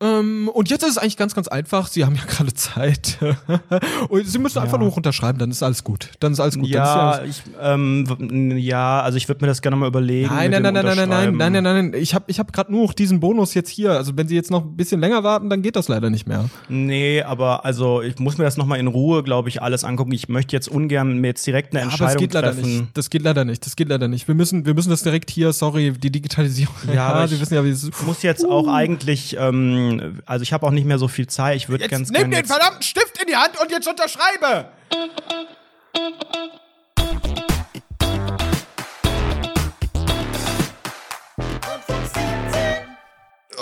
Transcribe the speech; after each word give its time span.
Mm. 0.00 0.07
Ähm, 0.18 0.48
und 0.48 0.70
jetzt 0.70 0.82
ist 0.82 0.90
es 0.90 0.98
eigentlich 0.98 1.16
ganz, 1.16 1.34
ganz 1.34 1.48
einfach. 1.48 1.86
Sie 1.88 2.04
haben 2.04 2.14
ja 2.14 2.22
gerade 2.28 2.52
Zeit. 2.54 3.18
und 4.08 4.26
Sie 4.26 4.38
müssen 4.38 4.58
einfach 4.58 4.78
Ja. 4.78 4.84
nur 4.84 4.96
unterschreiben, 4.96 5.38
dann 5.38 5.50
ist 5.50 5.62
alles 5.62 5.84
gut. 5.84 6.10
Dann 6.20 6.32
ist 6.32 6.40
alles 6.40 6.56
gut. 6.58 6.68
Ja, 6.68 7.12
ist 7.16 7.42
ich, 7.46 7.52
ähm, 7.60 8.06
ja, 8.56 9.00
also 9.02 9.16
ich 9.16 9.28
würde 9.28 9.42
mir 9.44 9.48
das 9.48 9.62
gerne 9.62 9.76
mal 9.76 9.86
überlegen. 9.88 10.28
Nein, 10.28 10.50
nein, 10.50 10.62
nein, 10.62 10.74
nein, 10.74 10.84
nein, 10.84 10.96
nein, 10.96 11.08
nein, 11.08 11.52
nein, 11.52 11.62
nein, 11.62 11.90
nein. 11.90 12.00
Ich 12.00 12.14
habe 12.14 12.24
ich 12.28 12.38
hab 12.38 12.52
gerade 12.52 12.72
nur 12.72 12.84
noch 12.86 12.92
diesen 12.92 13.20
Bonus 13.20 13.54
jetzt 13.54 13.70
hier. 13.70 13.92
Also 13.92 14.16
wenn 14.16 14.28
Sie 14.28 14.34
jetzt 14.34 14.50
noch 14.50 14.64
ein 14.64 14.76
bisschen 14.76 15.00
länger 15.00 15.24
warten, 15.24 15.50
dann 15.50 15.62
geht 15.62 15.76
das 15.76 15.88
leider 15.88 16.10
nicht 16.10 16.26
mehr. 16.26 16.48
Nee, 16.68 17.22
aber 17.22 17.64
also 17.64 18.02
ich 18.02 18.18
muss 18.18 18.38
mir 18.38 18.44
das 18.44 18.56
nochmal 18.56 18.78
in 18.78 18.86
Ruhe, 18.86 19.22
glaube 19.22 19.48
ich, 19.48 19.62
alles 19.62 19.84
angucken. 19.84 20.12
Ich 20.12 20.28
möchte 20.28 20.54
jetzt 20.56 20.68
ungern 20.68 21.18
mir 21.18 21.28
jetzt 21.28 21.46
direkt 21.46 21.72
eine 21.74 21.82
Aber 21.82 21.90
Entscheidung 21.90 22.14
es 22.14 22.20
geht 22.20 22.34
leider 22.34 22.52
treffen. 22.52 22.78
nicht. 22.80 22.84
Das 22.94 23.10
geht 23.10 23.22
leider 23.22 23.44
nicht. 23.44 23.64
Das 23.66 23.76
geht 23.76 23.88
leider 23.88 24.08
nicht. 24.08 24.28
Wir 24.28 24.34
müssen, 24.34 24.66
wir 24.66 24.74
müssen 24.74 24.90
das 24.90 25.02
direkt 25.02 25.30
hier, 25.30 25.52
sorry, 25.52 25.92
die 25.92 26.10
Digitalisierung. 26.10 26.74
Ja, 26.92 27.08
aber 27.08 27.28
Sie 27.28 27.40
wissen 27.40 27.54
ja, 27.54 27.64
wie 27.64 27.70
es 27.70 27.84
Ich 27.84 28.06
muss 28.06 28.22
jetzt 28.22 28.44
auch 28.46 28.68
eigentlich, 28.68 29.36
ähm, 29.38 30.07
also 30.26 30.42
ich 30.42 30.52
habe 30.52 30.66
auch 30.66 30.70
nicht 30.70 30.84
mehr 30.86 30.98
so 30.98 31.08
viel 31.08 31.26
Zeit. 31.26 31.56
Ich 31.56 31.68
würde 31.68 31.88
ganz 31.88 32.12
gerne. 32.12 32.36
jetzt- 32.36 32.50
verdammten 32.50 32.82
Stift 32.82 33.20
in 33.20 33.28
die 33.28 33.36
Hand 33.36 33.60
und 33.60 33.70
jetzt 33.70 33.86
unterschreibe! 33.88 34.68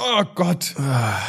Oh 0.09 0.23
Gott. 0.37 0.75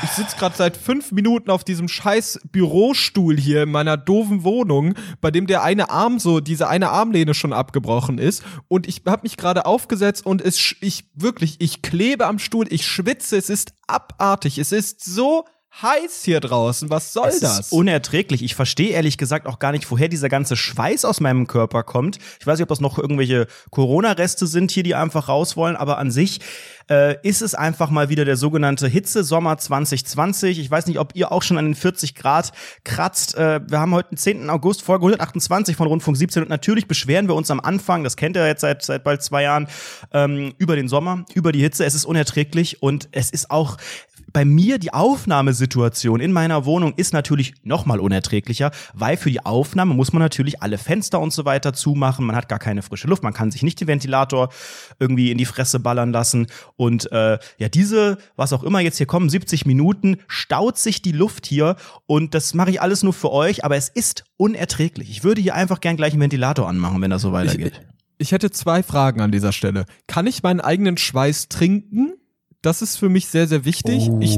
Ich 0.04 0.12
sitze 0.12 0.36
gerade 0.38 0.56
seit 0.56 0.78
fünf 0.78 1.12
Minuten 1.12 1.50
auf 1.50 1.64
diesem 1.64 1.88
scheiß 1.88 2.42
Bürostuhl 2.52 3.36
hier 3.36 3.64
in 3.64 3.72
meiner 3.72 3.98
doofen 3.98 4.44
Wohnung, 4.44 4.94
bei 5.20 5.32
dem 5.32 5.48
der 5.48 5.64
eine 5.64 5.90
Arm 5.90 6.20
so, 6.20 6.42
diese 6.42 6.68
eine 6.68 6.90
Armlehne 6.90 7.34
schon 7.34 7.54
abgebrochen 7.54 8.20
ist. 8.20 8.44
Und 8.68 8.88
ich 8.88 9.02
habe 9.08 9.24
mich 9.24 9.36
gerade 9.36 9.66
aufgesetzt 9.66 10.26
und 10.26 10.42
es, 10.42 10.76
ich 10.82 11.06
wirklich, 11.16 11.56
ich 11.60 11.82
klebe 11.82 12.28
am 12.28 12.38
Stuhl, 12.38 12.68
ich 12.70 12.86
schwitze, 12.86 13.38
es 13.38 13.50
ist 13.50 13.74
abartig. 13.88 14.60
Es 14.60 14.72
ist 14.72 15.04
so 15.04 15.46
heiß 15.82 16.24
hier 16.24 16.40
draußen. 16.40 16.90
Was 16.90 17.14
soll 17.14 17.28
Es 17.28 17.40
das? 17.40 17.60
ist 17.60 17.72
unerträglich. 17.72 18.44
Ich 18.44 18.56
verstehe 18.56 18.90
ehrlich 18.90 19.18
gesagt 19.18 19.46
auch 19.48 19.60
gar 19.60 19.72
nicht, 19.72 19.90
woher 19.92 20.08
dieser 20.08 20.30
ganze 20.30 20.56
Schweiß 20.56 21.06
aus 21.06 21.20
meinem 21.20 21.48
Körper 21.48 21.84
kommt. 21.84 22.18
Ich 22.40 22.48
weiß 22.48 22.58
nicht, 22.58 22.64
ob 22.64 22.70
das 22.70 22.80
noch 22.82 22.98
irgendwelche 22.98 23.48
Corona-Reste 23.70 24.48
sind 24.48 24.72
hier, 24.72 24.84
die 24.84 24.96
einfach 24.96 25.28
raus 25.28 25.56
wollen, 25.58 25.76
aber 25.76 25.98
an 25.98 26.12
sich 26.12 26.40
äh, 26.90 27.18
ist 27.28 27.42
es 27.42 27.54
einfach 27.54 27.90
mal 27.90 28.10
wieder 28.10 28.26
der 28.26 28.38
sogenannte 28.38 28.88
Hitzesommer 28.88 29.58
2020. 29.58 30.60
Ich 30.60 30.72
weiß 30.72 30.88
nicht, 30.88 31.00
ob 31.00 31.16
ihr 31.16 31.32
auch 31.32 31.44
schon 31.44 31.58
an 31.58 31.66
den 31.66 31.76
40 31.76 32.16
Grad 32.16 32.52
kratzt. 32.84 33.36
Äh, 33.36 33.60
wir 33.68 33.80
haben 33.80 33.94
heute 33.94 34.10
den 34.10 34.18
10. 34.18 34.50
August, 34.50 34.82
Folge 34.82 35.06
128 35.06 35.76
von 35.76 35.88
Rundfunk 35.88 36.18
17 36.18 36.44
und 36.44 36.50
natürlich 36.50 36.88
beschweren 36.88 37.28
wir 37.28 37.36
uns 37.36 37.52
am 37.52 37.60
Anfang, 37.60 38.04
das 38.04 38.16
kennt 38.16 38.36
ihr 38.38 38.48
jetzt 38.48 38.62
seit, 38.62 38.84
seit 38.84 39.04
bald 39.04 39.22
zwei 39.22 39.44
Jahren, 39.44 39.68
ähm, 40.14 40.54
über 40.58 40.76
den 40.76 40.88
Sommer, 40.88 41.26
über 41.34 41.52
die 41.52 41.62
Hitze. 41.62 41.86
Es 41.86 41.94
ist 41.94 42.06
unerträglich 42.06 42.82
und 42.82 43.10
es 43.12 43.30
ist 43.30 43.52
auch 43.52 43.78
bei 44.34 44.46
mir 44.46 44.78
die 44.78 44.94
Aufnahmesituation 44.94 46.20
in 46.20 46.32
meiner 46.32 46.66
Wohnung 46.66 46.94
ist 46.96 47.14
natürlich 47.14 47.54
noch 47.64 47.86
mal 47.86 48.00
unerträglicher, 48.00 48.72
weil 48.94 49.18
für 49.18 49.32
die 49.32 49.46
Aufnahme 49.46 49.94
muss 49.94 50.14
man 50.14 50.22
natürlich 50.22 50.62
alle 50.62 50.78
Fenster 50.78 51.20
und 51.20 51.32
so 51.32 51.46
weiter 51.46 51.74
zumachen. 51.74 52.26
Man 52.26 52.36
hat 52.36 52.50
gar 52.50 52.60
keine 52.60 52.82
frische 52.82 53.08
Luft, 53.08 53.24
man 53.24 53.34
kann 53.34 53.52
sich 53.52 53.64
nicht 53.64 53.80
den 53.80 53.88
Ventilator 53.88 54.50
irgendwie 55.00 55.32
in 55.32 55.38
die 55.38 55.46
Fresse 55.46 55.80
ballern 55.80 56.12
lassen. 56.12 56.48
Und 56.76 57.12
äh, 57.12 57.40
ja, 57.58 57.70
diese, 57.70 58.18
was 58.36 58.54
auch 58.54 58.64
immer 58.64 58.80
jetzt 58.80 58.98
hier 58.98 59.06
kommen, 59.08 59.30
70 59.30 59.66
Minuten, 59.66 60.18
staut 60.28 60.78
sich 60.78 61.02
die 61.02 61.12
Luft 61.12 61.46
hier 61.46 61.76
und 62.06 62.34
das 62.34 62.54
mache 62.54 62.72
ich 62.72 62.82
alles 62.82 63.04
nur 63.04 63.14
für 63.14 63.32
euch, 63.32 63.64
aber 63.64 63.76
es 63.76 63.90
ist 63.90 64.26
unerträglich. 64.38 65.10
Ich 65.10 65.24
würde 65.24 65.42
hier 65.42 65.56
einfach 65.56 65.80
gern 65.80 65.98
gleich 65.98 66.14
einen 66.14 66.22
Ventilator 66.22 66.68
anmachen, 66.68 67.02
wenn 67.02 67.12
das 67.12 67.22
so 67.22 67.32
weitergeht. 67.32 67.82
Ich 68.18 68.32
hätte 68.32 68.50
zwei 68.52 68.82
Fragen 68.82 69.22
an 69.22 69.32
dieser 69.32 69.52
Stelle. 69.52 69.86
Kann 70.08 70.26
ich 70.26 70.42
meinen 70.42 70.60
eigenen 70.60 70.98
Schweiß 70.98 71.50
trinken? 71.50 72.14
Das 72.64 72.82
ist 72.82 72.98
für 72.98 73.08
mich 73.08 73.28
sehr, 73.28 73.48
sehr 73.48 73.66
wichtig. 73.66 74.10
Ich, 74.20 74.38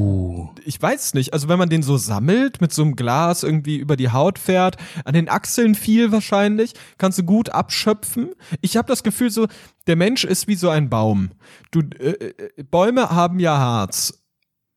ich 0.66 0.82
weiß 0.82 1.06
es 1.06 1.14
nicht. 1.14 1.34
Also 1.34 1.48
wenn 1.48 1.58
man 1.58 1.70
den 1.70 1.84
so 1.84 1.98
sammelt, 1.98 2.60
mit 2.60 2.74
so 2.74 2.82
einem 2.82 2.96
Glas 2.96 3.44
irgendwie 3.44 3.78
über 3.78 3.96
die 3.96 4.12
Haut 4.12 4.38
fährt, 4.38 4.76
an 5.06 5.14
den 5.14 5.30
Achseln 5.30 5.74
viel 5.74 6.12
wahrscheinlich, 6.12 6.74
kannst 6.98 7.18
du 7.18 7.24
gut 7.24 7.50
abschöpfen. 7.50 8.32
Ich 8.62 8.76
habe 8.76 8.88
das 8.88 9.04
Gefühl 9.04 9.32
so, 9.32 9.48
der 9.88 9.96
Mensch 9.96 10.26
ist 10.26 10.48
wie 10.48 10.56
so 10.56 10.70
ein 10.70 10.90
Baum. 10.90 11.32
Du, 11.72 11.80
äh, 11.80 12.32
äh, 12.58 12.64
Bäume 12.64 13.10
haben 13.10 13.40
ja 13.40 13.58
Harz. 13.58 14.22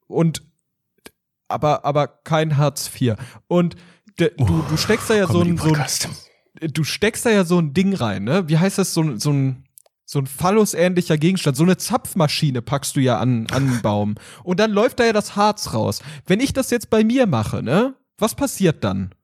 Und, 0.07 0.43
aber, 1.49 1.85
aber 1.85 2.07
kein 2.07 2.57
Hartz 2.57 2.89
IV. 2.95 3.17
Und 3.49 3.75
de, 4.21 4.33
du, 4.37 4.65
du 4.69 4.77
steckst 4.77 5.11
da 5.11 5.15
ja 5.15 5.27
so 5.27 5.41
ein, 5.41 5.59
so 5.59 5.73
ein, 5.73 6.73
du 6.73 6.85
steckst 6.85 7.27
da 7.27 7.31
ja 7.31 7.45
so 7.45 7.59
ein 7.59 7.75
Ding 7.75 7.93
rein, 7.93 8.23
ne? 8.23 8.49
Wie 8.49 8.59
heißt 8.59 8.79
das, 8.79 8.95
so, 8.95 9.17
so 9.19 9.31
ein, 9.31 9.65
so 10.05 10.19
ein 10.19 10.27
phallusähnlicher 10.27 11.17
Gegenstand, 11.17 11.57
so 11.57 11.63
eine 11.63 11.77
Zapfmaschine 11.77 12.63
packst 12.63 12.97
du 12.97 13.01
ja 13.01 13.19
an, 13.19 13.47
an 13.51 13.69
den 13.69 13.83
Baum. 13.83 14.15
Und 14.45 14.61
dann 14.61 14.71
läuft 14.73 15.01
da 15.01 15.05
ja 15.05 15.13
das 15.13 15.37
Harz 15.37 15.73
raus. 15.75 16.03
Wenn 16.27 16.41
ich 16.41 16.53
das 16.53 16.71
jetzt 16.71 16.91
bei 16.91 17.05
mir 17.05 17.27
mache, 17.27 17.63
ne? 17.63 17.95
Was 18.19 18.35
passiert 18.35 18.85
dann? 18.85 19.15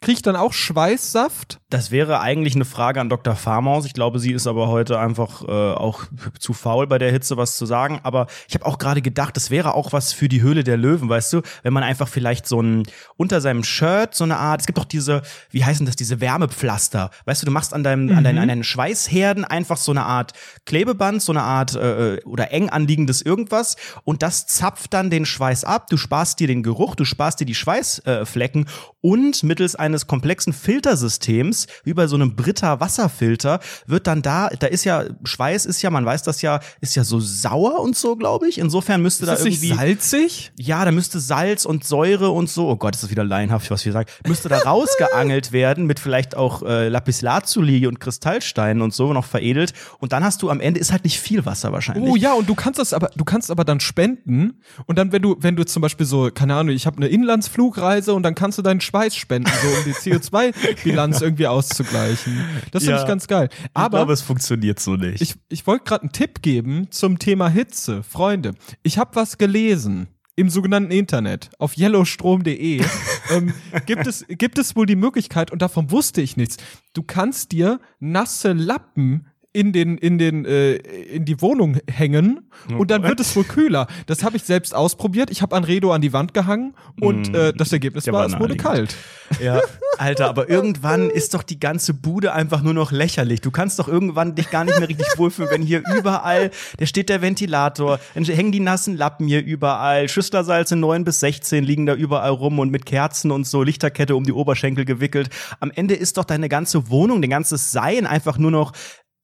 Krieg 0.00 0.16
ich 0.16 0.22
dann 0.22 0.36
auch 0.36 0.52
Schweißsaft? 0.52 1.60
Das 1.74 1.90
wäre 1.90 2.20
eigentlich 2.20 2.54
eine 2.54 2.64
Frage 2.64 3.00
an 3.00 3.08
Dr. 3.08 3.34
Farmaus. 3.34 3.84
Ich 3.84 3.94
glaube, 3.94 4.20
sie 4.20 4.30
ist 4.30 4.46
aber 4.46 4.68
heute 4.68 5.00
einfach 5.00 5.42
äh, 5.42 5.50
auch 5.50 6.04
zu 6.38 6.52
faul 6.52 6.86
bei 6.86 6.98
der 6.98 7.10
Hitze 7.10 7.36
was 7.36 7.56
zu 7.56 7.66
sagen. 7.66 7.98
Aber 8.04 8.28
ich 8.48 8.54
habe 8.54 8.64
auch 8.64 8.78
gerade 8.78 9.02
gedacht, 9.02 9.36
das 9.36 9.50
wäre 9.50 9.74
auch 9.74 9.92
was 9.92 10.12
für 10.12 10.28
die 10.28 10.40
Höhle 10.40 10.62
der 10.62 10.76
Löwen, 10.76 11.08
weißt 11.08 11.32
du? 11.32 11.42
Wenn 11.64 11.72
man 11.72 11.82
einfach 11.82 12.06
vielleicht 12.06 12.46
so 12.46 12.62
ein 12.62 12.84
unter 13.16 13.40
seinem 13.40 13.64
Shirt 13.64 14.14
so 14.14 14.22
eine 14.22 14.36
Art, 14.36 14.60
es 14.60 14.66
gibt 14.66 14.78
doch 14.78 14.84
diese, 14.84 15.22
wie 15.50 15.64
heißen 15.64 15.84
das, 15.84 15.96
diese 15.96 16.20
Wärmepflaster. 16.20 17.10
Weißt 17.24 17.42
du, 17.42 17.46
du 17.46 17.50
machst 17.50 17.74
an 17.74 17.82
deinem, 17.82 18.16
an, 18.16 18.22
deinen, 18.22 18.38
an 18.38 18.46
deinen 18.46 18.62
Schweißherden 18.62 19.44
einfach 19.44 19.76
so 19.76 19.90
eine 19.90 20.04
Art 20.04 20.32
Klebeband, 20.66 21.22
so 21.22 21.32
eine 21.32 21.42
Art 21.42 21.74
äh, 21.74 22.20
oder 22.24 22.52
eng 22.52 22.68
anliegendes 22.68 23.20
irgendwas 23.20 23.74
und 24.04 24.22
das 24.22 24.46
zapft 24.46 24.94
dann 24.94 25.10
den 25.10 25.26
Schweiß 25.26 25.64
ab. 25.64 25.88
Du 25.90 25.96
sparst 25.96 26.38
dir 26.38 26.46
den 26.46 26.62
Geruch, 26.62 26.94
du 26.94 27.04
sparst 27.04 27.40
dir 27.40 27.46
die 27.46 27.56
Schweißflecken 27.56 28.62
äh, 28.62 28.70
und 29.00 29.42
mittels 29.42 29.74
eines 29.74 30.06
komplexen 30.06 30.52
Filtersystems, 30.52 31.63
wie 31.84 31.94
bei 31.94 32.06
so 32.06 32.16
einem 32.16 32.36
Brita 32.36 32.80
Wasserfilter, 32.80 33.60
wird 33.86 34.06
dann 34.06 34.22
da, 34.22 34.48
da 34.48 34.66
ist 34.66 34.84
ja, 34.84 35.04
Schweiß 35.24 35.66
ist 35.66 35.82
ja, 35.82 35.90
man 35.90 36.04
weiß 36.04 36.22
das 36.22 36.42
ja, 36.42 36.60
ist 36.80 36.94
ja 36.94 37.04
so 37.04 37.20
sauer 37.20 37.80
und 37.80 37.96
so, 37.96 38.16
glaube 38.16 38.48
ich. 38.48 38.58
Insofern 38.58 39.02
müsste 39.02 39.24
Ist 39.24 39.28
da 39.28 39.34
das 39.34 39.44
nicht 39.44 39.62
irgendwie. 39.62 39.76
salzig? 39.76 40.52
Ja, 40.56 40.84
da 40.84 40.92
müsste 40.92 41.20
Salz 41.20 41.64
und 41.64 41.84
Säure 41.84 42.30
und 42.30 42.48
so, 42.48 42.68
oh 42.68 42.76
Gott, 42.76 42.94
ist 42.94 43.02
das 43.02 43.10
wieder 43.10 43.24
laienhaft, 43.24 43.70
was 43.70 43.84
wir 43.84 43.92
sagen, 43.92 44.08
müsste 44.26 44.48
da 44.48 44.58
rausgeangelt 44.58 45.52
werden 45.52 45.86
mit 45.86 46.00
vielleicht 46.00 46.36
auch 46.36 46.62
äh, 46.62 46.88
Lapislazuli 46.88 47.86
und 47.86 48.00
Kristallsteinen 48.00 48.82
und 48.82 48.94
so 48.94 49.12
noch 49.12 49.24
veredelt. 49.24 49.72
Und 49.98 50.12
dann 50.12 50.24
hast 50.24 50.42
du 50.42 50.50
am 50.50 50.60
Ende 50.60 50.80
ist 50.80 50.92
halt 50.92 51.04
nicht 51.04 51.18
viel 51.18 51.44
Wasser 51.46 51.72
wahrscheinlich. 51.72 52.10
Oh 52.10 52.16
ja, 52.16 52.32
und 52.34 52.48
du 52.48 52.54
kannst 52.54 52.78
das 52.78 52.92
aber, 52.92 53.10
du 53.14 53.24
kannst 53.24 53.50
aber 53.50 53.64
dann 53.64 53.80
spenden 53.80 54.60
und 54.86 54.98
dann, 54.98 55.12
wenn 55.12 55.22
du, 55.22 55.36
wenn 55.40 55.56
du 55.56 55.64
zum 55.64 55.82
Beispiel 55.82 56.06
so, 56.06 56.30
keine 56.32 56.54
Ahnung, 56.54 56.74
ich 56.74 56.86
habe 56.86 56.96
eine 56.96 57.08
Inlandsflugreise 57.08 58.14
und 58.14 58.22
dann 58.22 58.34
kannst 58.34 58.58
du 58.58 58.62
deinen 58.62 58.80
Schweiß 58.80 59.14
spenden, 59.14 59.50
so 59.62 59.68
um 59.68 59.84
die 59.84 59.92
CO2-Bilanz 60.10 61.20
irgendwie 61.20 61.46
auszugleichen. 61.54 62.44
Das 62.72 62.82
finde 62.82 62.96
Ja. 62.96 63.02
ich 63.02 63.08
ganz 63.08 63.26
geil. 63.26 63.48
ich 63.52 63.70
Aber 63.74 63.98
glaube, 63.98 64.12
es 64.12 64.22
funktioniert 64.22 64.78
so 64.80 64.96
nicht. 64.96 65.20
ich, 65.22 65.34
ich 65.48 65.66
wollte 65.66 65.84
gerade 65.84 66.02
einen 66.02 66.12
Tipp 66.12 66.42
geben 66.42 66.88
zum 66.90 67.18
Thema 67.18 67.48
Hitze. 67.48 68.02
Freunde, 68.02 68.54
ich 68.82 68.98
habe 68.98 69.14
was 69.16 69.38
gelesen 69.38 70.08
im 70.36 70.50
sogenannten 70.50 70.90
Internet 70.90 71.50
auf 71.58 71.76
yellowstrom.de 71.76 72.82
ähm, 73.30 73.54
gibt 73.86 74.06
es 74.06 74.24
gibt 74.28 74.58
es 74.58 74.74
wohl 74.74 74.84
die 74.86 74.96
Möglichkeit 74.96 75.52
und 75.52 75.62
davon 75.62 75.90
wusste 75.92 76.20
ich 76.20 76.36
nichts. 76.36 76.56
Du 76.92 77.02
kannst 77.04 77.52
dir 77.52 77.80
nasse 78.00 78.52
Lappen 78.52 79.26
in 79.54 79.72
den 79.72 79.96
in 79.96 80.18
den 80.18 80.44
äh, 80.44 80.74
in 80.74 81.24
die 81.24 81.40
Wohnung 81.40 81.78
hängen 81.88 82.50
und 82.76 82.90
dann 82.90 83.04
wird 83.04 83.20
es 83.20 83.34
wohl 83.36 83.44
kühler. 83.44 83.86
Das 84.06 84.24
habe 84.24 84.36
ich 84.36 84.42
selbst 84.42 84.74
ausprobiert. 84.74 85.30
Ich 85.30 85.42
habe 85.42 85.54
Anredo 85.54 85.92
an 85.92 86.00
die 86.00 86.12
Wand 86.12 86.34
gehangen 86.34 86.74
und 87.00 87.32
äh, 87.34 87.52
das 87.52 87.72
Ergebnis 87.72 88.06
war, 88.08 88.14
war 88.14 88.26
es 88.26 88.38
wurde 88.38 88.56
kalt. 88.56 88.96
Ja, 89.40 89.60
Alter, 89.98 90.28
aber 90.28 90.50
irgendwann 90.50 91.08
ist 91.08 91.34
doch 91.34 91.42
die 91.42 91.60
ganze 91.60 91.94
Bude 91.94 92.32
einfach 92.32 92.62
nur 92.62 92.74
noch 92.74 92.90
lächerlich. 92.90 93.40
Du 93.40 93.50
kannst 93.50 93.78
doch 93.78 93.88
irgendwann 93.88 94.34
dich 94.34 94.50
gar 94.50 94.64
nicht 94.64 94.78
mehr 94.78 94.88
richtig 94.88 95.06
wohlfühlen, 95.16 95.50
wenn 95.50 95.62
hier 95.62 95.82
überall, 95.96 96.50
da 96.78 96.86
steht 96.86 97.08
der 97.08 97.22
Ventilator, 97.22 98.00
dann 98.14 98.24
hängen 98.24 98.52
die 98.52 98.60
nassen 98.60 98.96
Lappen 98.96 99.26
hier 99.26 99.44
überall, 99.44 100.08
Schüsslersalze 100.08 100.76
9 100.76 101.04
bis 101.04 101.20
16 101.20 101.64
liegen 101.64 101.86
da 101.86 101.94
überall 101.94 102.30
rum 102.30 102.58
und 102.58 102.70
mit 102.70 102.86
Kerzen 102.86 103.30
und 103.30 103.46
so 103.46 103.62
Lichterkette 103.62 104.16
um 104.16 104.24
die 104.24 104.32
Oberschenkel 104.32 104.84
gewickelt. 104.84 105.30
Am 105.60 105.70
Ende 105.70 105.94
ist 105.94 106.16
doch 106.16 106.24
deine 106.24 106.48
ganze 106.48 106.90
Wohnung, 106.90 107.22
dein 107.22 107.30
ganzes 107.30 107.70
Sein 107.70 108.06
einfach 108.06 108.36
nur 108.36 108.50
noch 108.50 108.72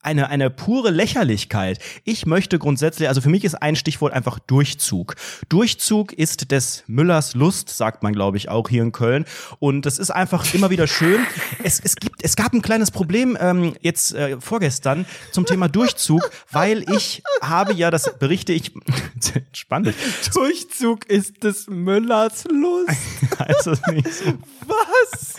eine, 0.02 0.28
eine 0.28 0.50
pure 0.50 0.90
Lächerlichkeit. 0.90 1.78
Ich 2.04 2.26
möchte 2.26 2.58
grundsätzlich, 2.58 3.08
also 3.08 3.20
für 3.20 3.28
mich 3.28 3.44
ist 3.44 3.54
ein 3.56 3.76
Stichwort 3.76 4.12
einfach 4.12 4.38
Durchzug. 4.38 5.16
Durchzug 5.48 6.12
ist 6.12 6.50
des 6.50 6.84
Müllers 6.86 7.34
Lust, 7.34 7.68
sagt 7.68 8.02
man, 8.02 8.12
glaube 8.12 8.36
ich, 8.36 8.48
auch 8.48 8.68
hier 8.68 8.82
in 8.82 8.92
Köln. 8.92 9.24
Und 9.58 9.86
das 9.86 9.98
ist 9.98 10.10
einfach 10.10 10.54
immer 10.54 10.70
wieder 10.70 10.86
schön. 10.86 11.20
Es, 11.62 11.80
es, 11.80 11.96
gibt, 11.96 12.24
es 12.24 12.36
gab 12.36 12.52
ein 12.52 12.62
kleines 12.62 12.90
Problem 12.90 13.36
ähm, 13.40 13.74
jetzt 13.80 14.14
äh, 14.14 14.40
vorgestern 14.40 15.04
zum 15.32 15.44
Thema 15.44 15.68
Durchzug, 15.68 16.30
weil 16.50 16.84
ich 16.94 17.22
habe 17.42 17.74
ja, 17.74 17.90
das 17.90 18.18
berichte 18.18 18.52
ich, 18.52 18.72
spannend, 19.52 19.94
Durchzug 20.32 21.06
ist 21.06 21.44
des 21.44 21.66
Müllers 21.68 22.44
Lust. 22.44 22.96
also 23.38 23.74
nicht 23.92 24.12
so 24.12 24.32
Was? 24.66 25.34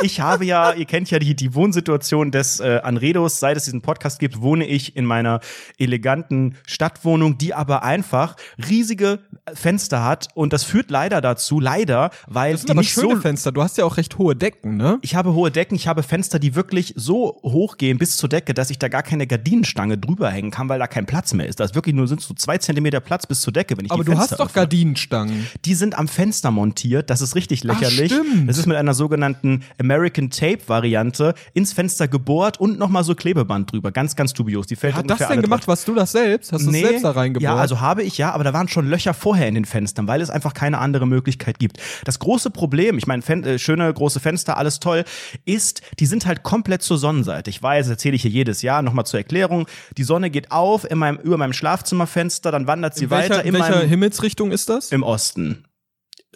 Ich 0.00 0.20
habe 0.20 0.44
ja, 0.44 0.72
ihr 0.72 0.84
kennt 0.84 1.10
ja 1.10 1.18
die, 1.18 1.34
die 1.34 1.54
Wohnsituation 1.54 2.30
des 2.30 2.60
äh, 2.60 2.80
Anredos, 2.82 3.40
seit 3.40 3.56
es 3.56 3.64
diesen 3.64 3.82
Podcast 3.82 4.18
gibt, 4.18 4.40
wohne 4.40 4.66
ich 4.66 4.96
in 4.96 5.04
meiner 5.04 5.40
eleganten 5.78 6.56
Stadtwohnung, 6.66 7.38
die 7.38 7.54
aber 7.54 7.82
einfach 7.82 8.36
riesige 8.68 9.20
Fenster 9.54 10.04
hat 10.04 10.28
und 10.34 10.52
das 10.52 10.64
führt 10.64 10.90
leider 10.90 11.20
dazu, 11.20 11.60
leider, 11.60 12.10
weil 12.26 12.52
Das 12.52 12.60
sind 12.60 12.68
die 12.68 12.72
aber 12.72 12.80
nicht 12.80 12.92
schöne 12.92 13.16
so 13.16 13.20
Fenster. 13.20 13.52
Du 13.52 13.62
hast 13.62 13.78
ja 13.78 13.84
auch 13.84 13.96
recht 13.96 14.18
hohe 14.18 14.36
Decken, 14.36 14.76
ne? 14.76 14.98
ich 15.02 15.14
habe 15.14 15.34
hohe 15.34 15.50
Decken, 15.50 15.74
ich 15.74 15.88
habe 15.88 16.02
Fenster, 16.02 16.38
die 16.38 16.54
wirklich 16.54 16.94
so 16.96 17.40
hoch 17.42 17.76
gehen 17.76 17.98
bis 17.98 18.16
zur 18.16 18.28
Decke, 18.28 18.54
dass 18.54 18.70
ich 18.70 18.78
da 18.78 18.88
gar 18.88 19.02
keine 19.02 19.26
Gardinenstange 19.26 19.98
drüber 19.98 20.30
hängen 20.30 20.50
kann, 20.50 20.68
weil 20.68 20.78
da 20.78 20.86
kein 20.86 21.06
Platz 21.06 21.32
mehr 21.34 21.46
ist. 21.46 21.60
Da 21.60 21.64
ist 21.64 21.74
wirklich 21.74 21.94
nur 21.94 22.06
sind 22.06 22.20
so 22.20 22.34
zwei 22.34 22.58
Zentimeter 22.58 23.00
Platz 23.00 23.26
bis 23.26 23.40
zur 23.40 23.52
Decke, 23.52 23.76
wenn 23.76 23.84
ich 23.84 23.90
Aber 23.90 24.04
du 24.04 24.12
Fenster 24.12 24.32
hast 24.32 24.40
doch 24.40 24.46
öffne. 24.46 24.62
Gardinenstangen. 24.62 25.46
Die 25.64 25.74
sind 25.74 25.98
am 25.98 26.08
Fenster 26.08 26.50
montiert. 26.50 27.10
Das 27.10 27.20
ist 27.20 27.34
richtig 27.34 27.64
lächerlich. 27.64 28.12
stimmt. 28.12 28.48
das 28.48 28.58
ist 28.58 28.66
mit 28.66 28.76
einer 28.76 28.94
sogenannten 28.94 29.62
American 29.90 30.28
Tape 30.30 30.58
Variante 30.66 31.34
ins 31.54 31.72
Fenster 31.72 32.08
gebohrt 32.08 32.60
und 32.60 32.78
nochmal 32.78 33.04
so 33.04 33.14
Klebeband 33.14 33.72
drüber. 33.72 33.90
Ganz, 33.90 34.16
ganz 34.16 34.34
dubios. 34.34 34.66
Die 34.66 34.76
fällt 34.76 34.94
Hat 34.94 35.08
das 35.08 35.18
denn 35.26 35.40
gemacht? 35.40 35.62
drei- 35.62 35.68
Warst 35.68 35.88
du 35.88 35.94
das 35.94 36.12
selbst? 36.12 36.52
Hast 36.52 36.66
du 36.66 36.70
Nee, 36.70 36.82
es 36.82 36.88
selbst 36.88 37.04
da 37.04 37.10
reingebohrt? 37.12 37.42
Ja, 37.42 37.56
also 37.56 37.80
habe 37.80 38.02
ich 38.02 38.18
ja, 38.18 38.32
aber 38.32 38.44
da 38.44 38.52
waren 38.52 38.68
schon 38.68 38.86
Löcher 38.88 39.14
vorher 39.14 39.48
in 39.48 39.54
den 39.54 39.64
Fenstern, 39.64 40.06
weil 40.06 40.20
es 40.20 40.28
einfach 40.30 40.52
keine 40.54 40.78
andere 40.78 41.06
Möglichkeit 41.06 41.58
gibt. 41.58 41.78
Das 42.04 42.18
große 42.18 42.50
Problem, 42.50 42.98
ich 42.98 43.06
meine, 43.06 43.22
äh, 43.26 43.58
schöne 43.58 43.92
große 43.92 44.20
Fenster, 44.20 44.56
alles 44.58 44.80
toll, 44.80 45.04
ist, 45.44 45.80
die 45.98 46.06
sind 46.06 46.26
halt 46.26 46.42
komplett 46.42 46.82
zur 46.82 46.98
Sonnenseite. 46.98 47.48
Ich 47.50 47.62
weiß, 47.62 47.86
das 47.86 47.90
erzähle 47.92 48.16
ich 48.16 48.22
hier 48.22 48.30
jedes 48.30 48.62
Jahr, 48.62 48.82
nochmal 48.82 49.06
zur 49.06 49.20
Erklärung. 49.20 49.66
Die 49.96 50.04
Sonne 50.04 50.30
geht 50.30 50.52
auf 50.52 50.90
in 50.90 50.98
meinem, 50.98 51.18
über 51.18 51.36
meinem 51.36 51.52
Schlafzimmerfenster, 51.52 52.50
dann 52.50 52.66
wandert 52.66 52.94
sie 52.94 53.04
in 53.04 53.10
weiter 53.10 53.42
in 53.42 53.48
in 53.54 53.54
welcher 53.60 53.76
meinem, 53.76 53.88
Himmelsrichtung 53.88 54.50
ist 54.50 54.68
das? 54.68 54.90
im 54.92 55.02
Osten. 55.02 55.64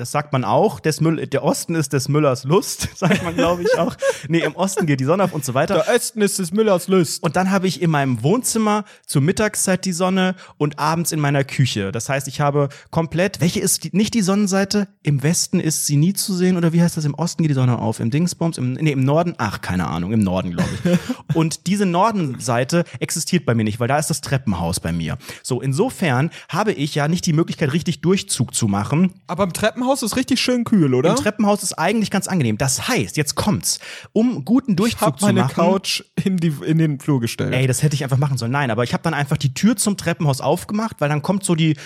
Das 0.02 0.10
sagt 0.10 0.32
man 0.32 0.42
auch. 0.42 0.80
Des 0.80 1.00
Müll, 1.00 1.28
der 1.28 1.44
Osten 1.44 1.76
ist 1.76 1.92
des 1.92 2.08
Müllers 2.08 2.42
Lust, 2.42 2.88
sagt 2.96 3.22
man, 3.22 3.36
glaube 3.36 3.62
ich 3.62 3.78
auch. 3.78 3.96
Nee, 4.26 4.40
im 4.40 4.56
Osten 4.56 4.84
geht 4.84 4.98
die 4.98 5.04
Sonne 5.04 5.22
auf 5.22 5.32
und 5.32 5.44
so 5.44 5.54
weiter. 5.54 5.74
Der 5.74 5.94
Osten 5.94 6.20
ist 6.22 6.40
des 6.40 6.50
Müllers 6.50 6.88
Lust. 6.88 7.22
Und 7.22 7.36
dann 7.36 7.52
habe 7.52 7.68
ich 7.68 7.80
in 7.80 7.88
meinem 7.88 8.20
Wohnzimmer 8.24 8.84
zur 9.06 9.22
Mittagszeit 9.22 9.84
die 9.84 9.92
Sonne 9.92 10.34
und 10.58 10.80
abends 10.80 11.12
in 11.12 11.20
meiner 11.20 11.44
Küche. 11.44 11.92
Das 11.92 12.08
heißt, 12.08 12.26
ich 12.26 12.40
habe 12.40 12.68
komplett, 12.90 13.40
welche 13.40 13.60
ist 13.60 13.84
die, 13.84 13.90
nicht 13.92 14.12
die 14.14 14.22
Sonnenseite? 14.22 14.88
Im 15.04 15.22
Westen 15.22 15.60
ist 15.60 15.86
sie 15.86 15.94
nie 15.94 16.14
zu 16.14 16.34
sehen 16.34 16.56
oder 16.56 16.72
wie 16.72 16.82
heißt 16.82 16.96
das? 16.96 17.04
Im 17.04 17.14
Osten 17.14 17.44
geht 17.44 17.50
die 17.50 17.54
Sonne 17.54 17.78
auf, 17.78 18.00
im 18.00 18.10
Dingsbums, 18.10 18.58
im, 18.58 18.72
nee, 18.72 18.90
im 18.90 19.04
Norden, 19.04 19.34
ach, 19.38 19.60
keine 19.60 19.86
Ahnung, 19.86 20.12
im 20.12 20.18
Norden, 20.18 20.50
glaube 20.50 20.68
ich. 20.82 20.98
und 21.36 21.68
diese 21.68 21.86
Nordenseite 21.86 22.82
existiert 22.98 23.46
bei 23.46 23.54
mir 23.54 23.62
nicht, 23.62 23.78
weil 23.78 23.86
da 23.86 24.00
ist 24.00 24.10
das 24.10 24.20
Treppenhaus 24.20 24.80
bei 24.80 24.90
mir. 24.90 25.16
So, 25.44 25.60
insofern 25.60 26.30
habe 26.48 26.72
ich 26.72 26.96
ja 26.96 27.06
nicht 27.06 27.24
die 27.24 27.32
Möglichkeit, 27.32 27.72
richtig 27.72 28.00
Durchzug 28.00 28.52
zu 28.52 28.66
machen. 28.66 29.12
Aber 29.28 29.44
im 29.44 29.52
Treppenhaus 29.52 29.91
ist 30.00 30.16
richtig 30.16 30.40
schön 30.40 30.64
kühl, 30.64 30.94
oder? 30.94 31.10
Im 31.10 31.16
Treppenhaus 31.16 31.62
ist 31.62 31.74
eigentlich 31.74 32.10
ganz 32.10 32.28
angenehm. 32.28 32.56
Das 32.56 32.88
heißt, 32.88 33.18
jetzt 33.18 33.34
kommt's, 33.34 33.80
um 34.12 34.46
guten 34.46 34.70
ich 34.70 34.76
Durchzug 34.76 35.00
habe 35.02 35.18
zu 35.18 35.26
meine 35.26 35.40
machen. 35.40 35.54
Couch 35.54 36.02
in, 36.24 36.38
die, 36.38 36.54
in 36.64 36.78
den 36.78 37.00
Flur 37.00 37.20
gestellt. 37.20 37.52
Ey, 37.52 37.66
das 37.66 37.82
hätte 37.82 37.94
ich 37.94 38.04
einfach 38.04 38.16
machen 38.16 38.38
sollen. 38.38 38.52
Nein, 38.52 38.70
aber 38.70 38.84
ich 38.84 38.94
habe 38.94 39.02
dann 39.02 39.12
einfach 39.12 39.36
die 39.36 39.52
Tür 39.52 39.76
zum 39.76 39.98
Treppenhaus 39.98 40.40
aufgemacht, 40.40 41.00
weil 41.00 41.10
dann 41.10 41.20
kommt 41.20 41.44
so 41.44 41.54
die 41.54 41.76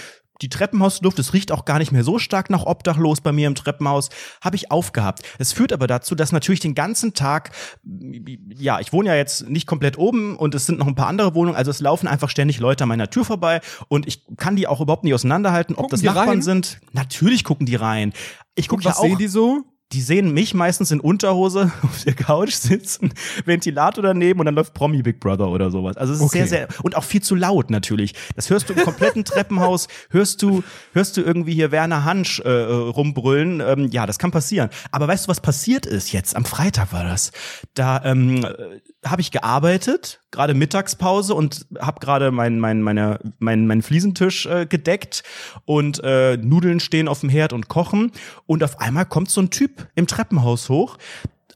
die 0.43 0.49
Treppenhausluft, 0.49 1.19
es 1.19 1.33
riecht 1.33 1.53
auch 1.53 1.65
gar 1.65 1.79
nicht 1.79 1.93
mehr 1.93 2.05
so 2.05 2.19
stark 2.19 2.51
nach 2.51 2.65
Obdachlos 2.65 3.21
bei 3.21 3.33
mir 3.33 3.47
im 3.47 3.55
Treppenhaus, 3.55 4.11
habe 4.43 4.57
ich 4.57 4.71
aufgehabt. 4.71 5.23
Es 5.39 5.53
führt 5.53 5.73
aber 5.73 5.87
dazu, 5.87 6.15
dass 6.15 6.33
natürlich 6.33 6.61
den 6.61 6.75
ganzen 6.75 7.15
Tag, 7.15 7.51
ja, 7.85 8.81
ich 8.81 8.93
wohne 8.93 9.09
ja 9.09 9.17
jetzt 9.17 9.49
nicht 9.49 9.67
komplett 9.67 9.99
oben 9.99 10.37
und 10.37 10.55
es 10.55 10.67
sind 10.67 10.79
noch 10.79 10.87
ein 10.87 10.95
paar 10.95 11.09
andere 11.09 11.35
Wohnungen, 11.35 11.57
also 11.57 11.71
es 11.71 11.81
laufen 11.81 12.07
einfach 12.07 12.31
ständig 12.31 12.59
Leute 12.59 12.85
an 12.85 12.89
meiner 12.89 13.11
Tür 13.11 13.25
vorbei 13.25 13.61
und 13.89 14.07
ich 14.07 14.25
kann 14.37 14.57
die 14.57 14.67
auch 14.67 14.81
überhaupt 14.81 15.05
nicht 15.05 15.15
auseinanderhalten, 15.15 15.75
ob 15.75 15.85
Gucken 15.85 15.91
das 15.91 16.01
die 16.01 16.07
Nachbarn 16.07 16.29
rein? 16.29 16.43
sind. 16.43 16.81
Natürlich 16.93 17.45
gucken 17.45 17.67
die 17.67 17.77
rein. 17.77 18.13
Ich 18.55 18.69
gucke 18.69 18.83
ja 18.85 18.91
Was 18.91 18.99
auch 18.99 19.03
sehen 19.03 19.19
die 19.19 19.29
so? 19.29 19.65
Die 19.93 20.01
sehen 20.01 20.33
mich 20.33 20.53
meistens 20.53 20.91
in 20.91 20.99
Unterhose 21.01 21.71
auf 21.83 22.03
der 22.05 22.15
Couch 22.15 22.53
sitzen, 22.53 23.13
Ventilator 23.45 24.03
daneben 24.03 24.41
und 24.41 24.47
dann 24.47 24.55
läuft 24.55 24.75
Promi 24.75 25.03
Big 25.03 25.21
Brother 25.21 25.49
oder 25.49 25.71
sowas. 25.71 25.97
Also 25.97 26.13
es 26.13 26.19
ist 26.21 26.27
Okay. 26.27 26.39
sehr, 26.47 26.69
sehr 26.69 26.69
und 26.83 26.97
auch 26.97 27.05
viel 27.05 27.23
zu 27.23 27.35
laut 27.35 27.71
natürlich. 27.71 28.15
Das 28.35 28.51
hörst 28.51 28.69
du 28.69 28.73
im 28.73 28.81
kompletten 28.81 29.25
Treppenhaus, 29.25 29.87
hörst 30.11 30.43
du, 30.43 30.65
hörst 30.93 31.17
du 31.17 31.21
irgendwie 31.23 31.55
hier 31.55 31.71
Werner 31.71 32.05
Hansch 32.05 32.41
äh, 32.41 32.49
rumbrüllen. 32.51 33.61
Ähm, 33.61 33.89
ja, 33.93 34.07
das 34.07 34.19
kann 34.19 34.31
passieren. 34.33 34.71
Aber 34.91 35.07
weißt 35.07 35.27
du, 35.27 35.29
was 35.29 35.41
passiert 35.41 35.87
ist 35.87 36.13
jetzt? 36.13 36.35
Am 36.35 36.45
Freitag 36.45 36.93
war 36.93 37.05
das. 37.05 37.31
Da 37.75 38.03
ähm, 38.05 38.45
äh, 38.45 38.81
habe 39.11 39.21
ich 39.21 39.31
gearbeitet, 39.31 40.21
gerade 40.31 40.55
Mittagspause 40.55 41.35
und 41.35 41.67
habe 41.79 42.01
gerade 42.01 42.31
mein, 42.31 42.59
mein, 42.59 42.83
meine, 42.83 43.21
mein, 43.39 43.67
mein 43.67 43.83
Fliesentisch 43.83 44.47
äh, 44.47 44.67
gedeckt 44.67 45.23
und 45.65 46.03
äh, 46.05 46.37
Nudeln 46.37 46.81
stehen 46.81 47.09
auf 47.09 47.21
dem 47.21 47.29
Herd 47.29 47.53
und 47.53 47.69
kochen. 47.69 48.13
Und 48.47 48.63
auf 48.63 48.81
einmal 48.81 49.07
kommt 49.07 49.31
so 49.31 49.41
ein 49.41 49.51
Typ 49.51 49.89
im 49.95 50.07
Treppenhaus 50.07 50.69
hoch, 50.69 50.99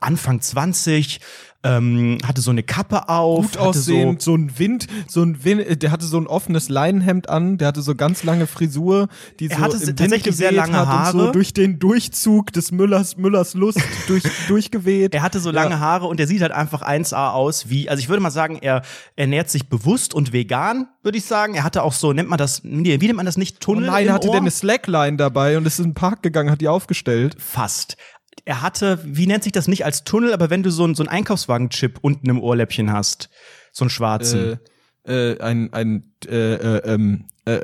Anfang 0.01 0.41
20, 0.41 1.21
ähm, 1.63 2.19
hatte 2.27 2.41
so 2.41 2.51
eine 2.51 2.63
Kappe 2.63 3.09
auf, 3.09 3.53
Gut 3.53 3.57
aussehend, 3.59 4.23
so, 4.23 4.35
ein 4.35 4.59
Wind, 4.59 4.87
so 5.09 5.23
ein 5.23 5.45
Wind, 5.45 5.83
der 5.83 5.91
hatte 5.91 6.07
so 6.07 6.19
ein 6.19 6.27
offenes 6.27 6.69
Leinenhemd 6.71 7.29
an, 7.29 7.59
der 7.59 7.69
hatte 7.69 7.83
so 7.83 7.95
ganz 7.95 8.25
lange 8.25 8.47
Frisur, 8.47 9.09
die 9.41 9.51
Er 9.51 9.57
so 9.59 9.63
hatte 9.65 9.77
im 9.77 9.97
tatsächlich 9.97 10.37
sehr 10.37 10.53
lange 10.53 10.79
und 10.81 10.85
so 10.87 10.91
Haare. 10.91 11.33
durch 11.33 11.53
den 11.53 11.79
Durchzug 11.79 12.53
des 12.53 12.73
Müllers, 12.73 13.17
Müllers 13.19 13.55
Lust 13.55 13.81
durch, 14.07 14.23
durchgeweht. 14.49 15.15
Er 15.15 15.23
hatte 15.23 15.39
so 15.41 15.51
lange 15.51 15.73
Ja. 15.73 15.81
Haare 15.81 16.07
und 16.07 16.19
er 16.19 16.27
sieht 16.27 16.41
halt 16.41 16.53
einfach 16.53 16.83
1A 16.83 17.33
aus 17.33 17.69
wie, 17.69 17.91
also 17.91 18.01
ich 18.01 18.09
würde 18.09 18.23
mal 18.23 18.31
sagen, 18.31 18.59
er 18.63 18.83
ernährt 19.17 19.51
sich 19.51 19.69
bewusst 19.69 20.15
und 20.15 20.33
vegan, 20.33 20.89
würde 21.03 21.19
ich 21.19 21.25
sagen. 21.25 21.55
Er 21.55 21.65
hatte 21.65 21.83
auch 21.83 21.93
so, 21.93 22.13
nennt 22.15 22.29
man 22.31 22.39
das, 22.39 22.63
nee, 22.65 23.01
wie 23.01 23.07
nennt 23.07 23.17
man 23.19 23.27
das 23.27 23.37
nicht, 23.37 23.57
Oh 23.61 23.65
Tunnel 23.65 23.87
nein, 23.91 24.07
im 24.07 24.13
hatte 24.15 24.29
Ohr? 24.29 24.33
der 24.33 24.41
eine 24.41 24.51
Slackline 24.51 25.19
dabei 25.19 25.59
und 25.59 25.67
ist 25.67 25.79
in 25.79 25.87
den 25.89 25.95
Park 25.95 26.23
gegangen, 26.23 26.51
hat 26.51 26.61
die 26.63 26.69
aufgestellt. 26.69 27.37
Fast. 27.39 27.97
Er 28.45 28.63
hatte, 28.63 28.99
wie 29.05 29.27
nennt 29.27 29.43
sich 29.45 29.53
das 29.53 29.69
nicht 29.69 29.85
als 29.85 30.05
Tunnel, 30.05 30.33
aber 30.33 30.51
wenn 30.51 30.63
du 30.63 30.71
so, 30.71 30.85
ein- 30.87 30.95
so 30.95 31.03
einen 31.03 31.09
Einkaufswagen-Chip 31.11 31.99
unten 32.03 32.29
im 32.31 32.41
Ohrläppchen 32.41 32.93
hast, 32.93 33.29
so 33.73 33.85
einen 33.85 33.91
schwarzen. 33.91 34.59
Äh, 35.05 35.33
äh, 35.33 35.41
ein, 35.41 35.73
ein, 35.73 36.15
äh, 36.27 36.55
äh, 36.55 36.95
ähm, 36.95 37.27
äh, 37.45 37.61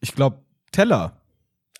ich 0.00 0.14
glaube, 0.14 0.42
Teller. 0.72 1.20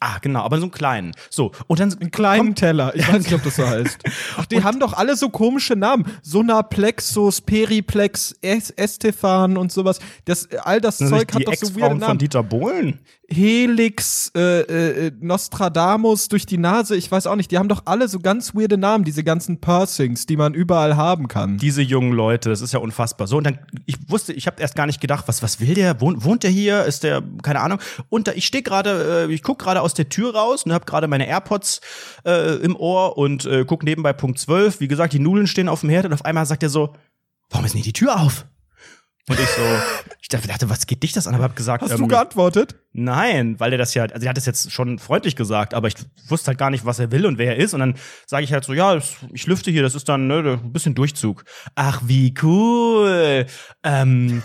Ah, 0.01 0.19
genau, 0.21 0.41
aber 0.41 0.59
so 0.59 0.65
einen 0.65 0.71
kleinen. 0.71 1.13
So, 1.31 1.53
und 1.67 1.81
dann 1.81 1.93
Einen 1.93 2.11
kleinen 2.11 2.55
Teller. 2.55 2.95
Ich 2.95 3.07
weiß 3.07 3.25
nicht, 3.25 3.35
ob 3.35 3.43
das 3.43 3.57
so 3.57 3.67
heißt. 3.67 3.99
Ach, 4.37 4.47
die 4.47 4.63
haben 4.63 4.81
doch 4.81 4.93
alle 4.93 5.17
so 5.17 5.29
komische 5.31 5.77
Namen. 5.77 6.05
Sonaplexus, 6.23 7.41
Periplex, 7.41 8.35
Es 8.43 8.71
Estefan 8.71 9.57
und 9.57 9.73
sowas. 9.73 9.99
Das, 10.25 10.49
all 10.63 10.81
das 10.81 10.99
Zeug 10.99 11.33
hat 11.33 11.47
doch 11.47 11.55
so 11.55 11.75
weirde 11.75 11.91
von 11.91 11.99
Namen. 11.99 12.19
Dieter 12.19 12.43
Bohlen. 12.43 13.01
Helix, 13.29 14.31
äh, 14.37 14.61
äh, 14.61 15.13
Nostradamus 15.21 16.29
durch 16.29 16.47
die 16.47 16.59
Nase, 16.59 16.97
ich 16.97 17.11
weiß 17.11 17.27
auch 17.27 17.35
nicht. 17.35 17.51
Die 17.51 17.59
haben 17.59 17.69
doch 17.69 17.83
alle 17.85 18.09
so 18.09 18.21
ganz 18.21 18.55
weirde 18.55 18.79
Namen, 18.79 19.05
diese 19.05 19.25
ganzen 19.25 19.61
Pursings, 19.61 20.27
die 20.27 20.37
man 20.37 20.55
überall 20.55 20.97
haben 20.97 21.27
kann. 21.27 21.59
Diese 21.59 21.83
jungen 21.83 22.13
Leute, 22.13 22.51
das 22.51 22.61
ist 22.61 22.73
ja 22.73 22.79
unfassbar. 22.79 23.27
So, 23.27 23.39
und 23.39 23.45
dann, 23.45 23.59
ich 23.85 23.97
wusste, 24.09 24.33
ich 24.33 24.47
habe 24.47 24.61
erst 24.63 24.77
gar 24.77 24.87
nicht 24.87 25.01
gedacht, 25.01 25.27
was, 25.27 25.43
was 25.43 25.61
will 25.61 25.75
der? 25.75 26.01
Wohnt, 26.01 26.25
wohnt 26.25 26.45
der 26.45 26.51
hier? 26.51 26.85
Ist 26.85 27.03
der, 27.03 27.23
keine 27.43 27.61
Ahnung. 27.61 27.81
Und 28.09 28.29
da, 28.29 28.33
ich 28.33 28.47
stehe 28.47 28.63
gerade, 28.63 29.27
äh, 29.29 29.33
ich 29.33 29.43
guck 29.43 29.59
gerade 29.59 29.83
aus 29.87 29.94
der 29.94 30.11
Tür 30.11 30.35
raus 30.35 30.65
und 30.65 30.73
habe 30.73 30.85
gerade 30.85 31.09
meine 31.09 31.27
AirPods 31.27 31.81
äh, 32.26 32.57
im 32.57 32.76
Ohr 32.76 33.16
und 33.16 33.47
äh, 33.47 33.64
guck 33.66 33.83
nebenbei 33.83 34.12
Punkt 34.12 34.38
12. 34.38 34.81
Wie 34.81 34.88
gesagt, 34.88 35.14
die 35.14 35.19
Nudeln 35.19 35.47
stehen 35.47 35.69
auf 35.69 35.81
dem 35.81 35.88
Herd 35.88 36.05
und 36.05 36.12
auf 36.12 36.25
einmal 36.25 36.45
sagt 36.45 36.62
er 36.62 36.69
so, 36.69 36.93
warum 37.49 37.64
ist 37.64 37.75
nicht 37.75 37.87
die 37.87 37.95
Tür 37.95 38.21
auf? 38.21 38.45
Und 39.28 39.40
ich 39.40 39.49
so, 39.49 39.62
ich 40.21 40.28
dachte, 40.28 40.69
was 40.71 40.87
geht 40.87 41.02
dich 41.02 41.12
das 41.12 41.26
an? 41.26 41.35
Aber 41.35 41.45
hab 41.45 41.57
gesagt, 41.57 41.83
Hast 41.83 41.93
ähm, 41.93 41.99
du 41.99 42.07
geantwortet? 42.07 42.76
Nein, 42.93 43.59
weil 43.59 43.73
er 43.73 43.78
das 43.78 43.95
ja, 43.95 44.05
also 44.05 44.25
er 44.25 44.31
hat 44.31 44.38
es 44.38 44.47
jetzt 44.47 44.71
schon 44.71 44.99
freundlich 44.99 45.35
gesagt, 45.35 45.75
aber 45.75 45.88
ich 45.88 45.95
wusste 46.28 46.49
halt 46.49 46.59
gar 46.59 46.71
nicht, 46.71 46.85
was 46.85 46.99
er 46.99 47.11
will 47.11 47.26
und 47.26 47.38
wer 47.38 47.57
er 47.57 47.62
ist. 47.62 47.75
Und 47.75 47.81
dann 47.81 47.95
sage 48.26 48.45
ich 48.45 48.52
halt 48.52 48.64
so, 48.64 48.73
ja, 48.73 49.00
ich 49.33 49.47
lüfte 49.47 49.71
hier, 49.71 49.83
das 49.83 49.95
ist 49.95 50.09
dann 50.09 50.28
ne, 50.28 50.61
ein 50.62 50.73
bisschen 50.73 50.95
Durchzug. 50.95 51.45
Ach, 51.75 52.02
wie 52.05 52.35
cool. 52.43 53.47
Ähm, 53.83 54.43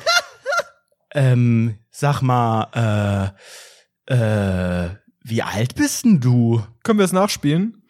ähm, 1.14 1.78
sag 1.92 2.22
mal, 2.22 3.34
äh, 4.08 4.14
äh, 4.14 4.90
wie 5.24 5.42
alt 5.42 5.76
bist 5.76 6.06
denn 6.06 6.20
du? 6.20 6.64
Können 6.84 7.00
wir 7.00 7.06
es 7.06 7.14
nachspielen? 7.14 7.84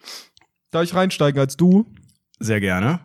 Darf 0.70 0.84
ich 0.84 0.94
reinsteigen 0.94 1.40
als 1.40 1.56
du? 1.56 1.86
Sehr 2.38 2.60
gerne. 2.60 3.00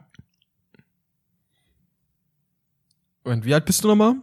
Und 3.23 3.45
wie 3.45 3.53
alt 3.53 3.65
bist 3.65 3.83
du 3.83 3.89
nochmal? 3.89 4.15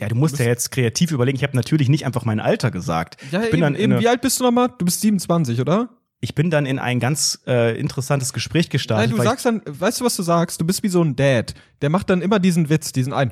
Ja, 0.00 0.08
du 0.08 0.14
musst 0.14 0.38
ja 0.38 0.44
jetzt 0.44 0.70
kreativ 0.70 1.10
überlegen. 1.10 1.36
Ich 1.36 1.42
habe 1.42 1.56
natürlich 1.56 1.88
nicht 1.88 2.06
einfach 2.06 2.24
mein 2.24 2.40
Alter 2.40 2.70
gesagt. 2.70 3.16
Ja, 3.32 3.42
ich 3.42 3.50
bin 3.50 3.58
eben, 3.58 3.62
dann 3.62 3.74
eben. 3.74 3.98
Wie 4.00 4.08
alt 4.08 4.20
bist 4.20 4.38
du 4.38 4.44
nochmal? 4.44 4.68
Du 4.78 4.84
bist 4.84 5.00
27, 5.00 5.60
oder? 5.60 5.88
Ich 6.20 6.34
bin 6.34 6.50
dann 6.50 6.66
in 6.66 6.80
ein 6.80 6.98
ganz 6.98 7.40
äh, 7.46 7.78
interessantes 7.78 8.32
Gespräch 8.32 8.64
Nein, 8.66 8.70
gestartet. 8.72 9.12
du 9.12 9.18
weil 9.18 9.24
ich- 9.24 9.30
sagst 9.30 9.44
dann, 9.46 9.62
weißt 9.66 10.00
du, 10.00 10.04
was 10.04 10.16
du 10.16 10.22
sagst? 10.24 10.60
Du 10.60 10.64
bist 10.64 10.82
wie 10.82 10.88
so 10.88 11.00
ein 11.02 11.14
Dad. 11.14 11.54
Der 11.80 11.90
macht 11.90 12.10
dann 12.10 12.22
immer 12.22 12.40
diesen 12.40 12.68
Witz, 12.70 12.90
diesen 12.90 13.12
ein, 13.12 13.30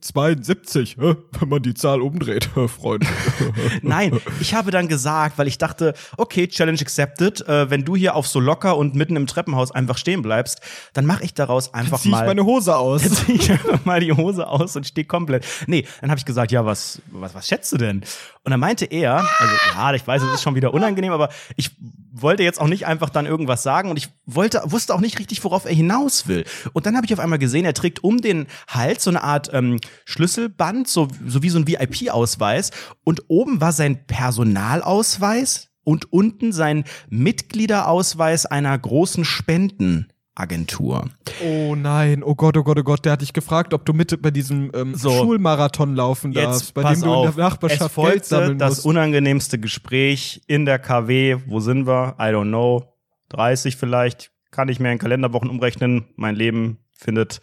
72, 0.00 0.96
hä? 1.00 1.14
wenn 1.38 1.48
man 1.50 1.62
die 1.62 1.74
Zahl 1.74 2.00
umdreht, 2.00 2.48
Freund. 2.68 3.04
Nein, 3.82 4.18
ich 4.40 4.54
habe 4.54 4.70
dann 4.70 4.88
gesagt, 4.88 5.36
weil 5.36 5.46
ich 5.46 5.58
dachte, 5.58 5.92
okay, 6.16 6.48
Challenge 6.48 6.80
accepted, 6.80 7.46
äh, 7.46 7.68
wenn 7.68 7.84
du 7.84 7.94
hier 7.96 8.14
auf 8.14 8.26
so 8.28 8.40
locker 8.40 8.78
und 8.78 8.94
mitten 8.94 9.14
im 9.16 9.26
Treppenhaus 9.26 9.70
einfach 9.72 9.98
stehen 9.98 10.22
bleibst, 10.22 10.60
dann 10.94 11.04
mache 11.04 11.22
ich 11.24 11.34
daraus 11.34 11.74
einfach 11.74 12.00
Zieh 12.00 12.08
ich 12.08 12.12
mal 12.12 12.26
meine 12.26 12.44
Hose 12.44 12.76
aus. 12.76 13.02
Dann 13.06 13.12
zieh 13.12 13.32
ich 13.32 13.50
einfach 13.50 13.84
mal 13.84 14.00
die 14.00 14.12
Hose 14.12 14.46
aus 14.48 14.74
und 14.76 14.86
stehe 14.86 15.06
komplett. 15.06 15.44
Nee, 15.66 15.86
dann 16.00 16.08
habe 16.10 16.18
ich 16.18 16.24
gesagt, 16.24 16.52
ja, 16.52 16.64
was, 16.64 17.02
was, 17.10 17.34
was 17.34 17.46
schätzt 17.46 17.72
du 17.72 17.76
denn? 17.76 18.02
Und 18.46 18.52
dann 18.52 18.60
meinte 18.60 18.84
er, 18.84 19.16
also 19.40 19.54
ja, 19.74 19.92
ich 19.92 20.06
weiß, 20.06 20.22
es 20.22 20.34
ist 20.34 20.42
schon 20.42 20.54
wieder 20.54 20.72
unangenehm, 20.72 21.10
aber 21.10 21.30
ich 21.56 21.72
wollte 22.12 22.44
jetzt 22.44 22.60
auch 22.60 22.68
nicht 22.68 22.86
einfach 22.86 23.10
dann 23.10 23.26
irgendwas 23.26 23.64
sagen 23.64 23.90
und 23.90 23.96
ich 23.96 24.08
wollte, 24.24 24.62
wusste 24.66 24.94
auch 24.94 25.00
nicht 25.00 25.18
richtig, 25.18 25.42
worauf 25.42 25.64
er 25.64 25.74
hinaus 25.74 26.28
will. 26.28 26.44
Und 26.72 26.86
dann 26.86 26.94
habe 26.94 27.04
ich 27.06 27.12
auf 27.12 27.18
einmal 27.18 27.40
gesehen, 27.40 27.64
er 27.64 27.74
trägt 27.74 28.04
um 28.04 28.20
den 28.20 28.46
Hals 28.68 29.02
so 29.02 29.10
eine 29.10 29.24
Art 29.24 29.50
ähm, 29.52 29.80
Schlüsselband, 30.04 30.86
so, 30.86 31.08
so 31.26 31.42
wie 31.42 31.50
so 31.50 31.58
ein 31.58 31.66
VIP-Ausweis. 31.66 32.70
Und 33.02 33.24
oben 33.26 33.60
war 33.60 33.72
sein 33.72 34.06
Personalausweis 34.06 35.70
und 35.82 36.12
unten 36.12 36.52
sein 36.52 36.84
Mitgliederausweis 37.10 38.46
einer 38.46 38.78
großen 38.78 39.24
Spenden. 39.24 40.06
Agentur. 40.36 41.08
Oh 41.42 41.74
nein, 41.74 42.22
oh 42.22 42.34
Gott, 42.34 42.56
oh 42.56 42.62
Gott, 42.62 42.78
oh 42.78 42.82
Gott, 42.82 43.04
der 43.04 43.12
hat 43.12 43.22
dich 43.22 43.32
gefragt, 43.32 43.72
ob 43.74 43.84
du 43.86 43.92
mit 43.92 44.20
bei 44.20 44.30
diesem 44.30 44.70
ähm, 44.74 44.94
so, 44.94 45.10
Schulmarathon 45.10 45.96
laufen 45.96 46.32
darfst, 46.32 46.74
bei 46.74 46.82
dem 46.94 47.00
du 47.00 47.12
auf. 47.12 47.30
in 47.30 47.36
der 47.36 47.44
Nachbarschaft 47.44 47.80
es 47.80 47.92
folgte 47.92 48.12
Geld 48.12 48.24
sammeln 48.26 48.58
das 48.58 48.76
musst. 48.76 48.86
unangenehmste 48.86 49.58
Gespräch 49.58 50.42
in 50.46 50.66
der 50.66 50.78
KW. 50.78 51.38
Wo 51.46 51.60
sind 51.60 51.86
wir? 51.86 52.16
I 52.20 52.24
don't 52.24 52.48
know. 52.48 52.84
30 53.30 53.76
vielleicht. 53.76 54.30
Kann 54.50 54.68
ich 54.68 54.78
mir 54.78 54.92
in 54.92 54.98
Kalenderwochen 54.98 55.50
umrechnen. 55.50 56.06
Mein 56.16 56.36
Leben 56.36 56.78
findet 56.92 57.40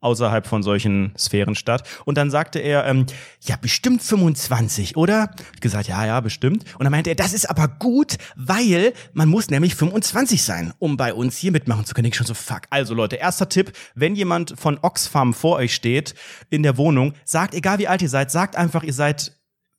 außerhalb 0.00 0.46
von 0.46 0.62
solchen 0.62 1.12
Sphären 1.18 1.54
statt. 1.54 1.82
Und 2.04 2.16
dann 2.18 2.30
sagte 2.30 2.58
er, 2.60 2.86
ähm, 2.86 3.06
ja, 3.40 3.56
bestimmt 3.56 4.02
25, 4.02 4.96
oder? 4.96 5.30
Ich 5.54 5.60
gesagt, 5.60 5.88
ja, 5.88 6.06
ja, 6.06 6.20
bestimmt. 6.20 6.64
Und 6.78 6.84
dann 6.84 6.90
meinte 6.92 7.10
er, 7.10 7.16
das 7.16 7.32
ist 7.32 7.50
aber 7.50 7.66
gut, 7.68 8.16
weil 8.36 8.92
man 9.12 9.28
muss 9.28 9.50
nämlich 9.50 9.74
25 9.74 10.42
sein, 10.42 10.72
um 10.78 10.96
bei 10.96 11.12
uns 11.12 11.36
hier 11.36 11.50
mitmachen 11.52 11.84
zu 11.84 11.94
können. 11.94 12.06
Ich 12.08 12.14
schon 12.16 12.26
so, 12.26 12.34
fuck. 12.34 12.62
Also 12.70 12.94
Leute, 12.94 13.16
erster 13.16 13.48
Tipp, 13.48 13.72
wenn 13.94 14.14
jemand 14.14 14.54
von 14.58 14.78
Oxfam 14.82 15.34
vor 15.34 15.56
euch 15.56 15.74
steht 15.74 16.14
in 16.50 16.62
der 16.62 16.76
Wohnung, 16.76 17.14
sagt, 17.24 17.54
egal 17.54 17.78
wie 17.78 17.88
alt 17.88 18.02
ihr 18.02 18.08
seid, 18.08 18.30
sagt 18.30 18.56
einfach, 18.56 18.82
ihr 18.84 18.92
seid 18.94 19.32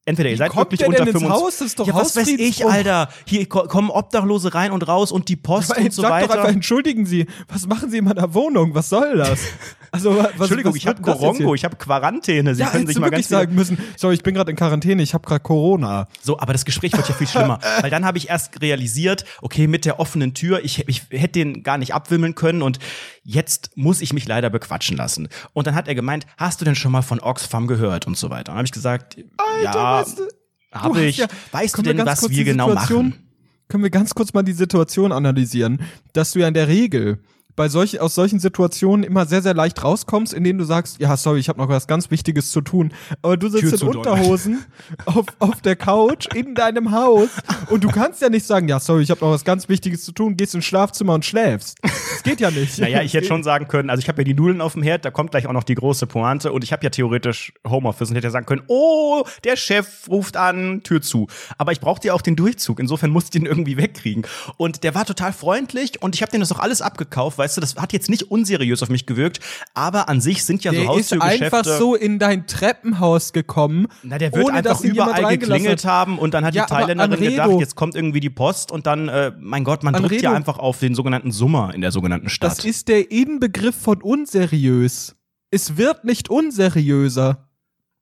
Entweder 0.05 0.29
ihr 0.31 0.38
seid 0.38 0.49
kommt 0.49 0.71
wirklich 0.71 0.88
unter 0.88 0.99
denn 1.05 1.09
ins 1.13 1.19
25. 1.19 1.43
Haus? 1.45 1.57
Das 1.57 1.67
ist 1.67 1.79
doch 1.79 1.85
ja, 1.85 1.93
was 1.93 2.15
weiß 2.15 2.27
ich. 2.29 2.65
Alter. 2.65 3.09
Hier 3.27 3.47
ko- 3.47 3.67
kommen 3.67 3.91
Obdachlose 3.91 4.55
rein 4.55 4.71
und 4.71 4.88
raus 4.88 5.11
und 5.11 5.29
die 5.29 5.35
Post 5.35 5.71
Aber 5.71 5.81
und 5.81 5.93
so 5.93 6.01
sag 6.01 6.09
weiter. 6.11 6.27
doch 6.29 6.35
einfach, 6.38 6.49
entschuldigen 6.49 7.05
Sie, 7.05 7.27
was 7.47 7.67
machen 7.67 7.91
Sie 7.91 7.97
in 7.99 8.05
meiner 8.05 8.33
Wohnung? 8.33 8.73
Was 8.73 8.89
soll 8.89 9.17
das? 9.17 9.39
Also, 9.91 10.15
was, 10.17 10.31
Entschuldigung, 10.31 10.72
was 10.74 10.77
ich 10.77 10.88
habe 10.88 11.01
Korongo, 11.01 11.55
ich 11.55 11.65
habe 11.65 11.75
Quarantäne. 11.75 12.53
Sie 12.55 12.62
Ja, 12.62 12.69
können 12.69 12.88
sich 12.88 13.00
mal 13.00 13.10
ganz 13.10 13.27
sagen 13.27 13.55
müssen, 13.55 13.77
sorry, 13.98 14.15
ich 14.15 14.24
bin 14.24 14.34
gerade 14.36 14.51
in 14.51 14.58
Quarantäne, 14.58 15.01
ich 15.01 15.13
habe 15.13 15.25
gerade 15.27 15.41
Corona. 15.41 16.08
So, 16.22 16.39
aber 16.39 16.53
das 16.53 16.65
Gespräch 16.65 16.93
wird 16.93 17.08
ja 17.08 17.15
viel 17.15 17.27
schlimmer. 17.27 17.60
Weil 17.81 17.89
dann 17.89 18.05
habe 18.05 18.17
ich 18.17 18.29
erst 18.29 18.62
realisiert, 18.62 19.25
okay, 19.41 19.67
mit 19.67 19.86
der 19.86 20.00
offenen 20.00 20.34
Tür, 20.34 20.63
ich, 20.63 20.88
ich 20.88 21.03
hätte 21.12 21.34
den 21.39 21.63
gar 21.63 21.77
nicht 21.77 21.93
abwimmeln 21.93 22.36
können 22.36 22.62
und 22.62 22.79
jetzt 23.24 23.72
muss 23.75 24.01
ich 24.01 24.13
mich 24.13 24.27
leider 24.27 24.50
bequatschen 24.50 24.98
lassen. 24.98 25.27
Und 25.53 25.67
dann 25.67 25.75
hat 25.75 25.88
er 25.88 25.96
gemeint, 25.96 26.25
hast 26.38 26.62
du 26.62 26.65
denn 26.65 26.75
schon 26.75 26.91
mal 26.91 27.01
von 27.01 27.19
Oxfam 27.19 27.67
gehört 27.67 28.08
und 28.08 28.17
so 28.17 28.29
weiter? 28.29 28.38
Und 28.39 28.48
dann 28.48 28.58
habe 28.58 28.65
ich 28.65 28.72
gesagt, 28.72 29.17
ja, 29.63 30.01
weißt 30.01 30.19
du, 30.19 30.24
habe 30.72 31.01
ich. 31.05 31.17
ja- 31.17 31.27
weißt 31.51 31.77
du 31.77 31.81
denn, 31.81 31.98
was 32.05 32.29
wir 32.29 32.43
genau 32.43 32.74
machen? 32.74 33.25
Können 33.67 33.84
wir 33.84 33.91
ganz 33.91 34.15
kurz 34.15 34.34
mal 34.34 34.41
die 34.43 34.53
Situation 34.53 35.12
analysieren, 35.12 35.81
dass 36.13 36.31
du 36.31 36.39
ja 36.39 36.48
in 36.48 36.53
der 36.55 36.67
Regel 36.67 37.19
bei 37.60 37.68
solch, 37.68 38.00
aus 38.00 38.16
solchen 38.16 38.39
Situationen 38.39 39.04
immer 39.04 39.25
sehr, 39.25 39.42
sehr 39.42 39.54
leicht 39.54 39.84
rauskommst, 39.84 40.34
indem 40.34 40.58
du 40.58 40.63
sagst, 40.63 41.01
ja, 41.01 41.18
sorry, 41.18 41.42
ich 41.42 41.50
habe 41.50 41.60
noch 41.60 41.68
was 41.68 41.88
ganz 41.88 42.10
Wichtiges 42.10 42.51
zu 42.51 42.62
tun. 42.62 42.94
Aber 43.22 43.36
du 43.36 43.50
sitzt 43.50 43.80
Tür 43.80 43.82
in. 43.82 43.98
Unterhosen 43.98 44.66
auf, 45.06 45.25
auf 45.39 45.60
der 45.60 45.75
Couch 45.75 46.34
in 46.34 46.56
deinem 46.56 46.92
Haus 46.92 47.28
und 47.70 47.84
du 47.84 47.89
kannst 47.89 48.22
ja 48.22 48.30
nicht 48.30 48.46
sagen, 48.46 48.70
ja, 48.70 48.80
sorry, 48.80 49.04
ich 49.04 49.12
habe 49.12 49.20
noch 49.20 49.32
was 49.32 49.44
ganz 49.44 49.68
Wichtiges 49.68 50.06
zu 50.06 50.13
tun, 50.13 50.38
gehst 50.38 50.56
ins 50.56 50.63
Schlafzimmer 50.63 51.13
und 51.13 51.25
schläfst. 51.25 51.78
Das 51.84 52.24
geht 52.24 52.39
ja 52.39 52.50
nicht. 52.50 52.80
Naja, 52.80 53.01
ich 53.01 53.13
hätte 53.13 53.28
schon 53.28 53.44
sagen 53.44 53.68
können, 53.68 53.89
also 53.89 54.00
ich 54.00 54.08
habe 54.08 54.22
ja 54.22 54.24
die 54.24 54.36
Nudeln 54.36 54.62
auf 54.62 54.72
dem 54.72 54.84
Herd, 54.84 55.04
da 55.04 55.12
kommt 55.12 55.32
gleich 55.32 55.46
auch 55.46 55.51
noch 55.51 55.66
die 55.66 55.75
große 55.75 56.08
Pointe 56.08 56.54
und 56.54 56.63
ich 56.63 56.72
habe 56.72 56.86
ja 56.86 56.89
theoretisch 56.89 57.51
Homeoffice 57.68 58.10
und 58.10 58.16
hätte 58.16 58.28
ja 58.28 58.32
sagen 58.32 58.46
können, 58.46 58.63
oh, 58.68 59.25
der 59.44 59.58
Chef 59.58 60.08
ruft 60.08 60.38
an, 60.38 60.80
Tür 60.84 61.01
zu. 61.01 61.28
Aber 61.58 61.74
ich 61.74 61.82
brauchte 61.82 62.08
ja 62.08 62.13
auch 62.13 62.22
den 62.22 62.38
Durchzug, 62.38 62.80
insofern 62.80 63.10
musste 63.10 63.38
ich 63.38 63.44
den 63.44 63.50
irgendwie 63.50 63.75
wegkriegen. 63.75 64.25
Und 64.56 64.86
der 64.86 64.96
war 64.96 65.04
total 65.04 65.34
freundlich 65.34 66.01
und 66.01 66.16
ich 66.16 66.22
habe 66.22 66.32
den 66.32 66.39
das 66.39 66.54
auch 66.54 66.60
alles 66.60 66.82
abgekauft, 66.82 67.38
weißt 67.50 67.58
du, 67.58 67.62
das 67.62 67.75
hat 67.75 67.94
jetzt 67.94 68.10
nicht 68.10 68.24
unseriös 68.24 68.84
auf 68.84 68.89
mich 68.89 69.06
gewirkt, 69.06 69.39
aber 69.74 70.08
an 70.10 70.22
sich 70.22 70.44
sind 70.44 70.63
ja 70.63 70.72
so 70.72 70.75
Der 70.75 70.84
ist 70.84 70.89
Haustürgeschäfte. 70.89 71.46
einfach 71.46 71.65
so 71.79 71.96
in 71.96 72.20
dein 72.20 72.46
Treppenhaus 72.48 73.34
gekommen, 73.34 73.88
na, 74.03 74.18
der 74.18 74.32
wird 74.34 74.46
ohne 74.46 74.58
einfach 74.58 74.82
überall 74.82 75.38
geklingelt 75.38 75.84
hat. 75.86 75.91
haben 75.91 76.20
und 76.20 76.34
dann 76.34 76.46
hat 76.46 76.53
Ja, 76.53 76.65
die 76.65 76.70
Thailänderin 76.74 77.12
Anredo- 77.13 77.29
gedacht, 77.32 77.60
jetzt 77.60 77.75
kommt 77.75 77.96
irgendwie 77.96 78.20
die 78.20 78.29
Post 78.29 78.72
und 78.72 78.86
dann, 78.86 79.10
äh, 79.10 79.32
mein 79.39 79.63
Gott, 79.63 79.84
man 79.84 79.94
drückt 79.96 80.22
ja 80.22 80.29
Anredo- 80.29 80.36
einfach 80.36 80.60
auf 80.60 80.79
den 80.79 80.94
sogenannten 80.96 81.32
Summer 81.32 81.74
in 81.74 81.82
der 81.82 81.91
sogenannten 81.91 82.29
Stadt. 82.29 82.51
Das 82.58 82.65
ist 82.65 82.88
der 82.88 83.12
Inbegriff 83.12 83.75
von 83.75 84.01
unseriös. 84.01 85.15
Es 85.51 85.77
wird 85.77 86.06
nicht 86.06 86.29
unseriöser. 86.29 87.48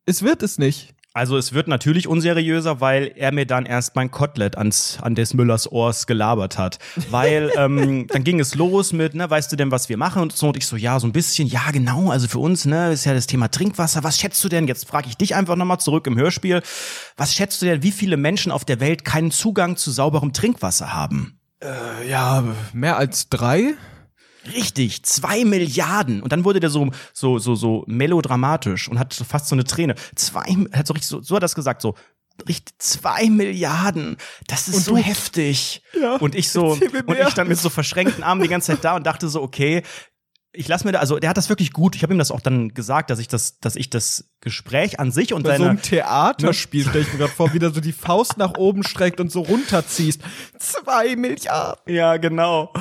Es 0.05 0.23
wird 0.23 0.43
es 0.43 0.57
nicht. 0.57 0.93
Also 1.17 1.35
es 1.35 1.51
wird 1.51 1.67
natürlich 1.67 2.07
unseriöser, 2.07 2.79
weil 2.79 3.11
er 3.15 3.31
mir 3.31 3.47
dann 3.47 3.65
erst 3.65 3.95
mein 3.95 4.11
Kotelett 4.11 4.55
ans, 4.55 4.99
an 5.01 5.15
des 5.15 5.33
Müllers 5.33 5.71
Ohrs 5.71 6.05
gelabert 6.05 6.59
hat. 6.59 6.77
Weil 7.09 7.51
ähm, 7.57 8.05
dann 8.05 8.23
ging 8.23 8.39
es 8.39 8.53
los 8.53 8.93
mit, 8.93 9.15
ne, 9.15 9.27
weißt 9.27 9.51
du 9.51 9.55
denn, 9.55 9.71
was 9.71 9.89
wir 9.89 9.97
machen 9.97 10.21
und 10.21 10.33
so. 10.33 10.49
Und 10.49 10.57
ich 10.57 10.67
so, 10.67 10.75
ja, 10.75 10.99
so 10.99 11.07
ein 11.07 11.13
bisschen, 11.13 11.47
ja, 11.47 11.71
genau, 11.71 12.11
also 12.11 12.27
für 12.27 12.37
uns, 12.37 12.65
ne, 12.65 12.91
ist 12.91 13.05
ja 13.05 13.15
das 13.15 13.25
Thema 13.25 13.47
Trinkwasser. 13.47 14.03
Was 14.03 14.19
schätzt 14.19 14.43
du 14.43 14.47
denn, 14.47 14.67
jetzt 14.67 14.87
frage 14.87 15.07
ich 15.07 15.17
dich 15.17 15.33
einfach 15.33 15.55
nochmal 15.55 15.79
zurück 15.79 16.05
im 16.05 16.15
Hörspiel, 16.17 16.61
was 17.15 17.33
schätzt 17.33 17.63
du 17.63 17.65
denn, 17.65 17.81
wie 17.81 17.91
viele 17.91 18.15
Menschen 18.15 18.51
auf 18.51 18.63
der 18.63 18.79
Welt 18.79 19.03
keinen 19.03 19.31
Zugang 19.31 19.75
zu 19.75 19.89
sauberem 19.89 20.33
Trinkwasser 20.33 20.93
haben? 20.93 21.39
Ja, 22.07 22.43
mehr 22.73 22.97
als 22.97 23.29
drei? 23.29 23.73
Richtig, 24.53 25.03
zwei 25.03 25.45
Milliarden. 25.45 26.21
Und 26.23 26.31
dann 26.31 26.43
wurde 26.45 26.59
der 26.59 26.69
so, 26.69 26.89
so, 27.13 27.39
so, 27.39 27.55
so 27.55 27.83
melodramatisch 27.87 28.87
und 28.89 28.99
hat 28.99 29.13
fast 29.13 29.47
so 29.47 29.55
eine 29.55 29.63
Träne. 29.63 29.95
Zwei, 30.15 30.43
hat 30.73 30.87
so 30.87 30.93
richtig, 30.93 31.07
so, 31.07 31.21
so 31.21 31.35
hat 31.35 31.39
er 31.39 31.45
das 31.45 31.55
gesagt, 31.55 31.81
so, 31.81 31.95
richtig, 32.47 32.75
zwei 32.79 33.29
Milliarden. 33.29 34.17
Das 34.47 34.67
ist 34.67 34.75
Und 34.75 34.83
so 34.83 34.95
du- 34.95 35.01
heftig. 35.01 35.81
Ja, 35.99 36.15
Und 36.17 36.35
ich 36.35 36.49
so, 36.49 36.67
und 37.05 37.17
ich 37.19 37.29
stand 37.29 37.49
mit 37.49 37.57
so 37.57 37.69
verschränkten 37.69 38.23
Armen 38.23 38.41
die 38.41 38.47
ganze 38.47 38.73
Zeit 38.73 38.83
da 38.83 38.95
und 38.95 39.05
dachte 39.05 39.27
so, 39.29 39.41
okay, 39.41 39.83
ich 40.53 40.67
lass 40.67 40.83
mir 40.83 40.91
da, 40.91 40.99
also 40.99 41.19
der 41.19 41.29
hat 41.29 41.37
das 41.37 41.49
wirklich 41.49 41.71
gut. 41.71 41.95
Ich 41.95 42.03
habe 42.03 42.13
ihm 42.13 42.19
das 42.19 42.31
auch 42.31 42.41
dann 42.41 42.73
gesagt, 42.73 43.09
dass 43.09 43.19
ich 43.19 43.27
das, 43.27 43.59
dass 43.59 43.75
ich 43.75 43.89
das 43.89 44.25
Gespräch 44.41 44.99
an 44.99 45.11
sich 45.11 45.33
und 45.33 45.43
Bei 45.43 45.51
so 45.51 45.63
seine, 45.63 45.69
einem 45.71 45.81
Theaterspiel 45.81 46.83
stelle 46.83 47.01
ich 47.01 47.11
mir 47.11 47.19
gerade 47.19 47.31
vor, 47.31 47.53
wie 47.53 47.59
der 47.59 47.71
so 47.71 47.81
die 47.81 47.91
Faust 47.91 48.37
nach 48.37 48.55
oben 48.57 48.83
streckt 48.83 49.19
und 49.19 49.31
so 49.31 49.41
runterziehst. 49.41 50.21
Zwei 50.57 51.15
Milliarden. 51.15 51.93
Ja, 51.93 52.17
genau. 52.17 52.71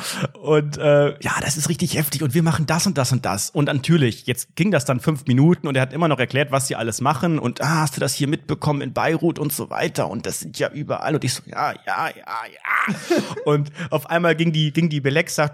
Und 0.40 0.78
äh, 0.78 1.18
ja, 1.20 1.32
das 1.40 1.56
ist 1.56 1.68
richtig 1.68 1.96
heftig. 1.96 2.22
Und 2.22 2.34
wir 2.34 2.42
machen 2.42 2.66
das 2.66 2.86
und 2.86 2.96
das 2.98 3.12
und 3.12 3.24
das. 3.24 3.50
Und 3.50 3.66
natürlich, 3.66 4.26
jetzt 4.26 4.54
ging 4.54 4.70
das 4.70 4.84
dann 4.84 5.00
fünf 5.00 5.26
Minuten 5.26 5.66
und 5.66 5.76
er 5.76 5.82
hat 5.82 5.92
immer 5.92 6.08
noch 6.08 6.18
erklärt, 6.18 6.52
was 6.52 6.68
sie 6.68 6.76
alles 6.76 7.00
machen. 7.00 7.38
Und 7.38 7.60
ah, 7.62 7.80
hast 7.80 7.96
du 7.96 8.00
das 8.00 8.14
hier 8.14 8.28
mitbekommen 8.28 8.80
in 8.80 8.92
Beirut 8.92 9.38
und 9.38 9.52
so 9.52 9.70
weiter. 9.70 10.08
Und 10.08 10.26
das 10.26 10.40
sind 10.40 10.58
ja 10.58 10.70
überall. 10.70 11.14
Und 11.14 11.24
ich 11.24 11.34
so, 11.34 11.42
ja, 11.46 11.72
ja, 11.86 12.08
ja, 12.08 12.10
ja. 12.14 12.94
und 13.44 13.70
auf 13.90 14.08
einmal 14.08 14.36
ging 14.36 14.52
die, 14.52 14.72
ging 14.72 14.88
die 14.88 15.00
Belexa, 15.00 15.48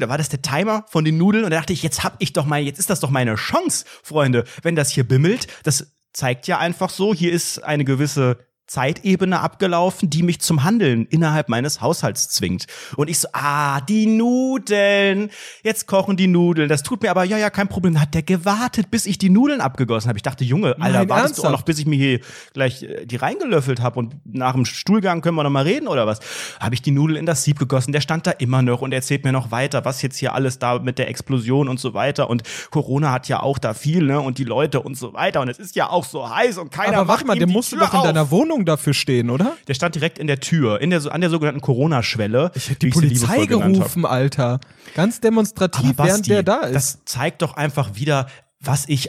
da 0.00 0.08
war 0.08 0.18
das 0.18 0.28
der 0.28 0.42
Timer 0.42 0.84
von 0.88 1.04
den 1.04 1.16
Nudeln. 1.28 1.44
Und 1.44 1.50
da 1.50 1.58
dachte 1.58 1.72
ich, 1.72 1.82
jetzt 1.82 2.04
hab 2.04 2.16
ich 2.20 2.32
doch 2.32 2.46
mal, 2.46 2.60
jetzt 2.60 2.78
ist 2.78 2.90
das 2.90 3.00
doch 3.00 3.10
meine 3.10 3.34
Chance, 3.34 3.84
Freunde. 4.02 4.44
Wenn 4.62 4.76
das 4.76 4.90
hier 4.90 5.06
bimmelt, 5.06 5.46
das 5.62 5.94
zeigt 6.12 6.46
ja 6.46 6.58
einfach 6.58 6.90
so, 6.90 7.14
hier 7.14 7.32
ist 7.32 7.62
eine 7.62 7.84
gewisse 7.84 8.38
Zeitebene 8.68 9.40
abgelaufen, 9.40 10.08
die 10.10 10.22
mich 10.22 10.40
zum 10.40 10.62
Handeln 10.62 11.06
innerhalb 11.06 11.48
meines 11.48 11.80
Haushalts 11.80 12.28
zwingt. 12.28 12.66
Und 12.96 13.10
ich 13.10 13.18
so, 13.18 13.28
ah, 13.32 13.80
die 13.80 14.06
Nudeln. 14.06 15.30
Jetzt 15.62 15.86
kochen 15.86 16.16
die 16.16 16.26
Nudeln. 16.26 16.68
Das 16.68 16.82
tut 16.82 17.02
mir 17.02 17.10
aber, 17.10 17.24
ja, 17.24 17.38
ja, 17.38 17.50
kein 17.50 17.68
Problem. 17.68 17.94
Da 17.94 18.00
hat 18.02 18.14
der 18.14 18.22
gewartet, 18.22 18.90
bis 18.90 19.06
ich 19.06 19.18
die 19.18 19.30
Nudeln 19.30 19.60
abgegossen 19.60 20.08
habe. 20.08 20.18
Ich 20.18 20.22
dachte, 20.22 20.44
Junge, 20.44 20.76
Alter, 20.80 20.98
Nein, 21.00 21.08
wartest 21.08 21.38
du 21.38 21.42
auch 21.42 21.46
ernsthaft? 21.46 21.52
noch, 21.52 21.62
bis 21.62 21.78
ich 21.78 21.86
mir 21.86 21.96
hier 21.96 22.20
gleich 22.52 22.82
äh, 22.82 23.06
die 23.06 23.16
reingelöffelt 23.16 23.80
habe 23.80 23.98
und 23.98 24.16
nach 24.24 24.52
dem 24.52 24.64
Stuhlgang 24.64 25.20
können 25.20 25.36
wir 25.36 25.42
noch 25.44 25.50
mal 25.50 25.64
reden 25.64 25.88
oder 25.88 26.06
was? 26.06 26.20
Habe 26.60 26.74
ich 26.74 26.82
die 26.82 26.90
Nudeln 26.90 27.16
in 27.18 27.26
das 27.26 27.44
Sieb 27.44 27.58
gegossen. 27.58 27.92
Der 27.92 28.00
stand 28.00 28.26
da 28.26 28.30
immer 28.32 28.62
noch 28.62 28.82
und 28.82 28.92
erzählt 28.92 29.24
mir 29.24 29.32
noch 29.32 29.50
weiter, 29.50 29.84
was 29.84 30.02
jetzt 30.02 30.18
hier 30.18 30.34
alles 30.34 30.58
da 30.58 30.78
mit 30.78 30.98
der 30.98 31.08
Explosion 31.08 31.68
und 31.68 31.80
so 31.80 31.94
weiter. 31.94 32.28
Und 32.30 32.42
Corona 32.70 33.12
hat 33.12 33.28
ja 33.28 33.40
auch 33.40 33.58
da 33.58 33.74
viel, 33.74 34.04
ne? 34.04 34.20
Und 34.20 34.38
die 34.38 34.44
Leute 34.44 34.80
und 34.80 34.96
so 34.96 35.14
weiter. 35.14 35.40
Und 35.40 35.48
es 35.48 35.58
ist 35.58 35.74
ja 35.76 35.88
auch 35.88 36.04
so 36.04 36.28
heiß 36.28 36.58
und 36.58 36.70
keiner 36.70 36.98
Aber 36.98 37.08
warte 37.08 37.24
macht 37.24 37.26
mal, 37.28 37.36
ihm 37.36 37.38
der 37.40 37.46
die 37.46 37.52
musste 37.52 37.76
Tür 37.76 37.86
doch 37.86 37.94
in 37.94 37.98
auf. 38.00 38.04
deiner 38.06 38.30
Wohnung 38.30 38.57
dafür 38.64 38.94
stehen, 38.94 39.30
oder? 39.30 39.56
Der 39.66 39.74
stand 39.74 39.94
direkt 39.94 40.18
in 40.18 40.26
der 40.26 40.40
Tür, 40.40 40.80
in 40.80 40.90
der, 40.90 41.12
an 41.12 41.20
der 41.20 41.30
sogenannten 41.30 41.60
Corona-Schwelle. 41.60 42.50
Ich 42.54 42.70
hätte 42.70 42.86
die 42.86 42.90
Polizei 42.90 43.46
gerufen, 43.46 44.04
Alter. 44.04 44.60
Ganz 44.94 45.20
demonstrativ, 45.20 45.90
Aber 45.90 46.04
während 46.04 46.20
Basti, 46.20 46.30
der 46.30 46.42
da 46.42 46.60
ist. 46.60 46.74
Das 46.74 47.04
zeigt 47.04 47.42
doch 47.42 47.56
einfach 47.56 47.94
wieder, 47.94 48.26
was 48.60 48.88
ich 48.88 49.08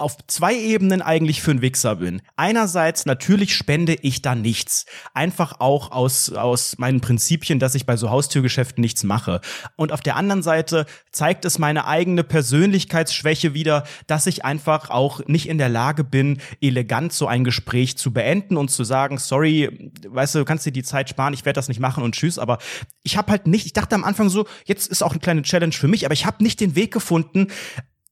auf 0.00 0.16
zwei 0.26 0.54
Ebenen 0.54 1.02
eigentlich 1.02 1.42
für 1.42 1.50
ein 1.50 1.60
Wichser 1.60 1.96
bin. 1.96 2.22
Einerseits 2.36 3.06
natürlich 3.06 3.54
spende 3.54 3.94
ich 3.94 4.22
da 4.22 4.34
nichts. 4.34 4.86
Einfach 5.14 5.60
auch 5.60 5.92
aus, 5.92 6.32
aus 6.32 6.78
meinen 6.78 7.00
Prinzipien, 7.00 7.58
dass 7.58 7.74
ich 7.74 7.86
bei 7.86 7.96
so 7.96 8.10
Haustürgeschäften 8.10 8.80
nichts 8.80 9.04
mache. 9.04 9.40
Und 9.76 9.92
auf 9.92 10.00
der 10.00 10.16
anderen 10.16 10.42
Seite 10.42 10.86
zeigt 11.12 11.44
es 11.44 11.58
meine 11.58 11.86
eigene 11.86 12.24
Persönlichkeitsschwäche 12.24 13.54
wieder, 13.54 13.84
dass 14.06 14.26
ich 14.26 14.44
einfach 14.44 14.90
auch 14.90 15.20
nicht 15.26 15.48
in 15.48 15.58
der 15.58 15.68
Lage 15.68 16.04
bin, 16.04 16.38
elegant 16.60 17.12
so 17.12 17.26
ein 17.26 17.44
Gespräch 17.44 17.98
zu 17.98 18.12
beenden 18.12 18.56
und 18.56 18.70
zu 18.70 18.84
sagen, 18.84 19.18
sorry, 19.18 19.92
weißt 20.08 20.34
du, 20.34 20.38
du 20.40 20.44
kannst 20.44 20.66
dir 20.66 20.72
die 20.72 20.82
Zeit 20.82 21.10
sparen, 21.10 21.34
ich 21.34 21.44
werde 21.44 21.58
das 21.58 21.68
nicht 21.68 21.80
machen 21.80 22.02
und 22.02 22.14
tschüss. 22.14 22.38
Aber 22.38 22.58
ich 23.02 23.16
habe 23.16 23.30
halt 23.30 23.46
nicht, 23.46 23.66
ich 23.66 23.72
dachte 23.72 23.94
am 23.94 24.04
Anfang 24.04 24.28
so, 24.28 24.46
jetzt 24.64 24.88
ist 24.88 25.02
auch 25.02 25.12
eine 25.12 25.20
kleine 25.20 25.42
Challenge 25.42 25.72
für 25.72 25.88
mich, 25.88 26.04
aber 26.04 26.14
ich 26.14 26.26
habe 26.26 26.42
nicht 26.42 26.60
den 26.60 26.74
Weg 26.74 26.92
gefunden, 26.92 27.48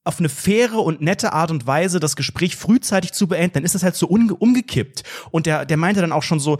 auf 0.04 0.18
eine 0.18 0.28
faire 0.28 0.78
und 0.78 1.00
nette 1.00 1.32
Art 1.32 1.50
und 1.50 1.66
Weise 1.66 2.00
das 2.00 2.16
Gespräch 2.16 2.56
frühzeitig 2.56 3.12
zu 3.12 3.28
beenden, 3.28 3.54
dann 3.54 3.64
ist 3.64 3.74
das 3.74 3.82
halt 3.82 3.94
so 3.94 4.06
umge 4.06 4.34
umgekippt. 4.34 5.02
Und 5.30 5.46
der, 5.46 5.66
der 5.66 5.76
meinte 5.76 6.00
dann 6.00 6.12
auch 6.12 6.22
schon 6.22 6.40
so, 6.40 6.58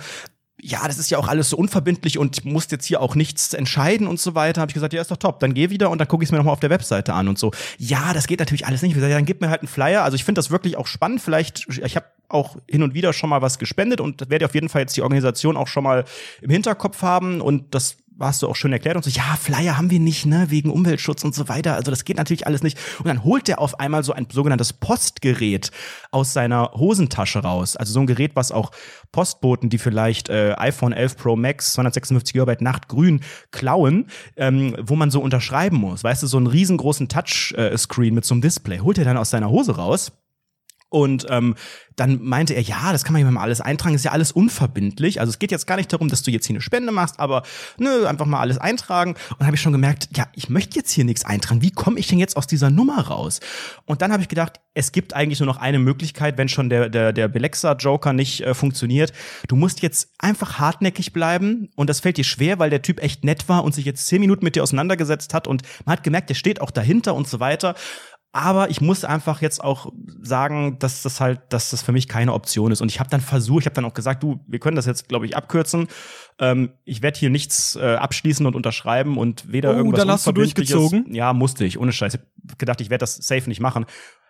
ja, 0.61 0.87
das 0.87 0.99
ist 0.99 1.11
ja 1.11 1.18
auch 1.18 1.28
alles 1.28 1.50
so 1.50 1.57
unverbindlich 1.57 2.18
und 2.18 2.45
musst 2.45 2.73
jetzt 2.73 2.85
hier 2.85 3.00
auch 3.00 3.14
nichts 3.14 3.54
entscheiden 3.54 4.07
und 4.07 4.18
so 4.18 4.35
weiter. 4.35 4.61
Habe 4.61 4.71
ich 4.71 4.75
gesagt, 4.75 4.92
ja, 4.92 5.00
ist 5.00 5.11
doch 5.11 5.16
top. 5.16 5.38
Dann 5.40 5.54
geh 5.54 5.71
wieder 5.71 5.88
und 5.88 5.99
dann 5.99 6.09
gucke 6.09 6.25
ich 6.25 6.28
es 6.28 6.33
mir 6.33 6.38
nochmal 6.38 6.52
auf 6.52 6.61
der 6.61 6.71
Webseite 6.71 7.14
an 7.14 7.28
und 7.28 7.38
so. 7.38 7.52
Ja, 7.78 8.12
das 8.12 8.26
geht 8.26 8.40
natürlich 8.40 8.66
alles 8.66 8.83
nicht. 8.83 8.90
Ich 8.90 8.97
gesagt, 8.97 9.11
ja, 9.11 9.16
dann 9.16 9.25
gib 9.25 9.40
mir 9.40 9.50
halt 9.50 9.61
einen 9.61 9.68
Flyer. 9.68 10.02
Also 10.02 10.16
ich 10.16 10.25
finde 10.25 10.40
das 10.40 10.50
wirklich 10.50 10.76
auch 10.76 10.88
spannend. 10.88 11.21
Vielleicht, 11.21 11.66
ich 11.68 11.95
habe 11.95 12.07
auch 12.28 12.57
hin 12.68 12.83
und 12.83 12.92
wieder 12.95 13.12
schon 13.12 13.30
mal 13.30 13.40
was 13.40 13.59
gespendet 13.59 14.00
und 14.00 14.30
werde 14.30 14.47
auf 14.47 14.54
jeden 14.54 14.68
Fall 14.68 14.83
jetzt 14.83 14.97
die 14.97 15.02
Organisation 15.02 15.57
auch 15.57 15.68
schon 15.68 15.85
mal 15.85 16.04
im 16.42 16.50
Hinterkopf 16.50 17.02
haben 17.02 17.40
und 17.40 17.75
das 17.75 17.97
hast 18.21 18.43
du 18.43 18.49
auch 18.49 18.57
schön 18.57 18.73
erklärt 18.73 18.97
und 18.97 19.05
so, 19.05 19.11
ja, 19.11 19.37
Flyer 19.41 19.77
haben 19.77 19.91
wir 19.91 20.01
nicht, 20.01 20.27
ne, 20.27 20.47
wegen 20.49 20.71
Umweltschutz 20.71 21.25
und 21.25 21.35
so 21.35 21.49
weiter. 21.49 21.75
Also 21.75 21.91
das 21.91 22.05
geht 22.05 22.17
natürlich 22.17 22.47
alles 22.47 22.63
nicht. 22.63 22.79
Und 22.99 23.07
dann 23.07 23.25
holt 23.25 23.49
der 23.49 23.61
auf 23.61 23.79
einmal 23.81 24.05
so 24.05 24.13
ein 24.13 24.27
sogenanntes 24.31 24.73
Postgerät 24.73 25.71
aus 26.11 26.33
seiner 26.33 26.73
Hosentasche 26.73 27.41
raus. 27.41 27.77
Also 27.77 27.93
so 27.93 28.01
ein 28.01 28.07
Gerät, 28.07 28.33
was 28.35 28.53
auch 28.53 28.71
Postboten, 29.13 29.71
die 29.71 29.79
vielleicht 29.79 30.29
äh, 30.29 30.55
iPhone 30.57 30.93
11 30.93 31.17
Pro 31.17 31.37
Max 31.37 31.73
256 31.75 32.35
GB 32.35 32.57
Nachtgrün 32.61 33.21
klauen, 33.51 34.07
ähm, 34.37 34.77
wo 34.81 34.97
man 34.97 35.11
so 35.11 35.21
unterschreiben 35.21 35.77
muss. 35.77 36.05
Weißt 36.05 36.23
du, 36.23 36.27
so 36.27 36.37
einen 36.37 36.47
riesengroßen 36.47 37.09
Touchscreen 37.09 38.15
mit 38.15 38.25
so 38.25 38.35
einem 38.35 38.43
Display. 38.43 38.81
Holt 38.81 38.99
er 38.99 39.05
dann 39.05 39.17
aus 39.17 39.31
seiner 39.31 39.51
Hose 39.51 39.77
raus 39.77 40.13
und 40.90 41.26
ähm, 41.28 41.54
dann 41.97 42.23
meinte 42.23 42.54
er, 42.54 42.62
ja, 42.62 42.92
das 42.92 43.04
kann 43.04 43.12
man 43.12 43.23
ja 43.23 43.30
mal 43.30 43.42
alles 43.42 43.61
eintragen, 43.61 43.95
ist 43.95 44.04
ja 44.04 44.12
alles 44.12 44.33
unverbindlich. 44.33 45.21
Also 45.21 45.30
es 45.30 45.38
geht 45.38 45.50
jetzt 45.50 45.66
gar 45.66 45.76
nicht 45.76 45.92
darum, 45.92 46.09
dass 46.09 46.23
du 46.23 46.30
jetzt 46.30 46.47
hier 46.47 46.54
eine 46.54 46.61
Spende 46.61 46.92
machst, 46.92 47.18
aber 47.21 47.42
nö, 47.76 48.07
einfach 48.07 48.25
mal 48.25 48.40
alles 48.40 48.59
eintragen. 48.59 49.14
Und 49.38 49.45
habe 49.45 49.57
ich 49.57 49.61
schon 49.61 49.73
gemerkt, 49.73 50.09
ja, 50.16 50.28
ich 50.35 50.49
möchte 50.49 50.76
jetzt 50.76 50.92
hier 50.92 51.04
nichts 51.04 51.25
eintragen. 51.25 51.61
Wie 51.61 51.73
komme 51.73 51.99
ich 51.99 52.07
denn 52.07 52.18
jetzt 52.18 52.37
aus 52.37 52.47
dieser 52.47 52.71
Nummer 52.71 53.00
raus? 53.00 53.40
Und 53.85 54.00
dann 54.00 54.12
habe 54.12 54.23
ich 54.23 54.28
gedacht, 54.28 54.61
es 54.75 54.92
gibt 54.92 55.14
eigentlich 55.14 55.40
nur 55.40 55.47
noch 55.47 55.59
eine 55.59 55.78
Möglichkeit, 55.78 56.38
wenn 56.38 56.49
schon 56.49 56.71
der, 56.71 56.88
der, 56.88 57.12
der 57.12 57.28
Belexa-Joker 57.28 58.12
nicht 58.12 58.40
äh, 58.42 58.54
funktioniert. 58.54 59.12
Du 59.49 59.57
musst 59.57 59.83
jetzt 59.83 60.12
einfach 60.18 60.59
hartnäckig 60.59 61.12
bleiben 61.12 61.68
und 61.75 61.90
das 61.90 62.00
fällt 62.00 62.16
dir 62.16 62.25
schwer, 62.25 62.59
weil 62.59 62.71
der 62.71 62.83
Typ 62.83 63.02
echt 63.02 63.25
nett 63.25 63.49
war 63.49 63.64
und 63.64 63.75
sich 63.75 63.85
jetzt 63.85 64.07
zehn 64.07 64.21
Minuten 64.21 64.45
mit 64.45 64.54
dir 64.57 64.62
auseinandergesetzt 64.62 65.35
hat 65.35 65.49
und 65.49 65.62
man 65.85 65.95
hat 65.95 66.04
gemerkt, 66.04 66.30
der 66.30 66.35
steht 66.35 66.61
auch 66.61 66.71
dahinter 66.71 67.14
und 67.14 67.26
so 67.26 67.40
weiter. 67.40 67.75
Aber 68.32 68.68
ich 68.68 68.80
muss 68.82 69.04
einfach 69.04 69.40
jetzt 69.40 69.64
auch 69.64 69.90
sagen, 70.20 70.78
dass 70.78 71.02
das 71.02 71.20
halt, 71.20 71.40
dass 71.49 71.70
das 71.70 71.82
für 71.82 71.92
mich 71.92 72.08
keine 72.08 72.35
Option 72.35 72.70
ist. 72.73 72.82
Und 72.82 72.90
ich 72.90 73.00
habe 73.00 73.08
dann 73.08 73.23
versucht, 73.23 73.62
ich 73.62 73.66
habe 73.66 73.75
dann 73.75 73.87
auch 73.87 73.94
gesagt, 73.94 74.23
du, 74.23 74.40
wir 74.47 74.58
können 74.58 74.76
das 74.76 74.85
jetzt, 74.85 75.08
glaube 75.08 75.25
ich, 75.25 75.35
abkürzen. 75.35 75.88
Ähm, 76.38 76.70
ich 76.85 77.00
werde 77.00 77.18
hier 77.18 77.30
nichts 77.30 77.76
äh, 77.76 77.94
abschließen 77.94 78.44
und 78.44 78.54
unterschreiben 78.54 79.16
und 79.16 79.50
weder 79.50 79.70
Oh, 79.70 79.76
irgendwas 79.76 80.00
dann 80.00 80.11
hast 80.11 80.26
du 80.26 80.32
durchgezogen? 80.32 81.12
Ja, 81.14 81.32
musste 81.32 81.64
ich, 81.64 81.78
ohne 81.78 81.90
Scheiß. 81.90 82.14
Ich 82.14 82.20
hab 82.20 82.58
gedacht, 82.58 82.80
ich 82.82 82.90
werde 82.90 83.00
das 83.00 83.16
safe 83.16 83.49
nicht 83.49 83.61
machen. 83.61 83.87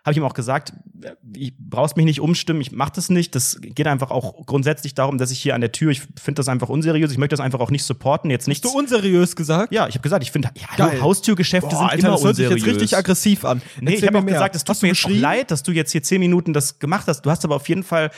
Habe 0.09 0.13
ich 0.13 0.17
ihm 0.17 0.23
auch 0.23 0.33
gesagt, 0.33 0.73
äh, 1.03 1.11
ich 1.37 1.53
brauchst 1.57 1.95
mich 1.95 2.05
nicht 2.05 2.19
umstimmen, 2.19 2.61
ich 2.61 2.71
mache 2.71 2.93
das 2.95 3.11
nicht. 3.11 3.35
Das 3.35 3.59
geht 3.61 3.85
einfach 3.85 4.09
auch 4.09 4.43
grundsätzlich 4.47 4.95
darum, 4.95 5.19
dass 5.19 5.29
ich 5.29 5.39
hier 5.39 5.53
an 5.53 5.61
der 5.61 5.71
Tür, 5.71 5.91
ich 5.91 6.01
finde 6.01 6.39
das 6.39 6.49
einfach 6.49 6.67
unseriös, 6.67 7.11
ich 7.11 7.19
möchte 7.19 7.35
das 7.35 7.39
einfach 7.45 7.59
auch 7.59 7.69
nicht 7.69 7.83
supporten. 7.83 8.31
Jetzt 8.31 8.47
nichts. 8.47 8.65
Hast 8.65 8.73
du 8.73 8.79
unseriös 8.79 9.35
gesagt? 9.35 9.71
ja, 9.71 9.87
ich 9.87 9.93
habe 9.93 10.01
gesagt, 10.01 10.23
ich 10.23 10.31
finde, 10.31 10.49
ja, 10.77 10.99
Haustürgeschäfte 10.99 11.69
Boah, 11.69 11.77
sind 11.77 11.89
Alter, 11.89 12.07
immer 12.07 12.15
das 12.15 12.23
hört 12.23 12.35
sich 12.37 12.45
unseriös. 12.47 12.65
jetzt 12.65 12.81
richtig 12.81 12.97
aggressiv 12.97 13.45
an. 13.45 13.61
Nee, 13.79 13.93
ich 13.93 14.01
habe 14.01 14.13
mir 14.13 14.19
auch 14.19 14.23
mehr. 14.23 14.33
gesagt, 14.33 14.55
es 14.55 14.63
tut 14.63 14.75
Hast 14.75 14.81
mir 14.81 14.87
jetzt 14.89 15.03
geschrien? 15.03 15.21
leid, 15.21 15.51
dass 15.51 15.61
du 15.61 15.71
jetzt 15.71 15.91
hier 15.91 16.01
zehn 16.01 16.19
Minuten 16.19 16.53
das 16.53 16.79
gemacht 16.79 17.07
hast. 17.07 17.21
Du 17.21 17.29
hast 17.29 17.45
aber 17.45 17.55
auf 17.55 17.69
jeden 17.69 17.83
Fall 17.83 18.09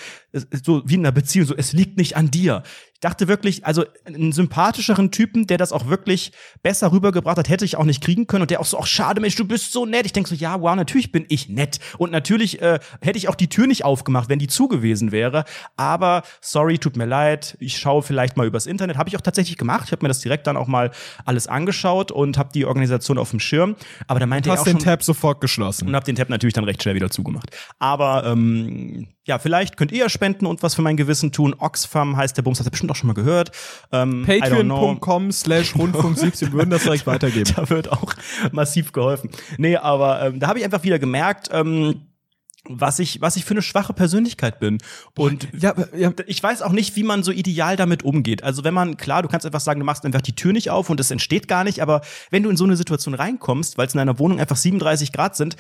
so 0.64 0.82
wie 0.86 0.94
in 0.96 1.02
einer 1.02 1.12
Beziehung, 1.12 1.46
so 1.48 1.56
es 1.56 1.74
liegt 1.74 1.98
nicht 1.98 2.16
an 2.16 2.32
dir. 2.32 2.64
Ich 2.94 3.00
dachte 3.02 3.28
wirklich, 3.28 3.66
also 3.66 3.84
einen 4.06 4.32
sympathischeren 4.32 5.10
Typen, 5.12 5.48
der 5.48 5.58
das 5.58 5.72
auch 5.72 5.88
wirklich 5.88 6.32
besser 6.62 6.92
rübergebracht 6.92 7.38
hat, 7.38 7.50
hätte 7.50 7.66
ich 7.66 7.76
auch 7.76 7.84
nicht 7.84 8.02
kriegen 8.02 8.28
können 8.28 8.44
und 8.44 8.52
der 8.52 8.60
auch 8.62 8.66
so, 8.66 8.80
ach 8.80 8.86
schade 8.86 9.20
Mensch, 9.20 9.36
du 9.36 9.44
bist 9.44 9.74
so 9.74 9.88
nett. 9.88 10.06
Ich 10.06 10.14
denke 10.14 10.30
so, 10.30 10.36
ja, 10.36 10.62
wow, 10.62 10.76
natürlich 10.76 11.12
bin 11.12 11.26
ich 11.28 11.50
nett 11.50 11.80
und 11.98 12.12
natürlich 12.12 12.62
äh, 12.62 12.80
hätte 13.02 13.18
ich 13.18 13.30
auch 13.30 13.36
die 13.36 13.50
Tür 13.50 13.68
nicht 13.68 13.86
aufgemacht, 13.86 14.30
wenn 14.30 14.40
die 14.40 14.48
zu 14.48 14.68
gewesen 14.68 15.12
wäre. 15.12 15.46
Aber 15.78 16.24
sorry, 16.42 16.78
tut 16.78 16.98
mir 16.98 17.06
leid. 17.06 17.58
Ich 17.60 17.78
schaue 17.78 18.02
vielleicht 18.02 18.38
mal 18.38 18.48
übers 18.48 18.66
Internet. 18.66 18.98
Habe 18.98 19.10
ich 19.10 19.18
auch 19.18 19.22
tatsächlich 19.22 19.58
gemacht. 19.58 19.84
Ich 19.86 19.92
habe 19.92 20.04
mir 20.04 20.10
das 20.10 20.20
direkt 20.20 20.48
dann 20.48 20.58
auch 20.58 20.68
mal 20.68 20.92
alles 21.26 21.48
angeschaut 21.48 22.12
und 22.12 22.38
habe 22.38 22.50
die 22.54 22.66
Organisation 22.66 23.18
auf 23.18 23.30
dem 23.32 23.40
Schirm. 23.40 23.76
Aber 24.08 24.20
da 24.20 24.26
meinte 24.26 24.50
er 24.50 24.54
Hast 24.54 24.62
auch 24.62 24.66
den 24.66 24.78
schon, 24.78 24.86
Tab 24.86 25.04
sofort 25.04 25.42
geschlossen. 25.42 25.88
und 25.88 25.96
habe 25.96 26.06
den 26.06 26.16
Tab 26.16 26.30
natürlich 26.30 26.54
dann 26.54 26.64
recht 26.64 26.82
schnell 26.82 26.96
wieder 26.96 27.10
zugemacht. 27.10 27.50
Aber 27.80 28.26
ähm, 28.26 29.08
ja, 29.26 29.38
vielleicht 29.38 29.78
könnt 29.78 29.92
ihr 29.92 30.00
ja 30.00 30.10
spenden 30.10 30.46
und 30.46 30.64
was 30.64 30.74
für 30.74 30.82
mein 30.82 30.98
Gewissen 30.98 31.32
tun. 31.32 31.56
Oxfam 31.58 32.18
heißt 32.18 32.36
der 32.38 32.42
Bums, 32.42 32.60
hast 32.60 32.66
du 32.66 32.72
bestimmt 32.72 32.92
auch 32.92 32.96
schon 32.96 33.08
mal 33.08 33.14
gehört. 33.14 33.52
Ähm. 33.92 34.24
Patreon.com 34.26 35.32
slash 35.32 35.76
Rundfunk 35.76 36.18
17 36.18 36.52
würden 36.54 36.72
das 36.72 36.84
direkt 36.84 37.06
weitergeben. 37.08 37.52
Da 37.56 37.70
wird 37.70 37.92
auch 37.92 38.14
massiv 38.52 38.92
geholfen. 38.92 39.30
Nee, 39.58 39.78
aber 39.78 40.24
ähm, 40.24 40.40
da 40.40 40.48
habe 40.48 40.60
ich 40.60 40.66
einfach 40.66 40.84
wieder 40.84 40.98
gemerkt, 40.98 41.50
ähm, 41.52 42.08
was 42.66 43.00
ich, 43.00 43.22
was 43.22 43.36
ich 43.36 43.46
für 43.46 43.52
eine 43.52 43.62
schwache 43.62 43.94
Persönlichkeit 43.94 44.60
bin. 44.60 44.80
Und 45.18 45.48
Ja, 45.58 45.74
ja, 45.96 46.12
ich 46.28 46.42
weiß 46.42 46.62
auch 46.62 46.72
nicht, 46.72 46.96
wie 46.96 47.04
man 47.04 47.24
so 47.24 47.32
ideal 47.32 47.76
damit 47.76 48.04
umgeht. 48.04 48.44
Also 48.44 48.64
wenn 48.64 48.74
man, 48.74 48.98
klar, 48.98 49.22
du 49.22 49.28
kannst 49.28 49.46
einfach 49.46 49.60
sagen, 49.60 49.80
du 49.80 49.86
machst 49.86 50.06
einfach 50.06 50.22
die 50.22 50.36
Tür 50.36 50.54
nicht 50.54 50.70
auf 50.70 50.90
und 50.90 51.00
es 51.00 51.12
entsteht 51.12 51.48
gar 51.48 51.64
nicht, 51.64 51.82
aber 51.82 52.02
wenn 52.30 52.44
du 52.44 52.50
in 52.50 52.58
so 52.58 52.64
eine 52.64 52.78
Situation 52.78 53.14
reinkommst, 53.14 53.78
weil 53.78 53.88
es 53.88 53.94
in 53.94 54.00
einer 54.00 54.20
Wohnung 54.20 54.40
einfach 54.40 54.58
37 54.58 55.12
Grad 55.12 55.36
sind, 55.36 55.56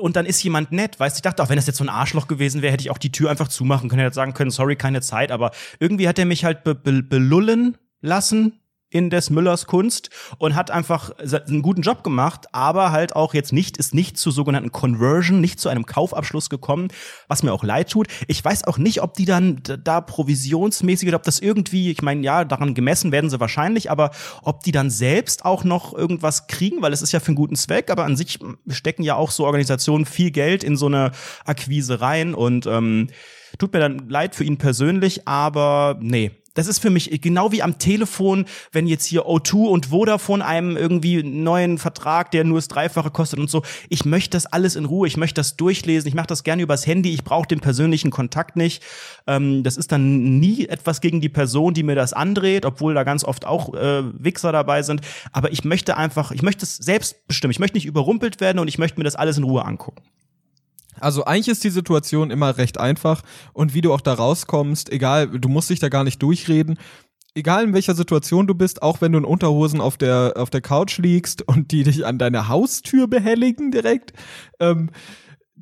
und 0.00 0.16
dann 0.16 0.26
ist 0.26 0.42
jemand 0.42 0.72
nett, 0.72 0.98
weißt 0.98 1.16
du, 1.16 1.18
ich 1.18 1.22
dachte 1.22 1.42
auch, 1.42 1.48
wenn 1.48 1.56
das 1.56 1.66
jetzt 1.66 1.78
so 1.78 1.84
ein 1.84 1.88
Arschloch 1.88 2.26
gewesen 2.26 2.62
wäre, 2.62 2.72
hätte 2.72 2.82
ich 2.82 2.90
auch 2.90 2.98
die 2.98 3.12
Tür 3.12 3.30
einfach 3.30 3.48
zumachen 3.48 3.88
können, 3.88 4.02
hätte 4.02 4.14
sagen 4.14 4.34
können, 4.34 4.50
sorry, 4.50 4.76
keine 4.76 5.00
Zeit, 5.00 5.30
aber 5.30 5.50
irgendwie 5.78 6.08
hat 6.08 6.18
er 6.18 6.26
mich 6.26 6.44
halt 6.44 6.64
be 6.64 6.74
be 6.74 7.02
belullen 7.02 7.76
lassen 8.00 8.60
in 8.90 9.08
des 9.08 9.30
Müllers 9.30 9.66
Kunst 9.66 10.10
und 10.38 10.54
hat 10.54 10.70
einfach 10.70 11.12
einen 11.18 11.62
guten 11.62 11.82
Job 11.82 12.02
gemacht, 12.02 12.46
aber 12.52 12.90
halt 12.90 13.14
auch 13.14 13.34
jetzt 13.34 13.52
nicht, 13.52 13.76
ist 13.76 13.94
nicht 13.94 14.18
zu 14.18 14.30
sogenannten 14.30 14.72
Conversion, 14.72 15.40
nicht 15.40 15.60
zu 15.60 15.68
einem 15.68 15.86
Kaufabschluss 15.86 16.50
gekommen, 16.50 16.88
was 17.28 17.42
mir 17.42 17.52
auch 17.52 17.64
leid 17.64 17.90
tut. 17.90 18.08
Ich 18.26 18.44
weiß 18.44 18.64
auch 18.64 18.78
nicht, 18.78 19.02
ob 19.02 19.14
die 19.14 19.24
dann 19.24 19.62
da 19.84 20.00
provisionsmäßig 20.00 21.08
oder 21.08 21.16
ob 21.16 21.22
das 21.22 21.38
irgendwie, 21.38 21.90
ich 21.90 22.02
meine, 22.02 22.22
ja, 22.22 22.44
daran 22.44 22.74
gemessen 22.74 23.12
werden 23.12 23.30
sie 23.30 23.40
wahrscheinlich, 23.40 23.90
aber 23.90 24.10
ob 24.42 24.62
die 24.64 24.72
dann 24.72 24.90
selbst 24.90 25.44
auch 25.44 25.62
noch 25.64 25.94
irgendwas 25.94 26.48
kriegen, 26.48 26.82
weil 26.82 26.92
es 26.92 27.02
ist 27.02 27.12
ja 27.12 27.20
für 27.20 27.28
einen 27.28 27.36
guten 27.36 27.56
Zweck, 27.56 27.90
aber 27.90 28.04
an 28.04 28.16
sich 28.16 28.40
stecken 28.68 29.02
ja 29.02 29.14
auch 29.14 29.30
so 29.30 29.44
Organisationen 29.44 30.04
viel 30.04 30.32
Geld 30.32 30.64
in 30.64 30.76
so 30.76 30.86
eine 30.86 31.12
Akquise 31.44 32.00
rein 32.00 32.34
und 32.34 32.66
ähm, 32.66 33.08
tut 33.58 33.72
mir 33.72 33.80
dann 33.80 34.08
leid 34.08 34.34
für 34.34 34.44
ihn 34.44 34.58
persönlich, 34.58 35.26
aber 35.28 35.96
nee, 36.00 36.32
das 36.54 36.66
ist 36.66 36.80
für 36.80 36.90
mich 36.90 37.20
genau 37.20 37.52
wie 37.52 37.62
am 37.62 37.78
Telefon, 37.78 38.46
wenn 38.72 38.86
jetzt 38.86 39.04
hier 39.04 39.26
O2 39.26 39.68
und 39.68 39.86
Vodafone 39.86 40.44
einem 40.44 40.76
irgendwie 40.76 41.20
einen 41.20 41.42
neuen 41.42 41.78
Vertrag, 41.78 42.30
der 42.30 42.44
nur 42.44 42.58
das 42.58 42.68
Dreifache 42.68 43.10
kostet 43.10 43.38
und 43.38 43.50
so. 43.50 43.62
Ich 43.88 44.04
möchte 44.04 44.30
das 44.30 44.46
alles 44.46 44.76
in 44.76 44.84
Ruhe, 44.84 45.06
ich 45.06 45.16
möchte 45.16 45.40
das 45.40 45.56
durchlesen, 45.56 46.08
ich 46.08 46.14
mache 46.14 46.26
das 46.26 46.42
gerne 46.44 46.62
übers 46.62 46.86
Handy, 46.86 47.12
ich 47.12 47.24
brauche 47.24 47.46
den 47.46 47.60
persönlichen 47.60 48.10
Kontakt 48.10 48.56
nicht. 48.56 48.82
Ähm, 49.26 49.62
das 49.62 49.76
ist 49.76 49.92
dann 49.92 50.38
nie 50.38 50.66
etwas 50.66 51.00
gegen 51.00 51.20
die 51.20 51.28
Person, 51.28 51.74
die 51.74 51.82
mir 51.82 51.94
das 51.94 52.12
andreht, 52.12 52.64
obwohl 52.64 52.94
da 52.94 53.04
ganz 53.04 53.24
oft 53.24 53.46
auch 53.46 53.74
äh, 53.74 54.02
Wichser 54.22 54.52
dabei 54.52 54.82
sind. 54.82 55.02
Aber 55.32 55.52
ich 55.52 55.64
möchte 55.64 55.96
einfach, 55.96 56.32
ich 56.32 56.42
möchte 56.42 56.64
es 56.64 56.76
selbst 56.76 57.26
bestimmen. 57.26 57.52
Ich 57.52 57.58
möchte 57.58 57.76
nicht 57.76 57.86
überrumpelt 57.86 58.40
werden 58.40 58.58
und 58.58 58.68
ich 58.68 58.78
möchte 58.78 58.98
mir 58.98 59.04
das 59.04 59.16
alles 59.16 59.38
in 59.38 59.44
Ruhe 59.44 59.64
angucken. 59.64 60.02
Also 60.98 61.24
eigentlich 61.24 61.48
ist 61.48 61.64
die 61.64 61.70
Situation 61.70 62.30
immer 62.30 62.56
recht 62.58 62.78
einfach 62.78 63.22
und 63.52 63.74
wie 63.74 63.80
du 63.80 63.92
auch 63.92 64.00
da 64.00 64.14
rauskommst, 64.14 64.90
egal, 64.90 65.28
du 65.28 65.48
musst 65.48 65.70
dich 65.70 65.78
da 65.78 65.88
gar 65.88 66.04
nicht 66.04 66.22
durchreden. 66.22 66.78
Egal 67.34 67.62
in 67.62 67.74
welcher 67.74 67.94
Situation 67.94 68.48
du 68.48 68.54
bist, 68.54 68.82
auch 68.82 69.00
wenn 69.00 69.12
du 69.12 69.18
in 69.18 69.24
Unterhosen 69.24 69.80
auf 69.80 69.96
der, 69.96 70.34
auf 70.36 70.50
der 70.50 70.60
Couch 70.60 70.98
liegst 70.98 71.46
und 71.46 71.70
die 71.70 71.84
dich 71.84 72.04
an 72.04 72.18
deine 72.18 72.48
Haustür 72.48 73.06
behelligen 73.06 73.70
direkt, 73.70 74.12
ähm, 74.58 74.90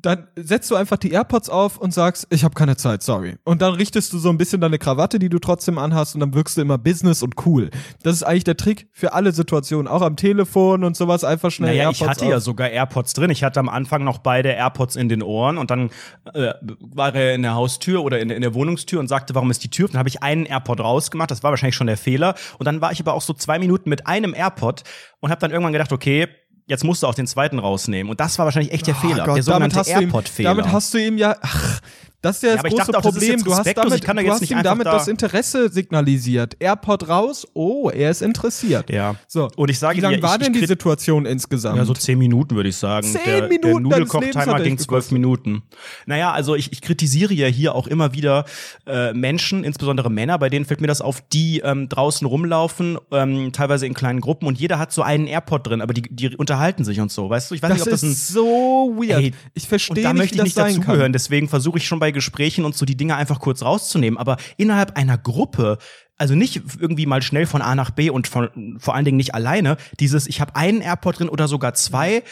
dann 0.01 0.27
setzt 0.35 0.71
du 0.71 0.75
einfach 0.75 0.97
die 0.97 1.11
AirPods 1.11 1.49
auf 1.49 1.77
und 1.77 1.93
sagst, 1.93 2.27
ich 2.29 2.43
habe 2.43 2.53
keine 2.53 2.77
Zeit, 2.77 3.03
sorry. 3.03 3.35
Und 3.43 3.61
dann 3.61 3.73
richtest 3.73 4.13
du 4.13 4.17
so 4.17 4.29
ein 4.29 4.37
bisschen 4.37 4.61
deine 4.61 4.77
Krawatte, 4.77 5.19
die 5.19 5.29
du 5.29 5.39
trotzdem 5.39 5.77
anhast 5.77 6.15
und 6.15 6.21
dann 6.21 6.33
wirkst 6.33 6.57
du 6.57 6.61
immer 6.61 6.77
Business 6.77 7.21
und 7.21 7.35
cool. 7.45 7.69
Das 8.03 8.13
ist 8.15 8.23
eigentlich 8.23 8.43
der 8.45 8.57
Trick 8.57 8.87
für 8.93 9.13
alle 9.13 9.31
Situationen, 9.31 9.87
auch 9.87 10.01
am 10.01 10.15
Telefon 10.15 10.83
und 10.83 10.95
sowas, 10.95 11.23
einfach 11.23 11.51
schnell 11.51 11.71
Naja, 11.71 11.83
AirPods 11.83 12.01
ich 12.01 12.07
hatte 12.07 12.25
auf. 12.25 12.31
ja 12.31 12.39
sogar 12.39 12.69
AirPods 12.69 13.13
drin. 13.13 13.29
Ich 13.29 13.43
hatte 13.43 13.59
am 13.59 13.69
Anfang 13.69 14.03
noch 14.03 14.19
beide 14.19 14.49
AirPods 14.49 14.95
in 14.95 15.09
den 15.09 15.21
Ohren 15.21 15.57
und 15.57 15.69
dann 15.71 15.89
äh, 16.33 16.53
war 16.79 17.13
er 17.13 17.35
in 17.35 17.41
der 17.41 17.55
Haustür 17.55 18.03
oder 18.03 18.19
in, 18.19 18.29
in 18.29 18.41
der 18.41 18.53
Wohnungstür 18.53 18.99
und 18.99 19.07
sagte, 19.07 19.35
warum 19.35 19.51
ist 19.51 19.63
die 19.63 19.69
Tür? 19.69 19.87
Dann 19.87 19.97
habe 19.99 20.09
ich 20.09 20.23
einen 20.23 20.45
AirPod 20.45 20.79
rausgemacht. 20.79 21.31
Das 21.31 21.43
war 21.43 21.51
wahrscheinlich 21.51 21.75
schon 21.75 21.87
der 21.87 21.97
Fehler. 21.97 22.35
Und 22.57 22.65
dann 22.65 22.81
war 22.81 22.91
ich 22.91 22.99
aber 22.99 23.13
auch 23.13 23.21
so 23.21 23.33
zwei 23.33 23.59
Minuten 23.59 23.89
mit 23.89 24.07
einem 24.07 24.33
AirPod 24.33 24.83
und 25.19 25.29
habe 25.29 25.41
dann 25.41 25.51
irgendwann 25.51 25.73
gedacht, 25.73 25.91
okay, 25.91 26.27
jetzt 26.69 26.83
musst 26.83 27.03
du 27.03 27.07
auch 27.07 27.15
den 27.15 27.27
zweiten 27.27 27.59
rausnehmen. 27.59 28.09
Und 28.09 28.19
das 28.19 28.37
war 28.39 28.45
wahrscheinlich 28.45 28.71
echt 28.71 28.87
der 28.87 28.95
Ah 28.95 28.99
Fehler, 28.99 29.25
Gott, 29.25 29.35
der 29.35 29.43
sogenannte 29.43 29.81
AirPod-Fehler. 29.85 30.49
Damit 30.49 30.71
hast 30.71 30.93
du 30.93 30.97
ihm 30.99 31.17
ja, 31.17 31.35
ach, 31.41 31.81
das 32.21 32.37
ist 32.37 32.43
ja 32.43 32.55
das 32.55 32.63
Ja, 32.63 32.67
ich 32.67 32.73
große 32.75 32.83
auch, 32.89 32.91
das 32.91 33.01
Problem. 33.01 33.31
jetzt 33.31 33.45
Du 33.47 33.53
hast 33.55 33.65
damit, 33.77 34.03
du 34.07 34.29
hast 34.31 34.51
ihm 34.51 34.63
damit 34.63 34.87
da- 34.87 34.91
das 34.93 35.07
Interesse 35.07 35.69
signalisiert. 35.69 36.55
AirPod 36.59 37.07
raus, 37.07 37.47
oh, 37.53 37.89
er 37.89 38.11
ist 38.11 38.21
interessiert. 38.21 38.89
Ja. 38.89 39.15
So. 39.27 39.47
Und 39.55 39.69
ich 39.69 39.79
sage 39.79 39.97
Wie 39.97 40.01
lange 40.01 40.17
dir, 40.17 40.23
war 40.23 40.35
ich- 40.39 40.43
denn 40.43 40.53
die 40.53 40.65
Situation 40.65 41.25
insgesamt? 41.25 41.77
Ja, 41.77 41.85
so 41.85 41.93
zehn 41.93 42.17
Minuten 42.17 42.55
würde 42.55 42.69
ich 42.69 42.75
sagen. 42.77 43.07
Zehn 43.07 43.21
der, 43.25 43.41
Minuten 43.47 43.61
der 43.61 43.79
Nudelkochtimer 43.79 44.57
er 44.57 44.61
ging 44.61 44.77
zwölf. 44.77 45.11
Minuten. 45.11 45.63
Naja, 46.05 46.31
also 46.31 46.55
ich, 46.55 46.71
ich 46.73 46.81
kritisiere 46.81 47.33
ja 47.33 47.47
hier 47.47 47.73
auch 47.73 47.87
immer 47.87 48.13
wieder 48.13 48.45
äh, 48.85 49.13
Menschen, 49.13 49.63
insbesondere 49.63 50.09
Männer, 50.11 50.37
bei 50.37 50.49
denen 50.49 50.65
fällt 50.65 50.81
mir 50.81 50.87
das 50.87 51.01
auf, 51.01 51.21
die 51.31 51.59
ähm, 51.59 51.87
draußen 51.89 52.27
rumlaufen, 52.27 52.97
ähm, 53.11 53.51
teilweise 53.53 53.85
in 53.85 53.93
kleinen 53.93 54.19
Gruppen 54.21 54.45
und 54.47 54.59
jeder 54.59 54.77
hat 54.77 54.91
so 54.91 55.01
einen 55.01 55.25
AirPod 55.27 55.65
drin, 55.67 55.81
aber 55.81 55.93
die, 55.93 56.01
die 56.01 56.35
unterhalten 56.35 56.83
sich 56.83 56.99
und 56.99 57.11
so, 57.11 57.29
weißt 57.29 57.51
du? 57.51 57.55
Ich 57.55 57.61
weiß 57.63 57.69
das 57.69 57.77
nicht, 57.77 57.87
ob 57.87 57.91
das 57.91 58.03
ein 58.03 58.11
ist 58.11 58.27
so 58.27 58.93
weird. 58.97 59.21
Ey, 59.23 59.33
ich 59.53 59.67
verstehe 59.67 59.95
und 59.97 60.03
da 60.03 60.13
nicht, 60.13 60.19
möchte 60.19 60.35
wie 60.35 60.39
ich 60.39 60.43
nicht 60.43 60.57
das 60.57 60.63
sein 60.65 60.73
dazugehören. 60.75 61.01
kann. 61.03 61.13
Deswegen 61.13 61.47
versuche 61.47 61.77
ich 61.77 61.87
schon 61.87 61.99
bei 61.99 62.08
bei 62.09 62.11
Gesprächen 62.11 62.65
und 62.65 62.75
so 62.75 62.85
die 62.85 62.97
Dinge 62.97 63.15
einfach 63.15 63.39
kurz 63.39 63.61
rauszunehmen. 63.61 64.17
Aber 64.17 64.37
innerhalb 64.57 64.97
einer 64.97 65.17
Gruppe 65.17 65.77
also 66.17 66.35
nicht 66.35 66.61
irgendwie 66.79 67.05
mal 67.05 67.21
schnell 67.21 67.45
von 67.45 67.61
A 67.61 67.75
nach 67.75 67.91
B 67.91 68.09
und 68.09 68.27
von, 68.27 68.77
vor 68.77 68.93
allen 68.93 69.05
Dingen 69.05 69.15
nicht 69.15 69.35
alleine. 69.35 69.77
Dieses, 70.01 70.27
ich 70.27 70.41
habe 70.41 70.53
einen 70.55 70.81
AirPod 70.81 71.19
drin 71.19 71.29
oder 71.29 71.47
sogar 71.47 71.75
zwei 71.75 72.23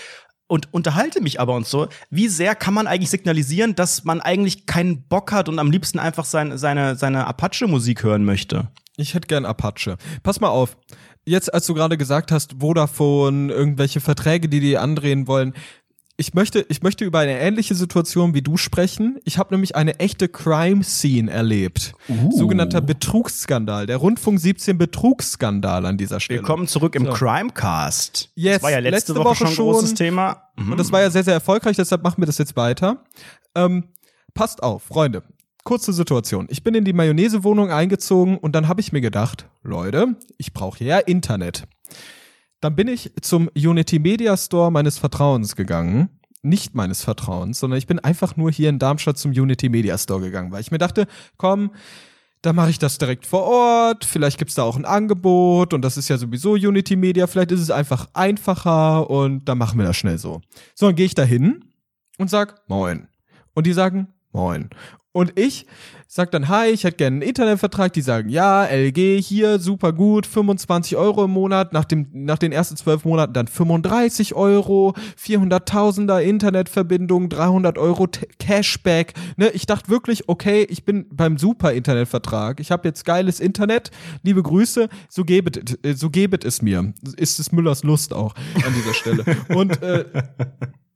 und 0.48 0.74
unterhalte 0.74 1.22
mich 1.22 1.40
aber 1.40 1.56
und 1.56 1.66
so. 1.66 1.88
Wie 2.10 2.28
sehr 2.28 2.54
kann 2.54 2.74
man 2.74 2.86
eigentlich 2.86 3.10
signalisieren, 3.10 3.76
dass 3.76 4.04
man 4.04 4.20
eigentlich 4.20 4.66
keinen 4.66 5.04
Bock 5.04 5.32
hat 5.32 5.48
und 5.48 5.58
am 5.58 5.72
liebsten 5.72 6.00
einfach 6.00 6.26
sein, 6.26 6.58
seine, 6.58 6.98
seine 6.98 7.28
Apache-Musik 7.28 8.04
hören 8.04 8.26
möchte? 8.26 8.68
Ich 8.98 9.14
hätte 9.14 9.28
gern 9.28 9.46
Apache. 9.46 9.96
Pass 10.22 10.42
mal 10.42 10.50
auf. 10.50 10.76
Jetzt, 11.24 11.54
als 11.54 11.66
du 11.66 11.74
gerade 11.74 11.98
gesagt 11.98 12.32
hast, 12.32 12.56
Vodafone, 12.60 13.54
irgendwelche 13.54 14.02
Verträge, 14.02 14.50
die 14.50 14.60
die 14.60 14.78
andrehen 14.78 15.28
wollen, 15.28 15.54
ich 16.20 16.34
möchte, 16.34 16.66
ich 16.68 16.82
möchte 16.82 17.06
über 17.06 17.20
eine 17.20 17.40
ähnliche 17.40 17.76
Situation 17.76 18.34
wie 18.34 18.42
du 18.42 18.58
sprechen. 18.58 19.20
Ich 19.24 19.38
habe 19.38 19.54
nämlich 19.54 19.76
eine 19.76 20.00
echte 20.00 20.28
Crime 20.28 20.84
Scene 20.84 21.32
erlebt. 21.32 21.94
Uh. 22.10 22.32
Sogenannter 22.36 22.82
Betrugsskandal. 22.82 23.86
Der 23.86 23.98
Rundfunk 23.98 24.40
17 24.40 24.80
Betrugsskandal 24.80 25.86
an 25.86 25.98
dieser 25.98 26.20
Stelle. 26.20 26.40
Willkommen 26.40 26.68
zurück 26.68 26.96
im 26.96 27.06
so. 27.06 27.12
Crimecast. 27.12 28.32
Yes, 28.34 28.56
das 28.56 28.64
war 28.64 28.72
ja 28.72 28.80
letzte, 28.80 28.96
letzte 28.96 29.16
Woche, 29.16 29.26
Woche, 29.26 29.36
schon 29.36 29.48
ein 29.48 29.56
großes 29.56 29.94
Thema. 29.94 30.42
Mhm. 30.56 30.72
Und 30.72 30.80
das 30.80 30.92
war 30.92 31.02
ja 31.02 31.12
sehr, 31.12 31.24
sehr 31.24 31.36
erfolgreich, 31.36 31.76
deshalb 31.78 32.02
machen 32.02 32.20
wir 32.20 32.26
das 32.26 32.40
jetzt 32.40 32.56
weiter. 32.56 33.04
Ähm, 33.54 33.84
passt 34.34 34.64
auf, 34.64 34.84
Freunde. 34.84 35.22
Kurze 35.64 35.94
Situation. 35.94 36.48
Ich 36.50 36.64
bin 36.64 36.74
in 36.74 36.84
die 36.84 36.94
Mayonnaise-Wohnung 36.94 37.70
eingezogen 37.70 38.40
und 38.40 38.54
dann 38.54 38.68
habe 38.68 38.82
ich 38.82 38.92
mir 38.92 39.02
gedacht, 39.02 39.46
Leute, 39.62 40.16
ich 40.38 40.54
brauche 40.54 40.84
ja 40.84 40.98
Internet. 40.98 41.68
Dann 42.62 42.76
bin 42.76 42.88
ich 42.88 43.12
zum 43.22 43.50
Unity 43.56 44.00
Media 44.00 44.36
Store 44.36 44.72
meines 44.72 44.98
Vertrauens 44.98 45.56
gegangen. 45.56 46.10
Nicht 46.42 46.76
meines 46.76 47.04
Vertrauens, 47.04 47.60
sondern 47.60 47.78
ich 47.78 47.88
bin 47.88 48.00
einfach 48.00 48.36
nur 48.38 48.52
hier 48.52 48.70
in 48.70 48.80
Darmstadt 48.80 49.18
zum 49.18 49.32
Unity 49.32 49.70
Media 49.70 49.98
Store 49.98 50.22
gegangen, 50.22 50.52
weil 50.52 50.62
ich 50.62 50.72
mir 50.72 50.78
dachte, 50.78 51.08
komm, 51.38 51.72
da 52.42 52.54
mache 52.54 52.70
ich 52.70 52.80
das 52.80 53.00
direkt 53.00 53.26
vor 53.26 53.44
Ort, 53.44 54.06
vielleicht 54.06 54.38
gibt's 54.38 54.54
da 54.54 54.64
auch 54.64 54.78
ein 54.78 54.86
Angebot 54.86 55.74
und 55.74 55.82
das 55.82 55.98
ist 55.98 56.08
ja 56.08 56.18
sowieso 56.18 56.52
Unity 56.52 56.96
Media, 56.96 57.28
vielleicht 57.28 57.52
ist 57.52 57.60
es 57.60 57.72
einfach 57.72 58.08
einfacher 58.14 59.10
und 59.10 59.46
dann 59.46 59.58
machen 59.58 59.80
wir 59.80 59.86
das 59.86 59.98
schnell 59.98 60.18
so. 60.18 60.42
So, 60.76 60.86
dann 60.86 60.96
gehe 60.96 61.08
ich 61.08 61.16
da 61.16 61.24
hin 61.24 61.66
und 62.18 62.30
sag 62.30 62.62
Moin. 62.70 63.08
Und 63.54 63.66
die 63.66 63.74
sagen 63.74 64.08
Moin. 64.32 64.70
Und 65.18 65.40
ich 65.40 65.66
sag 66.06 66.30
dann, 66.30 66.48
hi, 66.48 66.68
ich 66.68 66.84
hätte 66.84 66.98
gerne 66.98 67.16
einen 67.16 67.22
Internetvertrag. 67.24 67.92
Die 67.92 68.02
sagen, 68.02 68.30
ja, 68.30 68.66
LG 68.66 69.20
hier, 69.20 69.58
super 69.58 69.92
gut, 69.92 70.28
25 70.28 70.96
Euro 70.96 71.26
im 71.26 71.32
Monat, 71.32 71.74
nach, 71.74 71.86
dem, 71.86 72.08
nach 72.14 72.38
den 72.38 72.52
ersten 72.52 72.78
zwölf 72.78 73.04
Monaten 73.04 73.34
dann 73.34 73.48
35 73.48 74.36
Euro, 74.36 74.94
400.000er 75.20 76.20
Internetverbindung, 76.20 77.30
300 77.30 77.80
Euro 77.80 78.06
T 78.06 78.28
Cashback. 78.38 79.16
Ne, 79.38 79.50
ich 79.50 79.66
dachte 79.66 79.90
wirklich, 79.90 80.30
okay, 80.30 80.68
ich 80.70 80.86
bin 80.86 81.08
beim 81.12 81.40
super 81.40 81.74
Internetvertrag. 81.74 82.60
Ich 82.60 82.70
habe 82.70 82.88
jetzt 82.88 83.04
geiles 83.04 83.40
Internet, 83.40 83.90
liebe 84.22 84.44
Grüße, 84.44 84.88
so 85.10 85.26
gebet, 85.26 85.84
äh, 85.84 85.94
so 85.94 86.12
gebet 86.12 86.46
es 86.46 86.62
mir. 86.62 86.94
Ist 87.16 87.40
es 87.40 87.52
Müllers 87.52 87.84
Lust 87.84 88.14
auch 88.14 88.36
an 88.64 88.74
dieser 88.76 88.94
Stelle. 88.94 89.26
Und 89.50 89.82
äh, 89.82 90.06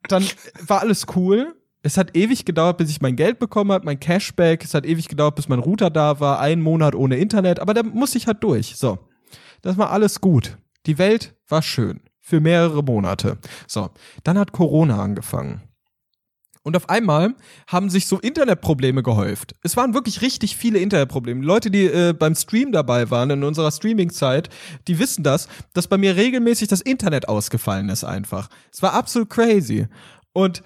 dann 0.07 0.23
war 0.67 0.81
alles 0.81 1.07
cool 1.15 1.55
es 1.83 1.97
hat 1.97 2.15
ewig 2.15 2.45
gedauert, 2.45 2.77
bis 2.77 2.89
ich 2.89 3.01
mein 3.01 3.15
Geld 3.15 3.39
bekommen 3.39 3.71
habe, 3.71 3.85
mein 3.85 3.99
Cashback. 3.99 4.63
Es 4.63 4.73
hat 4.73 4.85
ewig 4.85 5.07
gedauert, 5.07 5.35
bis 5.35 5.49
mein 5.49 5.59
Router 5.59 5.89
da 5.89 6.19
war. 6.19 6.39
Ein 6.39 6.61
Monat 6.61 6.93
ohne 6.93 7.17
Internet. 7.17 7.59
Aber 7.59 7.73
da 7.73 7.83
muss 7.83 8.15
ich 8.15 8.27
halt 8.27 8.43
durch. 8.43 8.75
So. 8.75 8.99
Das 9.61 9.77
war 9.77 9.91
alles 9.91 10.21
gut. 10.21 10.57
Die 10.85 10.97
Welt 10.97 11.35
war 11.47 11.61
schön. 11.61 12.01
Für 12.19 12.39
mehrere 12.39 12.83
Monate. 12.83 13.37
So. 13.67 13.89
Dann 14.23 14.37
hat 14.37 14.51
Corona 14.51 15.01
angefangen. 15.01 15.61
Und 16.63 16.77
auf 16.77 16.89
einmal 16.89 17.33
haben 17.65 17.89
sich 17.89 18.05
so 18.05 18.19
Internetprobleme 18.19 19.01
gehäuft. 19.01 19.55
Es 19.63 19.75
waren 19.75 19.95
wirklich 19.95 20.21
richtig 20.21 20.55
viele 20.55 20.77
Internetprobleme. 20.77 21.43
Leute, 21.43 21.71
die 21.71 21.85
äh, 21.85 22.13
beim 22.13 22.35
Stream 22.35 22.71
dabei 22.71 23.09
waren 23.09 23.31
in 23.31 23.43
unserer 23.43 23.71
Streaming-Zeit, 23.71 24.49
die 24.87 24.99
wissen 24.99 25.23
das, 25.23 25.47
dass 25.73 25.87
bei 25.87 25.97
mir 25.97 26.15
regelmäßig 26.15 26.67
das 26.67 26.81
Internet 26.81 27.27
ausgefallen 27.27 27.89
ist 27.89 28.03
einfach. 28.03 28.49
Es 28.71 28.83
war 28.83 28.93
absolut 28.93 29.31
crazy. 29.31 29.87
Und 30.33 30.61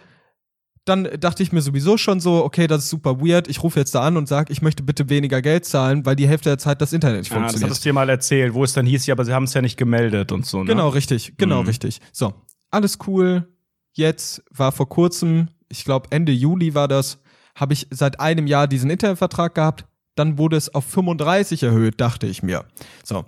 dann 0.86 1.10
dachte 1.19 1.41
ich 1.41 1.52
mir 1.52 1.62
sowieso 1.62 1.98
schon 1.98 2.19
so, 2.19 2.45
okay, 2.45 2.67
das 2.67 2.84
ist 2.84 2.89
super 2.89 3.19
weird. 3.19 3.48
Ich 3.48 3.63
rufe 3.63 3.80
jetzt 3.80 3.95
da 3.95 4.02
an 4.02 4.17
und 4.17 4.28
sage, 4.28 4.54
ich 4.54 4.62
möchte 4.62 4.84
bitte 4.84 5.10
weniger 5.10 5.41
Geld 5.41 5.65
zahlen, 5.65 6.06
weil 6.06 6.15
die 6.15 6.28
Hälfte 6.28 6.50
der 6.50 6.60
Zeit 6.60 6.80
das 6.80 6.93
Internet 6.93 7.21
nicht 7.21 7.32
ja, 7.32 7.38
funktioniert. 7.38 7.63
Das 7.63 7.69
hattest 7.71 7.86
du 7.86 7.89
dir 7.89 7.93
mal 7.93 8.08
erzählt, 8.08 8.54
wo 8.54 8.63
es 8.63 8.74
dann 8.74 8.86
hieß, 8.86 9.08
ja, 9.08 9.15
aber 9.15 9.26
sie 9.26 9.34
haben 9.34 9.45
es 9.45 9.54
ja 9.56 9.62
nicht 9.62 9.78
gemeldet 9.78 10.32
und 10.32 10.45
so. 10.45 10.60
Ne? 10.60 10.65
Genau, 10.65 10.89
richtig, 10.89 11.38
genau, 11.38 11.63
mhm. 11.63 11.67
richtig. 11.67 12.02
So, 12.12 12.36
alles 12.69 13.00
cool. 13.08 13.48
Jetzt 13.93 14.43
war 14.52 14.71
vor 14.71 14.88
kurzem, 14.88 15.50
ich 15.69 15.86
glaube 15.86 16.08
Ende 16.12 16.32
Juli 16.32 16.76
war 16.76 16.88
das, 16.88 17.19
habe 17.56 17.74
ich 17.74 17.88
seit 17.89 18.19
einem 18.19 18.45
Jahr 18.45 18.67
diesen 18.67 18.91
Internetvertrag 18.91 19.56
gehabt. 19.56 19.86
Dann 20.13 20.38
wurde 20.38 20.56
es 20.56 20.74
auf 20.74 20.86
35 20.86 21.63
erhöht, 21.63 22.00
dachte 22.00 22.28
ich 22.28 22.43
mir. 22.43 22.65
So, 23.04 23.26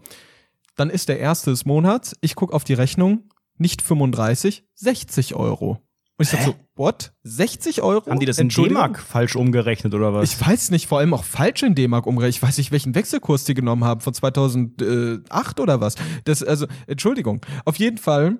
dann 0.75 0.89
ist 0.91 1.09
der 1.09 1.19
erste 1.19 1.49
des 1.49 1.65
Monats. 1.65 2.15
Ich 2.21 2.35
gucke 2.35 2.53
auf 2.53 2.63
die 2.63 2.75
Rechnung, 2.75 3.23
nicht 3.57 3.81
35, 3.81 4.63
60 4.75 5.33
Euro. 5.35 5.81
Und 6.17 6.25
ich 6.25 6.31
dachte 6.31 6.45
so, 6.45 6.55
what? 6.75 7.13
60 7.23 7.83
Euro? 7.83 8.09
Haben 8.09 8.19
die 8.19 8.25
das 8.25 8.39
in 8.39 8.49
D-Mark 8.49 8.99
falsch 8.99 9.35
umgerechnet 9.35 9.93
oder 9.93 10.13
was? 10.13 10.31
Ich 10.31 10.47
weiß 10.47 10.71
nicht, 10.71 10.87
vor 10.87 10.97
allem 10.97 11.13
auch 11.13 11.23
falsch 11.23 11.61
in 11.61 11.75
D-Mark 11.75 12.07
umgerechnet. 12.07 12.37
Ich 12.37 12.41
weiß 12.41 12.57
nicht, 12.57 12.71
welchen 12.71 12.95
Wechselkurs 12.95 13.43
die 13.43 13.53
genommen 13.53 13.83
haben, 13.83 14.01
von 14.01 14.13
2008 14.15 15.59
oder 15.59 15.79
was. 15.79 15.95
Das, 16.23 16.41
also, 16.41 16.65
Entschuldigung. 16.87 17.41
Auf 17.65 17.75
jeden 17.75 17.99
Fall 17.99 18.37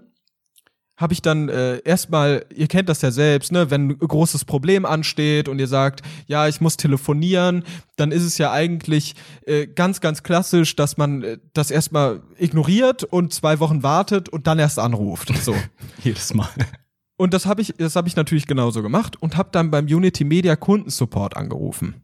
habe 0.98 1.14
ich 1.14 1.22
dann 1.22 1.48
äh, 1.50 1.78
erstmal, 1.86 2.46
ihr 2.56 2.68
kennt 2.68 2.90
das 2.90 3.04
ja 3.04 3.12
selbst, 3.12 3.52
ne, 3.52 3.70
wenn 3.70 3.90
ein 3.90 4.00
großes 4.00 4.46
Problem 4.46 4.84
ansteht 4.84 5.48
und 5.48 5.60
ihr 5.60 5.68
sagt, 5.68 6.02
ja, 6.26 6.48
ich 6.48 6.60
muss 6.60 6.76
telefonieren, 6.76 7.64
dann 7.96 8.12
ist 8.12 8.24
es 8.24 8.40
ja 8.40 8.52
eigentlich 8.52 9.14
äh, 9.46 9.68
ganz, 9.68 10.02
ganz 10.02 10.24
klassisch, 10.24 10.76
dass 10.76 10.98
man 10.98 11.24
äh, 11.24 11.38
das 11.54 11.70
erstmal 11.70 12.24
ignoriert 12.40 13.04
und 13.04 13.32
zwei 13.32 13.60
Wochen 13.60 13.84
wartet 13.84 14.28
und 14.30 14.48
dann 14.48 14.58
erst 14.58 14.80
anruft. 14.80 15.32
So. 15.38 15.56
Jedes 16.04 16.34
Mal. 16.34 16.50
Und 17.18 17.34
das 17.34 17.46
habe 17.46 17.62
ich, 17.62 17.74
das 17.78 17.96
habe 17.96 18.08
ich 18.08 18.16
natürlich 18.16 18.46
genauso 18.46 18.82
gemacht 18.82 19.22
und 19.22 19.38
habe 19.38 19.50
dann 19.52 19.72
beim 19.72 19.86
Unity 19.86 20.24
Media 20.24 20.56
Kundensupport 20.56 21.36
angerufen. 21.36 21.96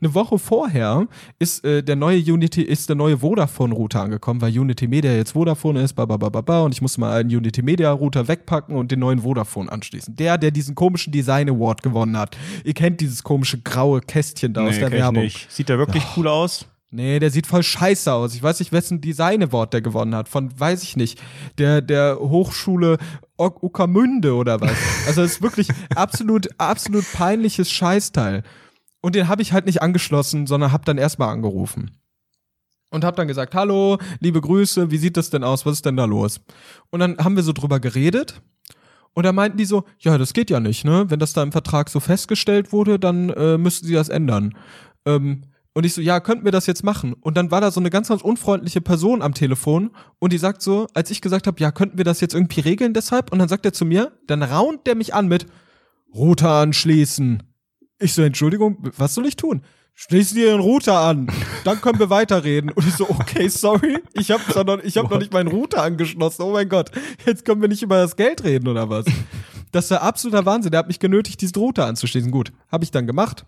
Eine 0.00 0.14
Woche 0.14 0.38
vorher 0.38 1.08
ist 1.38 1.64
äh, 1.64 1.82
der 1.82 1.96
neue 1.96 2.18
Unity, 2.18 2.62
ist 2.62 2.88
der 2.88 2.96
neue 2.96 3.18
Vodafone-Router 3.18 4.02
angekommen, 4.02 4.40
weil 4.42 4.56
Unity 4.56 4.86
Media 4.86 5.12
jetzt 5.12 5.32
Vodafone 5.32 5.80
ist, 5.80 5.94
ba, 5.94 6.04
und 6.62 6.72
ich 6.74 6.82
musste 6.82 7.00
mal 7.00 7.18
einen 7.18 7.34
Unity 7.34 7.62
Media-Router 7.62 8.28
wegpacken 8.28 8.76
und 8.76 8.92
den 8.92 8.98
neuen 8.98 9.20
Vodafone 9.20 9.70
anschließen. 9.72 10.14
Der, 10.14 10.36
der 10.36 10.50
diesen 10.50 10.74
komischen 10.74 11.12
Design 11.12 11.48
Award 11.48 11.82
gewonnen 11.82 12.18
hat. 12.18 12.36
Ihr 12.64 12.74
kennt 12.74 13.00
dieses 13.00 13.22
komische 13.22 13.60
graue 13.60 14.00
Kästchen 14.00 14.52
da 14.52 14.62
nee, 14.62 14.68
aus 14.68 14.78
der 14.78 14.90
Werbung. 14.90 15.30
Sieht 15.48 15.68
der 15.68 15.78
wirklich 15.78 16.04
oh. 16.04 16.20
cool 16.20 16.28
aus? 16.28 16.66
Nee, 16.94 17.18
der 17.18 17.30
sieht 17.30 17.48
voll 17.48 17.64
scheiße 17.64 18.12
aus. 18.12 18.36
Ich 18.36 18.42
weiß 18.44 18.60
nicht, 18.60 18.70
wessen 18.70 19.00
Design 19.00 19.42
Award 19.42 19.72
der 19.72 19.82
gewonnen 19.82 20.14
hat. 20.14 20.28
Von, 20.28 20.52
weiß 20.56 20.84
ich 20.84 20.96
nicht, 20.96 21.20
der, 21.58 21.82
der 21.82 22.20
Hochschule 22.20 22.98
Uckermünde 23.36 24.36
oder 24.36 24.60
was. 24.60 24.76
Also 25.08 25.22
es 25.22 25.32
ist 25.32 25.42
wirklich 25.42 25.66
absolut, 25.96 26.48
absolut 26.56 27.04
peinliches 27.12 27.68
Scheißteil. 27.72 28.44
Und 29.00 29.16
den 29.16 29.26
habe 29.26 29.42
ich 29.42 29.52
halt 29.52 29.66
nicht 29.66 29.82
angeschlossen, 29.82 30.46
sondern 30.46 30.70
habe 30.70 30.84
dann 30.84 30.96
erstmal 30.96 31.30
angerufen. 31.30 31.90
Und 32.90 33.02
habe 33.02 33.16
dann 33.16 33.26
gesagt, 33.26 33.56
hallo, 33.56 33.98
liebe 34.20 34.40
Grüße, 34.40 34.92
wie 34.92 34.98
sieht 34.98 35.16
das 35.16 35.30
denn 35.30 35.42
aus? 35.42 35.66
Was 35.66 35.72
ist 35.72 35.86
denn 35.86 35.96
da 35.96 36.04
los? 36.04 36.42
Und 36.90 37.00
dann 37.00 37.18
haben 37.18 37.34
wir 37.34 37.42
so 37.42 37.52
drüber 37.52 37.80
geredet. 37.80 38.40
Und 39.14 39.24
da 39.24 39.32
meinten 39.32 39.58
die 39.58 39.64
so, 39.64 39.82
ja, 39.98 40.16
das 40.16 40.32
geht 40.32 40.48
ja 40.48 40.60
nicht, 40.60 40.84
ne? 40.84 41.06
Wenn 41.08 41.18
das 41.18 41.32
da 41.32 41.42
im 41.42 41.50
Vertrag 41.50 41.90
so 41.90 41.98
festgestellt 41.98 42.72
wurde, 42.72 43.00
dann 43.00 43.30
äh, 43.30 43.58
müssten 43.58 43.88
sie 43.88 43.94
das 43.94 44.10
ändern. 44.10 44.54
Ähm, 45.06 45.42
und 45.74 45.84
ich 45.84 45.92
so, 45.92 46.00
ja, 46.00 46.20
könnten 46.20 46.44
wir 46.44 46.52
das 46.52 46.66
jetzt 46.66 46.84
machen? 46.84 47.14
Und 47.14 47.36
dann 47.36 47.50
war 47.50 47.60
da 47.60 47.70
so 47.70 47.80
eine 47.80 47.90
ganz, 47.90 48.08
ganz 48.08 48.22
unfreundliche 48.22 48.80
Person 48.80 49.22
am 49.22 49.34
Telefon 49.34 49.90
und 50.20 50.32
die 50.32 50.38
sagt 50.38 50.62
so, 50.62 50.86
als 50.94 51.10
ich 51.10 51.20
gesagt 51.20 51.46
habe, 51.46 51.60
ja, 51.60 51.72
könnten 51.72 51.98
wir 51.98 52.04
das 52.04 52.20
jetzt 52.20 52.34
irgendwie 52.34 52.60
regeln 52.60 52.94
deshalb? 52.94 53.32
Und 53.32 53.40
dann 53.40 53.48
sagt 53.48 53.66
er 53.66 53.72
zu 53.72 53.84
mir, 53.84 54.12
dann 54.26 54.42
raunt 54.42 54.86
der 54.86 54.94
mich 54.94 55.14
an 55.14 55.26
mit 55.26 55.46
Router 56.14 56.50
anschließen. 56.50 57.42
Ich 57.98 58.14
so, 58.14 58.22
Entschuldigung, 58.22 58.78
was 58.96 59.14
soll 59.14 59.26
ich 59.26 59.36
tun? 59.36 59.62
Schließen 59.96 60.36
dir 60.36 60.50
den 60.50 60.60
Router 60.60 60.98
an, 60.98 61.28
dann 61.64 61.80
können 61.80 62.00
wir 62.00 62.10
weiterreden. 62.10 62.70
Und 62.70 62.86
ich 62.86 62.94
so, 62.94 63.08
okay, 63.10 63.48
sorry, 63.48 63.98
ich 64.12 64.30
habe 64.30 64.42
noch, 64.64 64.82
ich 64.82 64.96
hab 64.96 65.10
noch 65.10 65.18
nicht 65.18 65.32
meinen 65.32 65.48
Router 65.48 65.82
angeschlossen. 65.82 66.42
Oh 66.42 66.52
mein 66.52 66.68
Gott, 66.68 66.90
jetzt 67.26 67.44
können 67.44 67.60
wir 67.60 67.68
nicht 67.68 67.82
über 67.82 67.98
das 67.98 68.16
Geld 68.16 68.42
reden 68.44 68.68
oder 68.68 68.88
was? 68.90 69.06
Das 69.70 69.90
war 69.90 70.02
absoluter 70.02 70.46
Wahnsinn. 70.46 70.70
Der 70.70 70.80
hat 70.80 70.88
mich 70.88 71.00
genötigt, 71.00 71.40
diesen 71.40 71.56
Router 71.56 71.86
anzuschließen. 71.86 72.30
Gut, 72.30 72.52
habe 72.70 72.84
ich 72.84 72.92
dann 72.92 73.06
gemacht. 73.06 73.44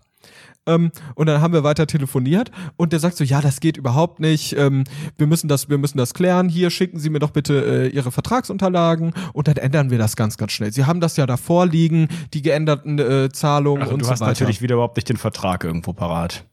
Ähm, 0.67 0.91
und 1.15 1.27
dann 1.27 1.41
haben 1.41 1.53
wir 1.53 1.63
weiter 1.63 1.87
telefoniert 1.87 2.51
und 2.75 2.93
der 2.93 2.99
sagt 2.99 3.17
so, 3.17 3.23
ja, 3.23 3.41
das 3.41 3.59
geht 3.59 3.77
überhaupt 3.77 4.19
nicht. 4.19 4.55
Ähm, 4.57 4.83
wir 5.17 5.25
müssen 5.27 5.47
das, 5.47 5.69
wir 5.69 5.77
müssen 5.77 5.97
das 5.97 6.13
klären. 6.13 6.49
Hier 6.49 6.69
schicken 6.69 6.99
Sie 6.99 7.09
mir 7.09 7.19
doch 7.19 7.31
bitte 7.31 7.87
äh, 7.87 7.87
Ihre 7.87 8.11
Vertragsunterlagen 8.11 9.13
und 9.33 9.47
dann 9.47 9.57
ändern 9.57 9.89
wir 9.89 9.97
das 9.97 10.15
ganz, 10.15 10.37
ganz 10.37 10.51
schnell. 10.51 10.71
Sie 10.71 10.85
haben 10.85 10.99
das 10.99 11.17
ja 11.17 11.25
davor 11.25 11.65
liegen, 11.65 12.09
die 12.33 12.41
geänderten 12.41 12.99
äh, 12.99 13.29
Zahlungen 13.31 13.83
also, 13.83 13.93
und 13.93 14.03
so 14.03 14.09
weiter. 14.09 14.17
Du 14.17 14.25
hast 14.25 14.29
natürlich 14.29 14.61
wieder 14.61 14.75
überhaupt 14.75 14.97
nicht 14.97 15.09
den 15.09 15.17
Vertrag 15.17 15.63
irgendwo 15.63 15.93
parat. 15.93 16.45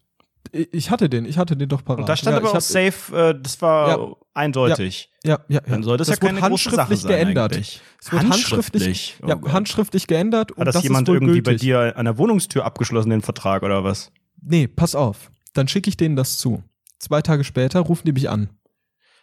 Ich 0.54 0.90
hatte 0.90 1.08
den, 1.08 1.24
ich 1.24 1.36
hatte 1.36 1.56
den 1.56 1.68
doch 1.68 1.84
parat. 1.84 2.00
Und 2.00 2.08
da 2.08 2.16
stand 2.16 2.34
ja, 2.34 2.38
aber 2.38 2.56
auch 2.56 2.60
safe, 2.60 3.16
äh, 3.16 3.40
das 3.42 3.60
war 3.60 3.88
ja. 3.88 4.16
eindeutig. 4.34 5.10
Ja, 5.24 5.40
ja, 5.48 5.56
ja. 5.56 5.60
Dann 5.60 5.82
sollte 5.82 6.02
es 6.02 6.08
das 6.08 6.18
ja 6.18 6.20
keine 6.20 6.40
wurde 6.40 6.50
große 6.50 6.70
handschriftlich 6.70 7.00
Sache 7.00 7.12
geändert. 7.12 7.52
eigentlich. 7.52 7.80
Es 8.00 8.12
wurde 8.12 8.28
handschriftlich, 8.28 8.82
Handschriftlich? 8.82 9.18
Oh 9.22 9.46
ja, 9.46 9.52
handschriftlich 9.52 10.06
geändert. 10.06 10.52
Hat 10.56 10.66
das, 10.68 10.74
das 10.74 10.82
jemand 10.84 11.08
irgendwie 11.08 11.40
bei 11.40 11.52
gültig. 11.52 11.62
dir 11.62 11.96
an 11.96 12.04
der 12.04 12.18
Wohnungstür 12.18 12.64
abgeschlossen, 12.64 13.10
den 13.10 13.22
Vertrag 13.22 13.62
oder 13.64 13.82
was? 13.82 14.12
Nee, 14.40 14.68
pass 14.68 14.94
auf. 14.94 15.30
Dann 15.54 15.66
schicke 15.66 15.88
ich 15.88 15.96
denen 15.96 16.14
das 16.14 16.38
zu. 16.38 16.62
Zwei 16.98 17.20
Tage 17.20 17.42
später 17.42 17.80
rufen 17.80 18.06
die 18.06 18.12
mich 18.12 18.30
an. 18.30 18.50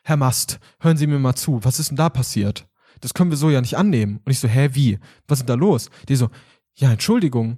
Herr 0.03 0.17
Mast, 0.17 0.59
hören 0.79 0.97
Sie 0.97 1.07
mir 1.07 1.19
mal 1.19 1.35
zu. 1.35 1.63
Was 1.63 1.79
ist 1.79 1.89
denn 1.89 1.97
da 1.97 2.09
passiert? 2.09 2.67
Das 2.99 3.13
können 3.13 3.29
wir 3.29 3.37
so 3.37 3.49
ja 3.49 3.61
nicht 3.61 3.77
annehmen. 3.77 4.19
Und 4.25 4.31
ich 4.31 4.39
so, 4.39 4.47
hä, 4.47 4.69
wie? 4.73 4.99
Was 5.27 5.39
ist 5.39 5.47
denn 5.47 5.59
da 5.59 5.65
los? 5.65 5.89
Die 6.09 6.15
so, 6.15 6.29
ja, 6.75 6.91
Entschuldigung. 6.91 7.57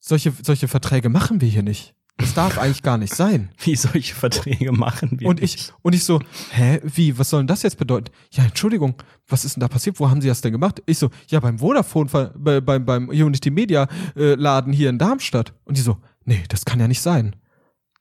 Solche, 0.00 0.32
solche 0.42 0.68
Verträge 0.68 1.08
machen 1.08 1.40
wir 1.40 1.48
hier 1.48 1.62
nicht. 1.62 1.94
Das 2.18 2.32
darf 2.32 2.56
eigentlich 2.58 2.82
gar 2.82 2.96
nicht 2.96 3.14
sein. 3.14 3.50
Wie 3.58 3.76
solche 3.76 4.14
Verträge 4.14 4.72
machen 4.72 5.20
wir 5.20 5.28
Und 5.28 5.42
ich, 5.42 5.70
und 5.82 5.94
ich 5.94 6.04
so, 6.04 6.20
hä, 6.50 6.80
wie, 6.82 7.18
was 7.18 7.30
soll 7.30 7.40
denn 7.40 7.46
das 7.46 7.62
jetzt 7.62 7.76
bedeuten? 7.76 8.10
Ja, 8.30 8.44
Entschuldigung, 8.44 8.94
was 9.28 9.44
ist 9.44 9.56
denn 9.56 9.60
da 9.60 9.68
passiert? 9.68 10.00
Wo 10.00 10.08
haben 10.08 10.22
Sie 10.22 10.28
das 10.28 10.40
denn 10.40 10.52
gemacht? 10.52 10.82
Ich 10.86 10.98
so, 10.98 11.10
ja, 11.28 11.40
beim 11.40 11.58
Vodafone, 11.58 12.32
bei, 12.34 12.60
beim, 12.60 12.86
beim 12.86 13.08
Unity 13.08 13.50
Media 13.50 13.86
äh, 14.16 14.34
Laden 14.34 14.72
hier 14.72 14.88
in 14.88 14.98
Darmstadt. 14.98 15.52
Und 15.64 15.76
die 15.76 15.82
so, 15.82 15.98
nee, 16.24 16.42
das 16.48 16.64
kann 16.64 16.80
ja 16.80 16.88
nicht 16.88 17.02
sein. 17.02 17.36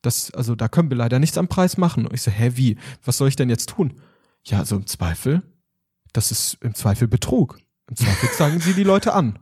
Das, 0.01 0.31
also 0.31 0.55
da 0.55 0.69
können 0.69 0.89
wir 0.89 0.97
leider 0.97 1.19
nichts 1.19 1.37
am 1.37 1.49
Preis 1.49 1.77
machen. 1.77 2.07
Und 2.07 2.13
ich 2.13 2.21
so, 2.21 2.31
hä, 2.31 2.51
wie? 2.55 2.77
Was 3.03 3.17
soll 3.17 3.27
ich 3.27 3.35
denn 3.35 3.49
jetzt 3.49 3.69
tun? 3.69 3.95
Ja, 4.45 4.59
also 4.59 4.77
im 4.77 4.85
Zweifel, 4.87 5.41
das 6.13 6.31
ist 6.31 6.57
im 6.61 6.73
Zweifel 6.73 7.07
Betrug. 7.09 7.59
Im 7.89 7.97
Zweifel 7.97 8.29
zeigen 8.37 8.59
Sie 8.61 8.73
die 8.73 8.83
Leute 8.83 9.13
an. 9.13 9.39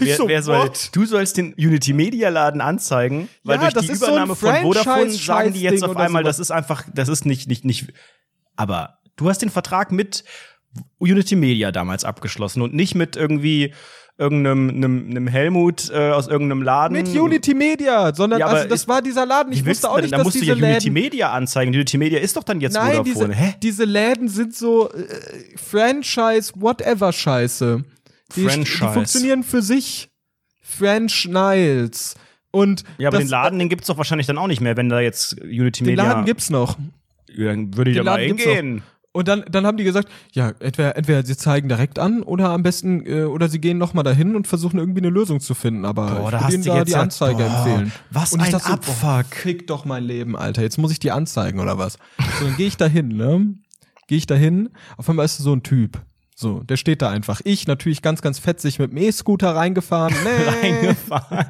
Wer, 0.00 0.16
so, 0.16 0.26
wer 0.28 0.42
soll, 0.42 0.70
du 0.92 1.04
sollst 1.06 1.36
den 1.36 1.54
Unity 1.54 1.92
Media 1.92 2.28
Laden 2.30 2.60
anzeigen, 2.60 3.28
weil 3.44 3.56
Ja, 3.56 3.62
durch 3.62 3.74
das 3.74 3.86
die 3.86 3.92
ist 3.92 4.00
so 4.00 4.06
Übernahme 4.06 4.34
von 4.34 4.54
Vodafone 4.56 5.10
sagen 5.10 5.52
die 5.52 5.60
jetzt 5.60 5.84
auf 5.84 5.96
einmal, 5.96 6.22
sowas. 6.22 6.36
das 6.38 6.46
ist 6.46 6.50
einfach, 6.50 6.84
das 6.92 7.08
ist 7.08 7.24
nicht, 7.26 7.48
nicht, 7.48 7.64
nicht. 7.64 7.92
Aber 8.56 8.98
du 9.16 9.28
hast 9.28 9.40
den 9.40 9.50
Vertrag 9.50 9.92
mit 9.92 10.24
Unity 10.98 11.36
Media 11.36 11.70
damals 11.70 12.04
abgeschlossen 12.04 12.60
und 12.62 12.74
nicht 12.74 12.94
mit 12.96 13.16
irgendwie 13.16 13.72
irgendeinem 14.20 14.68
einem, 14.70 15.10
einem 15.10 15.26
Helmut 15.28 15.90
äh, 15.90 16.10
aus 16.10 16.26
irgendeinem 16.26 16.62
Laden. 16.62 16.92
Mit 16.96 17.08
Unity 17.08 17.54
Media, 17.54 18.12
sondern 18.12 18.40
Ja, 18.40 18.46
also 18.48 18.68
das 18.68 18.88
war 18.88 19.00
dieser 19.00 19.24
Laden. 19.24 19.52
Ich 19.52 19.64
wusste 19.64 19.88
auch 19.88 20.00
nicht, 20.00 20.12
Da 20.12 20.16
dass 20.18 20.24
musst 20.24 20.36
du 20.36 20.40
diese 20.40 20.52
ja 20.54 20.56
Unity 20.58 20.88
Läden 20.88 20.92
Media 20.92 21.32
anzeigen. 21.32 21.72
Unity 21.72 21.98
Media 21.98 22.18
ist 22.18 22.36
doch 22.36 22.42
dann 22.42 22.60
jetzt 22.60 22.74
Nein, 22.74 22.96
Vodafone. 22.96 23.28
diese, 23.28 23.32
Hä? 23.34 23.54
diese 23.62 23.84
Läden 23.84 24.26
sind 24.28 24.56
so 24.56 24.90
äh, 24.90 25.04
Franchise, 25.56 26.52
whatever 26.56 27.12
Scheiße. 27.12 27.84
Die, 28.36 28.44
Franchise. 28.44 28.78
die 28.86 28.92
funktionieren 28.92 29.42
für 29.42 29.62
sich. 29.62 30.10
French 30.62 31.26
Niles. 31.28 32.14
Und 32.50 32.84
Ja, 32.98 33.08
aber 33.08 33.18
das, 33.18 33.26
den 33.26 33.30
Laden, 33.30 33.58
den 33.58 33.68
gibt's 33.68 33.86
doch 33.86 33.96
wahrscheinlich 33.96 34.26
dann 34.26 34.38
auch 34.38 34.46
nicht 34.46 34.60
mehr, 34.60 34.76
wenn 34.76 34.88
da 34.88 35.00
jetzt 35.00 35.40
Unity 35.42 35.84
den 35.84 35.90
Media. 35.96 36.04
Laden 36.04 36.24
gibt's 36.24 36.50
noch. 36.50 36.76
Ja, 37.30 37.46
dann 37.46 37.76
würde 37.76 37.90
ich 37.90 37.96
Den 37.96 38.04
gibt's 38.36 38.44
hingehen. 38.44 38.82
Und 39.12 39.26
dann, 39.26 39.44
dann 39.50 39.66
haben 39.66 39.76
die 39.78 39.84
gesagt, 39.84 40.08
ja, 40.32 40.52
entweder, 40.60 40.94
entweder 40.96 41.24
sie 41.24 41.36
zeigen 41.36 41.68
direkt 41.68 41.98
an 41.98 42.22
oder 42.22 42.50
am 42.50 42.62
besten, 42.62 43.04
äh, 43.06 43.24
oder 43.24 43.48
sie 43.48 43.58
gehen 43.60 43.78
nochmal 43.78 44.04
dahin 44.04 44.36
und 44.36 44.46
versuchen 44.46 44.78
irgendwie 44.78 45.00
eine 45.00 45.08
Lösung 45.08 45.40
zu 45.40 45.54
finden. 45.54 45.84
Aber 45.86 46.06
Boah, 46.06 46.24
ich 46.26 46.30
da 46.30 46.40
würde 46.42 46.54
ihnen 46.54 46.64
da 46.64 46.76
jetzt 46.78 46.88
die 46.88 46.94
Anzeige 46.96 47.42
boah, 47.42 47.56
empfehlen. 47.56 47.92
was 48.10 48.32
und 48.32 48.40
ich 48.40 48.46
ein 48.46 48.52
dachte 48.52 48.66
so, 48.68 48.72
Abfuck. 48.74 49.00
boah, 49.00 49.24
krieg 49.28 49.66
doch 49.66 49.84
mein 49.84 50.04
Leben, 50.04 50.36
Alter. 50.36 50.62
Jetzt 50.62 50.78
muss 50.78 50.92
ich 50.92 51.00
die 51.00 51.10
anzeigen 51.10 51.58
oder 51.58 51.78
was? 51.78 51.94
So, 52.38 52.44
dann 52.44 52.56
gehe 52.56 52.68
ich 52.68 52.76
dahin, 52.76 53.08
ne? 53.08 53.54
Gehe 54.06 54.18
ich 54.18 54.26
dahin. 54.26 54.70
Auf 54.96 55.08
einmal 55.08 55.24
ist 55.24 55.38
so 55.38 55.52
ein 55.52 55.62
Typ. 55.62 56.00
So, 56.40 56.60
der 56.60 56.76
steht 56.76 57.02
da 57.02 57.10
einfach. 57.10 57.40
Ich 57.42 57.66
natürlich 57.66 58.00
ganz, 58.00 58.22
ganz 58.22 58.38
fetzig 58.38 58.78
mit 58.78 58.92
dem 58.92 58.98
E-Scooter 58.98 59.56
reingefahren. 59.56 60.14
Nee. 60.24 60.68
Reingefahren. 60.68 61.46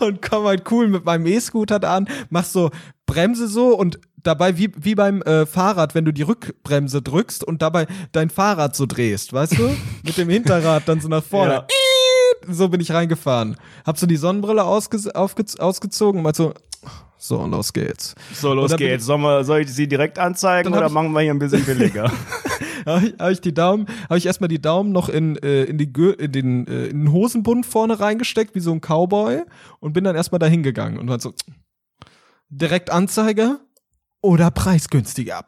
und 0.00 0.22
komm 0.22 0.44
halt 0.46 0.70
cool 0.70 0.88
mit 0.88 1.04
meinem 1.04 1.26
E-Scooter 1.26 1.78
da 1.78 1.94
an, 1.94 2.08
mach 2.30 2.44
so 2.44 2.70
Bremse 3.04 3.46
so 3.46 3.76
und 3.76 4.00
dabei 4.22 4.56
wie, 4.56 4.72
wie 4.74 4.94
beim 4.94 5.20
äh, 5.22 5.44
Fahrrad, 5.44 5.94
wenn 5.94 6.06
du 6.06 6.12
die 6.12 6.22
Rückbremse 6.22 7.02
drückst 7.02 7.44
und 7.44 7.60
dabei 7.60 7.86
dein 8.12 8.30
Fahrrad 8.30 8.74
so 8.74 8.86
drehst, 8.86 9.34
weißt 9.34 9.58
du? 9.58 9.76
mit 10.02 10.16
dem 10.16 10.30
Hinterrad 10.30 10.88
dann 10.88 11.02
so 11.02 11.08
nach 11.08 11.24
vorne. 11.24 11.52
Ja. 11.52 11.66
So 12.48 12.70
bin 12.70 12.80
ich 12.80 12.90
reingefahren. 12.90 13.56
Hab 13.84 13.98
so 13.98 14.06
die 14.06 14.16
Sonnenbrille 14.16 14.64
ausge 14.64 15.14
aufge 15.14 15.44
ausgezogen 15.58 16.20
und 16.20 16.24
mal 16.24 16.34
so, 16.34 16.54
so, 17.18 17.46
los 17.46 17.72
geht's. 17.72 18.14
So, 18.32 18.54
los 18.54 18.76
geht's. 18.76 19.04
Sollen 19.06 19.22
wir, 19.22 19.44
soll 19.44 19.60
ich 19.60 19.72
sie 19.72 19.88
direkt 19.88 20.18
anzeigen 20.18 20.72
oder 20.72 20.86
ich- 20.86 20.92
machen 20.92 21.12
wir 21.12 21.20
hier 21.20 21.32
ein 21.32 21.38
bisschen 21.38 21.64
billiger? 21.64 22.10
habe 22.86 23.06
ich, 23.06 23.14
hab 23.18 23.30
ich 23.30 23.40
die 23.40 23.54
Daumen, 23.54 23.86
habe 24.04 24.18
ich 24.18 24.26
erstmal 24.26 24.48
die 24.48 24.60
Daumen 24.60 24.92
noch 24.92 25.08
in, 25.08 25.36
äh, 25.36 25.64
in, 25.64 25.78
die 25.78 25.92
Gür 25.92 26.18
in, 26.18 26.32
den, 26.32 26.66
äh, 26.66 26.86
in 26.86 27.04
den 27.04 27.12
Hosenbund 27.12 27.66
vorne 27.66 27.98
reingesteckt, 27.98 28.54
wie 28.54 28.60
so 28.60 28.72
ein 28.72 28.80
Cowboy, 28.80 29.42
und 29.80 29.92
bin 29.92 30.04
dann 30.04 30.16
erstmal 30.16 30.38
dahin 30.38 30.62
gegangen 30.62 30.98
und 30.98 31.06
dann 31.06 31.20
so 31.20 31.34
direkt 32.48 32.90
Anzeige 32.90 33.58
oder 34.22 34.50
preisgünstiger. 34.50 35.44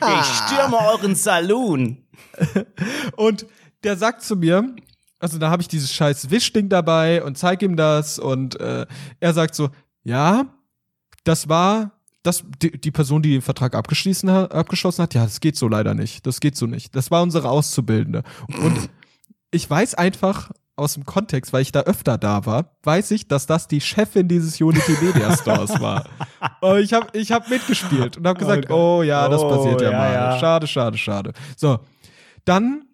ich 0.00 0.26
stürme 0.26 0.78
euren 0.92 1.14
Saloon. 1.14 2.04
Und 3.16 3.46
der 3.84 3.96
sagt 3.96 4.22
zu 4.22 4.36
mir, 4.36 4.74
also 5.18 5.38
da 5.38 5.50
habe 5.50 5.62
ich 5.62 5.68
dieses 5.68 5.92
scheiß 5.92 6.30
Wischding 6.30 6.68
dabei 6.68 7.22
und 7.22 7.38
zeig 7.38 7.62
ihm 7.62 7.76
das 7.76 8.18
und 8.18 8.58
äh, 8.60 8.86
er 9.20 9.32
sagt 9.34 9.54
so, 9.54 9.70
ja, 10.04 10.46
das 11.24 11.48
war 11.48 11.92
das, 12.22 12.42
die, 12.60 12.72
die 12.80 12.90
Person, 12.90 13.22
die 13.22 13.30
den 13.32 13.42
Vertrag 13.42 13.74
abgeschlossen 13.74 14.30
hat, 14.30 14.52
abgeschlossen 14.52 15.02
hat, 15.02 15.14
ja, 15.14 15.22
das 15.24 15.40
geht 15.40 15.56
so 15.56 15.68
leider 15.68 15.94
nicht. 15.94 16.26
Das 16.26 16.40
geht 16.40 16.56
so 16.56 16.66
nicht. 16.66 16.94
Das 16.96 17.10
war 17.12 17.22
unsere 17.22 17.48
Auszubildende. 17.48 18.24
Und 18.48 18.90
ich 19.52 19.70
weiß 19.70 19.94
einfach 19.94 20.50
aus 20.74 20.94
dem 20.94 21.06
Kontext, 21.06 21.52
weil 21.52 21.62
ich 21.62 21.70
da 21.72 21.82
öfter 21.82 22.18
da 22.18 22.44
war, 22.44 22.76
weiß 22.82 23.12
ich, 23.12 23.28
dass 23.28 23.46
das 23.46 23.68
die 23.68 23.80
Chefin 23.80 24.26
dieses 24.28 24.60
Unity 24.60 24.96
Media 25.00 25.36
Stores 25.36 25.80
war. 25.80 26.04
Und 26.60 26.78
ich 26.80 26.92
habe 26.92 27.06
ich 27.16 27.30
hab 27.30 27.48
mitgespielt 27.48 28.16
und 28.16 28.26
habe 28.26 28.38
gesagt, 28.40 28.66
Gott. 28.68 28.76
oh, 28.76 29.02
ja, 29.02 29.28
das 29.28 29.40
Oh, 29.42 29.48
passiert 29.48 29.80
ja, 29.82 29.90
ja, 29.92 29.96
mal. 29.98 30.12
ja. 30.12 30.38
Schade, 30.40 30.66
schade, 30.66 30.98
schade. 30.98 31.32
So, 31.56 31.78
dann 32.44 32.85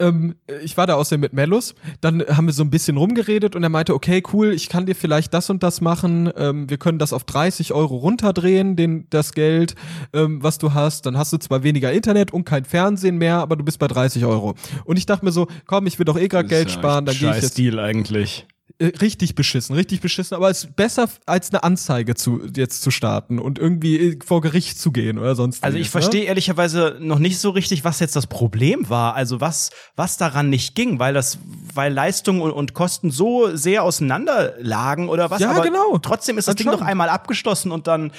ähm, 0.00 0.34
ich 0.62 0.76
war 0.76 0.86
da 0.86 0.94
außerdem 0.94 1.20
mit 1.20 1.32
Mellus, 1.32 1.74
dann 2.00 2.22
haben 2.22 2.46
wir 2.46 2.52
so 2.52 2.62
ein 2.62 2.70
bisschen 2.70 2.96
rumgeredet 2.96 3.54
und 3.54 3.62
er 3.62 3.68
meinte, 3.68 3.94
okay, 3.94 4.22
cool, 4.32 4.52
ich 4.52 4.68
kann 4.68 4.86
dir 4.86 4.96
vielleicht 4.96 5.32
das 5.34 5.50
und 5.50 5.62
das 5.62 5.80
machen, 5.80 6.30
ähm, 6.36 6.68
wir 6.68 6.78
können 6.78 6.98
das 6.98 7.12
auf 7.12 7.24
30 7.24 7.72
Euro 7.72 7.96
runterdrehen, 7.96 8.76
den, 8.76 9.06
das 9.10 9.32
Geld, 9.32 9.74
ähm, 10.12 10.42
was 10.42 10.58
du 10.58 10.74
hast, 10.74 11.06
dann 11.06 11.16
hast 11.16 11.32
du 11.32 11.38
zwar 11.38 11.62
weniger 11.62 11.92
Internet 11.92 12.32
und 12.32 12.44
kein 12.44 12.64
Fernsehen 12.64 13.18
mehr, 13.18 13.36
aber 13.36 13.56
du 13.56 13.64
bist 13.64 13.78
bei 13.78 13.86
30 13.86 14.24
Euro. 14.24 14.54
Und 14.84 14.96
ich 14.96 15.06
dachte 15.06 15.24
mir 15.24 15.32
so, 15.32 15.46
komm, 15.66 15.86
ich 15.86 15.98
will 15.98 16.04
doch 16.04 16.18
eh 16.18 16.28
gerade 16.28 16.48
Geld 16.48 16.70
sparen, 16.70 17.04
dann 17.04 17.16
gehe 17.16 17.30
ich 17.30 17.42
jetzt 17.42 17.58
Deal 17.58 17.78
eigentlich. 17.78 18.46
Äh, 18.78 18.86
richtig 19.00 19.34
beschissen, 19.34 19.74
richtig 19.74 20.00
beschissen, 20.00 20.36
aber 20.36 20.50
es 20.50 20.64
ist 20.64 20.76
besser 20.76 21.08
als 21.26 21.50
eine 21.50 21.62
Anzeige 21.62 22.14
zu 22.14 22.42
jetzt 22.54 22.82
zu 22.82 22.90
starten 22.90 23.38
und 23.38 23.58
irgendwie 23.58 23.96
äh, 23.96 24.18
vor 24.24 24.40
Gericht 24.40 24.78
zu 24.78 24.92
gehen 24.92 25.18
oder 25.18 25.34
sonst. 25.34 25.64
Also 25.64 25.78
ich 25.78 25.90
verstehe 25.90 26.24
ehrlicherweise 26.24 26.96
noch 27.00 27.18
nicht 27.18 27.38
so 27.38 27.50
richtig, 27.50 27.84
was 27.84 28.00
jetzt 28.00 28.16
das 28.16 28.26
Problem 28.26 28.88
war. 28.88 29.14
Also 29.14 29.40
was, 29.40 29.70
was 29.96 30.16
daran 30.16 30.50
nicht 30.50 30.74
ging, 30.74 30.98
weil 30.98 31.14
das, 31.14 31.38
weil 31.74 31.92
Leistung 31.92 32.40
und, 32.40 32.52
und 32.52 32.74
Kosten 32.74 33.10
so 33.10 33.54
sehr 33.56 33.82
auseinander 33.82 34.54
lagen 34.58 35.08
oder 35.08 35.30
was. 35.30 35.40
Ja, 35.40 35.50
Aber 35.50 35.62
genau. 35.62 35.98
Trotzdem 35.98 36.38
ist 36.38 36.48
das 36.48 36.54
Ding 36.54 36.66
doch 36.66 36.82
einmal 36.82 37.08
abgeschlossen 37.08 37.72
und 37.72 37.86
dann. 37.86 38.12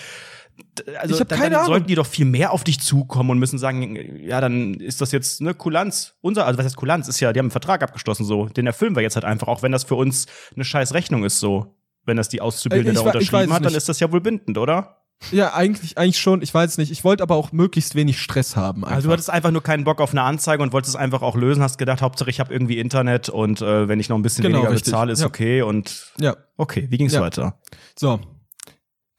Also 1.00 1.16
Ich 1.16 1.20
dann, 1.28 1.38
keine 1.40 1.50
dann 1.52 1.60
Ahnung. 1.60 1.66
sollten 1.68 1.88
die 1.88 1.96
doch 1.96 2.06
viel 2.06 2.26
mehr 2.26 2.52
auf 2.52 2.64
dich 2.64 2.80
zukommen 2.80 3.30
und 3.32 3.40
müssen 3.40 3.60
sagen, 3.60 3.98
ja, 4.24 4.40
dann 4.42 4.76
ist 4.76 5.02
das 5.02 5.12
jetzt 5.12 5.42
ne 5.42 5.54
Kulanz. 5.54 6.14
Unser, 6.22 6.46
also 6.46 6.58
was 6.58 6.66
heißt 6.66 6.76
Kulanz? 6.78 7.08
Ist 7.08 7.20
ja, 7.20 7.34
die 7.34 7.40
haben 7.40 7.46
einen 7.48 7.52
Vertrag 7.52 7.84
abgeschlossen 7.84 8.26
so. 8.26 8.46
Den 8.48 8.68
erfüllen 8.68 8.96
wir 8.96 9.02
jetzt 9.04 9.16
halt 9.16 9.26
einfach, 9.26 9.48
auch 9.48 9.64
wenn 9.64 9.72
das 9.72 9.84
für 9.84 9.96
uns 9.96 10.28
eine 10.56 10.64
scheiß 10.64 10.94
Rechnung 10.94 11.24
ist 11.24 11.40
so. 11.40 11.76
Wenn 12.06 12.18
das 12.18 12.30
die 12.30 12.42
Auszubildende 12.42 12.92
Äh, 13.00 13.04
da 13.04 13.10
unterschrieben 13.12 13.54
hat, 13.54 13.64
dann 13.66 13.76
ist 13.76 13.88
das 13.90 14.00
ja 14.00 14.12
wohl 14.12 14.22
bindend, 14.22 14.58
oder? 14.58 14.98
Ja, 15.32 15.54
eigentlich, 15.54 16.00
eigentlich 16.00 16.20
schon. 16.20 16.42
Ich 16.42 16.52
weiß 16.52 16.80
nicht. 16.80 16.92
Ich 16.92 17.04
wollte 17.04 17.22
aber 17.22 17.36
auch 17.36 17.52
möglichst 17.52 17.94
wenig 17.94 18.20
Stress 18.20 18.56
haben. 18.56 18.84
Einfach. 18.84 18.96
Also 18.96 19.08
du 19.10 19.14
hattest 19.14 19.30
einfach 19.30 19.52
nur 19.52 19.62
keinen 19.62 19.84
Bock 19.84 20.02
auf 20.02 20.12
eine 20.12 20.24
Anzeige 20.24 20.64
und 20.64 20.74
wolltest 20.74 20.96
es 20.96 21.00
einfach 21.00 21.22
auch 21.22 21.36
lösen, 21.36 21.62
hast 21.62 21.78
gedacht, 21.78 22.02
Hauptsache 22.02 22.32
ich 22.32 22.40
habe 22.40 22.52
irgendwie 22.52 22.80
Internet 22.80 23.30
und 23.30 23.62
äh, 23.62 23.88
wenn 23.88 24.00
ich 24.00 24.10
noch 24.10 24.16
ein 24.18 24.24
bisschen 24.24 24.42
Genau, 24.44 24.58
weniger 24.60 24.72
richtig. 24.72 24.86
bezahle, 24.92 25.12
ist 25.12 25.20
Ja. 25.20 25.28
okay 25.28 25.62
und 25.62 26.12
ja. 26.20 26.36
okay, 26.58 26.88
wie 26.90 26.98
ging's 26.98 27.14
Ja. 27.14 27.22
weiter? 27.22 27.60
So. 28.00 28.20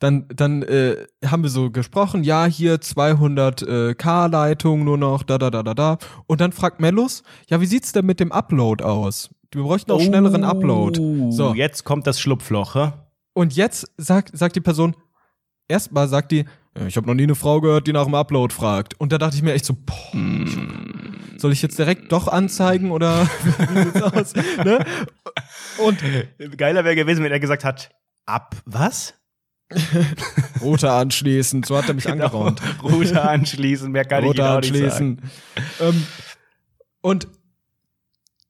Dann, 0.02 0.26
dann 0.34 0.64
äh, 0.64 0.96
haben 1.24 1.44
wir 1.44 1.50
so 1.50 1.70
gesprochen, 1.70 2.24
ja, 2.24 2.46
hier 2.46 2.80
200 2.80 3.62
äh, 3.62 3.94
K-Leitung 3.94 4.82
nur 4.82 4.98
noch, 4.98 5.22
da, 5.22 5.38
da, 5.38 5.48
da, 5.48 5.62
da, 5.62 5.74
da. 5.74 5.98
Und 6.26 6.40
dann 6.40 6.50
fragt 6.50 6.80
Mellus, 6.80 7.22
ja, 7.48 7.60
wie 7.60 7.66
sieht's 7.66 7.92
denn 7.92 8.04
mit 8.04 8.18
dem 8.18 8.32
Upload 8.32 8.82
aus? 8.82 9.30
Wir 9.52 9.62
bräuchten 9.62 9.92
auch 9.92 10.00
schnelleren 10.00 10.42
Upload. 10.42 11.30
So. 11.30 11.54
jetzt 11.54 11.84
kommt 11.84 12.08
das 12.08 12.18
Schlupfloch, 12.18 12.74
hä? 12.74 12.92
Und 13.32 13.54
jetzt 13.54 13.92
sagt, 13.96 14.36
sagt 14.36 14.56
die 14.56 14.60
Person, 14.60 14.96
erstmal 15.68 16.08
sagt 16.08 16.32
die, 16.32 16.46
"Ja, 16.76 16.86
ich 16.88 16.96
habe 16.96 17.06
noch 17.06 17.14
nie 17.14 17.22
eine 17.22 17.36
Frau 17.36 17.60
gehört, 17.60 17.86
die 17.86 17.92
nach 17.92 18.06
dem 18.06 18.16
Upload 18.16 18.52
fragt. 18.52 18.98
Und 18.98 19.12
da 19.12 19.18
dachte 19.18 19.36
ich 19.36 19.42
mir 19.44 19.52
echt 19.52 19.66
so, 19.66 19.74
boah, 19.86 20.46
soll 21.36 21.52
ich 21.52 21.62
jetzt 21.62 21.78
direkt 21.78 22.10
doch 22.10 22.26
anzeigen 22.26 22.90
oder 22.90 23.22
wie 23.72 23.82
sieht's 23.84 24.02
aus? 24.02 24.34
Ne? 24.64 24.84
Und 25.78 26.02
Geiler 26.56 26.82
wäre 26.82 26.96
gewesen, 26.96 27.22
wenn 27.22 27.30
er 27.30 27.38
gesagt 27.38 27.64
hat, 27.64 27.90
ab 28.26 28.56
was? 28.64 29.14
Rote 30.60 30.90
anschließen, 30.90 31.62
so 31.62 31.76
hat 31.76 31.88
er 31.88 31.94
mich 31.94 32.08
angeraunt. 32.08 32.60
Router 32.82 33.28
anschließen, 33.28 33.90
mehr 33.90 34.04
kann 34.04 34.24
ich 34.24 34.30
Rote 34.30 34.42
Ihnen 34.42 34.50
auch 34.50 34.60
nicht 34.60 34.74
sagen. 34.74 35.18
anschließen. 35.18 35.20
Ähm, 35.80 36.06
und 37.00 37.28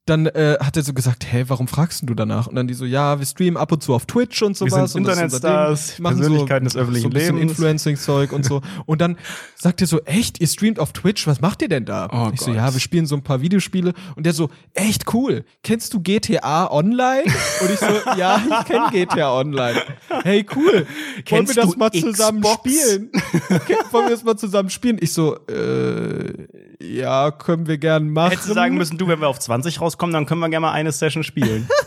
dann 0.05 0.25
äh, 0.25 0.57
hat 0.59 0.75
er 0.75 0.83
so 0.83 0.93
gesagt, 0.93 1.25
hey, 1.25 1.45
warum 1.47 1.69
fragst 1.69 2.03
du 2.03 2.13
danach? 2.13 2.47
Und 2.47 2.55
dann 2.55 2.67
die 2.67 2.73
so, 2.73 2.83
ja, 2.83 3.19
wir 3.19 3.25
streamen 3.25 3.55
ab 3.55 3.71
und 3.71 3.81
zu 3.81 3.93
auf 3.93 4.05
Twitch 4.05 4.41
und 4.41 4.57
sowas. 4.57 4.73
Wir 4.73 4.87
sind 4.87 5.07
Internetstars, 5.07 5.95
Persönlichkeiten 6.01 6.67
so, 6.67 6.73
des 6.73 6.81
öffentlichen 6.81 7.11
so 7.11 7.17
ein 7.17 7.35
Lebens. 7.35 7.51
Influencing-Zeug 7.51 8.33
und 8.33 8.43
so. 8.43 8.61
Und 8.85 8.99
dann 8.99 9.17
sagt 9.55 9.79
er 9.81 9.87
so, 9.87 10.01
echt, 10.01 10.41
ihr 10.41 10.47
streamt 10.47 10.77
auf 10.77 10.91
Twitch, 10.91 11.25
was 11.25 11.39
macht 11.39 11.61
ihr 11.61 11.69
denn 11.69 11.85
da? 11.85 12.09
Oh 12.11 12.31
ich 12.33 12.41
so, 12.41 12.47
Gott. 12.47 12.55
ja, 12.55 12.73
wir 12.73 12.79
spielen 12.81 13.05
so 13.05 13.15
ein 13.15 13.23
paar 13.23 13.41
Videospiele. 13.41 13.93
Und 14.15 14.25
der 14.25 14.33
so, 14.33 14.49
echt 14.73 15.13
cool, 15.13 15.45
kennst 15.63 15.93
du 15.93 16.01
GTA 16.01 16.69
Online? 16.69 17.23
Und 17.61 17.69
ich 17.69 17.79
so, 17.79 17.85
ja, 18.17 18.41
ich 18.45 18.65
kenne 18.67 18.89
GTA 18.91 19.37
Online. 19.37 19.81
Hey, 20.23 20.45
cool, 20.55 20.73
wollen 20.73 20.85
Kennst 21.23 21.55
wir 21.55 21.63
das 21.63 21.77
mal 21.77 21.91
zusammen 21.91 22.41
Xbox? 22.41 22.59
spielen? 22.59 23.11
Okay, 23.53 23.75
wollen 23.91 24.05
wir 24.05 24.11
das 24.11 24.23
mal 24.23 24.35
zusammen 24.35 24.69
spielen? 24.69 24.97
Ich 24.99 25.13
so, 25.13 25.37
äh, 25.47 26.47
ja, 26.81 27.31
können 27.31 27.67
wir 27.67 27.77
gern 27.77 28.09
machen. 28.09 28.31
Hättest 28.31 28.49
du 28.49 28.53
sagen 28.53 28.75
müssen, 28.75 28.97
du, 28.97 29.07
wenn 29.07 29.21
wir 29.21 29.27
auf 29.27 29.39
20 29.39 29.79
rauskommen, 29.93 30.13
dann 30.13 30.25
können 30.25 30.41
wir 30.41 30.49
gerne 30.49 30.65
mal 30.67 30.71
eine 30.71 30.91
Session 30.91 31.23
spielen. 31.23 31.67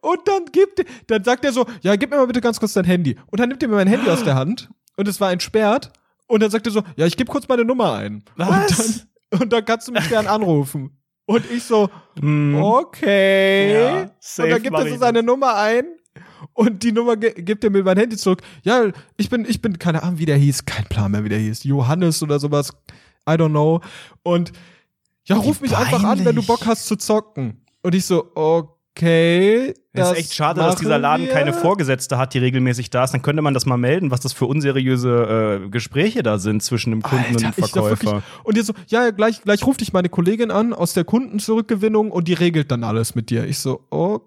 Und 0.00 0.20
dann 0.26 0.46
gibt, 0.52 0.84
dann 1.08 1.24
sagt 1.24 1.44
er 1.44 1.52
so, 1.52 1.66
ja, 1.82 1.96
gib 1.96 2.10
mir 2.10 2.16
mal 2.16 2.26
bitte 2.26 2.40
ganz 2.40 2.58
kurz 2.60 2.72
dein 2.72 2.84
Handy. 2.84 3.16
Und 3.26 3.40
dann 3.40 3.48
nimmt 3.48 3.62
er 3.62 3.68
mir 3.68 3.74
mein 3.76 3.88
Handy 3.88 4.08
aus 4.08 4.22
der 4.24 4.36
Hand 4.36 4.70
und 4.96 5.08
es 5.08 5.20
war 5.20 5.32
entsperrt. 5.32 5.92
Und 6.26 6.42
dann 6.42 6.50
sagt 6.50 6.66
er 6.66 6.72
so, 6.72 6.82
ja, 6.96 7.04
ich 7.06 7.16
gebe 7.16 7.30
kurz 7.30 7.48
meine 7.48 7.64
Nummer 7.64 7.94
ein. 7.94 8.22
Was? 8.36 8.78
Und 8.78 9.06
dann, 9.30 9.40
und 9.42 9.52
dann 9.52 9.64
kannst 9.64 9.88
du 9.88 9.92
mich 9.92 10.08
gern 10.08 10.26
anrufen. 10.26 10.96
Und 11.26 11.50
ich 11.50 11.64
so, 11.64 11.90
Hm. 12.20 12.54
okay. 12.62 13.74
Ja, 13.74 14.10
safe 14.20 14.44
und 14.46 14.50
dann 14.54 14.62
gibt 14.62 14.78
er 14.78 14.88
so 14.88 14.96
seine 14.96 15.22
Nummer 15.22 15.56
ein. 15.56 15.84
Und 16.52 16.82
die 16.82 16.92
Nummer 16.92 17.16
ge 17.16 17.32
gibt 17.42 17.64
er 17.64 17.70
mir 17.70 17.82
mein 17.82 17.98
Handy 17.98 18.16
zurück. 18.16 18.40
Ja, 18.62 18.90
ich 19.16 19.28
bin, 19.28 19.44
ich 19.46 19.60
bin, 19.60 19.78
keine 19.78 20.02
Ahnung, 20.02 20.18
wie 20.18 20.26
der 20.26 20.36
hieß. 20.36 20.64
Kein 20.64 20.84
Plan 20.86 21.10
mehr, 21.10 21.24
wie 21.24 21.28
der 21.28 21.38
hieß. 21.38 21.64
Johannes 21.64 22.22
oder 22.22 22.38
sowas. 22.38 22.72
I 23.28 23.32
don't 23.32 23.50
know. 23.50 23.80
Und 24.22 24.52
ja, 25.28 25.36
ruf 25.36 25.60
mich 25.60 25.76
einfach 25.76 26.02
an, 26.04 26.24
wenn 26.24 26.36
du. 26.36 26.42
Bock 26.42 26.66
hast 26.66 26.86
zu 26.86 26.96
zocken. 26.96 27.64
Und 27.82 27.94
ich 27.94 28.06
so, 28.06 28.30
okay. 28.34 29.74
Das 29.92 30.12
ist 30.12 30.18
echt 30.18 30.34
schade, 30.34 30.60
dass 30.60 30.76
dieser 30.76 30.98
Laden 30.98 31.26
wir. 31.26 31.32
keine 31.32 31.52
Vorgesetzte 31.52 32.18
hat, 32.18 32.34
die 32.34 32.38
regelmäßig 32.38 32.90
da 32.90 33.04
ist. 33.04 33.12
Dann 33.12 33.22
könnte 33.22 33.42
man 33.42 33.54
das 33.54 33.66
mal 33.66 33.76
melden, 33.76 34.10
was 34.10 34.20
das 34.20 34.32
für 34.32 34.46
unseriöse 34.46 35.62
äh, 35.64 35.68
Gespräche 35.68 36.22
da 36.22 36.38
sind 36.38 36.62
zwischen 36.62 36.90
dem 36.90 37.02
Kunden 37.02 37.32
und 37.32 37.40
dem 37.40 37.46
Alter, 37.46 37.58
ich 37.58 37.72
dachte 37.72 37.96
Verkäufer. 37.96 38.22
Und 38.44 38.56
ihr 38.56 38.64
so, 38.64 38.72
ja, 38.88 39.04
ja, 39.04 39.10
gleich, 39.10 39.42
gleich 39.42 39.64
ruft 39.66 39.80
dich 39.80 39.92
meine 39.92 40.08
Kollegin 40.08 40.50
an 40.50 40.72
aus 40.72 40.94
der 40.94 41.04
Kundenzurückgewinnung 41.04 42.10
und 42.10 42.28
die 42.28 42.34
regelt 42.34 42.70
dann 42.70 42.84
alles 42.84 43.14
mit 43.14 43.30
dir. 43.30 43.46
Ich 43.46 43.58
so, 43.58 43.84
okay, 43.90 44.24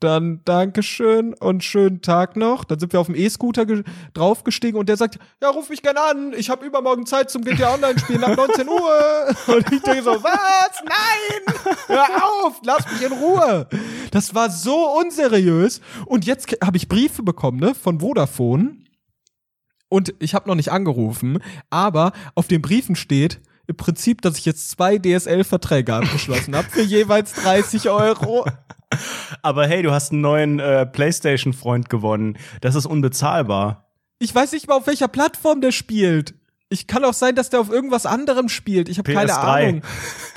dann 0.00 0.40
Dankeschön 0.44 1.34
und 1.34 1.62
schönen 1.62 2.00
Tag 2.00 2.36
noch. 2.36 2.64
Dann 2.64 2.78
sind 2.78 2.92
wir 2.92 3.00
auf 3.00 3.06
dem 3.06 3.14
E-Scooter 3.14 3.66
ge- 3.66 3.84
draufgestiegen 4.14 4.78
und 4.78 4.88
der 4.88 4.96
sagt, 4.96 5.18
ja, 5.42 5.50
ruf 5.50 5.68
mich 5.68 5.82
gerne 5.82 6.00
an, 6.00 6.32
ich 6.36 6.48
habe 6.48 6.64
übermorgen 6.64 7.04
Zeit 7.06 7.30
zum 7.30 7.42
GTA 7.44 7.74
Online-Spielen 7.74 8.24
ab 8.24 8.36
19 8.36 8.68
Uhr. 8.68 9.34
Und 9.54 9.72
ich 9.72 9.82
denke 9.82 10.02
so, 10.02 10.10
was? 10.22 10.82
Nein! 10.84 11.74
Hör 11.86 12.06
auf, 12.46 12.60
lass 12.64 12.90
mich 12.92 13.02
in 13.02 13.12
Ruhe. 13.12 13.68
Das 14.10 14.34
war 14.34 14.48
so 14.50 14.98
unseriös. 14.98 15.80
Und 16.06 16.24
jetzt 16.24 16.48
habe 16.64 16.76
ich 16.78 16.88
Briefe 16.88 17.22
bekommen, 17.22 17.60
ne, 17.60 17.74
von 17.74 18.00
Vodafone. 18.00 18.76
Und 19.88 20.14
ich 20.20 20.34
habe 20.34 20.48
noch 20.48 20.54
nicht 20.54 20.70
angerufen, 20.70 21.42
aber 21.68 22.12
auf 22.36 22.46
den 22.46 22.62
Briefen 22.62 22.94
steht 22.96 23.40
im 23.66 23.76
Prinzip, 23.76 24.22
dass 24.22 24.38
ich 24.38 24.44
jetzt 24.44 24.70
zwei 24.70 24.98
DSL-Verträge 24.98 25.94
abgeschlossen 25.94 26.56
habe 26.56 26.68
für 26.68 26.82
jeweils 26.82 27.32
30 27.34 27.88
Euro. 27.88 28.46
Aber 29.42 29.66
hey, 29.66 29.82
du 29.82 29.92
hast 29.92 30.12
einen 30.12 30.20
neuen 30.20 30.58
äh, 30.58 30.86
PlayStation-Freund 30.86 31.88
gewonnen. 31.88 32.36
Das 32.60 32.74
ist 32.74 32.86
unbezahlbar. 32.86 33.90
Ich 34.18 34.34
weiß 34.34 34.52
nicht 34.52 34.68
mal, 34.68 34.76
auf 34.76 34.86
welcher 34.86 35.08
Plattform 35.08 35.60
der 35.60 35.72
spielt. 35.72 36.34
Ich 36.72 36.86
kann 36.86 37.04
auch 37.04 37.14
sein, 37.14 37.34
dass 37.34 37.50
der 37.50 37.58
auf 37.60 37.68
irgendwas 37.68 38.06
anderem 38.06 38.48
spielt. 38.48 38.88
Ich 38.88 38.98
habe 38.98 39.12
keine 39.12 39.32
PS3. 39.32 39.68
Ahnung. 39.68 39.82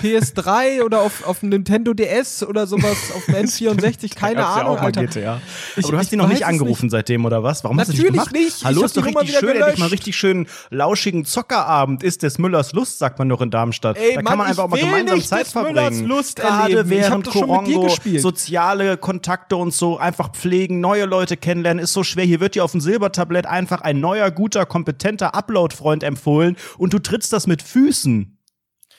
PS3 0.02 0.82
oder 0.82 1.00
auf, 1.02 1.24
auf 1.24 1.44
Nintendo 1.44 1.94
DS 1.94 2.42
oder 2.42 2.66
sowas, 2.66 2.96
auf 3.14 3.24
dem 3.26 3.34
N64, 3.46 4.16
keine 4.16 4.40
ja 4.40 4.48
Ahnung, 4.54 4.78
Alter. 4.78 5.06
GTA. 5.06 5.40
Ich- 5.76 5.84
Aber 5.84 5.92
du 5.92 5.98
hast 5.98 6.12
ihn 6.12 6.18
noch 6.18 6.26
nicht 6.26 6.44
angerufen 6.44 6.90
seitdem, 6.90 7.24
oder 7.24 7.44
was? 7.44 7.62
Warum 7.62 7.78
hast 7.78 7.86
du 7.88 7.92
Natürlich 7.92 8.10
nicht 8.12 8.20
gemacht? 8.30 8.32
nicht. 8.34 8.56
Ich 8.58 8.64
Hallo, 8.64 8.82
ist 8.84 8.96
doch 8.96 9.04
richtig 9.06 9.30
schön. 9.38 9.48
Endlich 9.50 9.60
mal 9.60 9.74
gelöscht. 9.76 9.92
richtig 9.92 10.16
schön 10.16 10.46
lauschigen 10.70 11.24
Zockerabend 11.24 12.02
ist 12.02 12.24
des 12.24 12.38
Müllers 12.38 12.72
Lust, 12.72 12.98
sagt 12.98 13.20
man 13.20 13.28
doch 13.28 13.40
in 13.40 13.50
Darmstadt. 13.52 13.96
Ey, 13.96 14.08
da 14.10 14.14
kann 14.16 14.24
Mann, 14.24 14.38
man 14.38 14.46
einfach 14.48 14.64
auch 14.64 14.68
mal 14.70 14.80
gemeinsam 14.80 15.16
nicht 15.18 15.28
Zeit 15.28 15.46
verbringen. 15.46 16.04
Lust 16.08 16.40
Gerade 16.40 16.72
erleben. 16.72 16.90
Während 16.90 17.26
das 17.28 17.32
schon 17.32 17.42
mit 17.48 17.50
dir 17.68 17.74
Korongo 17.74 17.82
gespielt. 17.94 18.20
soziale 18.22 18.96
Kontakte 18.96 19.54
und 19.54 19.72
so 19.72 19.98
einfach 19.98 20.32
pflegen, 20.32 20.80
neue 20.80 21.04
Leute 21.04 21.36
kennenlernen, 21.36 21.82
ist 21.82 21.92
so 21.92 22.02
schwer. 22.02 22.24
Hier 22.24 22.40
wird 22.40 22.56
dir 22.56 22.64
auf 22.64 22.72
dem 22.72 22.80
Silbertablett 22.80 23.46
einfach 23.46 23.82
ein 23.82 24.00
neuer, 24.00 24.32
guter, 24.32 24.66
kompetenter 24.66 25.36
Upload-Freund 25.36 26.02
empfohlen 26.02 26.23
und 26.26 26.92
du 26.92 26.98
trittst 26.98 27.32
das 27.32 27.46
mit 27.46 27.62
Füßen. 27.62 28.38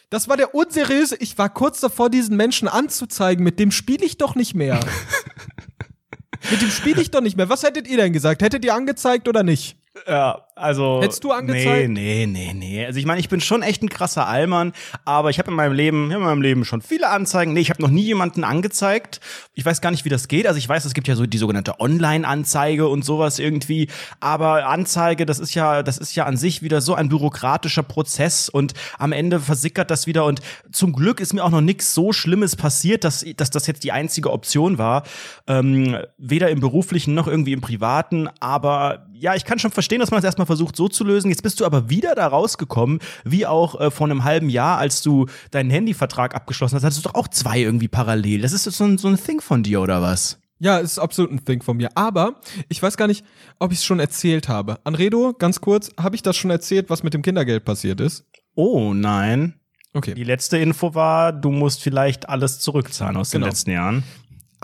Das 0.10 0.30
war 0.30 0.38
der 0.38 0.54
unseriöse. 0.54 1.18
Ich 1.20 1.38
war 1.38 1.50
kurz 1.50 1.80
davor, 1.80 2.10
diesen 2.10 2.38
Menschen 2.38 2.68
anzuzeigen. 2.68 3.44
Mit 3.44 3.60
dem 3.60 3.72
spiele 3.72 4.06
ich 4.06 4.18
doch 4.18 4.36
nicht 4.36 4.54
mehr. 4.54 4.80
Mit 6.52 6.62
dem 6.62 6.70
spiele 6.70 7.02
ich 7.02 7.12
doch 7.12 7.22
nicht 7.22 7.38
mehr. 7.38 7.50
Was 7.50 7.64
hättet 7.64 7.88
ihr 7.88 7.98
denn 7.98 8.14
gesagt? 8.14 8.42
Hättet 8.42 8.64
ihr 8.64 8.76
angezeigt 8.76 9.28
oder 9.28 9.42
nicht? 9.42 9.78
Ja, 10.08 10.45
also. 10.56 11.02
Hättest 11.02 11.24
du 11.26 11.32
angezeigt? 11.32 11.90
Nee, 11.90 12.26
nee, 12.26 12.54
nee, 12.54 12.54
nee. 12.54 12.86
Also 12.86 12.98
ich 12.98 13.06
meine, 13.06 13.20
ich 13.20 13.28
bin 13.28 13.42
schon 13.42 13.62
echt 13.62 13.84
ein 13.84 13.90
krasser 13.90 14.26
Allmann, 14.26 14.72
aber 15.04 15.30
ich 15.30 15.38
habe 15.38 15.52
in 15.52 15.56
meinem 15.56 15.74
Leben, 15.74 16.10
in 16.12 16.22
meinem 16.22 16.42
Leben 16.42 16.64
schon 16.64 16.82
viele 16.82 17.10
Anzeigen. 17.10 17.52
Nee, 17.52 17.60
ich 17.60 17.70
habe 17.70 17.82
noch 17.82 17.90
nie 17.90 18.04
jemanden 18.04 18.46
angezeigt. 18.46 19.20
Ich 19.54 19.66
weiß 19.66 19.82
gar 19.82 19.92
nicht, 19.92 20.06
wie 20.06 20.10
das 20.10 20.30
geht. 20.30 20.48
Also 20.48 20.58
ich 20.58 20.68
weiß, 20.68 20.86
es 20.86 20.94
gibt 20.94 21.10
ja 21.10 21.16
so 21.16 21.26
die 21.26 21.38
sogenannte 21.38 21.82
Online-Anzeige 21.82 22.88
und 22.88 23.04
sowas 23.04 23.38
irgendwie. 23.38 23.90
Aber 24.22 24.68
Anzeige, 24.68 25.26
das 25.26 25.40
ist 25.40 25.54
ja, 25.56 25.84
das 25.84 25.98
ist 25.98 26.16
ja 26.16 26.26
an 26.26 26.38
sich 26.38 26.62
wieder 26.62 26.80
so 26.80 26.96
ein 26.96 27.10
bürokratischer 27.10 27.84
Prozess 27.84 28.48
und 28.48 28.74
am 28.98 29.12
Ende 29.12 29.42
versickert 29.42 29.92
das 29.92 30.08
wieder. 30.08 30.24
Und 30.24 30.40
zum 30.72 30.94
Glück 30.94 31.20
ist 31.20 31.34
mir 31.34 31.44
auch 31.44 31.50
noch 31.52 31.60
nichts 31.60 31.94
so 31.94 32.14
Schlimmes 32.14 32.56
passiert, 32.56 33.04
dass, 33.04 33.26
dass 33.36 33.50
das 33.50 33.68
jetzt 33.68 33.84
die 33.84 33.92
einzige 33.92 34.32
Option 34.32 34.78
war. 34.78 35.04
Ähm, 35.48 35.98
weder 36.18 36.50
im 36.50 36.62
beruflichen 36.62 37.14
noch 37.14 37.28
irgendwie 37.28 37.52
im 37.52 37.60
privaten. 37.60 38.30
Aber 38.40 39.08
ja, 39.14 39.36
ich 39.36 39.46
kann 39.46 39.60
schon 39.60 39.72
verstehen, 39.72 40.00
dass 40.00 40.12
man 40.12 40.20
das 40.20 40.26
erstmal 40.26 40.45
versucht 40.46 40.76
so 40.76 40.88
zu 40.88 41.04
lösen. 41.04 41.30
Jetzt 41.30 41.44
bist 41.44 41.60
du 41.60 41.66
aber 41.66 41.90
wieder 41.90 42.16
da 42.16 42.28
rausgekommen, 42.28 43.00
wie 43.24 43.46
auch 43.46 43.80
äh, 43.80 43.92
vor 43.92 44.08
einem 44.08 44.24
halben 44.24 44.50
Jahr, 44.50 44.78
als 44.78 45.02
du 45.02 45.26
deinen 45.52 45.70
Handyvertrag 45.70 46.36
abgeschlossen 46.36 46.76
hast, 46.76 46.84
hattest 46.84 47.04
du 47.06 47.10
doch 47.10 47.16
auch 47.16 47.28
zwei 47.28 47.60
irgendwie 47.60 47.88
parallel. 47.88 48.42
Das 48.42 48.54
ist 48.54 48.64
so 48.64 48.84
ein, 48.84 48.98
so 48.98 49.08
ein 49.08 49.18
Thing 49.18 49.42
von 49.42 49.64
dir, 49.64 49.82
oder 49.82 50.02
was? 50.02 50.40
Ja, 50.60 50.78
ist 50.78 51.00
absolut 51.00 51.32
ein 51.32 51.44
Thing 51.44 51.62
von 51.62 51.76
mir. 51.78 51.90
Aber 51.96 52.36
ich 52.70 52.82
weiß 52.82 52.96
gar 52.96 53.08
nicht, 53.08 53.26
ob 53.60 53.72
ich 53.74 53.80
es 53.80 53.84
schon 53.86 54.00
erzählt 54.00 54.48
habe. 54.48 54.80
Anredo, 54.86 55.34
ganz 55.38 55.60
kurz, 55.60 55.90
habe 56.00 56.16
ich 56.16 56.22
das 56.22 56.38
schon 56.38 56.50
erzählt, 56.50 56.90
was 56.90 57.04
mit 57.04 57.14
dem 57.14 57.22
Kindergeld 57.22 57.66
passiert 57.66 58.00
ist? 58.00 58.26
Oh 58.56 58.94
nein. 58.94 59.56
Okay. 59.94 60.14
Die 60.14 60.24
letzte 60.24 60.58
Info 60.58 60.94
war, 60.94 61.32
du 61.34 61.52
musst 61.52 61.82
vielleicht 61.82 62.28
alles 62.30 62.60
zurückzahlen 62.60 63.16
aus 63.18 63.32
Genau. 63.32 63.46
den 63.46 63.50
letzten 63.52 63.72
Jahren. 63.72 64.04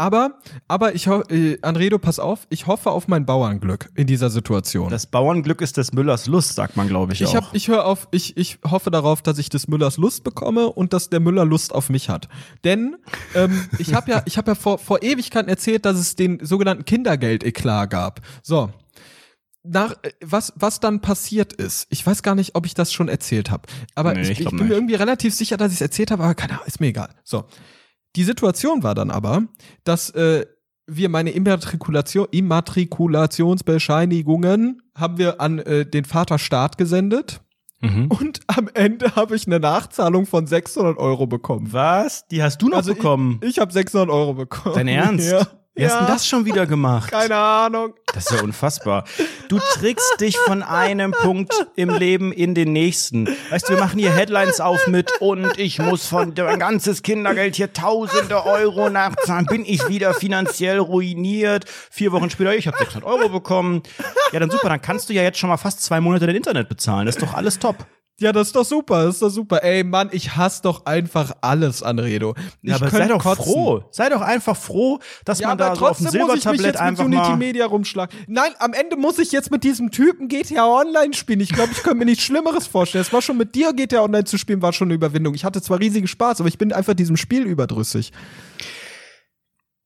Aber, 0.02 0.40
aber 0.68 0.96
ich 0.96 1.08
hoffe, 1.08 1.30
äh, 1.30 1.60
Anredo, 1.62 2.00
pass 2.00 2.18
auf, 2.18 2.48
ich 2.50 2.66
hoffe 2.66 2.90
auf 2.90 3.08
mein 3.08 3.28
Bauernglück 3.28 3.92
in 3.94 4.08
dieser 4.08 4.32
Situation. 4.32 4.90
Das 4.90 5.06
Bauernglück 5.06 5.62
ist 5.62 5.78
des 5.78 5.94
Müllers 5.94 6.26
Lust, 6.26 6.56
sagt 6.56 6.76
man, 6.76 6.88
glaube 6.88 7.14
ich, 7.14 7.22
ich 7.22 7.28
auch. 7.28 7.36
hab, 7.36 7.54
ich 7.56 7.68
höre 7.68 7.86
auf, 7.86 8.08
ich, 8.10 8.36
ich 8.36 8.58
hoffe 8.68 8.90
darauf, 8.90 9.22
dass 9.22 9.38
ich 9.38 9.50
des 9.50 9.68
Müllers 9.68 9.98
Lust 9.98 10.24
bekomme 10.24 10.72
und 10.72 10.94
dass 10.94 11.12
der 11.12 11.20
Müller 11.20 11.46
Lust 11.46 11.76
auf 11.76 11.92
mich 11.92 12.10
hat. 12.10 12.30
Denn 12.64 12.96
ähm, 13.36 13.68
ich 13.78 13.94
habe 13.94 14.10
ja, 14.10 14.24
ich 14.26 14.40
habe 14.40 14.50
ja 14.50 14.56
vor, 14.56 14.80
vor 14.80 15.04
Ewigkeiten 15.04 15.48
erzählt, 15.50 15.86
dass 15.86 16.00
es 16.00 16.16
den 16.16 16.44
sogenannten 16.44 16.84
Kindergeld-Eklat 16.86 17.92
gab. 17.92 18.22
So. 18.42 18.72
Nach, 19.62 19.92
äh, 20.02 20.10
was, 20.26 20.52
was 20.56 20.80
dann 20.80 21.02
passiert 21.02 21.54
ist, 21.54 21.86
ich 21.92 22.04
weiß 22.04 22.24
gar 22.24 22.34
nicht, 22.34 22.56
ob 22.56 22.66
ich 22.66 22.74
das 22.74 22.92
schon 22.92 23.08
erzählt 23.08 23.52
habe. 23.52 23.68
Aber 23.94 24.16
Nee, 24.16 24.22
ich, 24.22 24.30
ich 24.32 24.40
ich 24.40 24.46
bin 24.48 24.56
mir 24.56 24.64
nicht. 24.64 24.72
irgendwie 24.74 24.96
relativ 24.96 25.36
sicher, 25.36 25.58
dass 25.58 25.68
ich 25.72 25.78
es 25.78 25.82
erzählt 25.82 26.10
habe, 26.10 26.24
aber 26.24 26.34
keine 26.34 26.54
Ahnung, 26.54 26.66
ist 26.66 26.80
mir 26.80 26.88
egal. 26.88 27.14
So. 27.24 27.46
Die 28.16 28.24
Situation 28.24 28.84
war 28.84 28.96
dann 28.96 29.12
aber, 29.12 29.44
dass 29.84 30.10
äh, 30.12 30.46
wir 30.88 31.10
meine 31.10 31.32
Immatrikulation, 31.32 32.28
Immatrikulationsbescheinigungen 32.32 34.82
haben 34.96 35.18
wir 35.18 35.42
an 35.42 35.60
äh, 35.60 35.86
den 35.86 36.06
Vaterstaat 36.06 36.78
gesendet 36.78 37.42
Mhm. 37.84 38.10
und 38.10 38.42
am 38.46 38.70
Ende 38.76 39.16
habe 39.16 39.36
ich 39.36 39.48
eine 39.48 39.60
Nachzahlung 39.60 40.28
von 40.28 40.46
600 40.46 41.00
Euro 41.00 41.26
bekommen. 41.26 41.74
Was? 41.74 42.28
Die 42.28 42.44
hast 42.44 42.62
du 42.62 42.70
noch 42.70 42.78
Also 42.78 42.94
bekommen? 42.94 43.40
Ich, 43.42 43.50
ich 43.52 43.60
habe 43.60 43.74
600 43.74 44.08
Euro 44.08 44.36
bekommen. 44.36 44.76
Dein 44.76 44.88
Ernst? 44.88 45.28
Ja. 45.32 45.48
Wie 45.74 45.86
hast 45.86 45.94
ja. 45.94 46.00
denn 46.00 46.08
das 46.08 46.28
schon 46.28 46.44
wieder 46.46 46.68
gemacht? 46.68 47.12
Keine 47.12 47.36
Ahnung. 47.38 47.94
Das 48.14 48.26
ist 48.26 48.32
ja 48.38 48.44
unfassbar. 48.44 49.06
Du 49.48 49.58
trickst 49.58 50.20
dich 50.20 50.36
von 50.38 50.64
einem 50.64 51.12
Punkt 51.12 51.54
im 51.78 51.90
Leben 51.90 52.34
in 52.34 52.54
den 52.54 52.74
nächsten. 52.74 53.28
Weißt 53.50 53.70
du, 53.70 53.74
wir 53.74 53.80
machen 53.80 53.98
hier 53.98 54.12
Headlines 54.14 54.60
auf 54.60 54.88
mit 54.88 55.14
und 55.22 55.58
ich 55.58 55.80
muss 55.80 56.08
von 56.08 56.34
mein 56.36 56.60
ganzes 56.60 57.04
Kindergeld 57.04 57.56
hier 57.56 57.72
tausende 57.72 58.46
Euro 58.46 58.90
nachzahlen. 58.90 59.46
Bin 59.46 59.64
ich 59.64 59.88
wieder 59.88 60.14
finanziell 60.14 60.80
ruiniert? 60.80 61.64
Vier 61.90 62.12
Wochen 62.12 62.30
später, 62.30 62.54
ich 62.54 62.68
habe 62.68 62.78
600 62.78 63.10
Euro 63.10 63.30
bekommen. 63.30 63.82
Ja, 64.34 64.42
dann 64.42 64.50
super, 64.50 64.68
dann 64.68 64.82
kannst 64.82 65.08
du 65.08 65.14
ja 65.14 65.24
jetzt 65.24 65.40
schon 65.40 65.50
mal 65.50 65.58
fast 65.58 65.82
zwei 65.82 66.02
Monate 66.02 66.28
dein 66.28 66.36
Internet 66.36 66.68
bezahlen. 66.68 67.06
Das 67.06 67.16
ist 67.16 67.22
doch 67.22 67.34
alles 67.34 67.60
top. 67.60 67.78
Ja, 68.20 68.32
das 68.32 68.48
ist 68.48 68.56
doch 68.56 68.66
super, 68.66 69.06
das 69.06 69.16
ist 69.16 69.22
doch 69.24 69.30
super. 69.30 69.64
Ey, 69.64 69.84
Mann, 69.84 70.10
ich 70.12 70.36
hasse 70.36 70.62
doch 70.62 70.86
einfach 70.86 71.32
alles 71.42 71.82
an 71.82 71.98
Redo. 71.98 72.36
Ich 72.62 72.70
ja, 72.70 72.76
aber 72.76 72.90
sei 72.90 73.08
doch 73.08 73.24
kotzen. 73.24 73.44
froh. 73.44 73.84
Sei 73.90 74.10
doch 74.10 74.22
einfach 74.22 74.56
froh, 74.56 75.00
dass 75.26 75.40
ja, 75.40 75.48
man 75.48 75.58
da 75.58 75.76
so 75.76 75.88
auf 75.88 75.98
dem 75.98 76.10
Silbertablett 76.10 76.78
einfach 76.78 77.08
mit 77.08 77.18
Unity 77.18 77.36
Media 77.38 77.66
rumschlagen. 77.66 78.16
Nein, 78.28 78.52
am 78.60 78.74
Ende 78.74 78.96
muss 78.96 79.18
ich 79.18 79.32
jetzt 79.32 79.50
mit 79.50 79.64
diesem 79.64 79.90
Typen 79.90 80.28
GTA 80.28 80.68
Online 80.68 81.16
spielen. 81.16 81.40
Ich 81.40 81.52
glaube, 81.52 81.72
ich 81.72 81.82
könnte 81.82 81.98
mir 81.98 82.06
nichts 82.06 82.24
Schlimmeres 82.24 82.68
vorstellen. 82.68 83.02
Es 83.02 83.12
war 83.12 83.24
schon 83.24 83.38
mit 83.38 83.56
dir 83.56 83.74
GTA 83.74 84.04
Online 84.04 84.26
zu 84.26 84.38
spielen, 84.38 84.62
war 84.62 84.72
schon 84.74 84.90
eine 84.90 84.94
Überwindung. 84.94 85.34
Ich 85.34 85.44
hatte 85.44 85.62
zwar 85.62 85.80
riesigen 85.80 86.08
Spaß, 86.08 86.42
aber 86.42 86.50
ich 86.50 86.60
bin 86.60 86.72
einfach 86.74 86.94
diesem 86.94 87.18
Spiel 87.18 87.44
überdrüssig. 87.44 88.12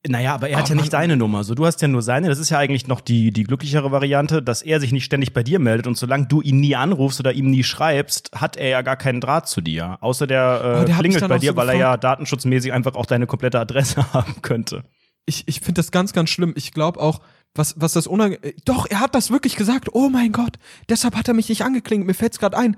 Naja, 0.08 0.36
aber 0.36 0.49
er 0.49 0.58
hat 0.58 0.66
oh, 0.66 0.70
ja 0.70 0.76
nicht 0.76 0.93
deine 0.93 1.18
Nummer. 1.18 1.43
So, 1.43 1.56
du 1.56 1.66
hast 1.66 1.82
ja 1.82 1.88
nur 1.88 2.01
seine. 2.01 2.28
Das 2.28 2.39
ist 2.39 2.49
ja 2.49 2.60
eigentlich 2.60 2.88
noch 2.88 3.01
die, 3.01 3.32
die 3.32 3.43
glücklichere 3.43 3.91
Variante, 3.91 4.41
dass 4.41 4.62
er 4.62 4.80
sich 4.80 4.91
nicht 4.91 5.06
ständig 5.06 5.34
bei 5.34 5.43
dir 5.43 5.60
meldet 5.60 5.88
und 5.88 5.97
solange 5.97 6.28
du 6.28 6.41
ihn 6.41 6.60
nie 6.60 6.76
anrufst 6.76 7.20
oder 7.20 7.34
ihm 7.34 7.49
nie 7.49 7.64
schreibst, 7.64 8.32
hat 8.36 8.58
er 8.58 8.70
ja 8.70 8.82
gar 8.82 8.97
keinen 8.97 9.22
Draht 9.22 9.47
zu 9.47 9.62
dir. 9.62 9.97
Außer 10.01 10.28
der, 10.28 10.62
äh, 10.64 10.82
oh, 10.82 10.86
der 10.86 10.97
klingelt 10.97 11.28
bei 11.28 11.39
dir, 11.39 11.51
so 11.51 11.58
weil 11.58 11.70
er 11.70 11.76
ja 11.76 11.97
datenschutzmäßig 11.97 12.74
einfach 12.74 12.95
auch 12.95 13.06
deine 13.06 13.28
komplette 13.28 13.60
Adresse 13.60 14.06
haben 14.14 14.41
könnte. 14.41 14.84
Ich, 15.26 15.47
ich 15.47 15.62
finde 15.62 15.80
das 15.80 15.91
ganz, 15.91 16.14
ganz 16.14 16.30
schlimm. 16.30 16.53
Ich 16.56 16.72
glaube 16.72 16.99
auch, 16.99 17.20
was, 17.56 17.74
was 17.78 17.93
das 17.93 18.06
unangenehm. 18.06 18.53
Doch, 18.66 18.86
er 18.89 18.99
hat 18.99 19.16
das 19.16 19.32
wirklich 19.32 19.56
gesagt. 19.56 19.89
Oh 19.93 20.10
mein 20.10 20.32
Gott, 20.32 20.58
deshalb 20.89 21.16
hat 21.16 21.28
er 21.28 21.34
mich 21.34 21.49
nicht 21.49 21.64
angeklingt. 21.64 22.06
Mir 22.06 22.14
fällt's 22.14 22.38
gerade 22.38 22.58
ein. 22.58 22.78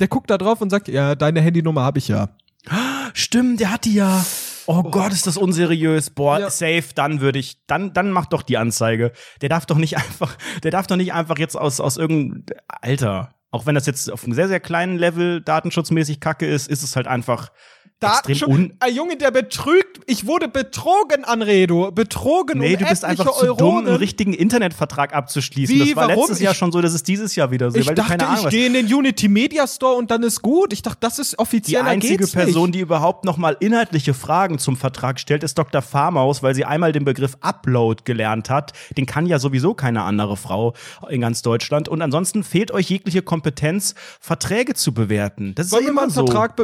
Der 0.00 0.08
guckt 0.08 0.30
da 0.30 0.38
drauf 0.38 0.60
und 0.60 0.70
sagt, 0.70 0.88
ja, 0.88 1.14
deine 1.14 1.40
Handynummer 1.40 1.82
habe 1.82 1.98
ich 1.98 2.08
ja. 2.08 2.30
Stimmt, 3.12 3.60
der 3.60 3.70
hat 3.70 3.84
die 3.84 3.94
ja. 3.94 4.24
Oh, 4.66 4.82
oh 4.84 4.90
Gott, 4.90 5.12
ist 5.12 5.26
das 5.26 5.36
unseriös. 5.36 6.10
Boah, 6.10 6.38
ja. 6.38 6.50
safe, 6.50 6.84
dann 6.94 7.20
würde 7.20 7.38
ich, 7.38 7.64
dann, 7.66 7.92
dann 7.92 8.10
mach 8.10 8.26
doch 8.26 8.42
die 8.42 8.56
Anzeige. 8.56 9.12
Der 9.40 9.48
darf 9.48 9.66
doch 9.66 9.76
nicht 9.76 9.96
einfach, 9.96 10.36
der 10.62 10.70
darf 10.70 10.86
doch 10.86 10.96
nicht 10.96 11.12
einfach 11.12 11.38
jetzt 11.38 11.56
aus, 11.56 11.80
aus 11.80 11.96
irgendeinem, 11.96 12.44
Alter. 12.68 13.34
Auch 13.50 13.66
wenn 13.66 13.76
das 13.76 13.86
jetzt 13.86 14.10
auf 14.10 14.24
einem 14.24 14.32
sehr, 14.32 14.48
sehr 14.48 14.60
kleinen 14.60 14.96
Level 14.96 15.40
datenschutzmäßig 15.40 16.18
kacke 16.18 16.46
ist, 16.46 16.68
ist 16.68 16.82
es 16.82 16.96
halt 16.96 17.06
einfach, 17.06 17.50
Datenschutz. 18.04 18.70
Ein 18.80 18.94
Junge, 18.94 19.16
der 19.16 19.30
betrügt. 19.30 20.00
Ich 20.06 20.26
wurde 20.26 20.48
betrogen, 20.48 21.24
Anredo. 21.24 21.90
Betrogen 21.90 22.58
nee, 22.58 22.74
um 22.74 22.78
du 22.78 22.86
bist 22.86 23.04
einfach 23.04 23.32
zu 23.32 23.54
dumm, 23.54 23.78
einen 23.78 23.96
richtigen 23.96 24.34
Internetvertrag 24.34 25.14
abzuschließen. 25.14 25.74
Wie, 25.74 25.78
das 25.80 25.96
war 25.96 26.08
warum? 26.08 26.22
letztes 26.22 26.40
Jahr 26.40 26.54
schon 26.54 26.72
so, 26.72 26.80
das 26.80 26.94
ist 26.94 27.08
dieses 27.08 27.34
Jahr 27.36 27.50
wieder 27.50 27.70
so. 27.70 27.78
Ich 27.78 27.86
weil 27.86 27.94
dachte, 27.94 28.10
keine 28.10 28.28
Ahnung, 28.28 28.44
ich 28.44 28.50
gehe 28.50 28.66
in 28.66 28.74
den 28.74 28.92
Unity 28.92 29.28
Media 29.28 29.66
Store 29.66 29.94
und 29.96 30.10
dann 30.10 30.22
ist 30.22 30.42
gut. 30.42 30.72
Ich 30.72 30.82
dachte, 30.82 30.98
das 31.00 31.18
ist 31.18 31.38
offiziell. 31.38 31.82
Die 31.82 31.88
einzige 31.88 32.26
Person, 32.26 32.72
die 32.72 32.80
überhaupt 32.80 33.24
noch 33.24 33.36
mal 33.36 33.56
inhaltliche 33.60 34.14
Fragen 34.14 34.58
zum 34.58 34.76
Vertrag 34.76 35.18
stellt, 35.18 35.42
ist 35.42 35.56
Dr. 35.56 35.82
Farmaus, 35.82 36.42
weil 36.42 36.54
sie 36.54 36.64
einmal 36.64 36.92
den 36.92 37.04
Begriff 37.04 37.36
Upload 37.40 38.02
gelernt 38.04 38.50
hat. 38.50 38.72
Den 38.96 39.06
kann 39.06 39.26
ja 39.26 39.38
sowieso 39.38 39.74
keine 39.74 40.02
andere 40.02 40.36
Frau 40.36 40.74
in 41.08 41.20
ganz 41.20 41.42
Deutschland. 41.42 41.88
Und 41.88 42.02
ansonsten 42.02 42.44
fehlt 42.44 42.70
euch 42.70 42.90
jegliche 42.90 43.22
Kompetenz, 43.22 43.94
Verträge 44.20 44.74
zu 44.74 44.92
bewerten. 44.92 45.54
Das 45.54 45.66
ist 45.66 45.72
ja 45.72 45.88
immer 45.88 46.10
so. 46.10 46.26
Vertrag 46.26 46.56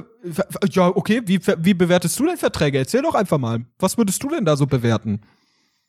ja, 0.70 0.88
okay, 0.88 1.22
wie, 1.30 1.40
wie 1.58 1.74
bewertest 1.74 2.18
du 2.18 2.26
denn 2.26 2.36
Verträge? 2.36 2.78
Erzähl 2.78 3.02
doch 3.02 3.14
einfach 3.14 3.38
mal. 3.38 3.64
Was 3.78 3.96
würdest 3.96 4.22
du 4.22 4.28
denn 4.28 4.44
da 4.44 4.56
so 4.56 4.66
bewerten? 4.66 5.20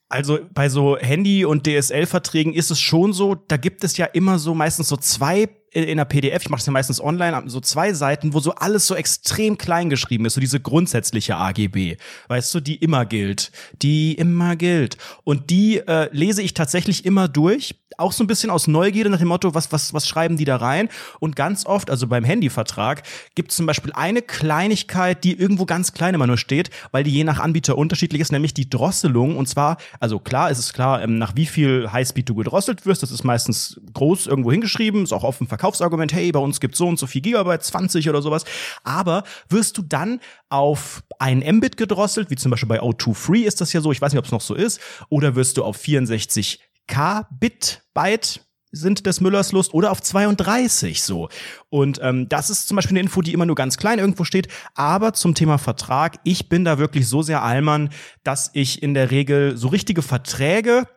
Also 0.08 0.40
bei 0.54 0.70
so 0.70 0.98
Handy- 0.98 1.46
und 1.46 1.66
DSL-Verträgen 1.66 2.54
ist 2.54 2.70
es 2.70 2.80
schon 2.80 3.12
so, 3.14 3.36
da 3.36 3.58
gibt 3.58 3.84
es 3.84 3.98
ja 3.98 4.06
immer 4.06 4.40
so 4.40 4.54
meistens 4.54 4.90
so 4.90 4.98
zwei 4.98 5.50
in, 5.72 5.86
in 5.86 5.98
der 5.98 6.06
PDF, 6.06 6.44
ich 6.44 6.50
mache 6.50 6.60
das 6.60 6.66
ja 6.68 6.74
meistens 6.74 7.02
online, 7.02 7.44
so 7.48 7.60
zwei 7.62 7.94
Seiten, 7.94 8.34
wo 8.34 8.40
so 8.40 8.54
alles 8.56 8.88
so 8.88 8.96
extrem 8.96 9.58
klein 9.58 9.90
geschrieben 9.90 10.26
ist, 10.26 10.34
so 10.34 10.42
diese 10.42 10.60
grundsätzliche 10.60 11.38
AGB, 11.38 11.98
weißt 12.28 12.54
du, 12.54 12.60
die 12.60 12.76
immer 12.76 13.06
gilt, 13.06 13.52
die 13.82 14.14
immer 14.14 14.56
gilt. 14.56 14.98
Und 15.24 15.50
die 15.50 15.78
äh, 15.78 16.10
lese 16.12 16.42
ich 16.42 16.54
tatsächlich 16.54 17.06
immer 17.06 17.28
durch, 17.28 17.76
auch 17.98 18.14
so 18.14 18.24
ein 18.24 18.28
bisschen 18.28 18.50
aus 18.50 18.68
Neugierde 18.68 19.10
nach 19.10 19.20
dem 19.20 19.28
Motto, 19.28 19.54
was, 19.54 19.72
was, 19.72 19.94
was 19.94 20.08
schreiben 20.08 20.38
die 20.38 20.46
da 20.46 20.56
rein? 20.56 20.90
Und 21.20 21.36
ganz 21.36 21.66
oft, 21.66 21.90
also 21.90 22.08
beim 22.08 22.24
Handyvertrag, 22.24 23.04
gibt 23.36 23.52
es 23.52 23.58
zum 23.58 23.66
Beispiel 23.66 23.92
eine 23.94 24.22
Kleinigkeit, 24.22 25.24
die 25.24 25.38
irgendwo 25.38 25.66
ganz 25.66 25.94
klein 25.94 26.16
immer 26.16 26.26
nur 26.26 26.38
steht, 26.38 26.70
weil 26.92 27.04
die 27.04 27.12
je 27.12 27.24
nach 27.24 27.40
Anbieter 27.40 27.78
unterschiedlich 27.78 28.22
ist, 28.22 28.32
nämlich 28.32 28.54
die 28.54 28.70
Drosselung. 28.70 29.38
Und 29.38 29.48
zwar, 29.48 29.78
also 30.00 30.20
klar, 30.20 30.50
ist 30.50 30.58
es 30.58 30.74
klar, 30.74 31.04
ähm, 31.04 31.18
nach 31.18 31.36
wie 31.36 31.46
viel 31.46 31.92
Highspeed 31.92 32.28
du 32.28 32.36
gedrosselt 32.36 32.86
wirst. 32.86 33.04
Das 33.04 33.12
ist 33.12 33.24
meistens 33.24 33.80
groß 33.94 34.28
irgendwo 34.28 34.52
hingeschrieben, 34.52 35.04
ist 35.04 35.14
auch 35.14 35.24
offen 35.24 35.48
verkauft 35.48 35.61
Verkaufsargument, 35.62 36.12
hey, 36.12 36.32
bei 36.32 36.40
uns 36.40 36.60
gibt 36.60 36.76
so 36.76 36.88
und 36.88 36.98
so 36.98 37.06
viel 37.06 37.22
Gigabyte, 37.22 37.64
20 37.64 38.10
oder 38.10 38.24
sowas. 38.24 38.46
Aber 38.84 39.24
wirst 39.48 39.78
du 39.78 39.84
dann 39.84 40.20
auf 40.50 41.04
ein 41.20 41.40
Mbit 41.40 41.78
gedrosselt, 41.78 42.32
wie 42.32 42.36
zum 42.36 42.50
Beispiel 42.50 42.70
bei 42.70 42.82
O2 42.82 43.14
Free 43.14 43.42
ist 43.42 43.62
das 43.62 43.72
ja 43.72 43.82
so, 43.82 43.92
ich 43.92 44.02
weiß 44.02 44.12
nicht, 44.12 44.20
ob 44.20 44.26
es 44.26 44.32
noch 44.32 44.42
so 44.42 44.56
ist, 44.56 44.82
oder 45.10 45.36
wirst 45.36 45.58
du 45.58 45.64
auf 45.64 45.78
64 45.78 46.60
K-Bit 46.88 47.84
Byte 47.94 48.42
sind 48.72 49.06
des 49.06 49.22
Müllers 49.22 49.52
Lust 49.52 49.74
oder 49.74 49.92
auf 49.92 50.02
32 50.02 51.04
so. 51.04 51.30
Und 51.70 52.00
ähm, 52.02 52.28
das 52.30 52.50
ist 52.50 52.68
zum 52.68 52.76
Beispiel 52.76 52.94
eine 52.94 53.02
Info, 53.02 53.22
die 53.22 53.34
immer 53.34 53.46
nur 53.46 53.56
ganz 53.56 53.78
klein 53.78 54.00
irgendwo 54.00 54.24
steht. 54.24 54.48
Aber 54.74 55.14
zum 55.14 55.36
Thema 55.36 55.58
Vertrag, 55.58 56.20
ich 56.24 56.50
bin 56.50 56.66
da 56.66 56.80
wirklich 56.80 57.08
so 57.08 57.22
sehr 57.22 57.44
Allmann, 57.44 57.90
dass 58.24 58.50
ich 58.54 58.82
in 58.82 58.94
der 58.94 59.12
Regel 59.12 59.58
so 59.58 59.68
richtige 59.68 60.02
Verträge 60.02 60.88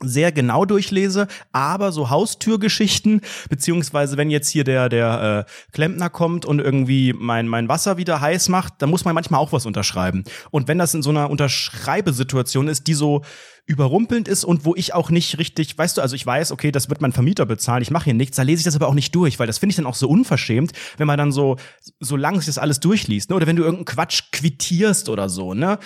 sehr 0.00 0.32
genau 0.32 0.64
durchlese, 0.64 1.28
aber 1.52 1.92
so 1.92 2.10
Haustürgeschichten, 2.10 3.20
beziehungsweise 3.48 4.16
wenn 4.16 4.30
jetzt 4.30 4.48
hier 4.48 4.64
der, 4.64 4.88
der 4.88 5.46
äh, 5.46 5.72
Klempner 5.72 6.10
kommt 6.10 6.44
und 6.44 6.58
irgendwie 6.58 7.12
mein, 7.12 7.46
mein 7.46 7.68
Wasser 7.68 7.96
wieder 7.96 8.20
heiß 8.20 8.48
macht, 8.48 8.74
dann 8.78 8.90
muss 8.90 9.04
man 9.04 9.14
manchmal 9.14 9.40
auch 9.40 9.52
was 9.52 9.66
unterschreiben. 9.66 10.24
Und 10.50 10.68
wenn 10.68 10.78
das 10.78 10.94
in 10.94 11.02
so 11.02 11.10
einer 11.10 11.30
Unterschreibesituation 11.30 12.68
ist, 12.68 12.86
die 12.86 12.94
so 12.94 13.22
überrumpelnd 13.66 14.28
ist 14.28 14.44
und 14.44 14.66
wo 14.66 14.74
ich 14.74 14.92
auch 14.92 15.10
nicht 15.10 15.38
richtig, 15.38 15.78
weißt 15.78 15.96
du, 15.96 16.02
also 16.02 16.14
ich 16.14 16.26
weiß, 16.26 16.52
okay, 16.52 16.70
das 16.70 16.90
wird 16.90 17.00
mein 17.00 17.12
Vermieter 17.12 17.46
bezahlen, 17.46 17.80
ich 17.80 17.90
mache 17.90 18.04
hier 18.04 18.14
nichts, 18.14 18.36
da 18.36 18.42
lese 18.42 18.60
ich 18.60 18.64
das 18.64 18.76
aber 18.76 18.88
auch 18.88 18.94
nicht 18.94 19.14
durch, 19.14 19.38
weil 19.38 19.46
das 19.46 19.58
finde 19.58 19.70
ich 19.70 19.76
dann 19.76 19.86
auch 19.86 19.94
so 19.94 20.08
unverschämt, 20.08 20.72
wenn 20.98 21.06
man 21.06 21.16
dann 21.16 21.32
so, 21.32 21.56
so 21.98 22.16
lang 22.16 22.36
sich 22.36 22.46
das 22.46 22.58
alles 22.58 22.80
durchliest, 22.80 23.30
ne? 23.30 23.36
Oder 23.36 23.46
wenn 23.46 23.56
du 23.56 23.62
irgendeinen 23.62 23.86
Quatsch 23.86 24.24
quittierst 24.32 25.08
oder 25.08 25.30
so, 25.30 25.54
ne? 25.54 25.78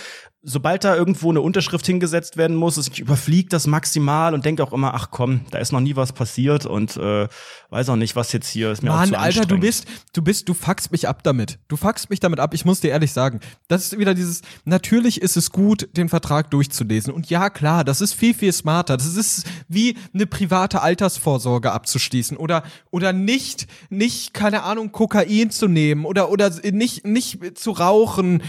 Sobald 0.49 0.84
da 0.84 0.96
irgendwo 0.96 1.30
eine 1.30 1.40
Unterschrift 1.40 1.86
hingesetzt 1.86 2.36
werden 2.36 2.57
muss, 2.57 2.78
ich 2.78 2.99
überfliege 2.99 3.49
das 3.49 3.66
maximal 3.66 4.32
und 4.34 4.44
denke 4.44 4.62
auch 4.62 4.72
immer, 4.72 4.94
ach 4.94 5.11
komm, 5.11 5.42
da 5.51 5.59
ist 5.59 5.72
noch 5.72 5.80
nie 5.80 5.94
was 5.94 6.12
passiert 6.12 6.64
und 6.64 6.96
äh, 6.96 7.28
weiß 7.70 7.90
auch 7.90 7.96
nicht, 7.96 8.16
was 8.16 8.32
jetzt 8.32 8.49
hier 8.49 8.72
ist 8.72 8.82
mir 8.82 8.90
Mann, 8.90 9.09
auch 9.11 9.12
zu 9.12 9.18
Alter, 9.18 9.46
du 9.46 9.59
bist, 9.59 9.86
du 10.14 10.22
bist, 10.22 10.49
du 10.49 10.55
fuckst 10.55 10.90
mich 10.90 11.07
ab 11.07 11.22
damit. 11.22 11.59
Du 11.68 11.76
fuckst 11.76 12.09
mich 12.09 12.20
damit 12.20 12.40
ab. 12.40 12.55
Ich 12.55 12.64
muss 12.64 12.80
dir 12.80 12.90
ehrlich 12.90 13.12
sagen, 13.12 13.40
das 13.68 13.84
ist 13.84 13.99
wieder 13.99 14.14
dieses. 14.14 14.40
Natürlich 14.64 15.20
ist 15.20 15.36
es 15.36 15.53
gut, 15.53 15.88
den 15.96 16.09
Vertrag 16.09 16.51
durchzulesen 16.51 17.12
und 17.12 17.28
ja 17.28 17.51
klar, 17.51 17.84
das 17.84 18.01
ist 18.01 18.14
viel 18.14 18.32
viel 18.34 18.53
smarter. 18.53 18.96
Das 18.96 19.14
ist 19.14 19.46
wie 19.68 19.96
eine 20.14 20.26
private 20.26 20.80
Altersvorsorge 20.80 21.72
abzuschließen 21.72 22.36
oder 22.36 22.62
oder 22.90 23.12
nicht 23.12 23.66
nicht 23.90 24.32
keine 24.32 24.62
Ahnung 24.62 24.92
Kokain 24.92 25.51
zu 25.51 25.68
nehmen 25.68 26.07
oder 26.07 26.30
oder 26.30 26.51
nicht 26.72 27.07
nicht 27.07 27.59
zu 27.59 27.72
rauchen 27.72 28.42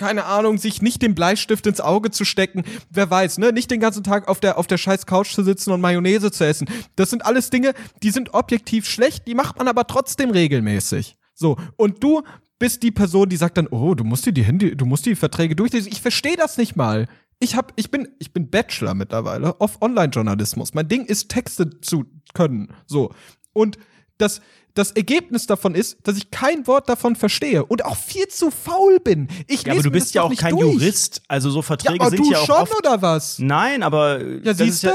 keine 0.00 0.24
Ahnung, 0.24 0.56
sich 0.56 0.80
nicht 0.80 1.02
den 1.02 1.14
Bleistift 1.14 1.66
ins 1.66 1.82
Auge 1.82 2.10
zu 2.10 2.24
stecken, 2.24 2.64
wer 2.88 3.10
weiß, 3.10 3.36
ne, 3.36 3.52
nicht 3.52 3.70
den 3.70 3.80
ganzen 3.80 4.02
Tag 4.02 4.28
auf 4.28 4.40
der 4.40 4.56
auf 4.56 4.66
der 4.66 4.78
scheiß 4.78 5.04
Couch 5.04 5.34
zu 5.34 5.44
sitzen 5.44 5.72
und 5.72 5.82
Mayonnaise 5.82 6.32
zu 6.32 6.46
essen. 6.46 6.68
Das 6.96 7.10
sind 7.10 7.26
alles 7.26 7.50
Dinge, 7.50 7.74
die 8.02 8.10
sind 8.10 8.32
objektiv 8.32 8.88
schlecht, 8.88 9.28
die 9.28 9.34
macht 9.34 9.58
man 9.58 9.68
aber 9.68 9.86
trotzdem 9.86 10.30
regelmäßig. 10.30 11.18
So, 11.34 11.58
und 11.76 12.02
du 12.02 12.22
bist 12.58 12.82
die 12.82 12.90
Person, 12.90 13.28
die 13.28 13.36
sagt 13.36 13.58
dann, 13.58 13.66
oh, 13.66 13.94
du 13.94 14.04
musst 14.04 14.24
dir 14.24 14.32
die 14.32 14.42
Handy, 14.42 14.74
du 14.74 14.86
musst 14.86 15.04
die 15.04 15.16
Verträge 15.16 15.54
durchlesen. 15.54 15.92
Ich 15.92 16.00
verstehe 16.00 16.36
das 16.36 16.56
nicht 16.56 16.76
mal. 16.76 17.06
Ich 17.38 17.54
hab, 17.54 17.74
ich 17.76 17.90
bin, 17.90 18.08
ich 18.18 18.32
bin 18.32 18.48
Bachelor 18.48 18.94
mittlerweile 18.94 19.60
auf 19.60 19.82
Online-Journalismus. 19.82 20.72
Mein 20.72 20.88
Ding 20.88 21.04
ist 21.04 21.28
Texte 21.28 21.78
zu 21.80 22.06
können. 22.32 22.72
So. 22.86 23.12
Und 23.52 23.76
das, 24.16 24.40
das 24.80 24.92
Ergebnis 24.92 25.46
davon 25.46 25.74
ist, 25.74 25.98
dass 26.04 26.16
ich 26.16 26.30
kein 26.30 26.66
Wort 26.66 26.88
davon 26.88 27.14
verstehe 27.14 27.64
und 27.64 27.84
auch 27.84 27.96
viel 27.96 28.26
zu 28.28 28.50
faul 28.50 28.98
bin. 28.98 29.28
Ich 29.46 29.62
ja, 29.64 29.74
aber 29.74 29.82
du 29.82 29.90
bist 29.90 30.14
ja 30.14 30.22
auch 30.22 30.34
kein 30.34 30.56
durch. 30.56 30.74
Jurist, 30.74 31.22
also 31.28 31.50
so 31.50 31.60
Verträge 31.62 31.98
ja, 31.98 32.00
aber 32.00 32.10
sind 32.10 32.26
du 32.26 32.32
ja 32.32 32.38
auch 32.38 32.46
schon 32.46 32.56
oft 32.56 32.78
oder 32.78 33.02
was? 33.02 33.38
Nein, 33.38 33.82
aber 33.82 34.20
ja, 34.42 34.54
siehst 34.54 34.84
du? 34.84 34.88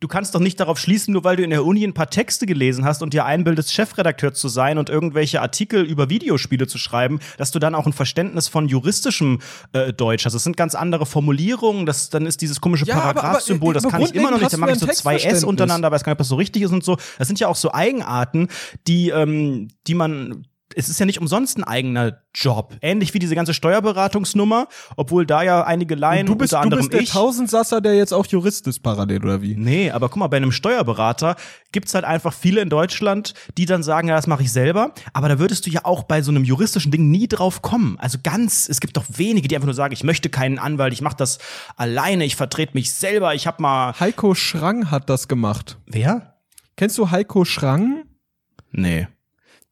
Du 0.00 0.08
kannst 0.08 0.34
doch 0.34 0.40
nicht 0.40 0.60
darauf 0.60 0.78
schließen, 0.78 1.12
nur 1.12 1.24
weil 1.24 1.36
du 1.36 1.42
in 1.42 1.50
der 1.50 1.64
Uni 1.64 1.84
ein 1.84 1.94
paar 1.94 2.10
Texte 2.10 2.46
gelesen 2.46 2.84
hast 2.84 3.02
und 3.02 3.14
dir 3.14 3.24
einbildest, 3.24 3.72
Chefredakteur 3.72 4.34
zu 4.34 4.48
sein 4.48 4.78
und 4.78 4.90
irgendwelche 4.90 5.40
Artikel 5.40 5.82
über 5.82 6.10
Videospiele 6.10 6.66
zu 6.66 6.78
schreiben, 6.78 7.20
dass 7.38 7.50
du 7.50 7.58
dann 7.58 7.74
auch 7.74 7.86
ein 7.86 7.92
Verständnis 7.92 8.48
von 8.48 8.68
juristischem 8.68 9.40
äh, 9.72 9.92
Deutsch 9.92 10.24
hast. 10.24 10.34
Das 10.34 10.44
sind 10.44 10.56
ganz 10.56 10.74
andere 10.74 11.06
Formulierungen, 11.06 11.86
das, 11.86 12.10
dann 12.10 12.26
ist 12.26 12.42
dieses 12.42 12.60
komische 12.60 12.86
ja, 12.86 12.98
Paragraph-Symbol, 12.98 13.74
das 13.74 13.88
kann 13.88 14.02
ich 14.02 14.14
immer 14.14 14.30
noch 14.30 14.40
nicht. 14.40 14.52
Da 14.52 14.56
mache 14.58 14.72
ich 14.72 14.78
so 14.78 14.86
zwei 14.86 15.16
S 15.16 15.44
untereinander, 15.44 15.90
weiß 15.90 16.04
gar 16.04 16.12
nicht, 16.12 16.16
ob 16.16 16.18
das 16.18 16.28
so 16.28 16.36
richtig 16.36 16.62
ist 16.62 16.72
und 16.72 16.84
so. 16.84 16.96
Das 17.18 17.26
sind 17.26 17.40
ja 17.40 17.48
auch 17.48 17.56
so 17.56 17.72
Eigenarten, 17.72 18.48
die, 18.86 19.10
ähm, 19.10 19.68
die 19.86 19.94
man 19.94 20.46
es 20.74 20.88
ist 20.88 20.98
ja 20.98 21.06
nicht 21.06 21.20
umsonst 21.20 21.58
ein 21.58 21.64
eigener 21.64 22.20
Job. 22.34 22.74
Ähnlich 22.80 23.14
wie 23.14 23.18
diese 23.18 23.34
ganze 23.34 23.54
Steuerberatungsnummer, 23.54 24.66
obwohl 24.96 25.26
da 25.26 25.42
ja 25.42 25.62
einige 25.64 25.94
Laien, 25.94 26.26
du 26.26 26.34
bist, 26.34 26.52
unter 26.52 26.62
anderem 26.62 26.82
du 26.82 26.88
bist 26.88 26.92
der 26.92 27.00
ich, 27.02 27.10
Tausendsasser, 27.10 27.80
der 27.80 27.94
jetzt 27.94 28.12
auch 28.12 28.26
Jurist 28.26 28.66
ist 28.66 28.80
parallel, 28.80 29.22
oder 29.22 29.42
wie? 29.42 29.54
Nee, 29.54 29.90
aber 29.90 30.08
guck 30.08 30.18
mal, 30.18 30.26
bei 30.28 30.38
einem 30.38 30.52
Steuerberater 30.52 31.36
gibt's 31.72 31.94
halt 31.94 32.04
einfach 32.04 32.32
viele 32.32 32.60
in 32.60 32.70
Deutschland, 32.70 33.34
die 33.56 33.66
dann 33.66 33.82
sagen, 33.82 34.08
ja, 34.08 34.16
das 34.16 34.26
mache 34.26 34.42
ich 34.42 34.52
selber. 34.52 34.92
Aber 35.12 35.28
da 35.28 35.38
würdest 35.38 35.66
du 35.66 35.70
ja 35.70 35.84
auch 35.84 36.04
bei 36.04 36.22
so 36.22 36.30
einem 36.30 36.44
juristischen 36.44 36.90
Ding 36.90 37.10
nie 37.10 37.28
drauf 37.28 37.62
kommen. 37.62 37.96
Also 38.00 38.18
ganz, 38.22 38.68
es 38.68 38.80
gibt 38.80 38.96
doch 38.96 39.04
wenige, 39.08 39.48
die 39.48 39.54
einfach 39.54 39.66
nur 39.66 39.74
sagen, 39.74 39.92
ich 39.92 40.04
möchte 40.04 40.28
keinen 40.28 40.58
Anwalt, 40.58 40.92
ich 40.92 41.02
mache 41.02 41.16
das 41.16 41.38
alleine, 41.76 42.24
ich 42.24 42.36
vertrete 42.36 42.74
mich 42.74 42.92
selber, 42.92 43.34
ich 43.34 43.46
hab 43.46 43.60
mal. 43.60 43.94
Heiko 44.00 44.34
Schrang 44.34 44.90
hat 44.90 45.08
das 45.08 45.28
gemacht. 45.28 45.78
Wer? 45.86 46.34
Kennst 46.76 46.98
du 46.98 47.10
Heiko 47.10 47.44
Schrang? 47.44 48.04
Nee 48.72 49.06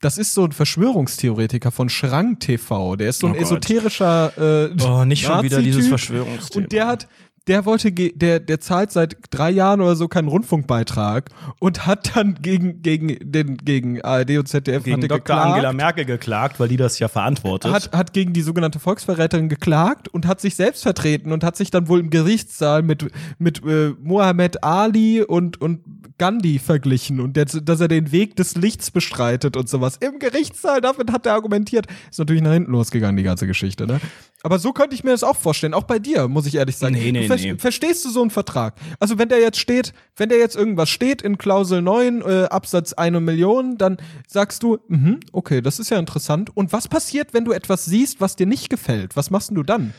das 0.02 0.18
ist 0.18 0.34
so 0.34 0.44
ein 0.44 0.52
Verschwörungstheoretiker 0.52 1.70
von 1.70 1.88
Schrank 1.88 2.40
TV. 2.40 2.96
Der 2.96 3.08
ist 3.08 3.20
so 3.20 3.28
ein 3.28 3.34
Oh 3.34 3.40
esoterischer 3.40 4.68
äh, 4.70 4.82
Oh, 4.84 5.04
nicht 5.04 5.24
schon 5.24 5.42
wieder 5.42 5.62
dieses. 5.62 5.86
Verschwörungsthema. 5.86 6.64
Und 6.64 6.72
der 6.72 6.86
hat, 6.88 7.08
der 7.48 7.64
wollte, 7.64 7.90
ge- 7.92 8.12
der, 8.14 8.38
der 8.40 8.60
zahlt 8.60 8.92
seit 8.92 9.16
drei 9.30 9.50
Jahren 9.50 9.80
oder 9.80 9.96
so 9.96 10.06
keinen 10.08 10.28
Rundfunkbeitrag 10.28 11.28
und 11.58 11.86
hat 11.86 12.14
dann 12.16 12.36
gegen, 12.40 12.82
gegen 12.82 13.16
den, 13.20 13.56
gegen 13.56 14.00
ARD 14.02 14.38
und 14.38 14.46
ZDF 14.48 14.84
gegen 14.84 15.02
hat 15.02 15.10
Dr. 15.10 15.18
geklagt, 15.18 15.46
Angela 15.46 15.72
Merkel 15.72 16.04
geklagt, 16.04 16.60
weil 16.60 16.68
die 16.68 16.76
das 16.76 16.98
ja 16.98 17.08
verantwortet. 17.08 17.72
hat, 17.72 17.92
hat 17.92 18.12
gegen 18.12 18.32
die 18.32 18.42
sogenannte 18.42 18.78
Volksverräterin 18.78 19.48
geklagt 19.48 20.08
und 20.08 20.26
hat 20.26 20.40
sich 20.40 20.54
selbst 20.54 20.82
vertreten 20.82 21.32
und 21.32 21.42
hat 21.42 21.56
sich 21.56 21.70
dann 21.70 21.88
wohl 21.88 22.00
im 22.00 22.10
Gerichtssaal 22.10 22.82
mit, 22.82 23.06
mit 23.38 23.64
äh, 23.66 23.94
Mohammed 24.02 24.62
Ali 24.62 25.22
und, 25.22 25.60
und 25.60 25.80
Gandhi 26.18 26.60
verglichen 26.60 27.20
und 27.20 27.36
der, 27.36 27.46
dass 27.46 27.80
er 27.80 27.88
den 27.88 28.12
Weg 28.12 28.36
des 28.36 28.54
Lichts 28.54 28.90
bestreitet 28.92 29.56
und 29.56 29.68
sowas. 29.68 29.96
Im 30.00 30.20
Gerichtssaal, 30.20 30.80
damit 30.80 31.10
hat 31.10 31.26
er 31.26 31.32
argumentiert. 31.34 31.86
Ist 32.10 32.18
natürlich 32.20 32.42
nach 32.42 32.52
hinten 32.52 32.70
losgegangen, 32.70 33.16
die 33.16 33.22
ganze 33.24 33.46
Geschichte, 33.48 33.86
ne? 33.86 34.00
Aber 34.44 34.58
so 34.58 34.72
könnte 34.72 34.94
ich 34.94 35.04
mir 35.04 35.10
das 35.12 35.22
auch 35.22 35.36
vorstellen. 35.36 35.72
Auch 35.72 35.84
bei 35.84 36.00
dir, 36.00 36.26
muss 36.26 36.46
ich 36.46 36.56
ehrlich 36.56 36.76
sagen. 36.76 36.94
Nee, 36.94 37.12
nee, 37.12 37.28
ver. 37.38 37.58
Verstehst 37.58 38.04
du 38.04 38.10
so 38.10 38.20
einen 38.20 38.30
Vertrag? 38.30 38.74
Also 38.98 39.18
wenn 39.18 39.28
der 39.28 39.40
jetzt 39.40 39.58
steht, 39.58 39.92
wenn 40.16 40.28
der 40.28 40.38
jetzt 40.38 40.56
irgendwas 40.56 40.88
steht 40.90 41.22
in 41.22 41.38
Klausel 41.38 41.82
9, 41.82 42.22
äh, 42.22 42.44
Absatz 42.44 42.92
1 42.92 43.20
Million, 43.20 43.78
dann 43.78 43.96
sagst 44.26 44.62
du, 44.62 44.78
mhm, 44.88 45.20
okay, 45.32 45.60
das 45.62 45.78
ist 45.78 45.90
ja 45.90 45.98
interessant. 45.98 46.50
Und 46.54 46.72
was 46.72 46.88
passiert, 46.88 47.34
wenn 47.34 47.44
du 47.44 47.52
etwas 47.52 47.84
siehst, 47.84 48.20
was 48.20 48.36
dir 48.36 48.46
nicht 48.46 48.68
gefällt? 48.70 49.16
Was 49.16 49.30
machst 49.30 49.50
du 49.52 49.62
dann? 49.62 49.94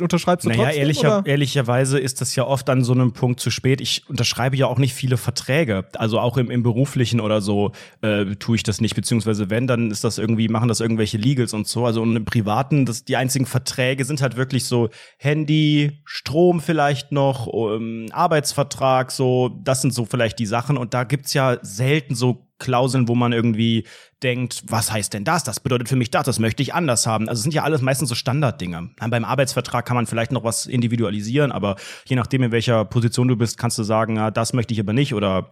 Unterschreibst 0.00 0.44
du 0.44 0.50
Naja, 0.50 0.64
trotzdem? 0.64 0.80
ehrlicher, 0.80 1.22
ehrlicherweise 1.26 1.98
ist 1.98 2.20
das 2.20 2.34
ja 2.36 2.44
oft 2.44 2.68
an 2.70 2.84
so 2.84 2.92
einem 2.92 3.12
Punkt 3.12 3.40
zu 3.40 3.50
spät. 3.50 3.80
Ich 3.80 4.08
unterschreibe 4.08 4.56
ja 4.56 4.66
auch 4.66 4.78
nicht 4.78 4.94
viele 4.94 5.16
Verträge. 5.16 5.86
Also 5.94 6.20
auch 6.20 6.36
im, 6.36 6.50
im 6.50 6.62
beruflichen 6.62 7.20
oder 7.20 7.40
so 7.40 7.72
äh, 8.00 8.24
tue 8.36 8.56
ich 8.56 8.62
das 8.62 8.80
nicht. 8.80 8.94
Beziehungsweise 8.94 9.50
wenn, 9.50 9.66
dann 9.66 9.90
ist 9.90 10.04
das 10.04 10.18
irgendwie, 10.18 10.48
machen 10.48 10.68
das 10.68 10.80
irgendwelche 10.80 11.18
Legals 11.18 11.52
und 11.52 11.66
so. 11.66 11.84
Also 11.86 12.02
und 12.02 12.16
im 12.16 12.24
Privaten, 12.24 12.86
das, 12.86 13.04
die 13.04 13.16
einzigen 13.16 13.46
Verträge 13.46 14.04
sind 14.04 14.22
halt 14.22 14.36
wirklich 14.36 14.64
so 14.64 14.88
Handy, 15.18 16.00
Strom 16.04 16.60
vielleicht 16.68 17.12
noch, 17.12 17.48
ähm, 17.54 18.10
Arbeitsvertrag, 18.12 19.10
so, 19.10 19.48
das 19.64 19.80
sind 19.80 19.94
so 19.94 20.04
vielleicht 20.04 20.38
die 20.38 20.44
Sachen. 20.44 20.76
Und 20.76 20.92
da 20.92 21.04
gibt's 21.04 21.32
ja 21.32 21.56
selten 21.62 22.14
so 22.14 22.46
Klauseln, 22.58 23.08
wo 23.08 23.14
man 23.14 23.32
irgendwie 23.32 23.84
denkt, 24.22 24.64
was 24.66 24.90
heißt 24.90 25.14
denn 25.14 25.24
das? 25.24 25.44
Das 25.44 25.60
bedeutet 25.60 25.88
für 25.88 25.94
mich 25.94 26.10
das, 26.10 26.24
das 26.24 26.38
möchte 26.40 26.62
ich 26.62 26.74
anders 26.74 27.06
haben. 27.06 27.28
Also 27.28 27.38
es 27.38 27.42
sind 27.44 27.54
ja 27.54 27.62
alles 27.62 27.82
meistens 27.82 28.08
so 28.08 28.16
Standarddinge. 28.16 28.90
Beim 29.08 29.24
Arbeitsvertrag 29.24 29.86
kann 29.86 29.94
man 29.94 30.06
vielleicht 30.06 30.32
noch 30.32 30.42
was 30.42 30.66
individualisieren, 30.66 31.52
aber 31.52 31.76
je 32.06 32.16
nachdem, 32.16 32.42
in 32.42 32.50
welcher 32.50 32.84
Position 32.84 33.28
du 33.28 33.36
bist, 33.36 33.58
kannst 33.58 33.78
du 33.78 33.84
sagen, 33.84 34.16
ja, 34.16 34.32
das 34.32 34.52
möchte 34.52 34.74
ich 34.74 34.80
aber 34.80 34.92
nicht 34.92 35.14
oder 35.14 35.50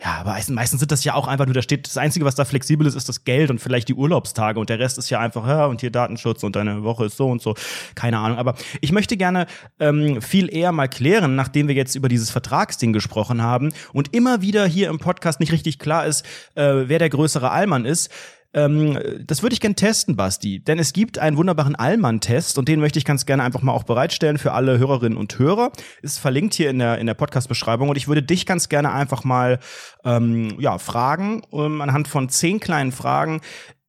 ja, 0.00 0.18
aber 0.20 0.30
meistens, 0.30 0.54
meistens 0.54 0.80
sind 0.80 0.92
das 0.92 1.02
ja 1.02 1.14
auch 1.14 1.26
einfach 1.26 1.46
nur, 1.46 1.54
da 1.54 1.62
steht, 1.62 1.88
das 1.88 1.96
Einzige, 1.96 2.24
was 2.24 2.36
da 2.36 2.44
flexibel 2.44 2.86
ist, 2.86 2.94
ist 2.94 3.08
das 3.08 3.24
Geld 3.24 3.50
und 3.50 3.60
vielleicht 3.60 3.88
die 3.88 3.94
Urlaubstage 3.94 4.60
und 4.60 4.70
der 4.70 4.78
Rest 4.78 4.96
ist 4.98 5.10
ja 5.10 5.18
einfach, 5.18 5.46
ja, 5.48 5.66
und 5.66 5.80
hier 5.80 5.90
Datenschutz 5.90 6.44
und 6.44 6.54
deine 6.54 6.84
Woche 6.84 7.06
ist 7.06 7.16
so 7.16 7.28
und 7.28 7.42
so. 7.42 7.54
Keine 7.96 8.18
Ahnung. 8.18 8.38
Aber 8.38 8.54
ich 8.80 8.92
möchte 8.92 9.16
gerne 9.16 9.46
ähm, 9.80 10.22
viel 10.22 10.54
eher 10.54 10.70
mal 10.70 10.88
klären, 10.88 11.34
nachdem 11.34 11.66
wir 11.66 11.74
jetzt 11.74 11.96
über 11.96 12.08
dieses 12.08 12.30
Vertragsding 12.30 12.92
gesprochen 12.92 13.42
haben 13.42 13.72
und 13.92 14.14
immer 14.14 14.40
wieder 14.40 14.66
hier 14.66 14.88
im 14.88 14.98
Podcast 14.98 15.40
nicht 15.40 15.50
richtig 15.50 15.80
klar 15.80 16.06
ist, 16.06 16.24
äh, 16.54 16.84
wer 16.86 16.98
der 16.98 17.10
größere 17.10 17.50
Allmann 17.50 17.84
ist. 17.84 18.10
Ähm, 18.54 18.98
das 19.26 19.42
würde 19.42 19.52
ich 19.52 19.60
gern 19.60 19.76
testen, 19.76 20.16
Basti. 20.16 20.60
Denn 20.60 20.78
es 20.78 20.92
gibt 20.92 21.18
einen 21.18 21.36
wunderbaren 21.36 21.74
Allmann-Test 21.74 22.56
und 22.56 22.68
den 22.68 22.80
möchte 22.80 22.98
ich 22.98 23.04
ganz 23.04 23.26
gerne 23.26 23.42
einfach 23.42 23.62
mal 23.62 23.72
auch 23.72 23.82
bereitstellen 23.82 24.38
für 24.38 24.52
alle 24.52 24.78
Hörerinnen 24.78 25.18
und 25.18 25.38
Hörer. 25.38 25.72
Ist 26.02 26.18
verlinkt 26.18 26.54
hier 26.54 26.70
in 26.70 26.78
der, 26.78 26.98
in 26.98 27.06
der 27.06 27.14
Podcast-Beschreibung 27.14 27.88
und 27.88 27.96
ich 27.96 28.08
würde 28.08 28.22
dich 28.22 28.46
ganz 28.46 28.68
gerne 28.68 28.92
einfach 28.92 29.24
mal 29.24 29.58
ähm, 30.04 30.56
ja, 30.60 30.78
fragen, 30.78 31.42
um, 31.50 31.80
anhand 31.80 32.06
von 32.08 32.28
zehn 32.28 32.60
kleinen 32.60 32.92
Fragen, 32.92 33.40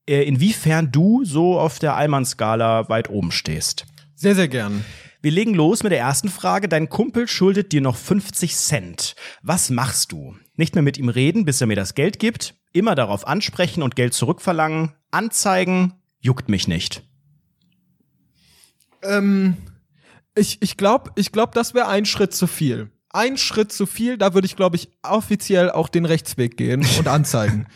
äh, 0.07 0.23
inwiefern 0.23 0.91
du 0.91 1.23
so 1.23 1.59
auf 1.59 1.77
der 1.77 1.95
Allmann-Skala 1.95 2.89
weit 2.89 3.09
oben 3.09 3.31
stehst. 3.31 3.85
Sehr, 4.15 4.35
sehr 4.35 4.47
gern. 4.47 4.83
Wir 5.21 5.31
legen 5.31 5.53
los 5.53 5.83
mit 5.83 5.91
der 5.91 5.99
ersten 5.99 6.29
Frage. 6.29 6.67
Dein 6.67 6.89
Kumpel 6.89 7.27
schuldet 7.27 7.71
dir 7.71 7.81
noch 7.81 7.95
50 7.95 8.55
Cent. 8.55 9.15
Was 9.41 9.69
machst 9.69 10.11
du? 10.11 10.35
Nicht 10.57 10.75
mehr 10.75 10.81
mit 10.81 10.97
ihm 10.97 11.09
reden, 11.09 11.45
bis 11.45 11.61
er 11.61 11.67
mir 11.67 11.75
das 11.75 11.95
Geld 11.95 12.19
gibt. 12.19 12.55
Immer 12.71 12.95
darauf 12.95 13.27
ansprechen 13.27 13.83
und 13.83 13.95
Geld 13.95 14.13
zurückverlangen. 14.13 14.93
Anzeigen. 15.11 15.93
Juckt 16.19 16.49
mich 16.49 16.67
nicht. 16.67 17.03
Ähm, 19.03 19.57
ich 20.35 20.61
ich 20.61 20.77
glaube, 20.77 21.11
ich 21.15 21.31
glaub, 21.31 21.53
das 21.53 21.73
wäre 21.73 21.87
ein 21.87 22.05
Schritt 22.05 22.33
zu 22.33 22.47
viel. 22.47 22.89
Ein 23.09 23.37
Schritt 23.37 23.71
zu 23.71 23.85
viel, 23.85 24.17
da 24.17 24.33
würde 24.33 24.45
ich, 24.45 24.57
glaube 24.57 24.75
ich, 24.75 24.89
offiziell 25.01 25.71
auch 25.71 25.87
den 25.87 26.03
Rechtsweg 26.03 26.57
gehen 26.57 26.85
und 26.97 27.07
anzeigen. 27.07 27.67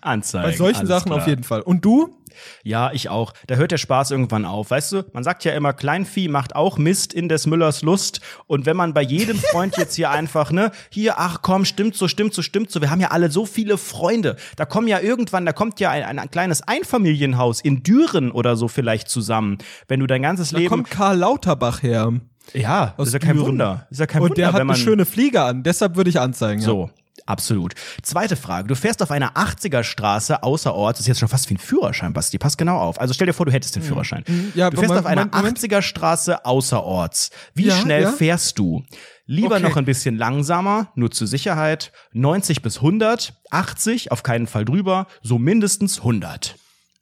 Anzeigen. 0.00 0.50
Bei 0.50 0.56
solchen 0.56 0.86
Sachen 0.86 1.10
klar. 1.10 1.20
auf 1.20 1.28
jeden 1.28 1.44
Fall. 1.44 1.60
Und 1.60 1.84
du? 1.84 2.16
Ja, 2.62 2.90
ich 2.92 3.08
auch. 3.08 3.32
Da 3.46 3.56
hört 3.56 3.70
der 3.72 3.78
Spaß 3.78 4.10
irgendwann 4.10 4.44
auf. 4.44 4.70
Weißt 4.70 4.92
du, 4.92 5.04
man 5.12 5.24
sagt 5.24 5.44
ja 5.44 5.52
immer, 5.52 5.72
Kleinvieh 5.72 6.28
macht 6.28 6.54
auch 6.56 6.78
Mist 6.78 7.12
in 7.12 7.28
des 7.28 7.46
Müllers 7.46 7.82
Lust. 7.82 8.20
Und 8.46 8.66
wenn 8.66 8.76
man 8.76 8.94
bei 8.94 9.02
jedem 9.02 9.38
Freund 9.50 9.76
jetzt 9.76 9.94
hier 9.96 10.10
einfach, 10.10 10.50
ne, 10.52 10.70
hier, 10.90 11.18
ach 11.18 11.38
komm, 11.42 11.64
stimmt 11.64 11.94
so, 11.94 12.08
stimmt 12.08 12.34
so, 12.34 12.42
stimmt 12.42 12.70
so. 12.70 12.80
Wir 12.80 12.90
haben 12.90 13.00
ja 13.00 13.08
alle 13.08 13.30
so 13.30 13.46
viele 13.46 13.78
Freunde. 13.78 14.36
Da 14.56 14.64
kommen 14.64 14.88
ja 14.88 15.00
irgendwann, 15.00 15.46
da 15.46 15.52
kommt 15.52 15.80
ja 15.80 15.90
ein, 15.90 16.18
ein 16.18 16.30
kleines 16.30 16.62
Einfamilienhaus 16.66 17.60
in 17.60 17.82
Düren 17.82 18.30
oder 18.30 18.56
so 18.56 18.68
vielleicht 18.68 19.08
zusammen. 19.08 19.58
Wenn 19.88 20.00
du 20.00 20.06
dein 20.06 20.22
ganzes 20.22 20.50
Da 20.50 20.58
Leben. 20.58 20.70
kommt 20.70 20.90
Karl 20.90 21.18
Lauterbach 21.18 21.82
her. 21.82 22.12
ja, 22.52 22.94
aus 22.96 23.08
ist 23.08 23.12
ja 23.14 23.18
kein 23.20 23.36
Düren. 23.36 23.46
Wunder. 23.48 23.86
Ist 23.90 24.00
ja 24.00 24.06
kein 24.06 24.22
Und 24.22 24.30
Wunder, 24.30 24.34
der 24.42 24.52
hat 24.52 24.60
eine 24.60 24.74
schöne 24.76 25.04
Fliege 25.06 25.42
an. 25.42 25.62
Deshalb 25.62 25.96
würde 25.96 26.10
ich 26.10 26.18
anzeigen. 26.20 26.60
So, 26.60 26.90
absolut. 27.30 27.74
Zweite 28.02 28.36
Frage. 28.36 28.68
Du 28.68 28.74
fährst 28.74 29.02
auf 29.02 29.10
einer 29.10 29.32
80er 29.36 29.82
Straße 29.82 30.42
außerorts. 30.42 30.98
Das 30.98 31.04
ist 31.04 31.08
jetzt 31.08 31.20
schon 31.20 31.28
fast 31.28 31.48
wie 31.50 31.54
ein 31.54 31.58
Führerschein, 31.58 32.12
Basti. 32.12 32.36
Pass 32.38 32.56
genau 32.56 32.78
auf. 32.78 33.00
Also 33.00 33.14
stell 33.14 33.26
dir 33.26 33.32
vor, 33.32 33.46
du 33.46 33.52
hättest 33.52 33.76
den 33.76 33.82
Führerschein. 33.82 34.24
Ja, 34.54 34.68
du 34.70 34.76
fährst 34.76 34.88
Moment, 34.88 35.00
auf 35.00 35.06
einer 35.06 35.20
Moment, 35.26 35.34
Moment. 35.34 35.58
80er 35.58 35.82
Straße 35.82 36.44
außerorts. 36.44 37.30
Wie 37.54 37.66
Ja, 37.68 37.76
schnell 37.76 38.02
ja. 38.02 38.12
fährst 38.12 38.58
du? 38.58 38.82
Lieber 39.26 39.56
Okay. 39.56 39.62
noch 39.62 39.76
ein 39.76 39.84
bisschen 39.84 40.16
langsamer, 40.16 40.90
nur 40.96 41.10
zur 41.12 41.26
Sicherheit. 41.28 41.92
90 42.12 42.62
bis 42.62 42.76
100, 42.78 43.32
80, 43.50 44.10
auf 44.10 44.22
keinen 44.24 44.46
Fall 44.48 44.64
drüber, 44.64 45.06
so 45.22 45.38
mindestens 45.38 45.98
100. 45.98 46.56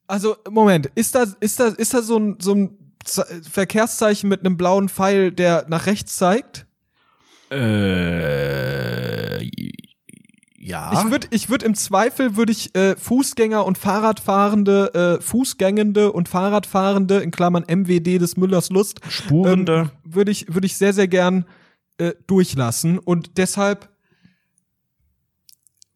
Also, 0.07 0.37
Moment, 0.51 0.87
ist 0.95 1.15
da, 1.15 1.25
ist 1.41 1.59
da, 1.59 1.69
ist 1.69 1.95
da 1.95 2.03
so 2.03 2.19
ein, 2.19 2.37
so 2.41 2.55
ein 2.55 2.95
Ze- 3.05 3.25
Verkehrszeichen 3.51 4.29
mit 4.29 4.41
einem 4.41 4.57
blauen 4.59 4.89
Pfeil, 4.91 5.33
der 5.33 5.65
nach 5.69 5.87
rechts 5.87 6.17
zeigt? 6.17 6.67
Äh, 7.51 7.55
ja. 10.69 10.93
Ich 10.93 11.11
würde 11.11 11.27
ich 11.31 11.49
würd 11.49 11.63
im 11.63 11.75
Zweifel 11.75 12.37
würde 12.37 12.53
ich 12.53 12.75
äh, 12.75 12.95
Fußgänger 12.97 13.65
und 13.65 13.79
Fahrradfahrende, 13.79 15.19
äh, 15.19 15.23
Fußgängende 15.23 16.13
und 16.13 16.29
Fahrradfahrende 16.29 17.21
in 17.21 17.31
Klammern 17.31 17.65
MWD 17.67 18.21
des 18.21 18.37
Müllers 18.37 18.69
Lust 18.71 19.01
Spurende. 19.09 19.91
ähm, 19.91 19.91
würde 20.05 20.31
ich 20.31 20.53
würde 20.53 20.67
ich 20.67 20.77
sehr 20.77 20.93
sehr 20.93 21.09
gern 21.09 21.47
äh, 21.97 22.13
durchlassen 22.27 22.99
und 22.99 23.39
deshalb 23.39 23.89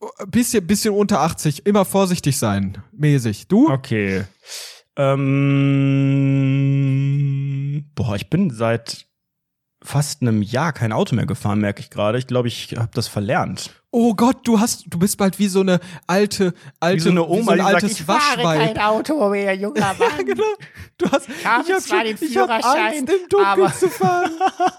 äh, 0.01 0.07
bisschen 0.27 0.67
bisschen 0.67 0.95
unter 0.95 1.21
80, 1.21 1.67
immer 1.67 1.85
vorsichtig 1.85 2.39
sein, 2.39 2.79
mäßig. 2.93 3.49
Du? 3.49 3.71
Okay. 3.71 4.25
Ähm, 4.97 5.83
boah, 7.95 8.17
ich 8.17 8.31
bin 8.31 8.51
seit 8.51 9.07
fast 9.83 10.23
einem 10.23 10.41
Jahr 10.43 10.73
kein 10.73 10.93
Auto 10.93 11.15
mehr 11.15 11.27
gefahren, 11.27 11.61
merke 11.61 11.81
ich 11.81 11.91
gerade. 11.91 12.17
Ich 12.19 12.27
glaube, 12.27 12.49
ich 12.49 12.75
habe 12.77 12.91
das 12.95 13.09
verlernt. 13.09 13.82
Oh 13.95 14.15
Gott, 14.15 14.39
du 14.45 14.59
hast 14.59 14.85
du 14.89 14.99
bist 14.99 15.19
bald 15.19 15.39
wie 15.39 15.49
so 15.49 15.61
eine 15.61 15.79
alte 16.07 16.55
alte 16.81 17.03
so 17.03 17.11
eine 17.11 17.27
Oma, 17.29 17.35
wie 17.41 17.45
so 17.45 17.51
ein 17.51 17.57
die 17.59 17.63
sagt, 17.63 17.75
altes 17.75 17.93
ich 18.01 18.09
Waschweib. 18.09 18.79
Auto 18.83 19.29
mehr, 19.29 19.55
junger 19.55 19.95
Mann. 19.99 20.25
genau. 20.25 20.43
Du 20.97 21.11
hast, 21.11 21.29
Ich 21.29 21.45
habe 21.47 21.73
hab 21.73 21.81
zwar 21.81 22.05
den 22.05 22.17
hab 22.17 22.25
Führerschein, 22.25 22.87
Angst, 22.99 23.13
im 23.13 23.29
Dunkeln 23.29 23.73
zu 23.79 23.89
fahren. 23.91 24.31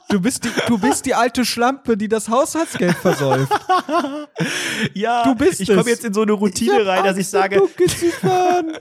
Du 0.09 0.19
bist, 0.21 0.43
die, 0.45 0.49
du 0.67 0.77
bist 0.79 1.05
die 1.05 1.13
alte 1.13 1.43
Schlampe, 1.45 1.95
die 1.97 2.07
das 2.07 2.27
Haushaltsgeld 2.29 2.95
versäuft. 2.95 3.51
Ja, 4.93 5.23
Du 5.23 5.35
bist 5.35 5.61
ich 5.61 5.67
komme 5.69 5.89
jetzt 5.89 6.03
in 6.05 6.13
so 6.13 6.21
eine 6.21 6.33
Routine 6.33 6.85
rein, 6.85 7.03
dass 7.03 7.13
ich 7.17 7.19
Angst, 7.25 7.31
sage, 7.31 7.57
Dunkeln 7.57 7.89
zu 7.89 8.09
fahren. 8.21 8.71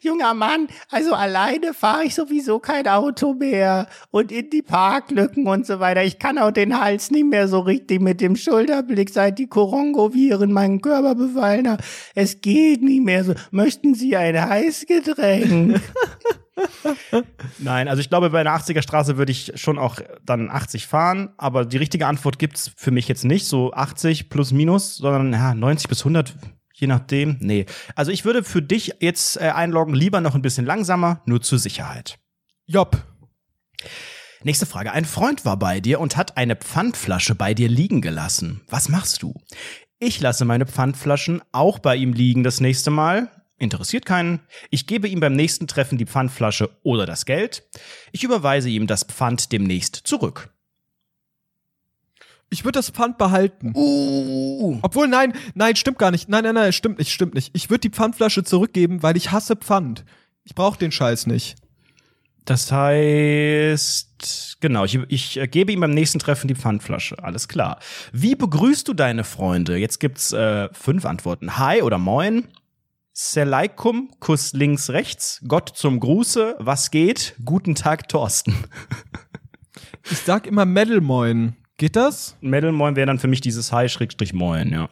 Junger 0.00 0.34
Mann, 0.34 0.68
also 0.90 1.14
alleine 1.14 1.74
fahre 1.74 2.04
ich 2.04 2.14
sowieso 2.14 2.58
kein 2.58 2.86
Auto 2.88 3.34
mehr 3.34 3.86
und 4.10 4.32
in 4.32 4.50
die 4.50 4.62
Parklücken 4.62 5.46
und 5.46 5.66
so 5.66 5.80
weiter. 5.80 6.02
Ich 6.04 6.18
kann 6.18 6.38
auch 6.38 6.50
den 6.50 6.80
Hals 6.80 7.10
nicht 7.10 7.26
mehr 7.26 7.48
so 7.48 7.60
richtig 7.60 8.00
mit 8.00 8.20
dem 8.20 8.36
Schulterblick, 8.36 9.10
seit 9.10 9.38
die 9.38 9.46
Korongoviren 9.82 10.52
meinen 10.52 10.80
Körper 10.80 11.14
befallen 11.14 11.68
haben. 11.68 11.82
Es 12.14 12.40
geht 12.40 12.82
nicht 12.82 13.02
mehr 13.02 13.24
so. 13.24 13.34
Möchten 13.50 13.94
Sie 13.94 14.16
ein 14.16 14.40
Heißgetränk? 14.40 15.80
nein, 17.58 17.88
also 17.88 18.00
ich 18.00 18.08
glaube, 18.08 18.30
bei 18.30 18.40
einer 18.40 18.56
80er 18.56 18.82
Straße 18.82 19.16
würde 19.16 19.32
ich 19.32 19.52
schon 19.56 19.78
auch 19.78 19.98
dann 20.24 20.50
80 20.50 20.86
fahren, 20.86 21.30
aber 21.36 21.64
die 21.64 21.78
richtige 21.78 22.06
Antwort 22.06 22.38
gibt's 22.38 22.70
für 22.76 22.90
mich 22.90 23.08
jetzt 23.08 23.24
nicht, 23.24 23.46
so 23.46 23.72
80 23.72 24.28
plus 24.28 24.52
minus, 24.52 24.96
sondern 24.96 25.32
ja, 25.32 25.54
90 25.54 25.88
bis 25.88 26.00
100, 26.00 26.36
je 26.74 26.86
nachdem. 26.86 27.38
Nee, 27.40 27.66
also 27.96 28.12
ich 28.12 28.24
würde 28.24 28.44
für 28.44 28.62
dich 28.62 28.96
jetzt 29.00 29.38
äh, 29.38 29.50
einloggen, 29.50 29.94
lieber 29.94 30.20
noch 30.20 30.34
ein 30.34 30.42
bisschen 30.42 30.66
langsamer, 30.66 31.22
nur 31.26 31.40
zur 31.40 31.58
Sicherheit. 31.58 32.18
Jopp. 32.66 33.02
Nächste 34.44 34.66
Frage. 34.66 34.92
Ein 34.92 35.04
Freund 35.04 35.44
war 35.44 35.56
bei 35.56 35.80
dir 35.80 36.00
und 36.00 36.16
hat 36.16 36.36
eine 36.36 36.56
Pfandflasche 36.56 37.34
bei 37.34 37.54
dir 37.54 37.68
liegen 37.68 38.00
gelassen. 38.00 38.62
Was 38.68 38.88
machst 38.88 39.22
du? 39.22 39.34
Ich 40.00 40.20
lasse 40.20 40.44
meine 40.44 40.66
Pfandflaschen 40.66 41.42
auch 41.52 41.78
bei 41.78 41.94
ihm 41.94 42.12
liegen 42.12 42.42
das 42.42 42.60
nächste 42.60 42.90
Mal. 42.90 43.30
Interessiert 43.58 44.04
keinen. 44.04 44.40
Ich 44.70 44.88
gebe 44.88 45.06
ihm 45.06 45.20
beim 45.20 45.34
nächsten 45.34 45.68
Treffen 45.68 45.96
die 45.96 46.06
Pfandflasche 46.06 46.70
oder 46.82 47.06
das 47.06 47.24
Geld. 47.24 47.62
Ich 48.10 48.24
überweise 48.24 48.68
ihm 48.68 48.88
das 48.88 49.04
Pfand 49.04 49.52
demnächst 49.52 49.94
zurück. 49.94 50.52
Ich 52.50 52.64
würde 52.64 52.80
das 52.80 52.90
Pfand 52.90 53.16
behalten. 53.18 53.72
Uh. 53.76 54.80
Obwohl, 54.82 55.06
nein, 55.06 55.34
nein, 55.54 55.76
stimmt 55.76 55.98
gar 55.98 56.10
nicht. 56.10 56.28
Nein, 56.28 56.42
nein, 56.42 56.56
nein, 56.56 56.72
stimmt 56.72 56.98
nicht, 56.98 57.12
stimmt 57.12 57.34
nicht. 57.34 57.50
Ich 57.54 57.70
würde 57.70 57.80
die 57.82 57.90
Pfandflasche 57.90 58.42
zurückgeben, 58.42 59.04
weil 59.04 59.16
ich 59.16 59.30
hasse 59.30 59.54
Pfand. 59.54 60.04
Ich 60.42 60.56
brauche 60.56 60.78
den 60.78 60.90
Scheiß 60.90 61.28
nicht. 61.28 61.61
Das 62.44 62.72
heißt, 62.72 64.58
genau, 64.60 64.84
ich, 64.84 64.98
ich 65.08 65.40
gebe 65.50 65.72
ihm 65.72 65.80
beim 65.80 65.92
nächsten 65.92 66.18
Treffen 66.18 66.48
die 66.48 66.54
Pfandflasche. 66.54 67.22
Alles 67.22 67.48
klar. 67.48 67.78
Wie 68.12 68.34
begrüßt 68.34 68.88
du 68.88 68.94
deine 68.94 69.24
Freunde? 69.24 69.76
Jetzt 69.76 70.00
gibt's 70.00 70.32
äh, 70.32 70.68
fünf 70.72 71.04
Antworten. 71.04 71.58
Hi 71.58 71.82
oder 71.82 71.98
Moin. 71.98 72.48
Selaikum, 73.12 74.10
Kuss 74.20 74.54
links, 74.54 74.90
rechts. 74.90 75.40
Gott 75.46 75.70
zum 75.74 76.00
Gruße. 76.00 76.56
Was 76.58 76.90
geht? 76.90 77.34
Guten 77.44 77.74
Tag, 77.74 78.08
Thorsten. 78.08 78.54
Ich 80.10 80.18
sag 80.18 80.48
immer 80.48 80.64
Metal-Moin. 80.64 81.54
Geht 81.76 81.96
das? 81.96 82.36
Medal 82.40 82.72
Moin 82.72 82.96
wäre 82.96 83.06
dann 83.06 83.18
für 83.18 83.28
mich 83.28 83.40
dieses 83.40 83.72
Hi 83.72 83.88
Schrägstrich 83.88 84.32
Moin, 84.32 84.70
ja. 84.72 84.88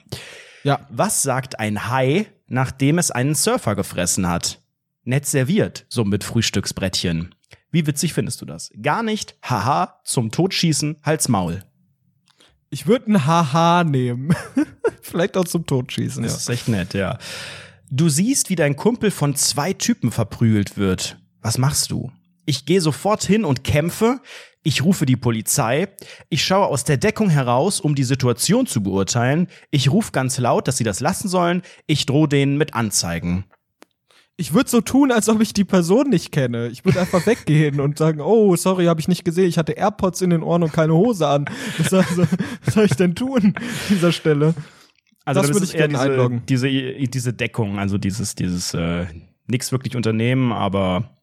Ja. 0.62 0.86
Was 0.88 1.22
sagt 1.22 1.58
ein 1.58 1.90
Hai, 1.90 2.26
nachdem 2.46 2.98
es 2.98 3.10
einen 3.10 3.34
Surfer 3.34 3.74
gefressen 3.74 4.28
hat? 4.28 4.60
Nett 5.04 5.26
serviert, 5.26 5.86
so 5.88 6.04
mit 6.04 6.24
Frühstücksbrettchen. 6.24 7.34
Wie 7.70 7.86
witzig 7.86 8.12
findest 8.12 8.40
du 8.40 8.46
das? 8.46 8.70
Gar 8.82 9.02
nicht. 9.02 9.36
Haha, 9.42 10.00
zum 10.04 10.30
Totschießen, 10.30 10.96
Hals 11.02 11.28
Maul. 11.28 11.62
Ich 12.70 12.86
würde 12.86 13.12
ein 13.12 13.26
Haha 13.26 13.84
nehmen. 13.84 14.34
Vielleicht 15.02 15.36
auch 15.36 15.44
zum 15.44 15.66
Totschießen. 15.66 16.22
Das 16.22 16.32
Ja. 16.32 16.38
ist 16.38 16.48
echt 16.48 16.68
nett, 16.68 16.94
ja. 16.94 17.18
Du 17.90 18.08
siehst, 18.08 18.50
wie 18.50 18.56
dein 18.56 18.76
Kumpel 18.76 19.10
von 19.10 19.34
zwei 19.34 19.72
Typen 19.72 20.12
verprügelt 20.12 20.76
wird. 20.76 21.18
Was 21.42 21.58
machst 21.58 21.90
du? 21.90 22.12
Ich 22.46 22.66
gehe 22.66 22.80
sofort 22.80 23.24
hin 23.24 23.44
und 23.44 23.64
kämpfe. 23.64 24.20
Ich 24.62 24.84
rufe 24.84 25.06
die 25.06 25.16
Polizei. 25.16 25.88
Ich 26.28 26.44
schaue 26.44 26.66
aus 26.66 26.84
der 26.84 26.96
Deckung 26.98 27.30
heraus, 27.30 27.80
um 27.80 27.94
die 27.94 28.04
Situation 28.04 28.66
zu 28.66 28.82
beurteilen. 28.82 29.48
Ich 29.70 29.90
rufe 29.90 30.12
ganz 30.12 30.38
laut, 30.38 30.68
dass 30.68 30.76
sie 30.76 30.84
das 30.84 31.00
lassen 31.00 31.28
sollen. 31.28 31.62
Ich 31.86 32.06
drohe 32.06 32.28
denen 32.28 32.58
mit 32.58 32.74
Anzeigen. 32.74 33.44
Ich 34.36 34.54
würde 34.54 34.70
so 34.70 34.80
tun, 34.80 35.12
als 35.12 35.28
ob 35.28 35.40
ich 35.42 35.52
die 35.52 35.64
Person 35.64 36.08
nicht 36.08 36.32
kenne. 36.32 36.68
Ich 36.68 36.84
würde 36.84 37.00
einfach 37.00 37.26
weggehen 37.26 37.78
und 37.78 37.98
sagen, 37.98 38.20
oh, 38.20 38.56
sorry, 38.56 38.86
habe 38.86 39.00
ich 39.00 39.08
nicht 39.08 39.24
gesehen. 39.24 39.48
Ich 39.48 39.58
hatte 39.58 39.72
AirPods 39.72 40.22
in 40.22 40.30
den 40.30 40.42
Ohren 40.42 40.62
und 40.62 40.72
keine 40.72 40.94
Hose 40.94 41.28
an. 41.28 41.44
Was 41.78 41.90
soll, 41.90 42.04
was 42.64 42.74
soll 42.74 42.84
ich 42.86 42.96
denn 42.96 43.14
tun 43.14 43.54
an 43.56 43.64
dieser 43.90 44.12
Stelle? 44.12 44.54
Also 45.26 45.42
Das 45.42 45.48
da 45.48 45.54
würde 45.54 45.66
ich 45.66 45.72
gerne 45.72 45.88
diese, 45.92 46.02
einloggen. 46.02 46.42
Diese, 46.48 46.68
diese 46.68 47.32
Deckung, 47.34 47.78
also 47.78 47.98
dieses, 47.98 48.34
dieses 48.34 48.72
äh, 48.72 49.06
nix 49.46 49.72
wirklich 49.72 49.94
unternehmen, 49.94 50.52
aber 50.52 51.16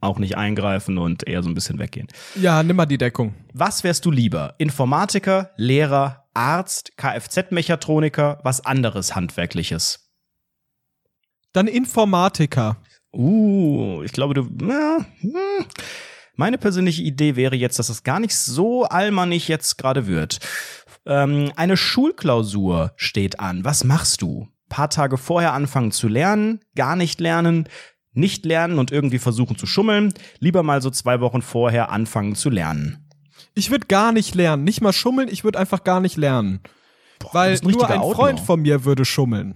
auch 0.00 0.18
nicht 0.18 0.36
eingreifen 0.36 0.98
und 0.98 1.26
eher 1.26 1.42
so 1.42 1.48
ein 1.48 1.54
bisschen 1.54 1.78
weggehen. 1.78 2.08
Ja, 2.34 2.62
nimm 2.62 2.76
mal 2.76 2.86
die 2.86 2.98
Deckung. 2.98 3.34
Was 3.52 3.84
wärst 3.84 4.04
du 4.04 4.10
lieber? 4.10 4.54
Informatiker, 4.58 5.50
Lehrer, 5.56 6.24
Arzt, 6.34 6.96
Kfz-Mechatroniker, 6.96 8.40
was 8.42 8.64
anderes 8.64 9.14
Handwerkliches? 9.16 10.03
Dann 11.54 11.68
Informatiker. 11.68 12.76
Uh, 13.14 14.02
ich 14.02 14.12
glaube, 14.12 14.34
du. 14.34 14.48
Ja, 14.68 14.98
hm. 15.20 15.66
Meine 16.36 16.58
persönliche 16.58 17.02
Idee 17.02 17.36
wäre 17.36 17.54
jetzt, 17.54 17.78
dass 17.78 17.88
es 17.88 18.02
gar 18.02 18.18
nicht 18.18 18.36
so 18.36 18.84
allmannig 18.84 19.46
jetzt 19.46 19.78
gerade 19.78 20.08
wird. 20.08 20.40
Ähm, 21.06 21.52
eine 21.54 21.76
Schulklausur 21.76 22.92
steht 22.96 23.38
an. 23.38 23.64
Was 23.64 23.84
machst 23.84 24.20
du? 24.20 24.48
Paar 24.68 24.90
Tage 24.90 25.16
vorher 25.16 25.52
anfangen 25.52 25.92
zu 25.92 26.08
lernen, 26.08 26.60
gar 26.74 26.96
nicht 26.96 27.20
lernen, 27.20 27.68
nicht 28.14 28.44
lernen 28.44 28.80
und 28.80 28.90
irgendwie 28.90 29.20
versuchen 29.20 29.56
zu 29.56 29.66
schummeln. 29.66 30.12
Lieber 30.40 30.64
mal 30.64 30.82
so 30.82 30.90
zwei 30.90 31.20
Wochen 31.20 31.40
vorher 31.40 31.90
anfangen 31.90 32.34
zu 32.34 32.50
lernen. 32.50 33.08
Ich 33.54 33.70
würde 33.70 33.86
gar 33.86 34.10
nicht 34.10 34.34
lernen. 34.34 34.64
Nicht 34.64 34.80
mal 34.80 34.92
schummeln, 34.92 35.28
ich 35.28 35.44
würde 35.44 35.60
einfach 35.60 35.84
gar 35.84 36.00
nicht 36.00 36.16
lernen. 36.16 36.60
Weil 37.30 37.52
bist 37.52 37.64
ein 37.64 37.70
nur 37.70 37.88
ein 37.88 38.00
Freund 38.00 38.40
Outlaw. 38.40 38.44
von 38.44 38.62
mir 38.62 38.84
würde 38.84 39.04
schummeln. 39.04 39.54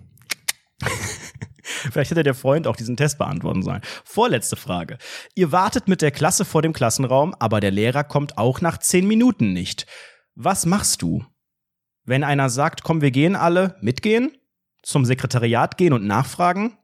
Vielleicht 1.93 2.11
hätte 2.11 2.23
der 2.23 2.35
Freund 2.35 2.67
auch 2.67 2.77
diesen 2.77 2.97
Test 2.97 3.19
beantworten 3.19 3.63
sollen. 3.63 3.83
Vorletzte 4.05 4.57
Frage. 4.57 4.99
Ihr 5.35 5.53
wartet 5.53 5.89
mit 5.89 6.03
der 6.03 6.11
Klasse 6.11 6.45
vor 6.45 6.63
dem 6.63 6.73
Klassenraum, 6.73 7.35
aber 7.39 7.61
der 7.61 7.71
Lehrer 7.71 8.05
kommt 8.05 8.39
auch 8.39 8.61
nach 8.61 8.79
zehn 8.79 9.07
Minuten 9.07 9.53
nicht. 9.53 9.87
Was 10.35 10.67
machst 10.67 11.03
du? 11.03 11.25
Wenn 12.05 12.25
einer 12.25 12.49
sagt, 12.49 12.83
komm, 12.83 13.01
wir 13.01 13.11
gehen 13.11 13.37
alle, 13.37 13.77
mitgehen? 13.81 14.33
Zum 14.83 15.05
Sekretariat 15.05 15.77
gehen 15.77 15.93
und 15.93 16.07
nachfragen? 16.07 16.79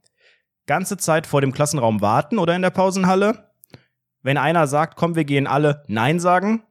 Ganze 0.66 0.97
Zeit 0.97 1.26
vor 1.26 1.41
dem 1.41 1.53
Klassenraum 1.53 2.01
warten 2.01 2.39
oder 2.39 2.55
in 2.55 2.62
der 2.62 2.70
Pausenhalle? 2.70 3.51
Wenn 4.22 4.39
einer 4.39 4.66
sagt, 4.66 4.97
komm, 4.97 5.14
wir 5.14 5.24
gehen 5.24 5.47
alle, 5.47 5.82
nein 5.87 6.20
sagen? 6.20 6.64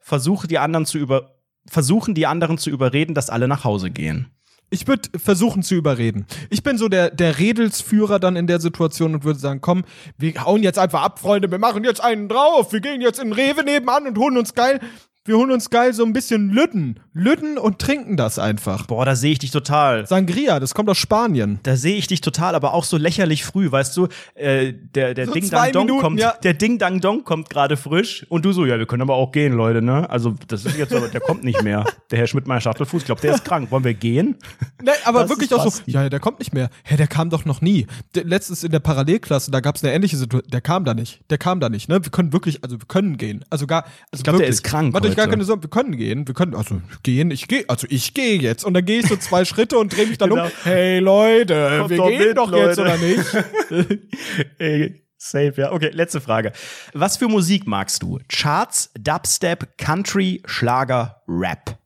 Versuche 0.00 0.48
die 0.48 0.58
anderen 0.58 0.86
zu 0.86 0.98
über 0.98 1.32
versuchen 1.66 2.14
die 2.14 2.26
anderen 2.26 2.58
zu 2.58 2.70
überreden, 2.70 3.14
dass 3.14 3.30
alle 3.30 3.46
nach 3.46 3.62
Hause 3.62 3.90
gehen. 3.90 4.34
Ich 4.72 4.88
würde 4.88 5.10
versuchen 5.18 5.62
zu 5.62 5.74
überreden. 5.74 6.26
Ich 6.48 6.62
bin 6.62 6.78
so 6.78 6.88
der, 6.88 7.10
der 7.10 7.38
Redelsführer 7.38 8.18
dann 8.18 8.36
in 8.36 8.46
der 8.46 8.58
Situation 8.58 9.14
und 9.14 9.22
würde 9.22 9.38
sagen, 9.38 9.60
komm, 9.60 9.84
wir 10.16 10.32
hauen 10.46 10.62
jetzt 10.62 10.78
einfach 10.78 11.02
ab, 11.02 11.18
Freunde, 11.18 11.50
wir 11.50 11.58
machen 11.58 11.84
jetzt 11.84 12.02
einen 12.02 12.26
drauf, 12.26 12.72
wir 12.72 12.80
gehen 12.80 13.02
jetzt 13.02 13.20
in 13.20 13.34
Rewe 13.34 13.64
nebenan 13.64 14.06
und 14.06 14.16
holen 14.16 14.38
uns 14.38 14.54
geil, 14.54 14.80
wir 15.24 15.36
holen 15.36 15.52
uns 15.52 15.70
geil 15.70 15.92
so 15.92 16.04
ein 16.04 16.12
bisschen 16.12 16.50
Lütten. 16.50 16.98
Lütten 17.14 17.56
und 17.56 17.78
trinken 17.78 18.16
das 18.16 18.40
einfach. 18.40 18.86
Boah, 18.86 19.04
da 19.04 19.14
sehe 19.14 19.32
ich 19.32 19.38
dich 19.38 19.52
total. 19.52 20.04
Sangria, 20.06 20.58
das 20.58 20.74
kommt 20.74 20.88
aus 20.88 20.98
Spanien. 20.98 21.60
Da 21.62 21.76
sehe 21.76 21.96
ich 21.96 22.08
dich 22.08 22.20
total, 22.20 22.56
aber 22.56 22.74
auch 22.74 22.82
so 22.82 22.96
lächerlich 22.96 23.44
früh, 23.44 23.70
weißt 23.70 23.96
du, 23.96 24.08
äh, 24.34 24.72
der, 24.72 25.14
der 25.14 25.26
So 25.26 25.32
Ding 25.32 25.48
Dang 25.48 25.72
Dong 25.72 25.86
Minuten, 25.86 26.02
kommt, 26.02 26.20
ja. 26.20 26.34
der 26.42 26.54
Ding 26.54 26.78
Dang 26.78 27.00
Dong 27.00 27.22
kommt 27.22 27.50
gerade 27.50 27.76
frisch 27.76 28.26
und 28.30 28.44
du 28.44 28.52
so, 28.52 28.66
ja, 28.66 28.78
wir 28.78 28.86
können 28.86 29.02
aber 29.02 29.14
auch 29.14 29.30
gehen, 29.30 29.52
Leute, 29.52 29.80
ne? 29.80 30.10
Also, 30.10 30.34
das 30.48 30.64
ist 30.64 30.76
jetzt 30.76 30.92
aber, 30.92 31.06
der 31.06 31.20
kommt 31.20 31.44
nicht 31.44 31.62
mehr. 31.62 31.84
Der 32.10 32.18
Herr 32.18 32.26
Schmidt, 32.26 32.48
mein 32.48 32.60
Schachtelfuß, 32.60 33.02
ich 33.02 33.06
glaube, 33.06 33.20
der 33.20 33.34
ist 33.34 33.44
krank. 33.44 33.70
Wollen 33.70 33.84
wir 33.84 33.94
gehen? 33.94 34.36
Nee, 34.82 34.90
aber 35.04 35.20
Das 35.20 35.30
wirklich 35.30 35.54
auch 35.54 35.70
so, 35.70 35.82
ja, 35.86 36.08
der 36.08 36.18
kommt 36.18 36.40
nicht 36.40 36.52
mehr. 36.52 36.68
Hä, 36.82 36.96
der 36.96 37.06
kam 37.06 37.30
doch 37.30 37.44
noch 37.44 37.60
nie. 37.60 37.86
Der, 38.16 38.24
letztens 38.24 38.64
in 38.64 38.72
der 38.72 38.80
Parallelklasse, 38.80 39.52
da 39.52 39.60
gab 39.60 39.76
es 39.76 39.84
eine 39.84 39.92
ähnliche 39.92 40.16
Situation, 40.16 40.50
der 40.50 40.60
kam 40.60 40.84
da 40.84 40.94
nicht. 40.94 41.20
Der 41.30 41.38
kam 41.38 41.60
da 41.60 41.68
nicht, 41.68 41.88
ne? 41.88 42.02
Wir 42.02 42.10
können 42.10 42.32
wirklich, 42.32 42.64
also 42.64 42.80
wir 42.80 42.86
können 42.88 43.18
gehen. 43.18 43.44
Also 43.50 43.68
gar, 43.68 43.84
also 44.10 44.20
Ich 44.20 44.24
glaub, 44.24 44.38
der 44.38 44.48
ist 44.48 44.64
krank 44.64 44.92
Macht 44.92 45.11
euch 45.12 45.16
gar 45.16 45.28
keine 45.28 45.44
Sorgen, 45.44 45.62
wir 45.62 45.70
können 45.70 45.96
gehen. 45.96 46.26
Wir 46.26 46.34
können, 46.34 46.54
also 46.54 46.80
gehen, 47.02 47.30
ich 47.30 47.46
gehe, 47.48 47.64
also 47.68 47.86
ich 47.90 48.14
gehe 48.14 48.36
jetzt. 48.38 48.64
Und 48.64 48.74
dann 48.74 48.84
gehe 48.84 49.00
ich 49.00 49.06
so 49.08 49.16
zwei 49.16 49.44
Schritte 49.46 49.78
und 49.78 49.94
drehe 49.96 50.06
mich 50.06 50.18
dann 50.18 50.30
Genau. 50.30 50.44
um. 50.46 50.50
Hey 50.64 50.98
Leute, 50.98 51.76
Kommt 51.78 51.90
wir 51.90 51.96
doch 51.98 52.08
gehen 52.08 52.28
mit, 52.28 52.36
doch 52.36 52.52
jetzt, 52.52 52.76
Leute. 52.78 52.80
oder 52.82 52.98
nicht? 52.98 54.00
Ey, 54.58 55.04
safe, 55.16 55.54
ja. 55.56 55.72
Okay, 55.72 55.90
letzte 55.92 56.20
Frage. 56.20 56.52
Was 56.92 57.16
für 57.16 57.28
Musik 57.28 57.66
magst 57.66 58.02
du? 58.02 58.18
Charts, 58.28 58.90
Dubstep, 58.98 59.78
Country, 59.78 60.42
Schlager, 60.46 61.22
Rap? 61.28 61.78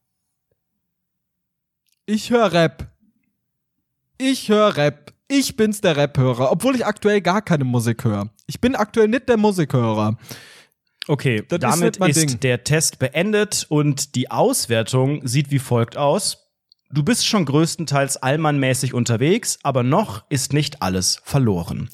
Ich 2.07 2.31
höre 2.31 2.53
Rap. 2.53 2.87
Ich 4.19 4.49
höre 4.49 4.77
Rap. 4.77 5.13
Ich 5.29 5.57
bin's 5.57 5.81
der 5.81 5.97
Rap-Hörer, 5.97 6.53
obwohl 6.53 6.77
ich 6.77 6.87
aktuell 6.87 7.21
gar 7.21 7.43
keine 7.43 7.65
Musik 7.65 8.05
höre. 8.05 8.31
Ich 8.47 8.61
bin 8.61 8.77
aktuell 8.77 9.09
nicht 9.09 9.29
der 9.29 9.37
Musikhörer. 9.37 10.17
Okay, 11.09 11.43
Das 11.49 11.57
ist 11.59 11.63
damit 11.63 12.01
ist, 12.01 12.31
Ding. 12.31 12.41
der 12.41 12.65
Test 12.65 12.99
beendet 12.99 13.67
und 13.69 14.15
die 14.15 14.31
Auswertung 14.31 15.27
sieht 15.27 15.51
wie 15.51 15.59
folgt 15.59 15.97
aus. 15.97 16.39
Du 16.91 17.03
bist 17.03 17.27
schon 17.27 17.45
größtenteils 17.45 18.17
allmannmäßig 18.17 18.95
unterwegs, 18.95 19.59
aber 19.63 19.83
noch 19.83 20.25
ist 20.31 20.53
nicht 20.53 20.83
alles 20.83 21.21
verloren. 21.25 21.91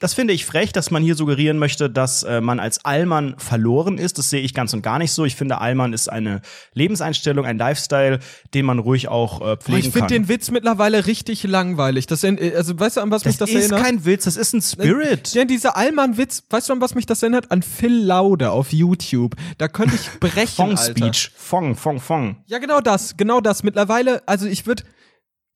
Das 0.00 0.14
finde 0.14 0.32
ich 0.34 0.44
frech, 0.46 0.72
dass 0.72 0.90
man 0.90 1.02
hier 1.02 1.14
suggerieren 1.14 1.58
möchte, 1.58 1.88
dass 1.90 2.22
äh, 2.22 2.40
man 2.40 2.58
als 2.58 2.84
Allmann 2.84 3.34
verloren 3.38 3.98
ist. 3.98 4.18
Das 4.18 4.30
sehe 4.30 4.40
ich 4.40 4.54
ganz 4.54 4.72
und 4.72 4.82
gar 4.82 4.98
nicht 4.98 5.12
so. 5.12 5.24
Ich 5.24 5.36
finde, 5.36 5.60
Allmann 5.60 5.92
ist 5.92 6.08
eine 6.08 6.40
Lebenseinstellung, 6.74 7.44
ein 7.44 7.58
Lifestyle, 7.58 8.18
den 8.54 8.64
man 8.64 8.78
ruhig 8.78 9.08
auch 9.08 9.40
äh, 9.46 9.56
pflegen 9.58 9.78
ich 9.80 9.84
finde 9.84 10.00
kann. 10.00 10.08
den 10.08 10.28
Witz 10.28 10.50
mittlerweile 10.50 11.06
richtig 11.06 11.42
langweilig. 11.44 12.06
Das, 12.06 12.24
in- 12.24 12.38
also 12.56 12.78
weißt 12.78 12.96
du, 12.96 13.00
an 13.02 13.10
was 13.10 13.24
mich 13.24 13.36
das 13.36 13.50
das 13.50 13.58
ist 13.62 13.70
erinnert? 13.70 13.82
kein 13.86 14.04
Witz, 14.06 14.24
das 14.24 14.36
ist 14.36 14.54
ein 14.54 14.62
Spirit. 14.62 15.34
Ja, 15.34 15.44
dieser 15.44 15.76
Allmann-Witz, 15.76 16.44
weißt 16.48 16.70
du, 16.70 16.72
an 16.72 16.80
was 16.80 16.94
mich 16.94 17.06
das 17.06 17.22
erinnert? 17.22 17.50
An 17.50 17.62
Phil 17.62 17.94
Laude 18.04 18.50
auf 18.52 18.72
YouTube. 18.72 19.36
Da 19.58 19.68
könnte 19.68 19.94
ich 19.96 20.08
brechen, 20.20 20.46
Fong 20.56 20.70
Alter. 20.78 20.90
Speech. 20.92 21.30
Fong, 21.36 21.76
Fong, 21.76 22.00
Fong. 22.00 22.36
Ja, 22.46 22.58
genau 22.58 22.80
das, 22.80 23.16
genau 23.18 23.40
das. 23.42 23.62
Mittlerweile, 23.62 24.22
also 24.26 24.46
ich 24.46 24.66
würde, 24.66 24.82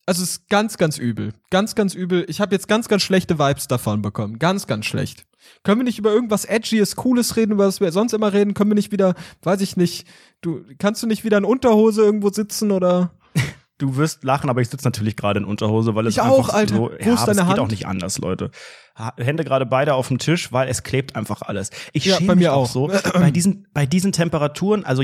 also 0.06 0.22
es 0.22 0.30
ist 0.30 0.48
ganz, 0.48 0.76
ganz 0.78 0.98
übel. 0.98 1.32
Ganz, 1.50 1.74
ganz 1.74 1.94
übel. 1.94 2.24
Ich 2.28 2.40
habe 2.40 2.54
jetzt 2.54 2.68
ganz, 2.68 2.88
ganz 2.88 3.02
schlechte 3.02 3.38
Vibes 3.38 3.68
davon 3.68 4.02
bekommen. 4.02 4.38
Ganz, 4.38 4.66
ganz 4.66 4.86
schlecht. 4.86 5.26
Können 5.62 5.80
wir 5.80 5.84
nicht 5.84 5.98
über 5.98 6.12
irgendwas 6.12 6.44
Edgyes, 6.44 6.96
Cooles 6.96 7.36
reden, 7.36 7.52
über 7.52 7.66
was 7.66 7.80
wir 7.80 7.92
sonst 7.92 8.12
immer 8.14 8.32
reden? 8.32 8.54
Können 8.54 8.70
wir 8.70 8.74
nicht 8.74 8.92
wieder, 8.92 9.14
weiß 9.42 9.60
ich 9.60 9.76
nicht, 9.76 10.06
du, 10.40 10.62
kannst 10.78 11.02
du 11.02 11.06
nicht 11.06 11.24
wieder 11.24 11.36
in 11.38 11.44
Unterhose 11.44 12.02
irgendwo 12.02 12.30
sitzen 12.30 12.70
oder? 12.70 13.12
Du 13.76 13.96
wirst 13.96 14.22
lachen, 14.22 14.48
aber 14.48 14.60
ich 14.60 14.68
sitze 14.68 14.84
natürlich 14.84 15.16
gerade 15.16 15.40
in 15.40 15.44
Unterhose, 15.44 15.96
weil 15.96 16.06
es 16.06 16.14
Ich 16.14 16.22
einfach 16.22 16.50
auch, 16.50 16.54
Alter. 16.54 16.76
so, 16.76 16.90
ja, 16.92 16.96
es 17.14 17.26
Hand? 17.26 17.48
geht 17.48 17.58
auch 17.58 17.68
nicht 17.68 17.88
anders, 17.88 18.18
Leute. 18.18 18.52
Hände 19.16 19.42
gerade 19.44 19.66
beide 19.66 19.94
auf 19.94 20.06
dem 20.06 20.18
Tisch, 20.18 20.52
weil 20.52 20.68
es 20.68 20.84
klebt 20.84 21.16
einfach 21.16 21.42
alles. 21.42 21.70
Ich 21.92 22.04
Ja, 22.04 22.14
schäme 22.14 22.28
bei 22.28 22.34
mich 22.36 22.44
mir 22.44 22.52
auch 22.54 22.68
auch. 22.68 22.70
so. 22.70 22.86
bei 23.14 23.32
diesen 23.32 23.66
bei 23.74 23.84
diesen 23.84 24.12
Temperaturen, 24.12 24.84
also 24.84 25.02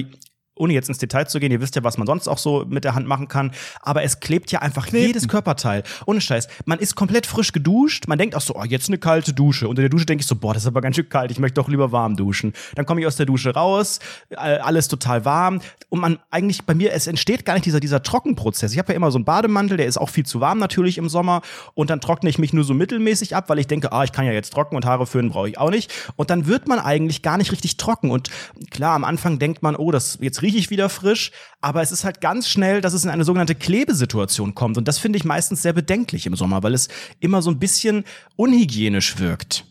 ohne 0.61 0.72
jetzt 0.74 0.88
ins 0.88 0.98
Detail 0.98 1.26
zu 1.26 1.40
gehen, 1.40 1.50
ihr 1.50 1.61
wisst 1.61 1.76
ja, 1.76 1.84
was 1.84 1.98
man 1.98 2.06
sonst 2.06 2.28
auch 2.28 2.38
so 2.38 2.64
mit 2.68 2.84
der 2.84 2.94
Hand 2.94 3.06
machen 3.06 3.28
kann, 3.28 3.52
aber 3.82 4.02
es 4.02 4.20
klebt 4.20 4.52
ja 4.52 4.61
einfach 4.61 4.86
Kleben. 4.86 5.06
jedes 5.06 5.28
Körperteil. 5.28 5.82
Ohne 6.06 6.20
Scheiß. 6.20 6.48
Man 6.66 6.78
ist 6.78 6.94
komplett 6.94 7.26
frisch 7.26 7.52
geduscht, 7.52 8.06
man 8.06 8.18
denkt 8.18 8.34
auch 8.34 8.40
so, 8.40 8.54
oh, 8.54 8.64
jetzt 8.64 8.88
eine 8.88 8.98
kalte 8.98 9.32
Dusche. 9.32 9.68
Unter 9.68 9.82
der 9.82 9.88
Dusche 9.88 10.06
denke 10.06 10.22
ich 10.22 10.26
so, 10.26 10.36
boah, 10.36 10.54
das 10.54 10.64
ist 10.64 10.68
aber 10.68 10.80
ganz 10.80 10.96
schön 10.96 11.08
kalt, 11.08 11.30
ich 11.30 11.38
möchte 11.38 11.61
doch 11.61 11.68
lieber 11.68 11.92
warm 11.92 12.16
duschen. 12.16 12.52
Dann 12.74 12.86
komme 12.86 13.00
ich 13.00 13.06
aus 13.06 13.16
der 13.16 13.26
Dusche 13.26 13.54
raus, 13.54 13.98
äh, 14.30 14.36
alles 14.36 14.88
total 14.88 15.24
warm 15.24 15.61
und 15.88 16.00
man 16.00 16.18
eigentlich 16.30 16.64
bei 16.64 16.74
mir, 16.74 16.92
es 16.92 17.06
entsteht 17.06 17.44
gar 17.44 17.54
nicht 17.54 17.66
dieser, 17.66 17.80
dieser 17.80 18.02
Trockenprozess. 18.02 18.72
Ich 18.72 18.78
habe 18.78 18.92
ja 18.92 18.96
immer 18.96 19.11
so 19.11 19.18
einen 19.18 19.24
Bademantel, 19.24 19.76
der 19.76 19.86
ist 19.86 19.98
auch 19.98 20.08
viel 20.08 20.26
zu 20.26 20.40
warm 20.40 20.58
natürlich 20.58 20.98
im 20.98 21.08
Sommer 21.08 21.42
und 21.74 21.90
dann 21.90 22.00
trockne 22.00 22.30
ich 22.30 22.38
mich 22.38 22.52
nur 22.52 22.64
so 22.64 22.74
mittelmäßig 22.74 23.34
ab, 23.34 23.48
weil 23.48 23.58
ich 23.58 23.66
denke, 23.66 23.92
ah, 23.92 24.04
ich 24.04 24.12
kann 24.12 24.26
ja 24.26 24.32
jetzt 24.32 24.52
trocken 24.52 24.76
und 24.76 24.84
Haare 24.84 25.06
föhnen 25.06 25.30
brauche 25.30 25.48
ich 25.48 25.58
auch 25.58 25.70
nicht. 25.70 25.92
Und 26.16 26.30
dann 26.30 26.46
wird 26.46 26.68
man 26.68 26.78
eigentlich 26.78 27.22
gar 27.22 27.38
nicht 27.38 27.52
richtig 27.52 27.76
trocken. 27.76 28.11
Und 28.11 28.30
klar, 28.70 28.94
am 28.94 29.04
Anfang 29.04 29.38
denkt 29.38 29.62
man, 29.62 29.76
oh, 29.76 29.90
das, 29.90 30.18
jetzt 30.20 30.42
rieche 30.51 30.59
ich 30.59 30.70
wieder 30.70 30.88
frisch, 30.88 31.30
aber 31.61 31.80
es 31.80 31.92
ist 31.92 32.05
halt 32.05 32.20
ganz 32.20 32.48
schnell, 32.48 32.80
dass 32.80 32.92
es 32.92 33.05
in 33.05 33.11
eine 33.11 33.24
sogenannte 33.24 33.55
Klebesituation 33.55 34.55
kommt. 34.55 34.76
Und 34.78 34.88
das 34.88 34.98
finde 34.98 35.16
ich 35.16 35.24
meistens 35.24 35.62
sehr 35.62 35.72
bedenklich 35.72 36.26
im 36.26 36.34
Sommer, 36.34 36.62
weil 36.64 36.74
es 36.74 36.88
immer 37.20 37.40
so 37.40 37.51
ein 37.51 37.61
bisschen 37.61 38.05
unhygienisch 38.36 39.18
wirkt. 39.18 39.64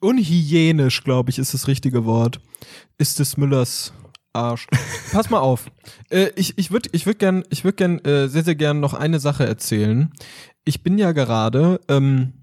Unhygienisch, 0.00 1.04
glaube 1.04 1.30
ich, 1.30 1.38
ist 1.38 1.54
das 1.54 1.68
richtige 1.68 2.04
Wort. 2.04 2.40
Ist 2.98 3.20
des 3.20 3.36
Müllers 3.36 3.92
Arsch. 4.32 4.66
Pass 5.12 5.30
mal 5.30 5.40
auf. 5.40 5.70
Äh, 6.10 6.30
ich 6.36 6.56
ich 6.56 6.70
würde 6.70 6.88
ich 6.92 7.04
würd 7.04 7.18
gern, 7.18 7.44
ich 7.50 7.64
würd 7.64 7.76
gern 7.76 7.98
äh, 7.98 8.28
sehr, 8.28 8.42
sehr 8.42 8.54
gern 8.54 8.80
noch 8.80 8.94
eine 8.94 9.20
Sache 9.20 9.46
erzählen. 9.46 10.10
Ich 10.64 10.82
bin 10.82 10.96
ja 10.96 11.12
gerade, 11.12 11.80
ähm, 11.88 12.37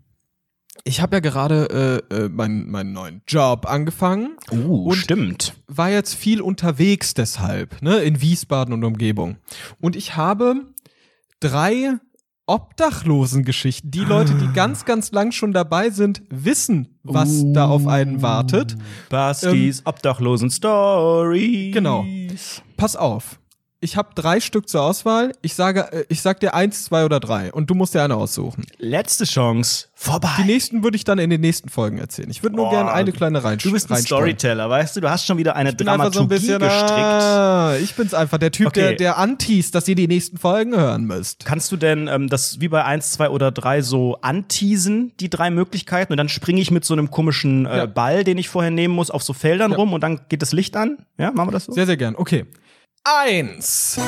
ich 0.83 1.01
habe 1.01 1.15
ja 1.15 1.19
gerade 1.19 2.03
äh, 2.11 2.15
äh, 2.15 2.29
meinen 2.29 2.69
meinen 2.69 2.93
neuen 2.93 3.21
Job 3.27 3.65
angefangen. 3.67 4.37
Uh, 4.51 4.89
Und- 4.89 4.95
stimmt. 4.97 5.55
war 5.67 5.89
jetzt 5.89 6.13
viel 6.13 6.41
unterwegs 6.41 7.13
deshalb, 7.13 7.81
ne, 7.81 7.97
in 7.99 8.21
Wiesbaden 8.21 8.73
und 8.73 8.83
Umgebung. 8.83 9.37
Und 9.79 9.95
ich 9.95 10.15
habe 10.15 10.55
drei 11.39 11.93
Obdachlosengeschichten. 12.47 13.89
Die 13.89 14.01
Leute, 14.03 14.35
die 14.35 14.53
ganz, 14.53 14.85
ganz 14.85 15.11
lang 15.11 15.31
schon 15.31 15.51
dabei 15.51 15.89
sind, 15.89 16.21
wissen, 16.29 16.99
was 17.03 17.43
da 17.53 17.67
auf 17.67 17.87
einen 17.87 18.21
wartet. 18.21 18.75
Baskis 19.09 19.81
Obdachlosen 19.85 20.51
Story. 20.51 21.71
Genau. 21.73 22.05
Pass 22.77 22.95
auf. 22.95 23.39
Ich 23.81 23.97
habe 23.97 24.09
drei 24.15 24.39
Stück 24.39 24.67
zur 24.69 24.81
Auswahl. 24.81 25.33
Ich 25.41 25.53
sage, 25.53 25.91
äh, 25.91 26.05
ich 26.09 26.21
sag 26.21 26.39
dir 26.39 26.53
eins, 26.55 26.85
zwei 26.85 27.05
oder 27.05 27.19
drei. 27.19 27.51
Und 27.51 27.69
du 27.69 27.75
musst 27.75 27.93
dir 27.93 28.01
eine 28.03 28.15
aussuchen. 28.15 28.65
Letzte 28.79 29.25
Chance. 29.25 29.87
Vorbei. 29.93 30.29
Die 30.39 30.43
nächsten 30.45 30.81
würde 30.83 30.95
ich 30.95 31.03
dann 31.03 31.19
in 31.19 31.29
den 31.29 31.41
nächsten 31.41 31.69
Folgen 31.69 31.97
erzählen. 31.99 32.29
Ich 32.31 32.41
würde 32.41 32.55
nur 32.55 32.67
Oh, 32.67 32.71
gerne 32.71 32.91
eine 32.91 33.11
kleine 33.11 33.43
rein 33.43 33.59
Du 33.59 33.71
bist 33.71 33.91
ein. 33.91 33.97
Storyteller, 34.01 34.69
weißt 34.69 34.95
du? 34.95 35.01
Du 35.01 35.09
hast 35.09 35.25
schon 35.27 35.37
wieder 35.37 35.55
eine 35.55 35.69
Ich 35.71 35.77
bin 35.77 35.87
einfach 35.87 36.05
so 36.13 36.21
ein 36.21 36.27
Dramaturgie 36.29 36.41
bisschen, 36.47 36.59
gestrickt. 36.59 36.91
ah, 36.91 37.75
ich 37.79 37.93
bin's 37.95 38.13
einfach, 38.13 38.37
der 38.39 38.51
Typ, 38.51 38.67
Okay. 38.67 38.79
der, 38.81 38.93
der 38.95 39.17
anteast, 39.17 39.75
dass 39.75 39.87
ihr 39.87 39.95
die 39.95 40.07
nächsten 40.07 40.37
Folgen 40.37 40.75
hören 40.75 41.03
müsst. 41.05 41.45
Kannst 41.45 41.71
du 41.71 41.77
denn 41.77 42.07
ähm, 42.07 42.27
das 42.29 42.59
wie 42.61 42.69
bei 42.69 42.83
1, 42.83 43.11
2 43.11 43.29
oder 43.29 43.51
3 43.51 43.81
so 43.81 44.17
anteasen, 44.21 45.11
die 45.19 45.29
drei 45.29 45.51
Möglichkeiten? 45.51 46.13
Und 46.13 46.17
dann 46.17 46.29
springe 46.29 46.59
ich 46.61 46.71
mit 46.71 46.85
so 46.85 46.93
einem 46.93 47.11
komischen 47.11 47.65
äh, 47.67 47.77
Ja. 47.77 47.85
Ball, 47.85 48.23
den 48.23 48.37
ich 48.37 48.49
vorher 48.49 48.71
nehmen 48.71 48.95
muss, 48.95 49.11
auf 49.11 49.21
so 49.21 49.33
Feldern 49.33 49.73
rum 49.73 49.93
und 49.93 50.01
dann 50.01 50.21
geht 50.29 50.41
das 50.41 50.53
Licht 50.53 50.75
an? 50.75 50.97
Ja, 51.17 51.31
machen 51.31 51.49
wir 51.49 51.51
das 51.51 51.65
so? 51.65 51.73
Sehr, 51.73 51.85
sehr 51.85 51.97
gern. 51.97 52.15
Okay. 52.15 52.45
Eins. 53.07 53.99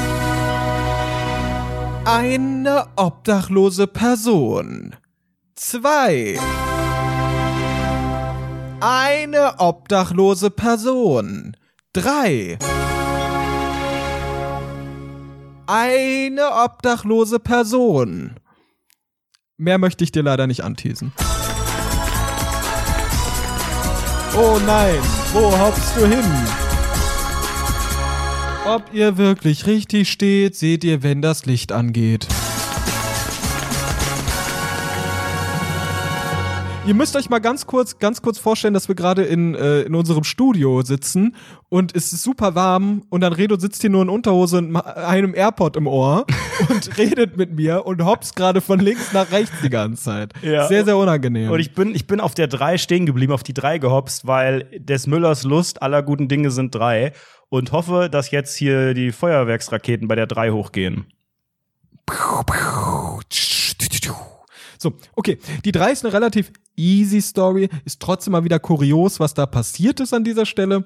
Eine 2.03 2.87
obdachlose 2.95 3.85
Person. 3.85 4.95
Zwei. 5.53 6.39
Eine 8.79 9.59
obdachlose 9.59 10.49
Person. 10.49 11.55
Drei. 11.93 12.57
Eine 15.67 16.49
obdachlose 16.65 17.37
Person. 17.37 18.39
Mehr 19.57 19.77
möchte 19.77 20.03
ich 20.03 20.11
dir 20.11 20.23
leider 20.23 20.47
nicht 20.47 20.63
anteasen. 20.63 21.13
Oh 24.35 24.59
nein, 24.65 24.97
wo 25.33 25.55
hoppst 25.55 25.95
du 25.97 26.07
hin? 26.07 26.66
Ob 28.67 28.93
ihr 28.93 29.17
wirklich 29.17 29.65
richtig 29.65 30.11
steht, 30.11 30.57
seht 30.57 30.83
ihr, 30.83 31.01
wenn 31.01 31.21
das 31.21 31.45
Licht 31.45 31.71
angeht. 31.71 32.27
Ihr 36.85 36.93
müsst 36.93 37.15
euch 37.15 37.29
mal 37.29 37.39
ganz 37.39 37.65
kurz, 37.65 37.97
ganz 37.97 38.21
kurz 38.21 38.39
vorstellen, 38.39 38.73
dass 38.73 38.89
wir 38.89 38.95
gerade 38.95 39.23
in, 39.23 39.55
äh, 39.55 39.81
in 39.81 39.95
unserem 39.95 40.25
Studio 40.25 40.81
sitzen 40.81 41.35
und 41.69 41.95
es 41.95 42.11
ist 42.11 42.23
super 42.23 42.55
warm 42.55 43.03
und 43.09 43.21
dann 43.21 43.33
Redo 43.33 43.57
sitzt 43.57 43.81
hier 43.81 43.89
nur 43.89 44.01
in 44.01 44.09
Unterhose 44.09 44.57
und 44.57 44.75
einem 44.75 45.33
AirPod 45.33 45.75
im 45.75 45.87
Ohr 45.87 46.25
und 46.69 46.97
redet 46.97 47.35
mit 47.37 47.53
mir 47.53 47.85
und 47.85 48.03
hops 48.03 48.35
gerade 48.35 48.59
von 48.59 48.79
links 48.79 49.13
nach 49.13 49.31
rechts 49.31 49.55
die 49.63 49.69
ganze 49.69 50.03
Zeit. 50.03 50.33
Ja. 50.41 50.67
Sehr, 50.67 50.83
sehr 50.83 50.97
unangenehm. 50.97 51.51
Und 51.51 51.59
ich 51.59 51.73
bin, 51.73 51.93
ich 51.93 52.07
bin 52.07 52.21
auf 52.21 52.33
der 52.35 52.47
3 52.47 52.77
stehen 52.77 53.05
geblieben, 53.05 53.33
auf 53.33 53.43
die 53.43 53.53
3 53.53 53.79
gehopst, 53.79 54.27
weil 54.27 54.63
des 54.77 55.07
Müllers 55.07 55.43
Lust 55.43 55.81
aller 55.81 56.03
guten 56.03 56.27
Dinge 56.29 56.51
sind 56.51 56.73
drei 56.73 57.13
und 57.49 57.71
hoffe, 57.71 58.09
dass 58.11 58.31
jetzt 58.31 58.55
hier 58.55 58.93
die 58.93 59.11
Feuerwerksraketen 59.11 60.07
bei 60.07 60.15
der 60.15 60.27
3 60.27 60.51
hochgehen. 60.51 61.05
So, 64.79 64.93
okay. 65.15 65.39
Die 65.65 65.71
3 65.71 65.91
ist 65.91 66.05
eine 66.05 66.13
relativ 66.13 66.51
easy 66.75 67.21
Story, 67.21 67.69
ist 67.85 67.99
trotzdem 67.99 68.33
mal 68.33 68.43
wieder 68.43 68.59
kurios, 68.59 69.19
was 69.19 69.33
da 69.33 69.45
passiert 69.45 69.99
ist 69.99 70.13
an 70.13 70.23
dieser 70.23 70.45
Stelle. 70.45 70.85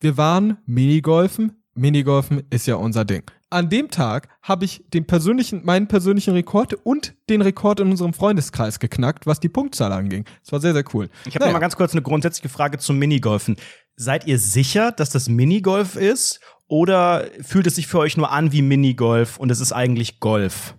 Wir 0.00 0.16
waren 0.16 0.58
Minigolfen. 0.66 1.52
Minigolfen 1.74 2.42
ist 2.50 2.66
ja 2.66 2.74
unser 2.74 3.04
Ding. 3.06 3.22
An 3.48 3.70
dem 3.70 3.90
Tag 3.90 4.28
habe 4.42 4.64
ich 4.64 4.84
den 4.92 5.06
persönlichen, 5.06 5.64
meinen 5.64 5.86
persönlichen 5.86 6.34
Rekord 6.34 6.74
und 6.84 7.14
den 7.28 7.40
Rekord 7.40 7.80
in 7.80 7.90
unserem 7.90 8.12
Freundeskreis 8.12 8.78
geknackt, 8.78 9.26
was 9.26 9.40
die 9.40 9.48
Punktzahl 9.48 9.92
anging. 9.92 10.24
Das 10.42 10.52
war 10.52 10.60
sehr, 10.60 10.72
sehr 10.72 10.84
cool. 10.92 11.08
Ich 11.26 11.34
habe 11.34 11.46
noch 11.46 11.52
mal 11.52 11.58
ganz 11.58 11.76
kurz 11.76 11.92
eine 11.92 12.02
grundsätzliche 12.02 12.48
Frage 12.48 12.78
zum 12.78 12.98
Minigolfen. 12.98 13.56
Seid 13.96 14.26
ihr 14.26 14.38
sicher, 14.38 14.92
dass 14.92 15.10
das 15.10 15.28
Minigolf 15.28 15.96
ist? 15.96 16.40
Oder 16.68 17.26
fühlt 17.42 17.66
es 17.66 17.74
sich 17.76 17.86
für 17.86 17.98
euch 17.98 18.16
nur 18.16 18.30
an 18.32 18.50
wie 18.52 18.62
Minigolf 18.62 19.36
und 19.38 19.50
es 19.50 19.60
ist 19.60 19.72
eigentlich 19.72 20.20
Golf? 20.20 20.74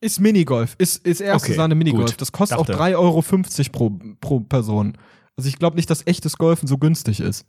Ist 0.00 0.20
Minigolf, 0.20 0.74
ist, 0.78 1.04
ist 1.06 1.20
erste 1.20 1.48
Okay, 1.48 1.56
Sahne 1.56 1.74
Minigolf. 1.74 2.10
gut. 2.10 2.20
Das 2.20 2.30
kostet 2.32 2.58
Dachte. 2.58 2.74
auch 2.74 2.80
3,50 2.80 2.96
Euro 2.98 3.22
pro, 3.72 3.98
pro 4.20 4.40
Person. 4.40 4.96
Also 5.36 5.48
ich 5.48 5.58
glaube 5.58 5.76
nicht, 5.76 5.88
dass 5.88 6.06
echtes 6.06 6.36
Golfen 6.36 6.68
so 6.68 6.78
günstig 6.78 7.20
ist. 7.20 7.46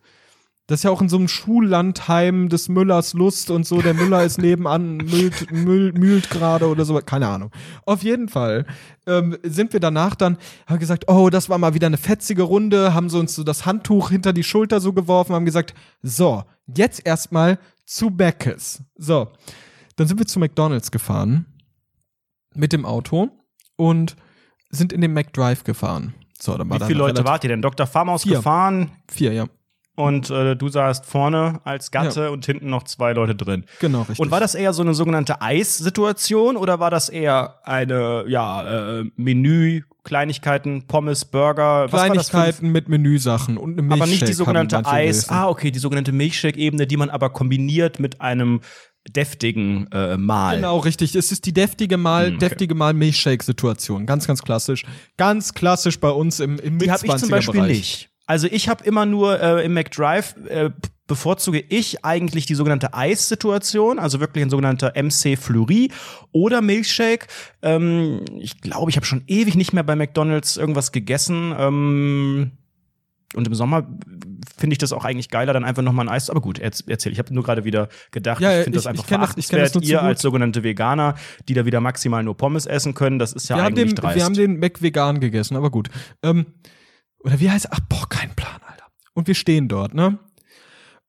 Das 0.69 0.81
ist 0.81 0.83
ja 0.83 0.91
auch 0.91 1.01
in 1.01 1.09
so 1.09 1.17
einem 1.17 1.27
Schullandheim 1.27 2.47
des 2.47 2.69
Müllers 2.69 3.15
Lust 3.15 3.49
und 3.49 3.65
so. 3.65 3.81
Der 3.81 3.95
Müller 3.95 4.23
ist 4.23 4.37
nebenan, 4.37 4.97
müllt, 4.97 5.51
müll, 5.51 5.93
mühlt 5.93 6.29
gerade 6.29 6.67
oder 6.67 6.85
so. 6.85 6.95
Keine 7.01 7.27
Ahnung. 7.27 7.49
Auf 7.87 8.03
jeden 8.03 8.29
Fall 8.29 8.67
ähm, 9.07 9.35
sind 9.41 9.73
wir 9.73 9.79
danach 9.79 10.13
dann, 10.13 10.37
haben 10.67 10.77
gesagt, 10.77 11.05
oh, 11.07 11.31
das 11.31 11.49
war 11.49 11.57
mal 11.57 11.73
wieder 11.73 11.87
eine 11.87 11.97
fetzige 11.97 12.43
Runde, 12.43 12.93
haben 12.93 13.09
so 13.09 13.17
uns 13.17 13.33
so 13.33 13.43
das 13.43 13.65
Handtuch 13.65 14.11
hinter 14.11 14.31
die 14.31 14.43
Schulter 14.43 14.79
so 14.79 14.93
geworfen, 14.93 15.33
haben 15.33 15.45
gesagt, 15.45 15.73
so, 16.03 16.43
jetzt 16.67 17.03
erstmal 17.03 17.57
zu 17.87 18.11
Beckes. 18.11 18.83
So, 18.95 19.29
dann 19.95 20.05
sind 20.05 20.19
wir 20.19 20.27
zu 20.27 20.37
McDonalds 20.37 20.91
gefahren 20.91 21.47
mit 22.53 22.73
dem 22.73 22.85
Auto 22.85 23.29
und 23.75 24.15
sind 24.69 24.93
in 24.93 25.01
den 25.01 25.13
McDrive 25.13 25.63
gefahren. 25.63 26.13
So, 26.39 26.55
dann 26.55 26.69
war 26.69 26.79
Wie 26.79 26.85
viele 26.85 26.99
Leute 26.99 27.25
wart 27.25 27.43
ihr 27.43 27.49
denn? 27.49 27.63
Dr. 27.63 27.87
Farmaus 27.87 28.21
Vier. 28.21 28.35
gefahren 28.35 28.91
Vier, 29.07 29.33
ja. 29.33 29.47
Und 29.99 30.29
äh, 30.29 30.55
du 30.55 30.69
saßt 30.69 31.05
vorne 31.05 31.59
als 31.65 31.91
Gatte 31.91 32.31
und 32.31 32.45
hinten 32.45 32.69
noch 32.69 32.83
zwei 32.83 33.11
Leute 33.11 33.35
drin. 33.35 33.65
Genau, 33.81 33.99
richtig. 34.03 34.19
Und 34.19 34.31
war 34.31 34.39
das 34.39 34.55
eher 34.55 34.71
so 34.71 34.81
eine 34.81 34.93
sogenannte 34.93 35.41
Eissituation 35.41 36.55
oder 36.55 36.79
war 36.79 36.89
das 36.89 37.09
eher 37.09 37.55
eine, 37.67 38.23
ja, 38.27 38.99
äh, 38.99 39.05
Menü, 39.17 39.81
Kleinigkeiten, 40.05 40.87
Pommes, 40.87 41.25
Burger, 41.25 41.87
Kleinigkeiten 41.89 42.71
mit 42.71 42.87
Menüsachen 42.87 43.57
und 43.57 43.73
eine 43.73 43.81
Milchshake 43.81 44.01
aber 44.01 44.09
nicht 44.09 44.27
die 44.27 44.33
sogenannte 44.33 44.77
Eis. 44.85 45.23
gegessen. 45.23 45.33
Ah, 45.33 45.49
okay, 45.49 45.69
die 45.69 45.79
sogenannte 45.79 46.13
Milchshake-Ebene, 46.13 46.87
die 46.87 46.95
man 46.95 47.09
aber 47.09 47.29
kombiniert 47.31 47.99
mit 47.99 48.21
einem 48.21 48.61
deftigen 49.07 49.87
äh, 49.91 50.15
Mahl. 50.17 50.57
Genau, 50.57 50.77
richtig. 50.77 51.13
Es 51.13 51.31
ist 51.33 51.45
die 51.45 51.53
deftige 51.53 51.97
Mal, 51.97 52.27
Hm, 52.27 52.35
okay. 52.35 52.47
deftige 52.49 52.73
Mal 52.75 52.93
Milchshake-Situation. 52.93 54.05
Ganz, 54.05 54.27
ganz 54.27 54.41
klassisch. 54.43 54.85
Ganz 55.17 55.53
klassisch 55.53 55.99
bei 55.99 56.09
uns 56.09 56.39
im, 56.39 56.57
im 56.59 56.79
Die 56.79 56.89
habe 56.89 57.05
ich 57.05 57.15
zum 57.17 57.29
Beispiel 57.29 57.59
Mit-20er-Bereich. 57.61 57.77
nicht. 57.77 58.09
Also 58.29 58.47
ich 58.51 58.69
habe 58.69 58.83
immer 58.83 59.07
nur 59.07 59.41
äh, 59.41 59.65
im 59.65 59.73
McDrive 59.73 60.35
äh, 60.47 60.69
bevorzuge 61.07 61.59
ich 61.67 62.05
eigentlich 62.05 62.45
die 62.45 62.53
sogenannte 62.53 62.93
Eis-Situation, 62.93 63.97
also 63.97 64.19
wirklich 64.19 64.43
ein 64.45 64.51
sogenannter 64.51 64.93
MC 64.95 65.35
Fleury 65.35 65.91
oder 66.31 66.61
Milkshake. 66.61 67.25
Ähm, 67.63 68.23
ich 68.39 68.61
glaube, 68.61 68.91
ich 68.91 68.97
habe 68.97 69.05
schon 69.07 69.23
ewig 69.25 69.55
nicht 69.55 69.73
mehr 69.73 69.81
bei 69.81 69.95
McDonald's 69.95 70.57
irgendwas 70.57 70.91
gegessen. 70.91 71.55
Ähm, 71.57 72.51
und 73.33 73.47
im 73.47 73.55
Sommer 73.55 73.87
finde 74.57 74.75
ich 74.75 74.77
das 74.77 74.93
auch 74.93 75.05
eigentlich 75.05 75.29
geiler, 75.29 75.53
dann 75.53 75.63
einfach 75.65 75.81
nochmal 75.81 76.05
ein 76.07 76.13
Eis. 76.13 76.29
Aber 76.29 76.41
gut, 76.41 76.59
erz- 76.59 76.83
erzähl. 76.87 77.11
Ich 77.11 77.17
habe 77.17 77.33
nur 77.33 77.43
gerade 77.43 77.63
wieder 77.63 77.89
gedacht, 78.11 78.41
Ja, 78.41 78.59
ich 78.59 78.63
finde 78.65 78.77
das 78.77 78.85
einfach 78.85 79.05
ich 79.05 79.09
das- 79.09 79.19
das 79.19 79.45
verachtenswert. 79.47 79.73
zu 79.73 79.79
Ihr 79.91 80.03
als 80.03 80.21
sogenannte 80.21 80.61
Veganer, 80.61 81.15
die 81.47 81.55
da 81.55 81.65
wieder 81.65 81.81
maximal 81.81 82.23
nur 82.23 82.37
Pommes 82.37 82.67
essen 82.67 82.93
können, 82.93 83.17
das 83.17 83.33
ist 83.33 83.49
ja 83.49 83.55
wir, 83.55 83.63
haben 83.63 83.73
eigentlich 83.75 83.95
den, 83.95 83.95
dreist. 83.95 84.15
wir 84.17 84.23
haben 84.23 84.33
den 84.35 84.59
Mac 84.59 84.83
vegan 84.83 85.19
gegessen, 85.19 85.55
aber 85.57 85.71
gut. 85.71 85.89
Ähm, 86.21 86.45
oder 87.23 87.39
wie 87.39 87.49
heißt 87.49 87.67
Ach, 87.71 87.79
boah, 87.87 88.07
kein 88.09 88.35
Plan, 88.35 88.59
Alter. 88.65 88.85
Und 89.13 89.27
wir 89.27 89.35
stehen 89.35 89.67
dort, 89.67 89.93
ne? 89.93 90.19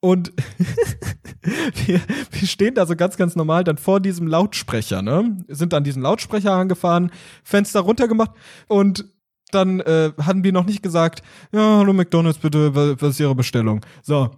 Und 0.01 0.33
wir, 1.87 2.01
wir 2.31 2.49
stehen 2.49 2.75
da 2.75 2.87
so 2.87 2.97
ganz, 2.97 3.17
ganz 3.19 3.37
normal 3.37 3.65
dann 3.65 3.77
vor 3.77 4.01
diesem 4.01 4.27
Lautsprecher, 4.27 5.03
ne? 5.03 5.37
Sind 5.49 5.75
an 5.75 5.85
diesen 5.85 6.03
Lautsprecher 6.03 6.53
angefahren, 6.53 7.11
Fenster 7.45 7.81
runtergemacht 7.81 8.33
und 8.69 9.05
dann 9.53 9.81
äh, 9.81 10.13
hatten 10.25 10.43
die 10.43 10.53
noch 10.53 10.65
nicht 10.65 10.83
gesagt, 10.83 11.23
ja, 11.53 11.79
hallo 11.79 11.93
McDonalds, 11.93 12.39
bitte, 12.39 12.75
was 12.75 13.11
ist 13.11 13.21
Ihre 13.21 13.35
Bestellung? 13.35 13.81
So. 14.03 14.31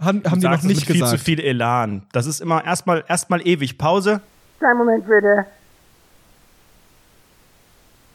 Han, 0.00 0.22
haben 0.24 0.40
die 0.40 0.48
noch 0.48 0.62
nicht 0.62 0.88
mit 0.88 0.98
gesagt. 0.98 1.10
viel 1.10 1.18
zu 1.18 1.24
viel 1.24 1.40
Elan. 1.40 2.06
Das 2.12 2.26
ist 2.26 2.40
immer 2.40 2.64
erstmal 2.64 3.04
erstmal 3.06 3.46
ewig 3.46 3.76
Pause. 3.76 4.22
Kleinen 4.58 4.78
Moment 4.78 5.04
bitte. 5.06 5.46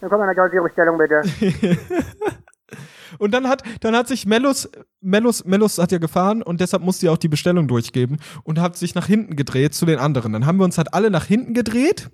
Dann 0.01 0.09
kommt 0.09 0.25
McDonalds 0.25 0.53
Ihre 0.53 0.63
Bestellung 0.63 0.97
bitte. 0.97 1.21
Und 3.17 3.31
dann 3.31 3.47
hat, 3.47 3.63
dann 3.81 3.95
hat 3.95 4.07
sich 4.07 4.25
Mellus, 4.25 4.69
Mellus, 5.01 5.45
Mellus 5.45 5.77
hat 5.77 5.91
ja 5.91 5.97
gefahren 5.97 6.41
und 6.41 6.61
deshalb 6.61 6.83
musste 6.83 7.07
ja 7.07 7.11
auch 7.11 7.17
die 7.17 7.27
Bestellung 7.27 7.67
durchgeben 7.67 8.17
und 8.43 8.59
hat 8.59 8.77
sich 8.77 8.95
nach 8.95 9.07
hinten 9.07 9.35
gedreht 9.35 9.73
zu 9.73 9.85
den 9.85 9.99
anderen. 9.99 10.33
Dann 10.33 10.45
haben 10.45 10.57
wir 10.59 10.65
uns 10.65 10.77
halt 10.77 10.93
alle 10.93 11.09
nach 11.09 11.25
hinten 11.25 11.53
gedreht 11.53 12.09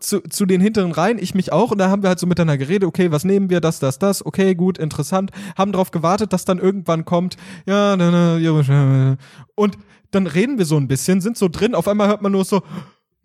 zu, 0.00 0.20
zu 0.20 0.46
den 0.46 0.60
hinteren 0.60 0.92
Reihen, 0.92 1.18
ich 1.18 1.34
mich 1.34 1.52
auch, 1.52 1.70
und 1.70 1.78
da 1.78 1.88
haben 1.88 2.02
wir 2.02 2.08
halt 2.08 2.18
so 2.18 2.26
miteinander 2.26 2.58
geredet, 2.58 2.86
okay, 2.86 3.10
was 3.10 3.24
nehmen 3.24 3.50
wir, 3.50 3.60
das, 3.60 3.78
das, 3.78 3.98
das, 3.98 4.24
okay, 4.24 4.54
gut, 4.54 4.78
interessant, 4.78 5.30
haben 5.56 5.72
darauf 5.72 5.90
gewartet, 5.90 6.32
dass 6.32 6.44
dann 6.44 6.58
irgendwann 6.58 7.04
kommt, 7.04 7.36
ja, 7.66 7.96
na, 7.96 8.10
na, 8.38 9.16
und 9.54 9.78
dann 10.10 10.26
reden 10.26 10.58
wir 10.58 10.64
so 10.64 10.76
ein 10.76 10.88
bisschen, 10.88 11.20
sind 11.20 11.36
so 11.36 11.48
drin, 11.48 11.74
auf 11.74 11.88
einmal 11.88 12.08
hört 12.08 12.22
man 12.22 12.32
nur 12.32 12.44
so, 12.44 12.62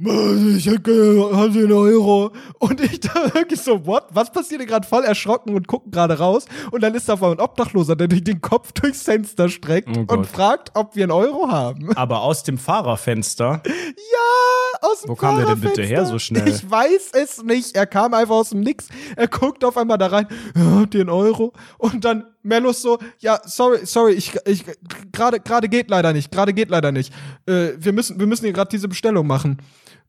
ich 0.05 0.65
hätte 0.65 0.91
einen 1.33 1.71
Euro. 1.71 2.31
Und 2.59 2.81
ich 2.81 2.99
da 2.99 3.33
wirklich 3.33 3.61
so, 3.61 3.85
what? 3.85 4.05
Was 4.11 4.31
passiert 4.31 4.61
hier 4.61 4.67
gerade? 4.67 4.87
Voll 4.87 5.03
erschrocken 5.03 5.55
und 5.55 5.67
gucken 5.67 5.91
gerade 5.91 6.17
raus. 6.17 6.45
Und 6.71 6.81
dann 6.81 6.93
ist 6.95 7.09
da 7.09 7.13
ein 7.13 7.39
Obdachloser, 7.39 7.95
der 7.95 8.07
den 8.07 8.41
Kopf 8.41 8.71
durchs 8.73 9.03
Fenster 9.03 9.49
streckt 9.49 9.89
Oh 9.95 10.13
und 10.13 10.27
fragt, 10.27 10.71
ob 10.75 10.95
wir 10.95 11.03
einen 11.03 11.11
Euro 11.11 11.49
haben. 11.49 11.95
Aber 11.95 12.21
aus 12.21 12.43
dem 12.43 12.57
Fahrerfenster. 12.57 13.61
Ja, 13.65 14.79
aus 14.81 15.01
dem 15.01 15.09
Wo 15.09 15.15
kam 15.15 15.37
der 15.37 15.47
denn 15.47 15.59
bitte 15.59 15.83
her 15.83 16.05
so 16.05 16.19
schnell? 16.19 16.47
Ich 16.47 16.69
weiß 16.69 17.11
es 17.13 17.43
nicht. 17.43 17.75
Er 17.75 17.85
kam 17.85 18.13
einfach 18.13 18.35
aus 18.35 18.49
dem 18.49 18.61
Nix. 18.61 18.87
Er 19.15 19.27
guckt 19.27 19.63
auf 19.63 19.77
einmal 19.77 19.97
da 19.97 20.07
rein. 20.07 20.27
Ja, 20.55 20.79
habt 20.81 20.95
ihr 20.95 21.01
einen 21.01 21.09
Euro? 21.09 21.53
Und 21.77 22.03
dann 22.05 22.25
Mellus 22.43 22.81
so, 22.81 22.99
ja, 23.19 23.39
sorry, 23.45 23.85
sorry, 23.85 24.13
ich, 24.13 24.37
ich, 24.45 24.65
gerade, 25.11 25.39
gerade 25.39 25.69
geht 25.69 25.89
leider 25.89 26.11
nicht, 26.11 26.31
gerade 26.31 26.53
geht 26.53 26.69
leider 26.69 26.91
nicht. 26.91 27.13
Äh, 27.45 27.69
wir 27.77 27.93
müssen, 27.93 28.19
wir 28.19 28.27
müssen 28.27 28.43
hier 28.43 28.53
gerade 28.53 28.69
diese 28.69 28.89
Bestellung 28.89 29.25
machen. 29.25 29.57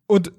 Und 0.07 0.33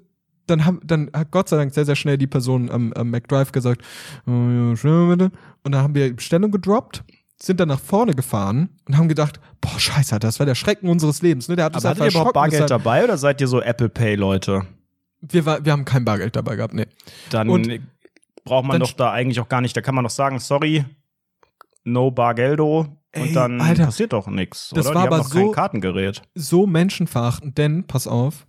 dann 0.46 0.64
haben, 0.64 0.80
dann 0.84 1.10
hat 1.12 1.30
Gott 1.32 1.48
sei 1.48 1.56
Dank 1.56 1.74
sehr, 1.74 1.84
sehr 1.84 1.96
schnell 1.96 2.18
die 2.18 2.26
Person 2.28 2.70
am, 2.70 2.92
am 2.92 3.10
McDrive 3.10 3.50
gesagt, 3.52 3.82
oh, 4.26 4.30
ja, 4.30 5.08
bitte. 5.08 5.32
Und 5.64 5.72
dann 5.72 5.82
haben 5.82 5.94
wir 5.94 6.06
die 6.08 6.14
Bestellung 6.14 6.52
gedroppt, 6.52 7.02
sind 7.42 7.58
dann 7.58 7.68
nach 7.68 7.80
vorne 7.80 8.14
gefahren 8.14 8.68
und 8.86 8.96
haben 8.96 9.08
gedacht, 9.08 9.40
boah, 9.60 9.78
scheiße, 9.78 10.18
das 10.20 10.38
war 10.38 10.46
der 10.46 10.54
Schrecken 10.54 10.88
unseres 10.88 11.20
Lebens, 11.20 11.48
ne? 11.48 11.56
Der 11.56 11.64
hat 11.66 11.74
uns 11.74 11.84
Aber 11.84 11.90
hattet 11.96 12.04
ihr 12.04 12.10
überhaupt 12.20 12.34
Bargeld 12.34 12.62
deshalb- 12.62 12.82
dabei 12.84 13.02
oder 13.04 13.18
seid 13.18 13.40
ihr 13.40 13.48
so 13.48 13.60
Apple 13.60 13.88
Pay 13.88 14.14
Leute? 14.14 14.62
Wir, 15.20 15.44
war, 15.44 15.64
wir 15.64 15.72
haben 15.72 15.84
kein 15.84 16.04
Bargeld 16.04 16.36
dabei 16.36 16.54
gehabt, 16.56 16.74
ne. 16.74 16.86
Dann 17.30 17.48
Und 17.48 17.68
braucht 18.44 18.66
man 18.66 18.78
doch 18.78 18.92
da 18.92 19.10
eigentlich 19.10 19.40
auch 19.40 19.48
gar 19.48 19.60
nicht, 19.60 19.76
da 19.76 19.80
kann 19.80 19.96
man 19.96 20.04
doch 20.04 20.10
sagen, 20.10 20.38
sorry, 20.38 20.84
no 21.84 22.10
Bargeldo 22.12 22.86
Ey, 23.12 23.28
und 23.28 23.34
dann 23.34 23.60
Alter, 23.60 23.86
passiert 23.86 24.12
doch 24.12 24.28
nichts, 24.28 24.70
das 24.74 24.86
oder? 24.86 24.94
war 24.94 25.02
aber 25.06 25.24
so- 25.24 25.50
Kartengerät. 25.50 26.22
so 26.34 26.66
menschenverachtend, 26.66 27.58
denn, 27.58 27.84
pass 27.86 28.06
auf, 28.06 28.46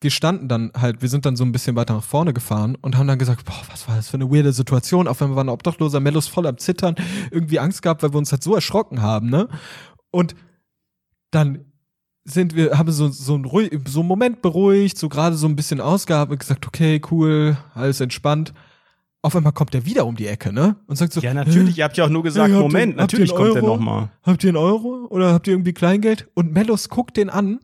wir 0.00 0.10
standen 0.10 0.48
dann 0.48 0.70
halt, 0.76 1.02
wir 1.02 1.08
sind 1.08 1.26
dann 1.26 1.36
so 1.36 1.44
ein 1.44 1.50
bisschen 1.50 1.74
weiter 1.74 1.94
nach 1.94 2.04
vorne 2.04 2.32
gefahren 2.32 2.76
und 2.80 2.96
haben 2.96 3.08
dann 3.08 3.18
gesagt, 3.18 3.44
boah, 3.44 3.60
was 3.70 3.88
war 3.88 3.96
das 3.96 4.08
für 4.08 4.16
eine 4.16 4.30
weirde 4.30 4.52
Situation, 4.52 5.08
auf 5.08 5.20
einmal 5.20 5.36
war 5.36 5.44
ein 5.44 5.48
Obdachloser, 5.48 5.98
Mellos 5.98 6.28
voll 6.28 6.46
am 6.46 6.58
Zittern, 6.58 6.94
irgendwie 7.30 7.58
Angst 7.58 7.82
gehabt, 7.82 8.02
weil 8.02 8.12
wir 8.12 8.18
uns 8.18 8.30
halt 8.30 8.42
so 8.42 8.54
erschrocken 8.54 9.02
haben, 9.02 9.28
ne? 9.28 9.48
Und 10.10 10.36
dann 11.30 11.64
sind 12.24 12.54
wir, 12.54 12.78
haben 12.78 12.90
so, 12.92 13.08
so, 13.08 13.34
einen 13.34 13.44
ruhig, 13.44 13.72
so 13.88 14.00
einen 14.00 14.08
Moment 14.08 14.42
beruhigt, 14.42 14.98
so 14.98 15.08
gerade 15.08 15.36
so 15.36 15.48
ein 15.48 15.56
bisschen 15.56 15.80
ausgehabt 15.80 16.38
gesagt, 16.38 16.66
okay, 16.66 17.00
cool, 17.10 17.56
alles 17.74 18.00
entspannt. 18.00 18.52
Auf 19.20 19.34
einmal 19.34 19.52
kommt 19.52 19.74
der 19.74 19.84
wieder 19.84 20.06
um 20.06 20.14
die 20.14 20.28
Ecke, 20.28 20.52
ne? 20.52 20.76
Und 20.86 20.96
sagt 20.96 21.12
so, 21.12 21.20
Ja, 21.20 21.34
natürlich, 21.34 21.76
ihr 21.76 21.84
habt 21.84 21.96
ja 21.96 22.04
auch 22.04 22.08
nur 22.08 22.22
gesagt, 22.22 22.52
Moment, 22.52 22.94
ihr 22.94 22.96
natürlich 22.96 23.34
kommt 23.34 23.54
der 23.54 23.64
Euro? 23.64 23.76
nochmal. 23.76 24.10
habt 24.22 24.44
ihr 24.44 24.50
einen 24.50 24.58
Euro 24.58 25.06
oder 25.10 25.32
habt 25.32 25.48
ihr 25.48 25.54
irgendwie 25.54 25.72
Kleingeld? 25.72 26.28
Und 26.34 26.52
Mellos 26.52 26.88
guckt 26.88 27.16
den 27.16 27.28
an 27.28 27.58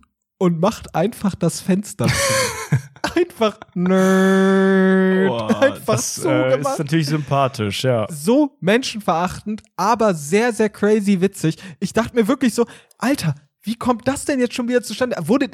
und 0.45 0.61
macht 0.61 0.95
einfach 0.95 1.34
das 1.34 1.62
Fenster 1.62 2.07
zu. 2.07 2.14
einfach 3.16 3.59
nerd. 3.74 5.62
einfach 5.62 5.95
das 5.95 6.16
so 6.16 6.28
äh, 6.28 6.57
gemacht. 6.57 6.74
ist 6.74 6.78
natürlich 6.78 7.07
sympathisch, 7.07 7.84
ja. 7.84 8.07
so 8.11 8.59
menschenverachtend, 8.61 9.62
aber 9.76 10.12
sehr, 10.12 10.53
sehr 10.53 10.68
crazy 10.68 11.22
witzig. 11.22 11.57
Ich 11.80 11.95
dachte 11.95 12.14
mir 12.14 12.28
wirklich 12.28 12.53
so, 12.53 12.66
Alter, 12.99 13.34
wie 13.62 13.76
kommt 13.76 14.07
das 14.07 14.26
denn 14.26 14.38
jetzt 14.38 14.53
schon 14.53 14.68
wieder 14.68 14.82
zustande? 14.82 15.16
Wurde, 15.22 15.49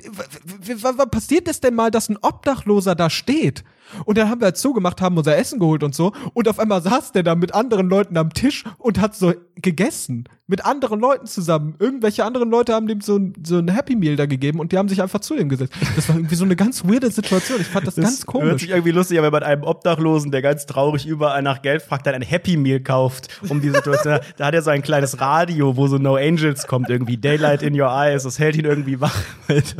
was 0.82 1.10
passiert 1.10 1.46
es 1.46 1.60
denn 1.60 1.76
mal, 1.76 1.92
dass 1.92 2.08
ein 2.08 2.18
Obdachloser 2.20 2.96
da 2.96 3.08
steht? 3.08 3.62
Und 4.04 4.18
dann 4.18 4.28
haben 4.28 4.40
wir 4.40 4.46
halt 4.46 4.56
zugemacht, 4.56 5.00
haben 5.00 5.16
unser 5.16 5.36
Essen 5.36 5.60
geholt 5.60 5.84
und 5.84 5.94
so. 5.94 6.12
Und 6.34 6.48
auf 6.48 6.58
einmal 6.58 6.82
saß 6.82 7.12
der 7.12 7.22
da 7.22 7.36
mit 7.36 7.54
anderen 7.54 7.88
Leuten 7.88 8.16
am 8.16 8.32
Tisch 8.32 8.64
und 8.78 9.00
hat 9.00 9.14
so 9.14 9.34
gegessen. 9.54 10.24
Mit 10.50 10.64
anderen 10.64 10.98
Leuten 10.98 11.26
zusammen. 11.26 11.76
Irgendwelche 11.78 12.24
anderen 12.24 12.50
Leute 12.50 12.74
haben 12.74 12.88
dem 12.88 13.00
so 13.00 13.16
ein, 13.16 13.34
so 13.46 13.58
ein 13.58 13.68
Happy 13.68 13.94
Meal 13.94 14.16
da 14.16 14.26
gegeben 14.26 14.58
und 14.58 14.72
die 14.72 14.78
haben 14.78 14.88
sich 14.88 15.00
einfach 15.00 15.20
zu 15.20 15.36
ihm 15.36 15.48
gesetzt. 15.48 15.72
Das 15.94 16.08
war 16.08 16.16
irgendwie 16.16 16.34
so 16.34 16.44
eine 16.44 16.56
ganz 16.56 16.84
weirde 16.84 17.08
Situation. 17.08 17.60
Ich 17.60 17.68
fand 17.68 17.86
das, 17.86 17.94
ganz 17.94 18.18
Hört 18.18 18.26
komisch. 18.26 18.62
sich 18.62 18.70
irgendwie 18.70 18.90
lustig, 18.90 19.18
an, 19.18 19.24
wenn 19.24 19.30
man 19.30 19.44
einem 19.44 19.62
Obdachlosen, 19.62 20.32
der 20.32 20.42
ganz 20.42 20.66
traurig 20.66 21.06
überall 21.06 21.40
nach 21.42 21.62
Geld 21.62 21.82
fragt, 21.82 22.04
dann 22.06 22.16
ein 22.16 22.22
Happy 22.22 22.56
Meal 22.56 22.80
kauft, 22.80 23.28
um 23.48 23.60
die 23.60 23.70
Situation. 23.70 24.18
da 24.36 24.46
hat 24.46 24.54
er 24.54 24.62
so 24.62 24.70
ein 24.70 24.82
kleines 24.82 25.20
Radio, 25.20 25.76
wo 25.76 25.86
so 25.86 25.98
No 25.98 26.16
Angels 26.16 26.66
kommt, 26.66 26.90
irgendwie 26.90 27.16
Daylight 27.16 27.62
in 27.62 27.80
Your 27.80 27.88
Eyes, 27.88 28.24
das 28.24 28.40
hält 28.40 28.56
ihn 28.56 28.64
irgendwie 28.64 29.00
wach. 29.00 29.16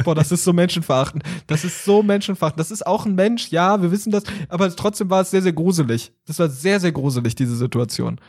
Boah, 0.05 0.15
das 0.15 0.31
ist 0.31 0.45
so 0.45 0.53
menschenverachtend. 0.53 1.25
Das 1.49 1.65
ist 1.65 1.85
so 1.85 2.05
menschenverachtend. 2.05 2.61
Das 2.61 2.71
ist 2.71 2.87
auch 2.87 3.07
ein 3.07 3.17
Mensch, 3.17 3.49
ja, 3.49 3.83
wir 3.83 3.91
wissen 3.91 4.13
das, 4.13 4.23
aber 4.49 4.75
trotzdem 4.77 5.11
war 5.11 5.23
es 5.23 5.33
sehr, 5.33 5.43
sehr 5.43 5.53
gruselig. 5.53 6.13
Das 6.27 6.39
war 6.39 6.49
sehr, 6.49 6.79
sehr 6.79 6.93
gruselig, 6.93 7.35
diese 7.35 7.57
Situation. 7.57 8.21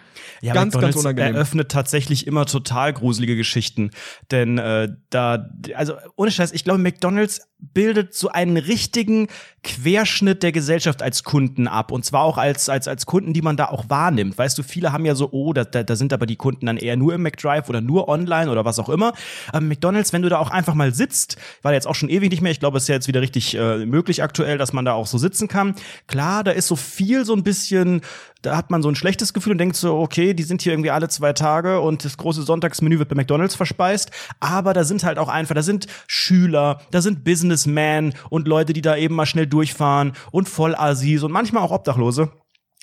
Ja, 0.41 0.53
ganz, 0.53 0.73
ganz 0.73 0.75
McDonald's 0.75 0.97
unangenehm. 0.97 1.35
eröffnet 1.35 1.69
tatsächlich 1.69 2.25
immer 2.31 2.45
total 2.45 2.93
gruselige 2.93 3.35
Geschichten. 3.35 3.91
Denn 4.31 4.57
äh, 4.57 4.87
da, 5.09 5.49
also 5.75 5.93
ohne 6.15 6.31
Scheiß, 6.31 6.53
ich 6.53 6.63
glaube, 6.63 6.79
McDonalds 6.79 7.41
bildet 7.59 8.15
so 8.15 8.29
einen 8.29 8.57
richtigen 8.57 9.27
Querschnitt 9.63 10.41
der 10.41 10.51
Gesellschaft 10.51 11.03
als 11.03 11.23
Kunden 11.23 11.67
ab. 11.67 11.91
Und 11.91 12.03
zwar 12.03 12.23
auch 12.23 12.37
als, 12.39 12.69
als, 12.69 12.87
als 12.87 13.05
Kunden, 13.05 13.33
die 13.33 13.43
man 13.43 13.55
da 13.55 13.65
auch 13.67 13.89
wahrnimmt. 13.89 14.37
Weißt 14.37 14.57
du, 14.57 14.63
viele 14.63 14.91
haben 14.91 15.05
ja 15.05 15.13
so, 15.13 15.29
oh, 15.31 15.53
da, 15.53 15.63
da, 15.65 15.95
sind 15.95 16.13
aber 16.13 16.25
die 16.25 16.37
Kunden 16.37 16.65
dann 16.65 16.77
eher 16.77 16.97
nur 16.97 17.13
im 17.13 17.21
McDrive 17.21 17.69
oder 17.69 17.81
nur 17.81 18.07
online 18.07 18.49
oder 18.49 18.65
was 18.65 18.79
auch 18.79 18.89
immer. 18.89 19.13
Aber 19.49 19.61
McDonalds, 19.61 20.13
wenn 20.13 20.23
du 20.23 20.29
da 20.29 20.39
auch 20.39 20.49
einfach 20.49 20.73
mal 20.73 20.93
sitzt, 20.93 21.37
war 21.61 21.73
jetzt 21.73 21.85
auch 21.85 21.95
schon 21.95 22.09
ewig 22.09 22.31
nicht 22.31 22.41
mehr. 22.41 22.51
Ich 22.51 22.59
glaube, 22.59 22.77
es 22.77 22.85
ist 22.85 22.89
ja 22.89 22.95
jetzt 22.95 23.07
wieder 23.07 23.21
richtig 23.21 23.55
äh, 23.55 23.85
möglich 23.85 24.23
aktuell, 24.23 24.57
dass 24.57 24.73
man 24.73 24.85
da 24.85 24.93
auch 24.93 25.07
so 25.07 25.19
sitzen 25.19 25.47
kann. 25.47 25.75
Klar, 26.07 26.43
da 26.43 26.51
ist 26.51 26.67
so 26.67 26.75
viel 26.75 27.25
so 27.25 27.35
ein 27.35 27.43
bisschen 27.43 28.01
da 28.41 28.57
hat 28.57 28.71
man 28.71 28.81
so 28.81 28.89
ein 28.89 28.95
schlechtes 28.95 29.33
Gefühl 29.33 29.51
und 29.53 29.59
denkt 29.59 29.75
so, 29.75 29.97
okay, 29.99 30.33
die 30.33 30.43
sind 30.43 30.61
hier 30.61 30.73
irgendwie 30.73 30.89
alle 30.89 31.09
zwei 31.09 31.33
Tage 31.33 31.79
und 31.79 32.03
das 32.03 32.17
große 32.21 32.43
Sonntagsmenü 32.43 32.99
wird 32.99 33.09
bei 33.09 33.15
McDonalds 33.15 33.55
verspeist. 33.55 34.11
Aber 34.39 34.73
da 34.73 34.83
sind 34.83 35.03
halt 35.03 35.17
auch 35.17 35.29
einfach, 35.29 35.55
da 35.55 35.63
sind 35.63 35.87
Schüler, 36.07 36.81
da 36.91 37.01
sind 37.01 37.23
Businessmen 37.23 38.13
und 38.29 38.47
Leute, 38.47 38.73
die 38.73 38.81
da 38.81 38.95
eben 38.95 39.15
mal 39.15 39.25
schnell 39.25 39.47
durchfahren 39.47 40.13
und 40.31 40.49
Vollassis 40.49 41.23
und 41.23 41.31
manchmal 41.31 41.63
auch 41.63 41.71
Obdachlose. 41.71 42.29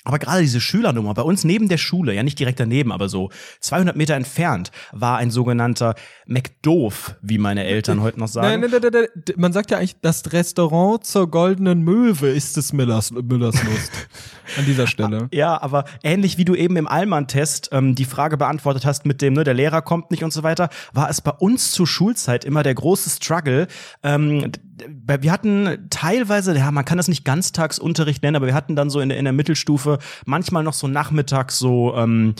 Aber 0.09 0.17
gerade 0.17 0.41
diese 0.41 0.59
Schülernummer, 0.59 1.13
bei 1.13 1.21
uns 1.21 1.43
neben 1.43 1.69
der 1.69 1.77
Schule, 1.77 2.15
ja 2.15 2.23
nicht 2.23 2.39
direkt 2.39 2.59
daneben, 2.59 2.91
aber 2.91 3.09
so 3.09 3.29
200 3.59 3.95
Meter 3.95 4.15
entfernt, 4.15 4.71
war 4.91 5.19
ein 5.19 5.29
sogenannter 5.29 5.93
McDoof, 6.25 7.15
wie 7.21 7.37
meine 7.37 7.63
Eltern 7.63 8.01
heute 8.01 8.19
noch 8.19 8.27
sagen. 8.27 8.59
Nein, 8.59 8.71
nein, 8.71 8.81
nein, 8.81 8.91
nein, 8.91 9.07
nein. 9.13 9.35
Man 9.37 9.53
sagt 9.53 9.69
ja 9.69 9.77
eigentlich, 9.77 9.97
das 10.01 10.33
Restaurant 10.33 11.05
zur 11.05 11.29
goldenen 11.29 11.83
Möwe 11.83 12.27
ist 12.27 12.57
des 12.57 12.73
Müllers, 12.73 13.11
Müllers 13.11 13.63
Lust. 13.63 13.91
An 14.57 14.65
dieser 14.65 14.87
Stelle. 14.87 15.27
Ja, 15.31 15.61
aber 15.61 15.85
ähnlich 16.01 16.39
wie 16.39 16.45
du 16.45 16.55
eben 16.55 16.75
im 16.75 16.87
Allmann-Test 16.87 17.69
ähm, 17.71 17.93
die 17.93 18.05
Frage 18.05 18.35
beantwortet 18.35 18.87
hast 18.87 19.05
mit 19.05 19.21
dem, 19.21 19.33
ne, 19.33 19.43
der 19.43 19.53
Lehrer 19.53 19.83
kommt 19.83 20.09
nicht 20.09 20.23
und 20.23 20.33
so 20.33 20.41
weiter, 20.41 20.69
war 20.91 21.07
es 21.11 21.21
bei 21.21 21.33
uns 21.33 21.71
zur 21.71 21.85
Schulzeit 21.85 22.45
immer 22.45 22.63
der 22.63 22.73
große 22.73 23.11
Struggle. 23.11 23.67
Ähm, 24.01 24.51
wir 24.87 25.31
hatten 25.31 25.87
teilweise, 25.89 26.55
ja, 26.57 26.71
man 26.71 26.85
kann 26.85 26.97
das 26.97 27.07
nicht 27.07 27.25
Ganztagsunterricht 27.25 28.23
nennen, 28.23 28.35
aber 28.35 28.45
wir 28.47 28.53
hatten 28.53 28.75
dann 28.75 28.89
so 28.89 28.99
in, 28.99 29.09
der- 29.09 29.17
in 29.17 29.25
der 29.25 29.33
Mittelstufe 29.33 29.99
manchmal 30.25 30.63
noch 30.63 30.73
so 30.73 30.87
nachmittags 30.87 31.57
so, 31.59 31.95
ähm, 31.95 32.35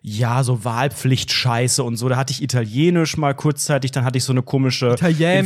ja, 0.00 0.44
so 0.44 0.64
Wahlpflicht-Scheiße 0.64 1.82
und 1.82 1.96
so. 1.96 2.08
Da 2.08 2.16
hatte 2.16 2.32
ich 2.32 2.40
Italienisch 2.42 3.16
mal 3.16 3.34
kurzzeitig, 3.34 3.90
dann 3.90 4.04
hatte 4.04 4.16
ich 4.16 4.24
so 4.24 4.32
eine 4.32 4.42
komische. 4.42 4.94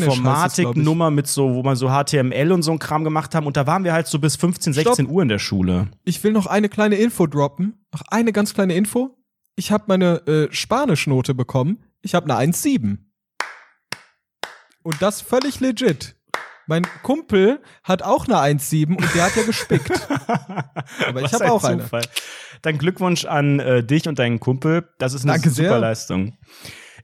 Informatiknummer 0.05 1.11
mit 1.11 1.27
so, 1.27 1.55
wo 1.55 1.63
man 1.63 1.75
so 1.75 1.89
HTML 1.89 2.53
und 2.53 2.63
so 2.63 2.71
ein 2.73 2.79
Kram 2.79 3.03
gemacht 3.03 3.35
haben. 3.35 3.47
Und 3.47 3.57
da 3.57 3.67
waren 3.67 3.83
wir 3.85 3.95
halt 3.95 4.07
so 4.09 4.19
bis 4.19 4.37
15, 4.37 4.75
16 4.75 4.95
Stopp. 4.95 5.09
Uhr 5.11 5.23
in 5.23 5.29
der 5.29 5.39
Schule. 5.39 5.89
Ich 6.05 6.23
will 6.23 6.33
noch 6.33 6.47
eine 6.47 6.69
kleine 6.69 6.97
Info 6.97 7.27
droppen. 7.27 7.83
Noch 7.93 8.03
eine 8.09 8.33
ganz 8.33 8.53
kleine 8.53 8.75
Info. 8.75 9.17
Ich 9.57 9.73
habe 9.73 9.85
meine 9.89 10.27
äh, 10.27 10.49
Spanischnote 10.53 11.35
bekommen. 11.35 11.79
Ich 12.03 12.15
habe 12.15 12.33
eine 12.35 12.53
1,7. 12.53 12.99
Und 14.83 15.01
das 15.01 15.21
völlig 15.21 15.61
legit. 15.61 16.17
Mein 16.73 16.87
Kumpel 17.03 17.61
hat 17.85 18.03
auch 18.03 18.27
eine 18.27 18.37
1,7 18.37 18.97
und 18.97 19.15
der 19.15 19.25
hat 19.25 19.37
ja 19.37 19.43
gespickt. 19.43 19.91
Aber 21.07 21.21
ich 21.21 21.31
habe 21.35 21.53
auch 21.53 21.63
eine. 21.65 21.83
Zufall. 21.83 22.01
Dann 22.63 22.79
Glückwunsch 22.79 23.27
an 23.27 23.61
äh, 23.61 23.85
dich 23.85 24.09
und 24.09 24.19
deinen 24.19 24.41
Kumpel. 24.41 24.89
Das 24.97 25.13
ist 25.13 25.25
eine 25.25 25.33
Danke 25.33 25.51
sehr. 25.51 25.69
super 25.69 25.81
Leistung. 25.81 26.39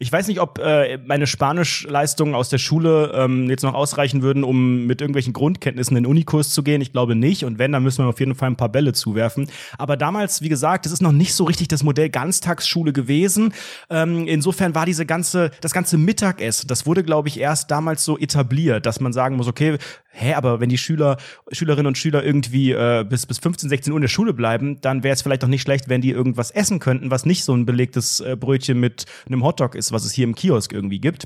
Ich 0.01 0.12
weiß 0.12 0.28
nicht, 0.28 0.40
ob 0.40 0.61
äh, 0.61 0.99
meine 1.07 1.26
Spanischleistungen 1.26 2.36
aus 2.36 2.49
der 2.49 2.59
Schule 2.59 3.11
ähm, 3.14 3.51
jetzt 3.51 3.62
noch 3.62 3.74
ausreichen 3.74 4.22
würden, 4.22 4.44
um 4.44 4.86
mit 4.86 5.01
irgendwelchen 5.01 5.32
Grundkenntnissen 5.32 5.96
in 5.96 6.05
den 6.05 6.11
Unikurs 6.11 6.51
zu 6.51 6.62
gehen. 6.62 6.80
Ich 6.80 6.92
glaube 6.92 7.16
nicht. 7.16 7.44
Und 7.44 7.59
wenn, 7.59 7.72
dann 7.72 7.82
müssen 7.82 8.05
wir 8.05 8.09
auf 8.09 8.20
jeden 8.20 8.36
Fall 8.36 8.49
ein 8.49 8.57
paar 8.57 8.68
Bälle 8.68 8.92
zuwerfen. 8.92 9.51
Aber 9.76 9.96
damals, 9.96 10.40
wie 10.40 10.49
gesagt, 10.49 10.86
es 10.86 10.92
ist 10.92 11.03
noch 11.03 11.11
nicht 11.11 11.34
so 11.34 11.44
richtig 11.44 11.66
das 11.66 11.82
Modell 11.82 12.11
Ganztagsschule 12.11 12.92
gewesen. 12.92 13.53
Ähm, 13.90 14.28
insofern 14.28 14.76
war 14.76 14.86
diese 14.86 15.05
ganze, 15.05 15.51
das 15.61 15.72
ganze 15.72 15.99
Mittagessen, 15.99 16.68
das 16.68 16.86
wurde, 16.86 17.03
glaube 17.03 17.26
ich, 17.26 17.40
erst 17.40 17.70
damals 17.70 18.05
so 18.05 18.16
etabliert, 18.18 18.86
dass 18.86 19.01
man 19.01 19.12
sagen 19.12 19.36
muss, 19.36 19.49
okay, 19.49 19.78
hä, 20.18 20.34
aber 20.34 20.61
wenn 20.61 20.68
die 20.68 20.78
Schüler, 20.78 21.16
Schülerinnen 21.53 21.86
und 21.86 21.99
Schüler 21.99 22.24
irgendwie 22.24 22.72
äh, 22.72 23.05
bis, 23.09 23.26
bis 23.26 23.38
15, 23.38 23.68
16 23.68 23.92
Uhr 23.92 23.99
in 23.99 24.03
der 24.03 24.09
Schule 24.09 24.34
bleiben, 24.34 24.80
dann 24.80 25.03
wäre 25.03 25.14
es 25.14 25.22
vielleicht 25.22 25.44
auch 25.44 25.49
nicht 25.49 25.62
schlecht, 25.62 25.88
wenn 25.88 26.01
die 26.01 26.11
irgendwas 26.11 26.51
essen 26.51 26.80
könnten, 26.80 27.11
was 27.11 27.24
nicht 27.24 27.44
so 27.44 27.55
ein 27.55 27.66
belegtes 27.66 28.20
äh, 28.20 28.36
Brötchen 28.36 28.80
mit 28.80 29.07
einem 29.26 29.44
Hotdog 29.44 29.74
ist, 29.74 29.88
was 29.93 30.05
es 30.05 30.12
hier 30.12 30.24
im 30.24 30.34
Kiosk 30.34 30.72
irgendwie 30.72 31.01
gibt. 31.01 31.24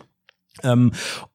Ähm, 0.63 0.93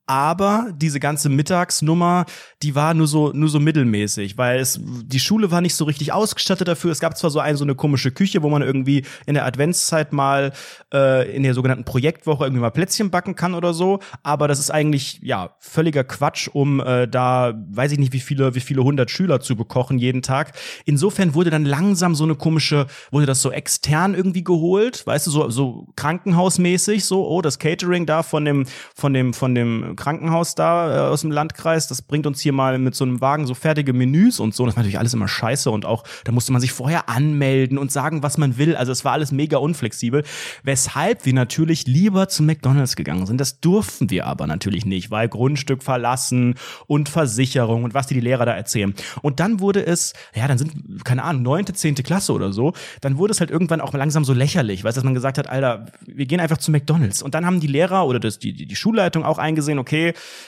aber 0.08 0.72
diese 0.74 1.01
ganze 1.01 1.28
Mittagsnummer, 1.28 2.26
die 2.64 2.76
war 2.76 2.93
nur 2.93 3.08
so 3.08 3.34
nur 3.34 3.49
so 3.49 3.60
mittelmäßig, 3.60 4.38
weil 4.38 4.62
es 4.62 4.80
die 4.82 5.20
Schule 5.20 5.51
war 5.51 5.60
nicht 5.60 5.76
so 5.76 5.84
richtig 5.84 6.14
ausgestattet 6.14 6.70
dafür. 6.70 6.91
Es 6.91 7.01
gab 7.01 7.18
zwar 7.18 7.30
so 7.30 7.39
eine 7.39 7.58
so 7.58 7.66
eine 7.66 7.76
komische 7.76 8.12
Küche, 8.12 8.41
wo 8.41 8.49
man 8.49 8.62
irgendwie 8.62 9.03
in 9.26 9.34
der 9.34 9.45
Adventszeit 9.45 10.14
mal 10.14 10.53
äh, 10.93 11.36
in 11.36 11.43
der 11.43 11.53
sogenannten 11.53 11.84
Projektwoche 11.84 12.45
irgendwie 12.45 12.62
mal 12.62 12.72
Plätzchen 12.72 13.12
backen 13.12 13.36
kann 13.36 13.53
oder 13.53 13.74
so, 13.74 13.99
aber 14.24 14.47
das 14.47 14.60
ist 14.60 14.72
eigentlich 14.72 15.20
ja 15.22 15.55
völliger 15.60 16.05
Quatsch, 16.05 16.47
um 16.47 16.80
äh, 16.80 17.08
da 17.08 17.53
weiß 17.70 17.91
ich 17.91 17.99
nicht 17.99 18.14
wie 18.14 18.22
viele 18.22 18.55
wie 18.55 18.62
viele 18.62 18.86
hundert 18.86 19.12
Schüler 19.12 19.41
zu 19.41 19.58
bekochen 19.58 19.99
jeden 19.99 20.22
Tag. 20.22 20.53
Insofern 20.86 21.34
wurde 21.34 21.49
dann 21.49 21.66
langsam 21.66 22.16
so 22.16 22.24
eine 22.24 22.36
komische 22.36 22.88
wurde 23.12 23.26
das 23.26 23.41
so 23.41 23.51
extern 23.51 24.16
irgendwie 24.16 24.45
geholt, 24.45 25.05
weißt 25.05 25.28
du 25.28 25.32
so 25.32 25.49
so 25.49 25.88
krankenhausmäßig 25.97 27.03
so 27.03 27.28
oh 27.28 27.41
das 27.41 27.60
Catering 27.60 28.05
da 28.05 28.24
von 28.24 28.45
dem 28.45 28.66
von 28.95 29.14
dem 29.14 29.34
von 29.34 29.53
dem 29.53 29.97
Krankenhaus 29.98 30.56
da 30.56 30.95
äh, 30.95 31.10
aus 31.10 31.22
dem 31.22 31.32
Landkreis, 31.32 31.88
das 31.88 32.02
bringt 32.02 32.26
uns 32.26 32.39
hier 32.39 32.54
mal 32.54 32.80
mit 32.80 32.95
so 32.95 33.04
einem 33.04 33.20
Wagen 33.20 33.45
so 33.45 33.54
fertige 33.54 33.93
Menüs 33.93 34.39
und 34.39 34.56
so. 34.56 34.66
Das 34.66 34.76
war 34.76 34.84
natürlich 34.84 35.00
alles 35.00 35.14
immer 35.14 35.28
scheiße 35.28 35.70
und 35.70 35.86
auch, 35.86 36.04
da 36.24 36.32
musste 36.32 36.52
man 36.52 36.62
sich 36.62 36.72
vorher 36.72 37.10
anmelden 37.10 37.78
und 37.78 37.91
sagen, 37.91 38.24
was 38.24 38.38
man 38.38 38.58
will. 38.58 38.76
Also 38.76 38.91
es 38.91 39.04
war 39.04 39.12
alles 39.12 39.32
mega 39.32 39.58
unflexibel. 39.58 40.24
Weshalb 40.64 41.26
wir 41.26 41.34
natürlich 41.34 41.88
lieber 41.88 42.30
zu 42.30 42.43
McDonalds 42.43 42.95
gegangen 42.95 43.26
sind. 43.26 43.41
Das 43.41 43.60
durften 43.60 44.10
wir 44.10 44.26
aber 44.26 44.48
natürlich 44.48 44.86
nicht, 44.86 45.12
weil 45.12 45.28
Grundstück 45.28 45.84
verlassen 45.84 46.56
und 46.88 47.10
Versicherung 47.10 47.84
und 47.84 47.93
was 47.93 48.08
die, 48.08 48.14
die 48.14 48.22
Lehrer 48.22 48.45
da 48.45 48.54
erzählen. 48.54 48.93
Und 49.22 49.39
dann 49.39 49.60
wurde 49.60 49.86
es, 49.86 50.14
ja, 50.36 50.48
dann 50.48 50.58
sind, 50.58 51.04
keine 51.04 51.24
Ahnung, 51.24 51.43
neunte, 51.43 51.74
zehnte 51.74 52.04
Klasse 52.04 52.34
oder 52.34 52.54
so, 52.54 52.74
dann 53.02 53.18
wurde 53.18 53.32
es 53.32 53.39
halt 53.39 53.52
irgendwann 53.52 53.82
auch 53.82 53.93
langsam 53.93 54.24
so 54.24 54.34
lächerlich, 54.34 54.84
weißt 54.84 54.95
du, 54.95 55.00
dass 55.00 55.06
man 55.06 55.14
gesagt 55.14 55.38
hat, 55.38 55.50
Alter, 55.50 55.86
wir 56.06 56.26
gehen 56.26 56.39
einfach 56.39 56.58
zu 56.58 56.72
McDonalds. 56.72 57.22
Und 57.22 57.34
dann 57.34 57.45
haben 57.45 57.60
die 57.60 57.68
Lehrer 57.68 58.06
oder 58.06 58.20
das, 58.20 58.39
die, 58.39 58.54
die 58.54 58.76
Schulleitung 58.76 59.24
auch 59.24 59.38
eingesehen, 59.38 59.80
okay, 59.80 59.87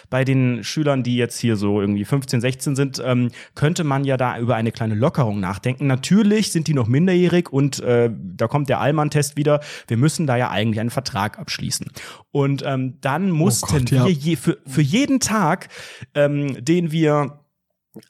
bei 0.10 0.24
den 0.24 0.64
Schülern, 0.64 1.04
die 1.04 1.16
jetzt 1.16 1.40
hier 1.40 1.56
so 1.56 1.82
irgendwie 1.82 2.06
15, 2.06 2.42
16 2.42 2.76
sind, 2.76 3.02
ähm, 3.04 3.30
könnte 3.56 3.84
man 3.84 4.04
ja 4.04 4.18
da 4.18 4.38
über 4.38 4.56
eine 4.56 4.72
kleine 4.72 4.96
Lockerung 4.96 5.40
nachdenken. 5.40 5.88
Natürlich 5.88 6.52
sind 6.52 6.68
die 6.68 6.74
noch 6.74 6.88
minderjährig 6.88 7.52
und 7.52 7.80
äh, 7.80 8.10
da 8.14 8.48
kommt 8.48 8.70
der 8.70 8.80
Allmann-Test 8.80 9.38
wieder. 9.38 9.62
Wir 9.88 9.98
müssen 9.98 10.28
da 10.28 10.38
ja 10.38 10.50
eigentlich 10.50 10.80
einen 10.80 10.90
Vertrag 10.90 11.40
abschließen. 11.40 11.88
Und 12.32 12.64
ähm, 12.66 12.98
dann 13.02 13.32
mussten 13.32 13.80
Gott, 13.80 13.92
ja. 13.92 14.06
wir 14.06 14.12
je, 14.12 14.36
für, 14.36 14.58
für 14.66 14.82
jeden 14.82 15.20
Tag, 15.20 15.70
ähm, 16.14 16.64
den 16.64 16.92
wir 16.92 17.40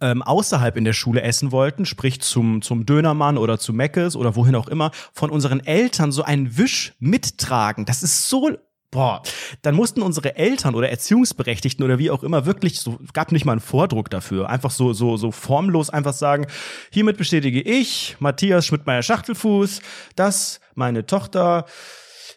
ähm, 0.02 0.22
außerhalb 0.22 0.76
in 0.78 0.84
der 0.84 0.94
Schule 0.94 1.22
essen 1.22 1.52
wollten, 1.52 1.86
sprich 1.86 2.22
zum, 2.22 2.62
zum 2.62 2.86
Dönermann 2.86 3.38
oder 3.38 3.60
zu 3.60 3.74
Meckes 3.74 4.16
oder 4.16 4.36
wohin 4.36 4.56
auch 4.56 4.68
immer, 4.68 4.92
von 5.14 5.30
unseren 5.30 5.60
Eltern 5.62 6.12
so 6.12 6.24
einen 6.24 6.58
Wisch 6.58 6.94
mittragen. 7.00 7.86
Das 7.86 8.04
ist 8.04 8.30
so 8.30 8.50
Boah, 8.92 9.22
dann 9.62 9.76
mussten 9.76 10.02
unsere 10.02 10.36
Eltern 10.36 10.74
oder 10.74 10.90
Erziehungsberechtigten 10.90 11.86
oder 11.86 12.00
wie 12.00 12.10
auch 12.10 12.24
immer 12.24 12.48
wirklich 12.48 12.80
so 12.80 12.98
gab 13.14 13.32
nicht 13.32 13.46
mal 13.46 13.52
einen 13.52 13.62
Vordruck 13.62 14.10
dafür, 14.10 14.50
einfach 14.50 14.72
so 14.72 14.94
so 14.94 15.16
so 15.16 15.30
formlos 15.32 15.92
einfach 15.92 16.14
sagen, 16.14 16.48
hiermit 16.92 17.18
bestätige 17.18 17.62
ich, 17.62 18.16
Matthias 18.20 18.66
Schmidtmeier 18.66 19.04
Schachtelfuß, 19.04 19.82
dass 20.16 20.60
meine 20.74 21.06
Tochter 21.06 21.66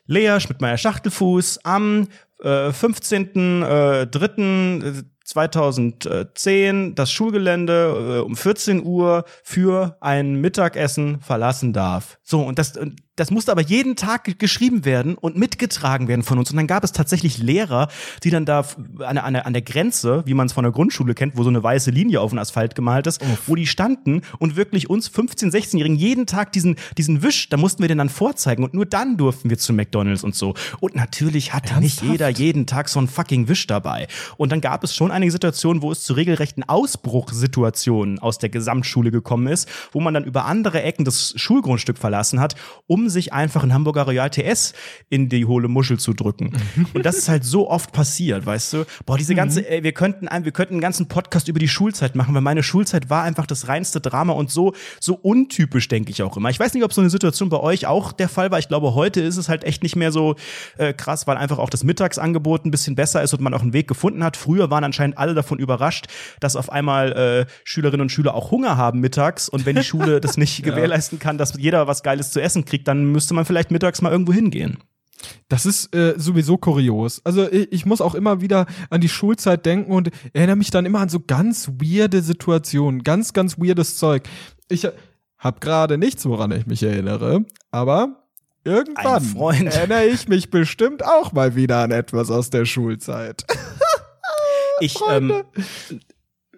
Lea 0.06 0.40
Schmidtmeier 0.40 0.76
Schachtelfuß 0.76 1.64
am 1.64 2.08
äh, 2.42 2.68
15.03. 2.68 5.04
2010 5.24 6.94
das 6.94 7.12
Schulgelände 7.12 8.18
äh, 8.18 8.24
um 8.24 8.36
14 8.36 8.84
Uhr 8.84 9.24
für 9.42 9.96
ein 10.00 10.40
Mittagessen 10.40 11.20
verlassen 11.20 11.72
darf. 11.72 12.18
So, 12.22 12.42
und 12.42 12.58
das, 12.58 12.78
das 13.16 13.30
musste 13.30 13.52
aber 13.52 13.60
jeden 13.60 13.94
Tag 13.94 14.38
geschrieben 14.38 14.86
werden 14.86 15.16
und 15.16 15.36
mitgetragen 15.36 16.08
werden 16.08 16.22
von 16.22 16.38
uns. 16.38 16.50
Und 16.50 16.56
dann 16.56 16.66
gab 16.66 16.82
es 16.82 16.92
tatsächlich 16.92 17.36
Lehrer, 17.36 17.88
die 18.24 18.30
dann 18.30 18.46
da 18.46 18.64
an, 19.00 19.18
an, 19.18 19.36
an 19.36 19.52
der 19.52 19.60
Grenze, 19.60 20.22
wie 20.24 20.32
man 20.32 20.46
es 20.46 20.54
von 20.54 20.64
der 20.64 20.72
Grundschule 20.72 21.14
kennt, 21.14 21.36
wo 21.36 21.42
so 21.42 21.50
eine 21.50 21.62
weiße 21.62 21.90
Linie 21.90 22.22
auf 22.22 22.30
dem 22.30 22.38
Asphalt 22.38 22.74
gemalt 22.74 23.06
ist, 23.06 23.22
Uff. 23.22 23.42
wo 23.48 23.54
die 23.54 23.66
standen 23.66 24.22
und 24.38 24.56
wirklich 24.56 24.88
uns 24.88 25.10
15-, 25.10 25.52
16-Jährigen 25.52 25.96
jeden 25.96 26.26
Tag 26.26 26.52
diesen, 26.52 26.76
diesen 26.96 27.22
Wisch, 27.22 27.50
da 27.50 27.58
mussten 27.58 27.82
wir 27.82 27.88
den 27.88 27.98
dann 27.98 28.08
vorzeigen 28.08 28.64
und 28.64 28.72
nur 28.72 28.86
dann 28.86 29.18
durften 29.18 29.50
wir 29.50 29.58
zu 29.58 29.74
McDonalds 29.74 30.24
und 30.24 30.34
so. 30.34 30.54
Und 30.80 30.96
natürlich 30.96 31.52
hatte 31.52 31.74
Ernsthaft? 31.74 32.02
nicht 32.02 32.12
jeder 32.12 32.28
jeden 32.30 32.66
Tag 32.66 32.88
so 32.88 32.98
einen 32.98 33.08
fucking 33.08 33.46
Wisch 33.48 33.66
dabei. 33.66 34.08
Und 34.38 34.52
dann 34.52 34.62
gab 34.62 34.84
es 34.84 34.94
schon 34.94 35.10
einige 35.10 35.32
Situationen, 35.32 35.82
wo 35.82 35.92
es 35.92 36.02
zu 36.02 36.14
regelrechten 36.14 36.66
Ausbruchssituationen 36.66 38.20
aus 38.20 38.38
der 38.38 38.48
Gesamtschule 38.48 39.10
gekommen 39.10 39.48
ist, 39.48 39.68
wo 39.92 40.00
man 40.00 40.14
dann 40.14 40.24
über 40.24 40.46
andere 40.46 40.82
Ecken 40.82 41.04
das 41.04 41.34
Schulgrundstück 41.36 41.98
verlassen 41.98 42.40
hat, 42.40 42.54
um 42.86 43.01
sich 43.08 43.32
einfach 43.32 43.62
ein 43.62 43.72
Hamburger 43.72 44.02
Royal 44.02 44.30
TS 44.30 44.74
in 45.08 45.28
die 45.28 45.46
hohle 45.46 45.68
Muschel 45.68 45.98
zu 45.98 46.12
drücken. 46.12 46.52
Und 46.94 47.06
das 47.06 47.16
ist 47.16 47.28
halt 47.28 47.44
so 47.44 47.68
oft 47.70 47.92
passiert, 47.92 48.46
weißt 48.46 48.72
du? 48.72 48.84
Boah, 49.06 49.18
diese 49.18 49.34
ganze, 49.34 49.60
mhm. 49.60 49.66
ey, 49.68 49.82
wir 49.82 49.92
könnten, 49.92 50.28
wir 50.44 50.52
könnten 50.52 50.74
einen 50.74 50.80
ganzen 50.80 51.08
Podcast 51.08 51.48
über 51.48 51.58
die 51.58 51.68
Schulzeit 51.68 52.14
machen, 52.14 52.34
weil 52.34 52.42
meine 52.42 52.62
Schulzeit 52.62 53.10
war 53.10 53.22
einfach 53.22 53.46
das 53.46 53.68
reinste 53.68 54.00
Drama 54.00 54.32
und 54.32 54.50
so, 54.50 54.74
so 55.00 55.14
untypisch, 55.14 55.88
denke 55.88 56.10
ich 56.10 56.22
auch 56.22 56.36
immer. 56.36 56.50
Ich 56.50 56.60
weiß 56.60 56.74
nicht, 56.74 56.84
ob 56.84 56.92
so 56.92 57.00
eine 57.00 57.10
Situation 57.10 57.48
bei 57.48 57.58
euch 57.58 57.86
auch 57.86 58.12
der 58.12 58.28
Fall 58.28 58.50
war. 58.50 58.58
Ich 58.58 58.68
glaube, 58.68 58.94
heute 58.94 59.20
ist 59.20 59.36
es 59.36 59.48
halt 59.48 59.64
echt 59.64 59.82
nicht 59.82 59.96
mehr 59.96 60.12
so 60.12 60.36
äh, 60.78 60.92
krass, 60.92 61.26
weil 61.26 61.36
einfach 61.36 61.58
auch 61.58 61.70
das 61.70 61.84
Mittagsangebot 61.84 62.64
ein 62.64 62.70
bisschen 62.70 62.94
besser 62.94 63.22
ist 63.22 63.34
und 63.34 63.40
man 63.40 63.54
auch 63.54 63.62
einen 63.62 63.72
Weg 63.72 63.88
gefunden 63.88 64.24
hat. 64.24 64.36
Früher 64.36 64.70
waren 64.70 64.84
anscheinend 64.84 65.18
alle 65.18 65.34
davon 65.34 65.58
überrascht, 65.58 66.06
dass 66.40 66.56
auf 66.56 66.70
einmal 66.70 67.12
äh, 67.12 67.46
Schülerinnen 67.64 68.02
und 68.02 68.10
Schüler 68.10 68.34
auch 68.34 68.50
Hunger 68.50 68.76
haben 68.76 69.00
mittags 69.00 69.48
und 69.48 69.66
wenn 69.66 69.76
die 69.76 69.84
Schule 69.84 70.20
das 70.20 70.36
nicht 70.36 70.58
ja. 70.64 70.64
gewährleisten 70.64 71.18
kann, 71.18 71.38
dass 71.38 71.54
jeder 71.58 71.86
was 71.86 72.02
Geiles 72.02 72.30
zu 72.30 72.40
essen 72.40 72.64
kriegt, 72.64 72.88
dann 72.92 73.06
müsste 73.06 73.34
man 73.34 73.44
vielleicht 73.44 73.70
mittags 73.70 74.02
mal 74.02 74.12
irgendwo 74.12 74.32
hingehen. 74.32 74.78
Das 75.48 75.66
ist 75.66 75.94
äh, 75.94 76.14
sowieso 76.16 76.58
kurios. 76.58 77.20
Also 77.24 77.50
ich, 77.50 77.72
ich, 77.72 77.86
muss 77.86 78.00
auch 78.00 78.14
immer 78.14 78.40
wieder 78.40 78.66
an 78.90 79.00
die 79.00 79.08
Schulzeit 79.08 79.64
denken 79.64 79.92
und 79.92 80.10
erinnere 80.32 80.56
mich 80.56 80.70
dann 80.70 80.84
immer 80.84 81.00
an 81.00 81.08
so 81.08 81.20
ganz 81.20 81.68
weirde 81.68 82.22
Situationen, 82.22 83.02
ganz, 83.02 83.32
ganz 83.32 83.58
weirdes 83.58 83.96
Zeug. 83.96 84.24
Ich 84.68 84.86
habe 85.38 85.60
gerade 85.60 85.96
nichts, 85.96 86.26
woran 86.26 86.50
ich 86.52 86.66
mich 86.66 86.82
erinnere, 86.82 87.44
aber 87.70 88.26
irgendwann 88.64 89.66
erinnere 89.66 90.06
ich 90.06 90.28
mich 90.28 90.50
bestimmt 90.50 91.04
auch 91.04 91.32
mal 91.32 91.54
wieder 91.54 91.78
an 91.78 91.92
etwas 91.92 92.30
aus 92.30 92.50
der 92.50 92.64
Schulzeit. 92.64 93.44
ich 94.80 94.96
ähm, 95.08 95.44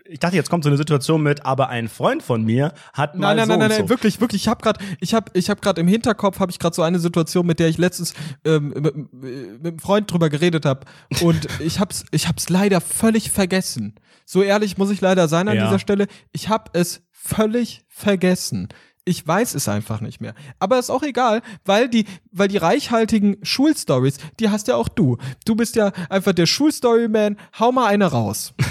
ich 0.06 0.18
dachte, 0.18 0.36
jetzt 0.36 0.50
kommt 0.50 0.64
so 0.64 0.68
eine 0.70 0.76
Situation 0.76 1.22
mit, 1.22 1.46
aber 1.46 1.70
ein 1.70 1.88
Freund 1.88 2.22
von 2.22 2.42
mir 2.44 2.72
hat 2.92 3.14
mal 3.14 3.28
nein, 3.34 3.36
nein, 3.36 3.46
so 3.46 3.50
nein, 3.52 3.58
nein, 3.60 3.68
nein, 3.70 3.82
so. 3.84 3.88
wirklich, 3.88 4.20
wirklich. 4.20 4.42
Ich 4.42 4.48
habe 4.48 4.62
gerade, 4.62 4.78
ich 5.00 5.14
habe, 5.14 5.30
ich 5.34 5.48
habe 5.48 5.60
gerade 5.60 5.80
im 5.80 5.88
Hinterkopf 5.88 6.40
habe 6.40 6.52
ich 6.52 6.58
gerade 6.58 6.76
so 6.76 6.82
eine 6.82 6.98
Situation, 6.98 7.46
mit 7.46 7.58
der 7.58 7.68
ich 7.68 7.78
letztens 7.78 8.12
ähm, 8.44 8.68
mit, 8.68 9.12
mit 9.12 9.66
einem 9.66 9.78
Freund 9.78 10.10
drüber 10.12 10.28
geredet 10.28 10.66
habe 10.66 10.80
und 11.22 11.48
ich 11.60 11.80
hab's, 11.80 12.04
ich 12.10 12.28
hab's 12.28 12.48
leider 12.50 12.80
völlig 12.82 13.30
vergessen. 13.30 13.94
So 14.26 14.42
ehrlich 14.42 14.76
muss 14.76 14.90
ich 14.90 15.00
leider 15.00 15.26
sein 15.28 15.48
an 15.48 15.56
Ja. 15.56 15.64
dieser 15.66 15.78
Stelle. 15.78 16.06
Ich 16.32 16.48
habe 16.48 16.70
es 16.74 17.02
völlig 17.10 17.82
vergessen. 17.88 18.68
Ich 19.06 19.26
weiß 19.26 19.54
es 19.54 19.68
einfach 19.68 20.00
nicht 20.00 20.20
mehr. 20.22 20.34
Aber 20.58 20.78
ist 20.78 20.88
auch 20.90 21.02
egal, 21.02 21.42
weil 21.66 21.88
die, 21.90 22.06
weil 22.32 22.48
die 22.48 22.56
reichhaltigen 22.56 23.36
Schulstories, 23.42 24.16
die 24.40 24.48
hast 24.48 24.66
ja 24.68 24.76
auch 24.76 24.88
du. 24.88 25.18
Du 25.44 25.54
bist 25.56 25.76
ja 25.76 25.92
einfach 26.08 26.32
der 26.32 26.46
Schulstoryman. 26.46 27.36
Hau 27.58 27.70
mal 27.70 27.86
eine 27.86 28.06
raus. 28.06 28.54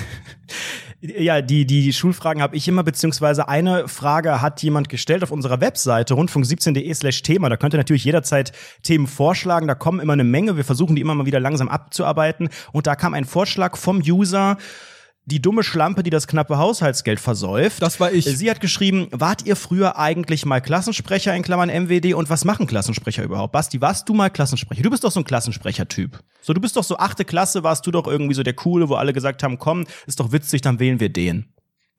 Ja, 1.06 1.41
die, 1.41 1.66
die 1.66 1.91
Schulfragen 1.91 2.41
habe 2.41 2.56
ich 2.56 2.66
immer, 2.70 2.82
beziehungsweise 2.82 3.49
eine 3.49 3.89
Frage 3.89 4.41
hat 4.41 4.64
jemand 4.64 4.88
gestellt 4.88 5.22
auf 5.22 5.32
unserer 5.32 5.60
Webseite 5.60 6.14
rundfunk17.de 6.14 6.93
slash 6.93 7.24
Thema. 7.24 7.49
Da 7.49 7.58
könnt 7.58 7.74
ihr 7.74 7.78
natürlich 7.78 8.06
jederzeit 8.06 8.54
Themen 8.84 9.08
vorschlagen. 9.08 9.68
Da 9.68 9.76
kommen 9.76 9.99
immer 9.99 10.14
eine 10.14 10.24
Menge. 10.24 10.56
Wir 10.56 10.64
versuchen 10.64 10.95
die 10.95 11.01
immer 11.01 11.14
mal 11.14 11.26
wieder 11.26 11.41
langsam 11.41 11.68
abzuarbeiten. 11.68 12.47
Und 12.72 12.88
da 12.88 12.95
kam 12.95 13.14
ein 13.14 13.26
Vorschlag 13.26 13.76
vom 13.76 13.97
User, 13.97 14.56
die 15.26 15.41
dumme 15.41 15.63
Schlampe, 15.63 16.03
die 16.03 16.09
das 16.09 16.28
knappe 16.28 16.57
Haushaltsgeld 16.57 17.19
versäuft. 17.19 17.82
Das 17.82 17.99
war 17.99 18.11
ich. 18.11 18.26
Sie 18.26 18.49
hat 18.49 18.59
geschrieben, 18.59 19.07
wart 19.11 19.45
ihr 19.45 19.55
früher 19.55 19.97
eigentlich 19.97 20.45
mal 20.45 20.59
Klassensprecher 20.59 21.34
in 21.34 21.43
Klammern 21.43 21.69
MWD 21.69 22.13
und 22.13 22.30
was 22.30 22.43
machen 22.43 22.67
Klassensprecher 22.67 23.24
überhaupt? 23.24 23.53
Basti, 23.53 23.80
warst 23.80 24.09
du 24.09 24.13
mal 24.13 24.30
Klassensprecher? 24.30 24.84
Du 24.84 24.89
bist 24.89 25.03
doch 25.03 25.11
so 25.11 25.21
ein 25.21 25.26
Klassensprecher-Typ. 25.26 26.19
So, 26.41 26.53
du 26.53 26.59
bist 26.59 26.76
doch 26.76 26.84
so 26.84 26.97
achte 26.97 27.24
Klasse, 27.24 27.63
warst 27.63 27.88
du 27.88 27.91
doch 27.91 28.05
irgendwie 28.05 28.34
so 28.34 28.43
der 28.43 28.53
Coole, 28.53 28.89
wo 28.89 28.95
alle 28.95 29.13
gesagt 29.13 29.43
haben, 29.43 29.57
komm, 29.59 29.86
ist 30.07 30.19
doch 30.19 30.32
witzig, 30.34 30.61
dann 30.61 30.80
wählen 30.80 30.99
wir 30.99 31.09
den. 31.09 31.45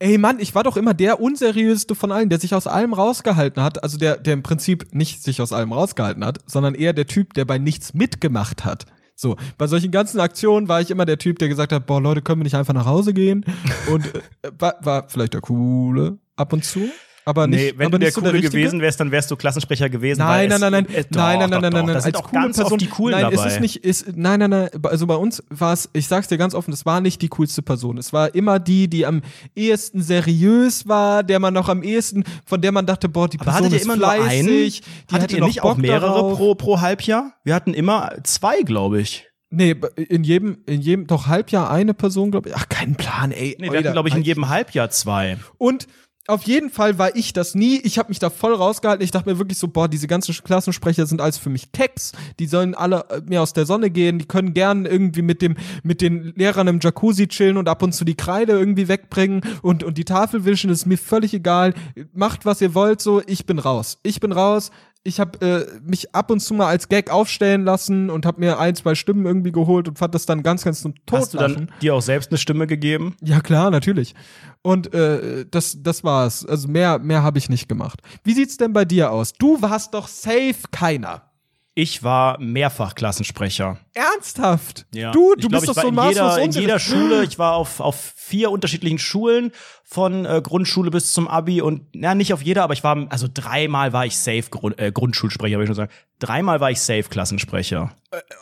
Ey 0.01 0.19
Mann, 0.19 0.41
ich 0.41 0.55
war 0.55 0.65
doch 0.65 0.77
immer 0.77 0.93
der 0.93 1.21
unseriöseste 1.21 1.95
von 1.95 2.13
allen, 2.13 2.29
der 2.29 2.41
sich 2.41 2.55
aus 2.55 2.67
allem 2.67 2.93
rausgehalten 2.93 3.63
hat. 3.63 3.83
Also 3.83 3.97
der, 3.97 4.19
der 4.19 4.35
im 4.35 4.43
Prinzip 4.43 4.93
nicht 4.93 5.23
sich 5.23 5.41
aus 5.41 5.53
allem 5.53 5.73
rausgehalten 5.73 6.25
hat, 6.25 6.41
sondern 6.47 6.75
eher 6.75 6.93
der 6.93 7.07
Typ, 7.07 7.33
der 7.35 7.45
bei 7.45 7.59
nichts 7.59 7.95
mitgemacht 7.95 8.65
hat. 8.65 8.87
So, 9.17 9.37
bei 9.59 9.67
solchen 9.67 9.91
ganzen 9.91 10.19
Aktionen 10.21 10.69
war 10.69 10.81
ich 10.81 10.91
immer 10.91 11.07
der 11.07 11.19
Typ, 11.19 11.39
der 11.39 11.49
gesagt 11.49 11.73
hat, 11.73 11.87
boah, 11.87 12.01
Leute, 12.01 12.23
können 12.23 12.41
wir 12.41 12.45
nicht 12.45 12.57
einfach 12.57 12.75
nach 12.75 12.87
Hause 12.87 13.15
gehen? 13.15 13.45
Und 13.91 14.13
äh, 14.15 14.51
war, 14.59 14.75
war 14.81 15.09
vielleicht 15.09 15.35
der 15.35 15.41
Coole 15.41 16.19
ab 16.37 16.53
und 16.53 16.65
zu. 16.65 16.89
Aber 17.27 17.47
nicht, 17.47 17.59
Nee, 17.59 17.73
wenn 17.77 17.87
aber 17.87 17.99
du 17.99 18.05
der 18.05 18.13
so 18.13 18.21
Coole 18.21 18.41
gewesen 18.41 18.81
wärst, 18.81 19.01
dann 19.01 19.11
wärst 19.11 19.31
du 19.31 19.37
Klassensprecher 19.37 19.89
gewesen. 19.89 20.19
Nein, 20.19 20.49
nein, 20.49 20.57
es, 20.57 20.61
nein, 20.61 20.73
nein, 20.73 20.87
äh, 20.95 21.05
doch, 21.05 21.21
nein, 21.21 21.39
nein, 21.39 21.51
doch, 21.51 21.61
nein, 21.61 21.73
nein, 21.73 21.87
doch, 21.87 21.95
nein, 21.95 21.97
als 21.97 22.23
coole 22.23 22.43
ganz 22.43 22.57
Person, 22.57 22.73
oft 22.73 22.81
die 22.83 22.87
Coolen 22.87 23.21
nein, 23.21 23.31
dabei. 23.31 23.47
es 23.47 23.53
ist 23.55 23.61
nicht, 23.61 23.77
ist, 23.77 24.17
nein, 24.17 24.41
nein, 24.41 24.51
nein, 24.51 24.69
also 24.83 25.07
bei 25.07 25.17
uns 25.17 25.43
war 25.49 25.73
es, 25.73 25.89
ich 25.95 26.07
sag's 26.07 26.29
dir 26.29 26.37
ganz 26.37 26.55
offen, 26.55 26.73
es 26.73 26.85
war 26.85 27.01
nicht 27.01 27.23
die 27.23 27.29
coolste 27.29 27.63
Person. 27.63 27.97
Es 27.97 28.13
war 28.13 28.35
immer 28.35 28.59
die, 28.59 28.89
die 28.89 29.07
am 29.07 29.23
ehesten 29.57 30.03
seriös 30.03 30.87
war, 30.87 31.23
der 31.23 31.41
man 31.41 31.55
noch 31.55 31.69
am 31.69 31.83
ehesten, 31.83 32.25
von 32.45 32.61
der 32.61 32.73
man 32.73 32.85
dachte, 32.85 33.09
boah, 33.09 33.29
die 33.29 33.41
Aber 33.41 33.53
Person 33.53 33.73
ist 33.73 33.85
immer 33.85 33.97
fleißig, 33.97 34.81
die 34.83 35.15
Hattet 35.15 35.23
hatte 35.23 35.35
ihr 35.37 35.41
noch 35.41 35.47
nicht 35.47 35.63
Bock 35.63 35.73
auch 35.73 35.77
mehrere 35.79 36.01
darauf. 36.07 36.37
pro, 36.37 36.55
pro 36.55 36.81
Halbjahr? 36.81 37.33
Wir 37.45 37.55
hatten 37.55 37.73
immer 37.73 38.13
zwei, 38.25 38.63
glaube 38.63 39.01
ich. 39.01 39.27
Nee, 39.51 39.77
in 39.97 40.25
jedem, 40.25 40.59
in 40.67 40.81
jedem, 40.81 41.07
doch 41.07 41.29
Halbjahr 41.29 41.71
eine 41.71 41.95
Person, 41.95 42.33
glaube 42.33 42.49
ich. 42.49 42.57
Ach, 42.57 42.69
keinen 42.69 42.97
Plan, 42.97 43.31
ey. 43.31 43.57
Nee, 43.61 43.71
wir 43.71 43.79
hatten, 43.79 43.93
glaube 43.93 44.09
ich, 44.09 44.15
in 44.17 44.23
jedem 44.23 44.49
Halbjahr 44.49 44.91
zwei. 44.91 45.37
Und 45.59 45.87
auf 46.27 46.45
jeden 46.45 46.71
Fall 46.71 46.99
war 46.99 47.15
ich 47.17 47.33
das 47.33 47.55
nie. 47.55 47.79
Ich 47.81 47.99
habe 47.99 48.09
mich 48.09 48.19
da 48.19 48.31
voll 48.31 48.55
rausgehalten. 48.55 49.05
Ich 49.05 49.11
dachte 49.11 49.29
mir 49.29 49.39
wirklich 49.39 49.59
so, 49.59 49.69
boah, 49.69 49.89
diese 49.89 50.07
ganzen 50.07 50.35
Klassensprecher 50.35 51.07
sind 51.07 51.21
alles 51.21 51.37
für 51.37 51.51
mich 51.51 51.73
Keks. 51.73 52.13
Die 52.39 52.47
sollen 52.47 52.75
alle 52.75 53.05
äh, 53.11 53.21
mir 53.27 53.43
aus 53.43 53.53
der 53.53 53.67
Sonne 53.67 53.91
gehen. 53.91 54.19
Die 54.19 54.25
können 54.25 54.55
gern 54.55 54.87
irgendwie 54.87 55.23
mit 55.23 55.43
dem 55.43 55.57
mit 55.83 56.01
den 56.01 56.33
Lehrern 56.37 56.67
im 56.69 56.81
Jacuzzi 56.81 57.29
chillen 57.29 57.59
und 57.59 57.69
ab 57.69 57.83
und 57.83 57.93
zu 57.93 58.05
die 58.05 58.17
Kreide 58.17 58.53
irgendwie 58.53 58.89
wegbringen 58.89 59.43
und 59.61 59.85
und 59.85 59.99
die 59.99 60.05
Tafel 60.05 60.45
wischen. 60.45 60.71
Ist 60.71 60.87
mir 60.87 60.99
völlig 60.99 61.35
egal. 61.35 61.75
Macht 62.15 62.47
was 62.47 62.61
ihr 62.61 62.75
wollt. 62.75 63.03
So, 63.03 63.21
ich 63.27 63.45
bin 63.45 63.59
raus. 63.59 63.99
Ich 64.03 64.21
bin 64.21 64.33
raus. 64.33 64.71
Ich 65.07 65.21
habe 65.21 65.39
äh, 65.47 65.81
mich 65.83 66.15
ab 66.15 66.31
und 66.31 66.41
zu 66.41 66.55
mal 66.55 66.67
als 66.67 66.89
Gag 66.89 67.11
aufstellen 67.11 67.65
lassen 67.65 68.09
und 68.09 68.25
habe 68.25 68.41
mir 68.41 68.59
ein, 68.59 68.75
zwei 68.75 68.95
Stimmen 68.95 69.27
irgendwie 69.27 69.53
geholt 69.53 69.87
und 69.87 69.99
fand 69.99 70.15
das 70.15 70.25
dann 70.25 70.43
ganz, 70.43 70.65
ganz 70.65 70.81
zum 70.81 70.95
Hast 71.13 71.35
du 71.35 71.39
dann 71.39 71.71
dir 71.83 71.95
auch 71.95 72.01
selbst 72.01 72.31
eine 72.31 72.39
Stimme 72.39 72.67
gegeben? 72.67 73.15
Ja, 73.23 73.41
klar, 73.41 73.71
natürlich. 73.71 74.15
Und 74.63 74.95
äh, 74.95 75.45
das, 75.51 75.77
das 75.83 76.05
war's. 76.05 76.47
Also 76.47 76.69
mehr, 76.69 76.99
mehr 76.99 77.23
habe 77.23 77.37
ich 77.37 77.51
nicht 77.51 77.69
gemacht. 77.69 78.01
Wie 78.23 78.33
sieht's 78.33 78.57
denn 78.57 78.73
bei 78.73 78.87
dir 78.87 79.13
aus? 79.13 79.35
Du 79.35 79.61
warst 79.61 79.93
doch 79.93 80.09
safe 80.09 80.57
keiner. 80.71 81.34
Ich 81.77 82.05
war 82.05 82.39
mehrfach 82.39 82.95
Klassensprecher. 82.95 83.79
Ernsthaft? 83.95 84.87
Ja. 84.95 85.11
Du, 85.11 85.35
Ich 85.37 85.43
du 85.43 85.49
glaub, 85.49 85.63
bist 85.63 85.71
ich 85.71 85.75
doch 85.75 85.83
so 85.83 85.89
in 85.89 86.09
jeder, 86.09 86.39
in 86.39 86.51
jeder 86.53 86.79
Schule. 86.79 87.25
Ich 87.25 87.37
war 87.39 87.55
auf, 87.55 87.81
auf 87.81 88.13
vier 88.15 88.53
unterschiedlichen 88.53 88.99
Schulen 89.01 89.51
von 89.83 90.25
äh, 90.25 90.41
Grundschule 90.41 90.93
bis 90.93 91.13
zum 91.13 91.27
Abi 91.27 91.61
und 91.63 91.83
ja, 91.93 92.15
nicht 92.15 92.33
auf 92.33 92.43
jeder, 92.43 92.63
aber 92.63 92.75
ich 92.75 92.85
war, 92.85 93.07
also 93.11 93.27
dreimal 93.33 93.93
war 93.93 94.07
ich 94.07 94.17
safe 94.17 94.45
Grund, 94.51 94.79
äh, 94.79 94.93
Grundschulsprecher, 94.93 95.57
würde 95.57 95.65
ich 95.65 95.69
schon 95.69 95.75
sagen. 95.75 95.93
Dreimal 96.21 96.61
war 96.61 96.71
ich 96.71 96.81
safe 96.81 97.05
Klassensprecher. 97.05 97.93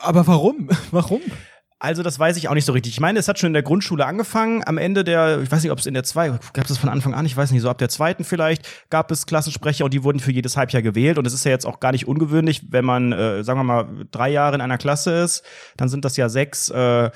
Aber 0.00 0.26
warum? 0.26 0.68
Warum? 0.90 1.22
Also, 1.84 2.04
das 2.04 2.16
weiß 2.16 2.36
ich 2.36 2.48
auch 2.48 2.54
nicht 2.54 2.64
so 2.64 2.72
richtig. 2.72 2.92
Ich 2.92 3.00
meine, 3.00 3.18
es 3.18 3.26
hat 3.26 3.40
schon 3.40 3.48
in 3.48 3.54
der 3.54 3.64
Grundschule 3.64 4.06
angefangen. 4.06 4.62
Am 4.64 4.78
Ende 4.78 5.02
der, 5.02 5.40
ich 5.42 5.50
weiß 5.50 5.64
nicht, 5.64 5.72
ob 5.72 5.80
es 5.80 5.86
in 5.86 5.94
der 5.94 6.04
zwei, 6.04 6.28
gab 6.52 6.70
es 6.70 6.78
von 6.78 6.88
Anfang 6.88 7.12
an, 7.12 7.26
ich 7.26 7.36
weiß 7.36 7.50
nicht, 7.50 7.60
so 7.60 7.68
ab 7.68 7.78
der 7.78 7.88
zweiten 7.88 8.22
vielleicht, 8.22 8.68
gab 8.88 9.10
es 9.10 9.26
Klassensprecher 9.26 9.84
und 9.84 9.92
die 9.92 10.04
wurden 10.04 10.20
für 10.20 10.30
jedes 10.30 10.56
Halbjahr 10.56 10.80
gewählt. 10.80 11.18
Und 11.18 11.26
es 11.26 11.34
ist 11.34 11.44
ja 11.44 11.50
jetzt 11.50 11.66
auch 11.66 11.80
gar 11.80 11.90
nicht 11.90 12.06
ungewöhnlich, 12.06 12.62
wenn 12.70 12.84
man, 12.84 13.10
äh, 13.10 13.42
sagen 13.42 13.58
wir 13.58 13.64
mal, 13.64 13.88
drei 14.12 14.28
Jahre 14.28 14.54
in 14.54 14.60
einer 14.60 14.78
Klasse 14.78 15.10
ist, 15.24 15.42
dann 15.76 15.88
sind 15.88 16.04
das 16.04 16.16
ja 16.16 16.28
sechs 16.28 16.70
äh, 16.70 17.10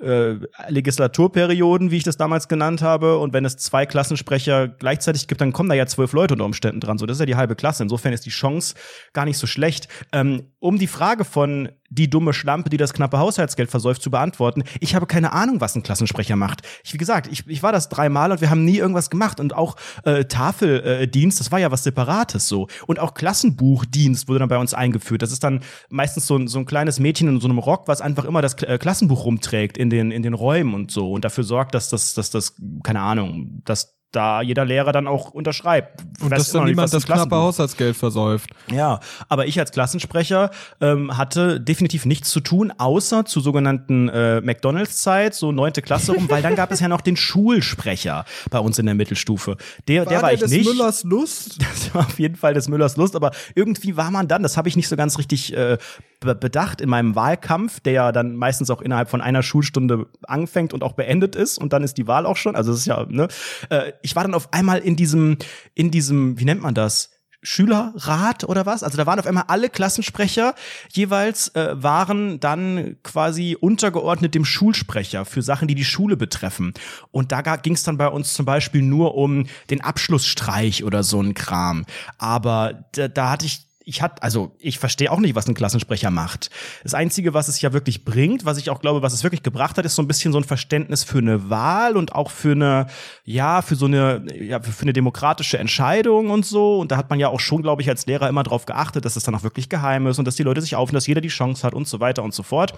äh, 0.00 0.36
Legislaturperioden, 0.68 1.90
wie 1.90 1.96
ich 1.96 2.04
das 2.04 2.16
damals 2.16 2.48
genannt 2.48 2.82
habe. 2.82 3.18
Und 3.18 3.32
wenn 3.32 3.44
es 3.44 3.56
zwei 3.56 3.86
Klassensprecher 3.86 4.68
gleichzeitig 4.68 5.28
gibt, 5.28 5.40
dann 5.40 5.52
kommen 5.52 5.68
da 5.68 5.74
ja 5.74 5.86
zwölf 5.86 6.12
Leute 6.12 6.34
unter 6.34 6.44
Umständen 6.44 6.80
dran. 6.80 6.98
So, 6.98 7.06
das 7.06 7.16
ist 7.16 7.20
ja 7.20 7.26
die 7.26 7.36
halbe 7.36 7.56
Klasse. 7.56 7.82
Insofern 7.82 8.12
ist 8.12 8.26
die 8.26 8.30
Chance 8.30 8.74
gar 9.12 9.24
nicht 9.24 9.38
so 9.38 9.46
schlecht. 9.46 9.88
Ähm, 10.12 10.44
um 10.60 10.78
die 10.78 10.86
Frage 10.86 11.24
von 11.24 11.68
die 11.90 12.10
dumme 12.10 12.34
Schlampe, 12.34 12.68
die 12.68 12.76
das 12.76 12.92
knappe 12.92 13.18
Haushaltsgeld 13.18 13.70
versäuft, 13.70 14.02
zu 14.02 14.10
beantworten. 14.10 14.62
Ich 14.80 14.94
habe 14.94 15.06
keine 15.06 15.32
Ahnung, 15.32 15.60
was 15.60 15.74
ein 15.74 15.82
Klassensprecher 15.82 16.36
macht. 16.36 16.62
Ich, 16.84 16.92
wie 16.92 16.98
gesagt, 16.98 17.28
ich, 17.30 17.46
ich 17.46 17.62
war 17.62 17.72
das 17.72 17.88
dreimal 17.88 18.30
und 18.30 18.40
wir 18.40 18.50
haben 18.50 18.64
nie 18.64 18.76
irgendwas 18.76 19.08
gemacht. 19.08 19.40
Und 19.40 19.54
auch 19.54 19.76
äh, 20.04 20.24
Tafeldienst, 20.24 21.14
Dienst, 21.14 21.40
das 21.40 21.50
war 21.50 21.58
ja 21.58 21.70
was 21.70 21.84
Separates 21.84 22.46
so. 22.46 22.68
Und 22.86 22.98
auch 22.98 23.14
Klassenbuchdienst 23.14 24.28
wurde 24.28 24.40
dann 24.40 24.48
bei 24.48 24.58
uns 24.58 24.74
eingeführt. 24.74 25.22
Das 25.22 25.32
ist 25.32 25.42
dann 25.42 25.60
meistens 25.88 26.26
so 26.26 26.36
ein, 26.36 26.48
so 26.48 26.58
ein 26.58 26.66
kleines 26.66 27.00
Mädchen 27.00 27.28
in 27.28 27.40
so 27.40 27.48
einem 27.48 27.58
Rock, 27.58 27.88
was 27.88 28.00
einfach 28.00 28.24
immer 28.24 28.42
das 28.42 28.54
äh, 28.62 28.78
Klassenbuch 28.78 29.24
rumträgt 29.24 29.78
in 29.88 29.90
den, 29.90 30.10
in 30.10 30.22
den 30.22 30.34
Räumen 30.34 30.74
und 30.74 30.90
so 30.90 31.12
und 31.12 31.24
dafür 31.24 31.44
sorgt, 31.44 31.74
dass 31.74 31.88
das, 31.88 32.14
dass 32.14 32.30
das, 32.30 32.54
keine 32.82 33.00
Ahnung, 33.00 33.62
dass 33.64 33.97
da 34.12 34.40
jeder 34.40 34.64
Lehrer 34.64 34.92
dann 34.92 35.06
auch 35.06 35.30
unterschreibt. 35.30 36.02
Und 36.20 36.30
dass 36.30 36.50
dann 36.52 36.64
niemand 36.64 36.92
das 36.92 37.04
knappe 37.04 37.36
Haushaltsgeld 37.36 37.96
versäuft. 37.96 38.50
ja, 38.72 39.00
aber 39.28 39.46
ich 39.46 39.58
als 39.58 39.70
Klassensprecher 39.70 40.50
ähm, 40.80 41.16
hatte 41.16 41.60
definitiv 41.60 42.06
nichts 42.06 42.30
zu 42.30 42.40
tun, 42.40 42.72
außer 42.76 43.26
zu 43.26 43.40
sogenannten 43.40 44.08
äh, 44.08 44.40
McDonalds-Zeit, 44.40 45.34
so 45.34 45.52
neunte 45.52 45.82
Klasse 45.82 46.12
rum, 46.12 46.30
weil 46.30 46.42
dann 46.42 46.56
gab 46.56 46.72
es 46.72 46.80
ja 46.80 46.88
noch 46.88 47.02
den 47.02 47.16
Schulsprecher 47.16 48.24
bei 48.50 48.58
uns 48.58 48.78
in 48.78 48.86
der 48.86 48.94
Mittelstufe. 48.94 49.56
Der, 49.88 50.06
der 50.06 50.22
war 50.22 50.32
ich 50.32 50.40
des 50.40 50.50
nicht. 50.50 50.64
Müllers 50.66 51.04
Lust? 51.04 51.58
Das 51.78 51.94
war 51.94 52.06
auf 52.06 52.18
jeden 52.18 52.36
Fall 52.36 52.54
des 52.54 52.68
Müllers 52.68 52.96
Lust, 52.96 53.14
aber 53.14 53.30
irgendwie 53.54 53.96
war 53.96 54.10
man 54.10 54.26
dann, 54.26 54.42
das 54.42 54.56
habe 54.56 54.68
ich 54.68 54.76
nicht 54.76 54.88
so 54.88 54.96
ganz 54.96 55.18
richtig 55.18 55.54
äh, 55.54 55.78
be 56.20 56.34
bedacht 56.34 56.80
in 56.80 56.88
meinem 56.88 57.14
Wahlkampf, 57.14 57.80
der 57.80 57.92
ja 57.92 58.12
dann 58.12 58.36
meistens 58.36 58.70
auch 58.70 58.80
innerhalb 58.80 59.08
von 59.08 59.20
einer 59.20 59.42
Schulstunde 59.42 60.06
anfängt 60.22 60.72
und 60.72 60.82
auch 60.82 60.94
beendet 60.94 61.36
ist 61.36 61.58
und 61.58 61.72
dann 61.72 61.84
ist 61.84 61.98
die 61.98 62.06
Wahl 62.06 62.26
auch 62.26 62.36
schon. 62.36 62.56
Also 62.56 62.72
es 62.72 62.80
ist 62.80 62.86
ja, 62.86 63.06
ne? 63.08 63.28
Äh, 63.70 63.92
ich 64.02 64.16
war 64.16 64.22
dann 64.22 64.34
auf 64.34 64.52
einmal 64.52 64.78
in 64.78 64.96
diesem, 64.96 65.38
in 65.74 65.90
diesem, 65.90 66.38
wie 66.38 66.44
nennt 66.44 66.62
man 66.62 66.74
das? 66.74 67.10
Schülerrat 67.40 68.42
oder 68.44 68.66
was? 68.66 68.82
Also 68.82 68.96
da 68.96 69.06
waren 69.06 69.20
auf 69.20 69.26
einmal 69.26 69.44
alle 69.46 69.70
Klassensprecher 69.70 70.54
jeweils 70.90 71.54
äh, 71.54 71.80
waren 71.80 72.40
dann 72.40 72.96
quasi 73.04 73.56
untergeordnet 73.58 74.34
dem 74.34 74.44
Schulsprecher 74.44 75.24
für 75.24 75.42
Sachen, 75.42 75.68
die 75.68 75.76
die 75.76 75.84
Schule 75.84 76.16
betreffen. 76.16 76.74
Und 77.12 77.30
da 77.30 77.40
ging 77.56 77.74
es 77.74 77.84
dann 77.84 77.96
bei 77.96 78.08
uns 78.08 78.34
zum 78.34 78.44
Beispiel 78.44 78.82
nur 78.82 79.14
um 79.14 79.46
den 79.70 79.80
Abschlussstreich 79.80 80.82
oder 80.82 81.04
so 81.04 81.22
ein 81.22 81.34
Kram. 81.34 81.86
Aber 82.18 82.86
da, 82.92 83.06
da 83.06 83.30
hatte 83.30 83.46
ich 83.46 83.67
ich 83.88 84.02
hatte, 84.02 84.22
also 84.22 84.54
ich 84.58 84.78
verstehe 84.78 85.10
auch 85.10 85.18
nicht, 85.18 85.34
was 85.34 85.48
ein 85.48 85.54
Klassensprecher 85.54 86.10
macht. 86.10 86.50
Das 86.82 86.92
Einzige, 86.92 87.32
was 87.32 87.48
es 87.48 87.62
ja 87.62 87.72
wirklich 87.72 88.04
bringt, 88.04 88.44
was 88.44 88.58
ich 88.58 88.68
auch 88.68 88.82
glaube, 88.82 89.00
was 89.00 89.14
es 89.14 89.22
wirklich 89.24 89.42
gebracht 89.42 89.78
hat, 89.78 89.86
ist 89.86 89.94
so 89.94 90.02
ein 90.02 90.06
bisschen 90.06 90.30
so 90.30 90.38
ein 90.38 90.44
Verständnis 90.44 91.04
für 91.04 91.18
eine 91.18 91.48
Wahl 91.48 91.96
und 91.96 92.14
auch 92.14 92.30
für 92.30 92.52
eine, 92.52 92.88
ja, 93.24 93.62
für 93.62 93.76
so 93.76 93.86
eine, 93.86 94.26
ja, 94.38 94.60
für 94.60 94.82
eine 94.82 94.92
demokratische 94.92 95.56
Entscheidung 95.56 96.28
und 96.28 96.44
so. 96.44 96.78
Und 96.78 96.92
da 96.92 96.98
hat 96.98 97.08
man 97.08 97.18
ja 97.18 97.28
auch 97.28 97.40
schon, 97.40 97.62
glaube 97.62 97.80
ich, 97.80 97.88
als 97.88 98.04
Lehrer 98.04 98.28
immer 98.28 98.42
darauf 98.42 98.66
geachtet, 98.66 99.06
dass 99.06 99.16
es 99.16 99.22
dann 99.22 99.34
auch 99.34 99.42
wirklich 99.42 99.70
geheim 99.70 100.06
ist 100.06 100.18
und 100.18 100.26
dass 100.26 100.36
die 100.36 100.42
Leute 100.42 100.60
sich 100.60 100.76
auf, 100.76 100.90
dass 100.90 101.06
jeder 101.06 101.22
die 101.22 101.28
Chance 101.28 101.66
hat 101.66 101.72
und 101.72 101.88
so 101.88 101.98
weiter 101.98 102.22
und 102.22 102.34
so 102.34 102.42
fort. 102.42 102.74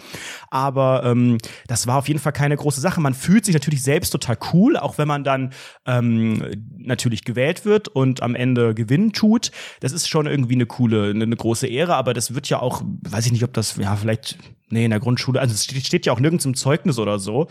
Aber 0.48 1.02
ähm, 1.04 1.38
das 1.66 1.88
war 1.88 1.98
auf 1.98 2.06
jeden 2.06 2.20
Fall 2.20 2.32
keine 2.32 2.56
große 2.56 2.80
Sache. 2.80 3.00
Man 3.00 3.14
fühlt 3.14 3.44
sich 3.44 3.54
natürlich 3.54 3.82
selbst 3.82 4.11
total 4.11 4.38
cool, 4.52 4.76
auch 4.76 4.96
wenn 4.96 5.08
man 5.08 5.24
dann 5.24 5.52
ähm, 5.86 6.44
natürlich 6.78 7.24
gewählt 7.24 7.64
wird 7.64 7.88
und 7.88 8.22
am 8.22 8.36
Ende 8.36 8.74
Gewinn 8.74 9.12
tut. 9.12 9.50
Das 9.80 9.90
ist 9.90 10.08
schon 10.08 10.28
irgendwie 10.28 10.54
eine 10.54 10.66
coole, 10.66 10.99
eine, 11.03 11.24
eine 11.24 11.36
große 11.36 11.66
Ehre, 11.66 11.94
aber 11.94 12.14
das 12.14 12.34
wird 12.34 12.48
ja 12.48 12.61
auch, 12.61 12.82
weiß 12.84 13.26
ich 13.26 13.32
nicht, 13.32 13.44
ob 13.44 13.53
das, 13.53 13.76
ja, 13.76 13.96
vielleicht, 13.96 14.38
nee, 14.68 14.84
in 14.84 14.90
der 14.90 15.01
Grundschule, 15.01 15.40
also 15.40 15.55
es 15.55 15.64
steht, 15.64 15.86
steht 15.86 16.07
ja 16.07 16.12
auch 16.12 16.20
nirgends 16.20 16.44
im 16.44 16.55
Zeugnis 16.55 16.98
oder 16.98 17.18
so. 17.18 17.48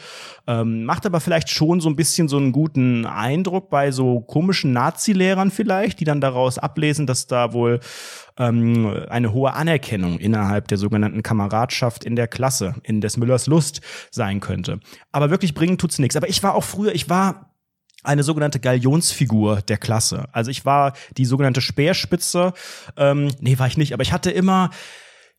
Ähm, 0.48 0.86
macht 0.86 1.06
aber 1.06 1.20
vielleicht 1.20 1.50
schon 1.50 1.82
so 1.82 1.90
ein 1.90 1.96
bisschen 1.96 2.28
so 2.28 2.38
einen 2.38 2.52
guten 2.52 3.06
Eindruck 3.06 3.70
bei 3.70 3.92
so 3.92 4.22
komischen 4.22 4.72
Nazi-Lehrern 4.74 5.52
vielleicht, 5.52 6.00
die 6.00 6.06
dann 6.06 6.22
daraus 6.22 6.58
ablesen, 6.58 7.08
dass 7.08 7.28
da 7.28 7.54
wohl 7.54 7.80
ähm, 8.38 9.04
eine 9.10 9.34
hohe 9.34 9.54
Anerkennung 9.54 10.18
innerhalb 10.20 10.68
der 10.70 10.78
sogenannten 10.78 11.24
Kameradschaft 11.24 12.04
in 12.04 12.16
der 12.16 12.28
Klasse, 12.28 12.76
in 12.84 13.02
des 13.02 13.18
Müllers 13.18 13.48
Lust 13.48 13.82
sein 14.12 14.40
könnte. 14.40 14.80
Aber 15.12 15.30
wirklich 15.30 15.54
bringen 15.54 15.78
tut's 15.78 16.00
nichts. 16.00 16.16
Aber 16.16 16.30
ich 16.30 16.42
war 16.42 16.56
auch 16.56 16.64
früher, 16.64 16.96
ich 16.96 17.10
war 17.10 17.49
eine 18.04 18.24
sogenannte 18.24 18.60
Galionsfigur 18.60 19.62
der 19.62 19.78
Klasse. 19.78 20.30
Also 20.32 20.52
ich 20.52 20.66
war 20.66 20.94
die 21.18 21.26
sogenannte 21.26 21.62
Speerspitze. 21.62 22.54
Ähm, 22.98 23.30
nee, 23.40 23.60
war 23.60 23.68
ich 23.68 23.78
nicht, 23.78 23.94
aber 23.94 24.04
ich 24.04 24.14
hatte 24.14 24.32
immer 24.32 24.70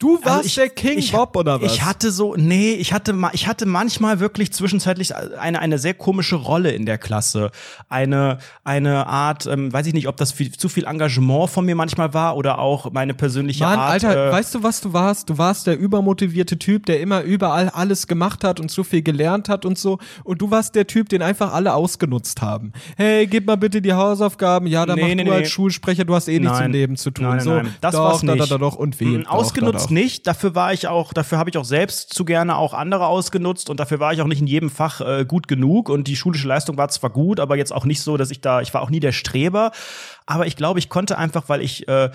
Du 0.00 0.14
warst 0.24 0.26
also 0.26 0.46
ich- 0.46 0.54
der 0.54 0.68
King 0.70 0.98
ich, 0.98 1.12
Bob 1.12 1.36
oder 1.36 1.60
was? 1.60 1.72
Ich 1.74 1.82
hatte 1.84 2.10
so, 2.10 2.34
nee, 2.34 2.72
ich 2.72 2.94
hatte, 2.94 3.14
ich 3.34 3.46
hatte 3.46 3.66
manchmal 3.66 4.18
wirklich 4.18 4.50
zwischenzeitlich 4.50 5.14
eine, 5.14 5.58
eine 5.60 5.78
sehr 5.78 5.92
komische 5.92 6.36
Rolle 6.36 6.70
in 6.70 6.86
der 6.86 6.96
Klasse. 6.96 7.50
Eine, 7.90 8.38
eine 8.64 9.06
Art, 9.06 9.44
ähm, 9.46 9.70
weiß 9.70 9.86
ich 9.86 9.92
nicht, 9.92 10.08
ob 10.08 10.16
das 10.16 10.32
viel, 10.32 10.50
zu 10.52 10.70
viel 10.70 10.86
Engagement 10.86 11.50
von 11.50 11.66
mir 11.66 11.74
manchmal 11.74 12.14
war 12.14 12.36
oder 12.38 12.58
auch 12.58 12.90
meine 12.92 13.12
persönliche 13.12 13.62
Mann, 13.64 13.78
Art. 13.78 13.90
Alter, 14.04 14.28
äh, 14.28 14.32
weißt 14.32 14.54
du, 14.54 14.62
was 14.62 14.80
du 14.80 14.94
warst? 14.94 15.28
Du 15.28 15.36
warst 15.36 15.66
der 15.66 15.78
übermotivierte 15.78 16.58
Typ, 16.58 16.86
der 16.86 17.00
immer 17.00 17.20
überall 17.20 17.68
alles 17.68 18.06
gemacht 18.06 18.42
hat 18.42 18.58
und 18.58 18.70
so 18.70 18.82
viel 18.84 19.02
gelernt 19.02 19.50
hat 19.50 19.66
und 19.66 19.78
so. 19.78 19.98
Und 20.24 20.40
du 20.40 20.50
warst 20.50 20.74
der 20.76 20.86
Typ, 20.86 21.10
den 21.10 21.20
einfach 21.20 21.52
alle 21.52 21.74
ausgenutzt 21.74 22.40
haben. 22.40 22.72
Hey, 22.96 23.26
gib 23.26 23.46
mal 23.46 23.56
bitte 23.56 23.82
die 23.82 23.92
Hausaufgaben. 23.92 24.66
Ja, 24.66 24.86
dann 24.86 24.96
Nee, 24.96 25.02
mach 25.02 25.08
nee, 25.08 25.24
du 25.24 25.30
nee. 25.30 25.36
als 25.36 25.50
Schulsprecher, 25.50 26.06
du 26.06 26.14
hast 26.14 26.28
eh 26.28 26.38
nichts 26.40 26.56
im 26.56 26.62
Nein. 26.64 26.72
Leben 26.72 26.96
zu 26.96 27.10
tun. 27.10 27.24
Nein, 27.26 27.36
nein, 27.36 27.44
so, 27.44 27.50
nein. 27.54 27.76
Das 27.82 27.94
doch, 27.94 28.04
war's 28.04 28.20
da, 28.22 28.28
da, 28.28 28.34
nicht. 28.36 28.50
da, 28.50 28.56
doch, 28.56 28.76
und 28.76 28.98
wen? 28.98 29.20
Mm, 29.20 29.26
Ausgenutzt 29.26 29.89
nicht. 29.90 30.26
Dafür 30.26 30.54
war 30.54 30.72
ich 30.72 30.88
auch, 30.88 31.12
dafür 31.12 31.38
habe 31.38 31.50
ich 31.50 31.58
auch 31.58 31.64
selbst 31.64 32.14
zu 32.14 32.24
gerne 32.24 32.56
auch 32.56 32.74
andere 32.74 33.06
ausgenutzt 33.06 33.70
und 33.70 33.80
dafür 33.80 34.00
war 34.00 34.12
ich 34.12 34.20
auch 34.20 34.26
nicht 34.26 34.40
in 34.40 34.46
jedem 34.46 34.70
Fach 34.70 35.00
äh, 35.00 35.24
gut 35.24 35.48
genug 35.48 35.88
und 35.88 36.08
die 36.08 36.16
schulische 36.16 36.48
Leistung 36.48 36.76
war 36.76 36.88
zwar 36.88 37.10
gut, 37.10 37.40
aber 37.40 37.56
jetzt 37.56 37.72
auch 37.72 37.84
nicht 37.84 38.00
so, 38.02 38.16
dass 38.16 38.30
ich 38.30 38.40
da, 38.40 38.60
ich 38.60 38.72
war 38.74 38.82
auch 38.82 38.90
nie 38.90 39.00
der 39.00 39.12
Streber, 39.12 39.72
aber 40.26 40.46
ich 40.46 40.56
glaube, 40.56 40.78
ich 40.78 40.88
konnte 40.88 41.18
einfach, 41.18 41.48
weil 41.48 41.60
ich 41.60 41.88
äh, 41.88 42.10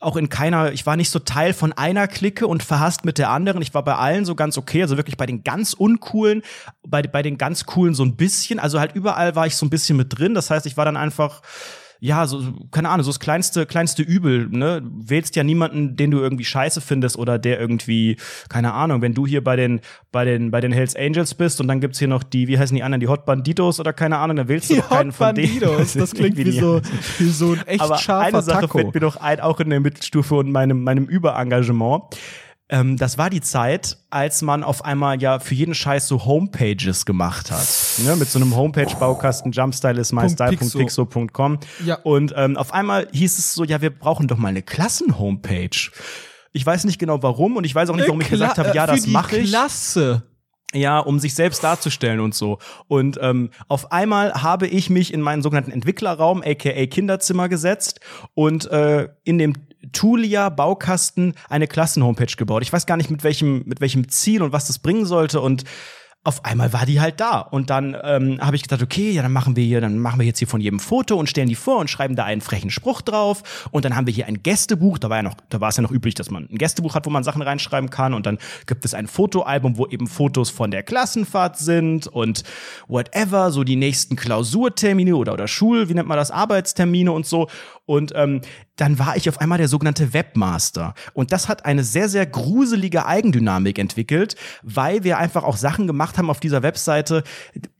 auch 0.00 0.16
in 0.16 0.28
keiner, 0.28 0.72
ich 0.72 0.86
war 0.86 0.96
nicht 0.96 1.10
so 1.10 1.18
Teil 1.18 1.52
von 1.52 1.72
einer 1.72 2.08
Clique 2.08 2.46
und 2.46 2.62
verhasst 2.62 3.04
mit 3.04 3.18
der 3.18 3.30
anderen. 3.30 3.62
Ich 3.62 3.74
war 3.74 3.84
bei 3.84 3.94
allen 3.94 4.24
so 4.24 4.34
ganz 4.34 4.58
okay, 4.58 4.82
also 4.82 4.96
wirklich 4.96 5.16
bei 5.16 5.26
den 5.26 5.44
ganz 5.44 5.72
uncoolen, 5.72 6.42
bei, 6.86 7.02
bei 7.02 7.22
den 7.22 7.38
ganz 7.38 7.64
coolen 7.64 7.94
so 7.94 8.04
ein 8.04 8.16
bisschen. 8.16 8.58
Also 8.58 8.80
halt 8.80 8.94
überall 8.94 9.34
war 9.36 9.46
ich 9.46 9.56
so 9.56 9.66
ein 9.66 9.70
bisschen 9.70 9.96
mit 9.96 10.18
drin. 10.18 10.34
Das 10.34 10.50
heißt, 10.50 10.66
ich 10.66 10.76
war 10.76 10.84
dann 10.84 10.96
einfach 10.96 11.42
ja, 12.00 12.26
so, 12.26 12.42
keine 12.70 12.90
Ahnung, 12.90 13.04
so 13.04 13.10
das 13.10 13.18
kleinste, 13.18 13.66
kleinste 13.66 14.02
Übel, 14.02 14.48
ne? 14.48 14.82
Wählst 14.84 15.34
ja 15.36 15.42
niemanden, 15.42 15.96
den 15.96 16.10
du 16.10 16.18
irgendwie 16.18 16.44
scheiße 16.44 16.80
findest 16.80 17.18
oder 17.18 17.38
der 17.38 17.58
irgendwie, 17.58 18.16
keine 18.48 18.72
Ahnung, 18.72 19.02
wenn 19.02 19.14
du 19.14 19.26
hier 19.26 19.42
bei 19.42 19.56
den, 19.56 19.80
bei 20.12 20.24
den, 20.24 20.50
bei 20.50 20.60
den 20.60 20.70
Hells 20.70 20.94
Angels 20.94 21.34
bist 21.34 21.60
und 21.60 21.66
dann 21.66 21.80
gibt's 21.80 21.98
hier 21.98 22.08
noch 22.08 22.22
die, 22.22 22.46
wie 22.46 22.58
heißen 22.58 22.74
die 22.74 22.82
anderen, 22.82 23.00
die 23.00 23.08
Hot 23.08 23.26
Banditos 23.26 23.80
oder 23.80 23.92
keine 23.92 24.18
Ahnung, 24.18 24.36
dann 24.36 24.48
wählst 24.48 24.70
du 24.70 24.74
Die 24.74 24.80
doch 24.80 24.88
keinen 24.88 25.08
Hot 25.08 25.16
von 25.16 25.34
denen. 25.34 25.60
Bandidos, 25.60 25.94
das 25.94 26.12
klingt 26.12 26.36
wie 26.36 26.52
so, 26.52 26.80
wie 27.18 27.30
so 27.30 27.52
ein 27.52 27.66
echt 27.66 27.80
Aber 27.80 27.98
scharfer 27.98 28.26
eine 28.26 28.42
Sache 28.42 28.60
Taco. 28.62 28.78
fällt 28.78 28.94
mir 28.94 29.00
doch 29.00 29.16
ein, 29.16 29.40
auch 29.40 29.58
in 29.58 29.70
der 29.70 29.80
Mittelstufe 29.80 30.36
und 30.36 30.52
meinem, 30.52 30.84
meinem 30.84 31.06
Überengagement. 31.06 32.04
Ähm, 32.70 32.96
das 32.98 33.16
war 33.16 33.30
die 33.30 33.40
Zeit, 33.40 33.96
als 34.10 34.42
man 34.42 34.62
auf 34.62 34.84
einmal 34.84 35.20
ja 35.22 35.38
für 35.38 35.54
jeden 35.54 35.74
Scheiß 35.74 36.06
so 36.06 36.24
Homepages 36.24 37.06
gemacht 37.06 37.50
hat. 37.50 37.66
Ne? 38.04 38.14
Mit 38.16 38.28
so 38.28 38.38
einem 38.38 38.54
Homepage-Baukasten, 38.54 39.52
Jumpstyle 39.52 40.00
ist 40.00 40.12
mystyle.pixo.com. 40.12 41.58
Ja. 41.86 41.96
Und 42.02 42.34
ähm, 42.36 42.56
auf 42.56 42.74
einmal 42.74 43.08
hieß 43.12 43.38
es 43.38 43.54
so, 43.54 43.64
ja, 43.64 43.80
wir 43.80 43.90
brauchen 43.90 44.28
doch 44.28 44.36
mal 44.36 44.48
eine 44.48 44.62
Klassen-Homepage. 44.62 45.90
Ich 46.52 46.66
weiß 46.66 46.84
nicht 46.84 46.98
genau 46.98 47.22
warum 47.22 47.56
und 47.56 47.64
ich 47.64 47.74
weiß 47.74 47.88
auch 47.88 47.96
nicht, 47.96 48.08
warum 48.08 48.20
ich 48.20 48.28
gesagt 48.28 48.58
habe, 48.58 48.74
ja, 48.74 48.84
äh, 48.84 48.88
das 48.88 49.06
mache 49.06 49.38
ich. 49.38 49.50
Klasse. 49.50 50.24
Ja, 50.74 50.98
um 50.98 51.18
sich 51.18 51.34
selbst 51.34 51.64
darzustellen 51.64 52.20
und 52.20 52.34
so. 52.34 52.58
Und 52.88 53.18
ähm, 53.22 53.50
auf 53.68 53.90
einmal 53.90 54.34
habe 54.34 54.66
ich 54.66 54.90
mich 54.90 55.14
in 55.14 55.22
meinen 55.22 55.40
sogenannten 55.40 55.70
Entwicklerraum, 55.70 56.42
aka 56.44 56.86
Kinderzimmer, 56.86 57.48
gesetzt 57.48 58.00
und 58.34 58.70
äh, 58.70 59.08
in 59.24 59.38
dem 59.38 59.54
Tulia 59.92 60.48
Baukasten 60.48 61.34
eine 61.48 61.66
Klassenhomepage 61.66 62.36
gebaut. 62.36 62.62
Ich 62.62 62.72
weiß 62.72 62.86
gar 62.86 62.96
nicht 62.96 63.10
mit 63.10 63.24
welchem 63.24 63.62
mit 63.66 63.80
welchem 63.80 64.08
Ziel 64.08 64.42
und 64.42 64.52
was 64.52 64.66
das 64.66 64.78
bringen 64.78 65.06
sollte. 65.06 65.40
Und 65.40 65.64
auf 66.24 66.44
einmal 66.44 66.72
war 66.72 66.84
die 66.84 67.00
halt 67.00 67.20
da. 67.20 67.40
Und 67.40 67.70
dann 67.70 67.96
ähm, 68.02 68.38
habe 68.40 68.56
ich 68.56 68.62
gedacht, 68.62 68.82
okay, 68.82 69.12
ja, 69.12 69.22
dann 69.22 69.32
machen 69.32 69.56
wir 69.56 69.64
hier, 69.64 69.80
dann 69.80 69.98
machen 69.98 70.18
wir 70.18 70.26
jetzt 70.26 70.38
hier 70.38 70.48
von 70.48 70.60
jedem 70.60 70.78
Foto 70.78 71.16
und 71.16 71.28
stellen 71.28 71.48
die 71.48 71.54
vor 71.54 71.78
und 71.78 71.88
schreiben 71.88 72.16
da 72.16 72.24
einen 72.24 72.42
frechen 72.42 72.70
Spruch 72.70 73.00
drauf. 73.00 73.68
Und 73.70 73.84
dann 73.84 73.96
haben 73.96 74.06
wir 74.06 74.12
hier 74.12 74.26
ein 74.26 74.42
Gästebuch, 74.42 74.98
da 74.98 75.08
war 75.08 75.18
ja 75.18 75.22
noch, 75.22 75.36
da 75.48 75.60
war 75.60 75.70
es 75.70 75.76
ja 75.76 75.82
noch 75.82 75.92
üblich, 75.92 76.14
dass 76.14 76.30
man 76.30 76.46
ein 76.50 76.58
Gästebuch 76.58 76.94
hat, 76.94 77.06
wo 77.06 77.10
man 77.10 77.24
Sachen 77.24 77.40
reinschreiben 77.40 77.88
kann. 77.88 78.12
Und 78.12 78.26
dann 78.26 78.38
gibt 78.66 78.84
es 78.84 78.92
ein 78.92 79.06
Fotoalbum, 79.06 79.78
wo 79.78 79.86
eben 79.86 80.06
Fotos 80.06 80.50
von 80.50 80.70
der 80.70 80.82
Klassenfahrt 80.82 81.56
sind 81.56 82.08
und 82.08 82.42
whatever, 82.88 83.50
so 83.50 83.64
die 83.64 83.76
nächsten 83.76 84.16
Klausurtermine 84.16 85.16
oder 85.16 85.32
oder 85.32 85.48
Schul, 85.48 85.88
wie 85.88 85.94
nennt 85.94 86.08
man 86.08 86.18
das, 86.18 86.30
Arbeitstermine 86.30 87.10
und 87.10 87.24
so 87.24 87.48
und 87.88 88.12
ähm, 88.14 88.42
dann 88.76 88.98
war 88.98 89.16
ich 89.16 89.30
auf 89.30 89.40
einmal 89.40 89.56
der 89.56 89.66
sogenannte 89.66 90.12
Webmaster. 90.12 90.92
Und 91.14 91.32
das 91.32 91.48
hat 91.48 91.64
eine 91.64 91.82
sehr, 91.82 92.10
sehr 92.10 92.26
gruselige 92.26 93.06
Eigendynamik 93.06 93.78
entwickelt, 93.78 94.36
weil 94.62 95.04
wir 95.04 95.16
einfach 95.16 95.42
auch 95.42 95.56
Sachen 95.56 95.86
gemacht 95.86 96.18
haben 96.18 96.28
auf 96.28 96.38
dieser 96.38 96.62
Webseite, 96.62 97.24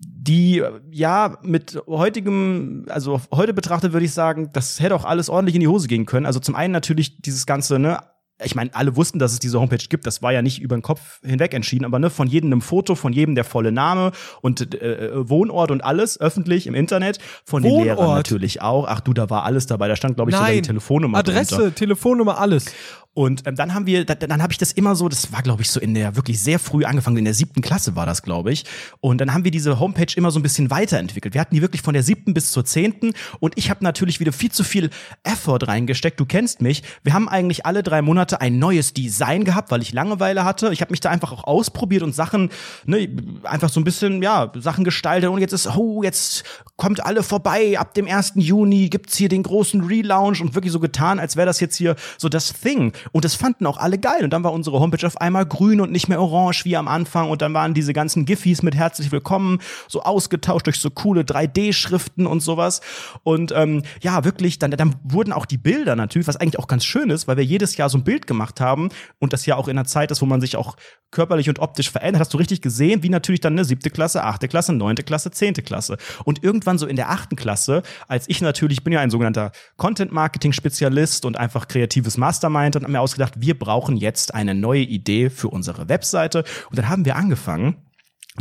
die 0.01 0.63
ja 0.91 1.37
mit 1.43 1.79
heutigem, 1.87 2.87
also 2.89 3.21
heute 3.31 3.53
betrachtet 3.53 3.93
würde 3.93 4.07
ich 4.07 4.15
sagen, 4.15 4.49
das 4.55 4.81
hätte 4.81 4.95
auch 4.95 5.05
alles 5.05 5.29
ordentlich 5.29 5.57
in 5.57 5.61
die 5.61 5.69
Hose 5.69 5.89
gehen 5.89 6.07
können. 6.07 6.25
Also 6.25 6.41
zum 6.41 6.55
einen 6.55 6.73
natürlich 6.73 7.21
dieses 7.21 7.45
ganze, 7.45 7.79
ne, 7.79 7.99
ich 8.45 8.55
meine, 8.55 8.75
alle 8.75 8.97
wussten, 8.97 9.19
dass 9.19 9.33
es 9.33 9.41
diese 9.41 9.61
Homepage 9.61 9.85
gibt. 9.89 10.07
Das 10.07 10.23
war 10.23 10.33
ja 10.33 10.43
nicht 10.43 10.61
über 10.61 10.77
den 10.77 10.83
Kopf 10.83 11.21
hinweg 11.25 11.55
entschieden, 11.55 11.85
aber 11.85 11.99
ne, 11.99 12.11
von 12.11 12.29
jedem 12.29 12.53
ein 12.53 12.61
Foto, 12.61 12.95
von 12.95 13.13
jedem 13.13 13.35
der 13.35 13.45
volle 13.45 13.73
Name 13.73 14.13
und 14.43 14.75
äh, 14.81 15.29
Wohnort 15.29 15.71
und 15.71 15.83
alles 15.83 16.21
öffentlich 16.21 16.67
im 16.67 16.75
Internet. 16.75 17.19
Von 17.45 17.63
den 17.63 17.73
Wohnort? 17.73 17.87
Lehrern 17.87 18.15
natürlich 18.15 18.63
auch. 18.63 18.87
Ach 18.87 19.01
du, 19.01 19.13
da 19.13 19.29
war 19.31 19.45
alles 19.45 19.67
dabei. 19.67 19.89
Da 19.89 19.97
stand, 19.97 20.17
glaube 20.17 20.31
ich, 20.31 20.37
sogar 20.37 20.51
die 20.51 20.57
Nein, 20.57 20.63
Telefonnummer 20.63 21.19
Adresse, 21.19 21.57
drunter. 21.57 21.75
Telefonnummer, 21.75 22.39
alles. 22.39 22.67
Und 23.15 23.47
ähm, 23.47 23.57
dann 23.57 23.75
haben 23.75 23.87
wir, 23.87 24.05
da, 24.05 24.15
dann 24.15 24.43
habe 24.43 24.53
ich 24.53 24.59
das 24.59 24.71
immer 24.71 24.95
so, 24.95 25.09
das 25.09 25.33
war 25.33 25.43
glaube 25.43 25.63
ich 25.63 25.71
so 25.71 25.81
in 25.81 25.95
der 25.95 26.15
wirklich 26.15 26.41
sehr 26.41 26.61
früh 26.61 26.85
angefangen, 26.85 27.17
in 27.17 27.25
der 27.25 27.35
siebten 27.35 27.63
Klasse 27.63 27.97
war 27.97 28.07
das, 28.07 28.23
glaube 28.23 28.53
ich. 28.53 28.65
Und 29.01 29.21
dann 29.21 29.35
haben 29.35 29.43
wir 29.43 29.51
diese 29.51 29.81
Homepage 29.81 30.13
immer 30.15 30.31
so 30.31 30.39
ein 30.39 30.43
bisschen 30.43 30.71
weiterentwickelt. 30.71 31.35
Wir 31.35 31.41
hatten 31.41 31.55
die 31.55 31.63
wirklich 31.63 31.83
von 31.83 31.95
der 31.95 32.05
siebten 32.05 32.33
bis 32.33 32.53
zur 32.53 32.65
zehnten 32.65 33.13
und 33.41 33.59
ich 33.59 33.71
habe 33.71 33.83
natürlich 33.83 34.21
wieder 34.21 34.33
viel 34.33 34.53
zu 34.53 34.63
viel 34.63 34.91
Effort 35.25 35.67
reingesteckt. 35.67 36.21
Du 36.21 36.27
kennst 36.27 36.63
mich. 36.63 36.85
Wir 37.03 37.13
haben 37.13 37.29
eigentlich 37.29 37.67
alle 37.67 37.83
drei 37.83 38.03
Monate 38.03 38.41
ein 38.41 38.61
neues 38.61 38.95
Design 38.95 39.43
gehabt, 39.43 39.73
weil 39.73 39.83
ich 39.83 39.93
Langeweile 39.93 40.45
hatte. 40.45 40.73
Ich 40.73 40.81
habe 40.81 40.93
mich 40.93 41.01
da 41.01 41.11
einfach 41.11 41.33
auch 41.33 41.45
ausprobiert 41.45 42.05
und 42.05 42.15
Sachen, 42.15 42.51
ne, 42.87 43.09
einfach 43.43 43.69
so 43.69 43.81
ein 43.81 43.85
bisschen, 43.85 44.23
ja, 44.23 44.53
Sachen 44.55 44.85
gestaltet. 44.85 45.29
Und 45.31 45.41
jetzt 45.41 45.53
ist, 45.53 45.67
oh, 45.67 46.05
jetzt 46.05 46.45
kommt 46.77 47.05
alle 47.05 47.25
vorbei. 47.25 47.79
Ab 47.79 47.95
dem 47.95 48.07
1. 48.07 48.35
Juni 48.37 48.89
gibt's 48.89 49.17
hier 49.17 49.29
den 49.29 49.43
großen 49.43 49.83
Relaunch 49.83 50.41
und 50.41 50.55
wirklich 50.55 50.73
so 50.73 50.79
getan, 50.79 51.19
als 51.19 51.35
wäre 51.35 51.47
das 51.47 51.59
jetzt 51.59 51.77
hier 51.77 51.97
so 52.17 52.29
das 52.29 52.53
Thing. 52.53 52.93
Und 53.13 53.25
das 53.25 53.35
fanden 53.35 53.67
auch 53.67 53.79
alle 53.79 53.99
geil. 53.99 54.25
Und 54.25 54.31
dann 54.31 54.45
war 54.45 54.53
unsere 54.53 54.81
Homepage 54.81 55.07
auf 55.07 55.21
einmal 55.21 55.47
grün 55.47 55.81
und 55.81 55.93
nicht 55.93 56.09
mehr 56.09 56.21
orange 56.21 56.65
wie 56.65 56.77
am 56.77 56.89
Anfang. 56.89 57.31
Und 57.31 57.43
dann 57.43 57.55
waren 57.55 57.75
diese 57.75 57.93
ganzen 57.93 58.25
Giffys 58.25 58.63
mit 58.63 58.75
herzlich 58.75 59.13
willkommen 59.13 59.59
so 59.89 60.03
ausgetauscht 60.03 60.67
durch 60.67 60.81
so 60.81 60.91
coole 60.91 61.23
3D-Schriften 61.23 62.27
und 62.27 62.41
sowas. 62.41 62.81
Und 63.23 63.53
ähm, 63.55 63.83
ja, 64.03 64.25
wirklich, 64.25 64.59
dann, 64.59 64.71
dann 64.73 64.97
wurden 65.03 65.33
auch 65.33 65.47
die 65.47 65.59
Bilder 65.59 65.97
natürlich, 65.97 66.29
was 66.29 66.37
eigentlich 66.37 66.59
auch 66.59 66.69
ganz 66.69 66.85
schön 66.85 67.11
ist, 67.11 67.29
weil 67.29 67.37
wir 67.37 67.45
jedes 67.45 67.77
Jahr 67.77 67.89
so 67.89 67.99
ein 67.99 68.05
Bild 68.05 68.27
gemacht 68.27 68.61
haben 68.61 68.89
und 69.19 69.33
das 69.33 69.47
ja 69.47 69.57
auch 69.57 69.69
in 69.69 69.79
einer 69.79 69.87
Zeit 69.87 70.11
ist, 70.11 70.23
wo 70.23 70.27
man 70.27 70.41
sich 70.41 70.57
auch 70.57 70.77
körperlich 71.11 71.49
und 71.49 71.59
optisch 71.59 71.91
verändert, 71.91 72.21
hast 72.21 72.35
du 72.35 72.39
richtig 72.39 72.61
gesehen, 72.61 73.03
wie 73.03 73.09
natürlich 73.09 73.41
dann 73.41 73.55
eine 73.55 73.65
siebte 73.65 73.91
Klasse, 73.91 74.25
achte 74.25 74.49
Klasse, 74.49 74.75
neunte 74.75 75.03
Klasse, 75.03 75.31
zehnte 75.31 75.63
Klasse. 75.63 75.97
Und 76.25 76.45
irgendwann 76.45 76.79
so 76.79 76.87
in 76.87 76.97
der 76.97 77.11
achten 77.11 77.37
Klasse, 77.37 77.83
als 78.09 78.29
ich 78.29 78.41
natürlich, 78.41 78.79
ich 78.79 78.85
bin 78.85 78.93
ja 78.93 79.01
ein 79.01 79.11
sogenannter 79.11 79.53
Content-Marketing-Spezialist 79.77 81.25
und 81.25 81.39
einfach 81.39 81.69
kreatives 81.69 82.19
Mastermind 82.19 82.77
und 82.77 82.85
habe 82.89 82.93
mir 82.93 83.01
ausgedacht, 83.01 83.35
wir 83.37 83.59
brauchen 83.59 83.97
jetzt 83.97 84.35
eine 84.35 84.55
neue 84.55 84.83
Idee 84.83 85.31
für 85.31 85.49
unsere 85.49 85.89
Webseite. 85.89 86.45
Und 86.71 86.79
dann 86.79 86.89
haben 86.89 87.05
wir 87.05 87.17
angefangen, 87.17 87.77